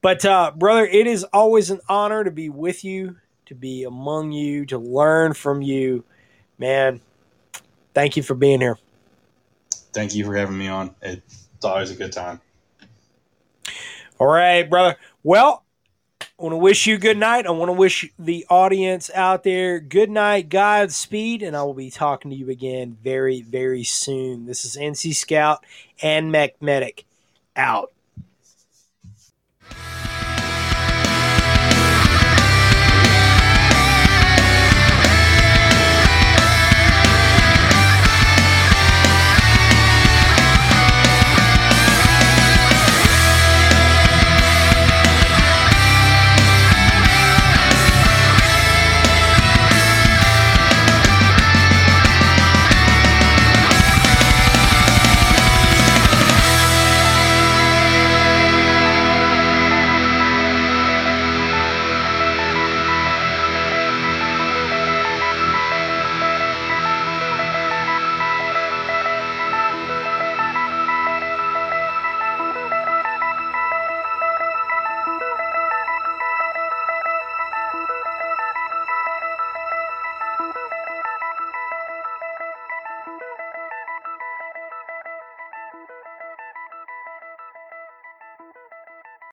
But, 0.00 0.24
uh, 0.24 0.52
brother, 0.54 0.86
it 0.86 1.06
is 1.06 1.24
always 1.24 1.70
an 1.70 1.80
honor 1.88 2.22
to 2.22 2.30
be 2.30 2.48
with 2.48 2.84
you, 2.84 3.16
to 3.46 3.54
be 3.54 3.82
among 3.82 4.30
you, 4.30 4.64
to 4.66 4.78
learn 4.78 5.34
from 5.34 5.60
you. 5.60 6.04
Man, 6.56 7.00
thank 7.94 8.16
you 8.16 8.22
for 8.22 8.34
being 8.34 8.60
here. 8.60 8.78
Thank 9.92 10.14
you 10.14 10.24
for 10.24 10.36
having 10.36 10.56
me 10.56 10.68
on. 10.68 10.94
It's 11.02 11.64
always 11.64 11.90
a 11.90 11.96
good 11.96 12.12
time. 12.12 12.40
All 14.18 14.26
right, 14.26 14.68
brother. 14.68 14.96
Well, 15.22 15.64
I 16.20 16.26
want 16.38 16.52
to 16.52 16.58
wish 16.58 16.86
you 16.86 16.98
good 16.98 17.18
night. 17.18 17.46
I 17.46 17.50
want 17.50 17.68
to 17.68 17.72
wish 17.72 18.10
the 18.18 18.44
audience 18.50 19.10
out 19.14 19.44
there 19.44 19.78
good 19.78 20.10
night, 20.10 20.48
Godspeed, 20.48 21.42
and 21.42 21.56
I 21.56 21.62
will 21.62 21.74
be 21.74 21.90
talking 21.90 22.32
to 22.32 22.36
you 22.36 22.50
again 22.50 22.96
very, 23.00 23.42
very 23.42 23.84
soon. 23.84 24.46
This 24.46 24.64
is 24.64 24.76
NC 24.76 25.14
Scout 25.14 25.64
and 26.02 26.32
Mechmedic 26.32 27.04
out. 27.54 27.92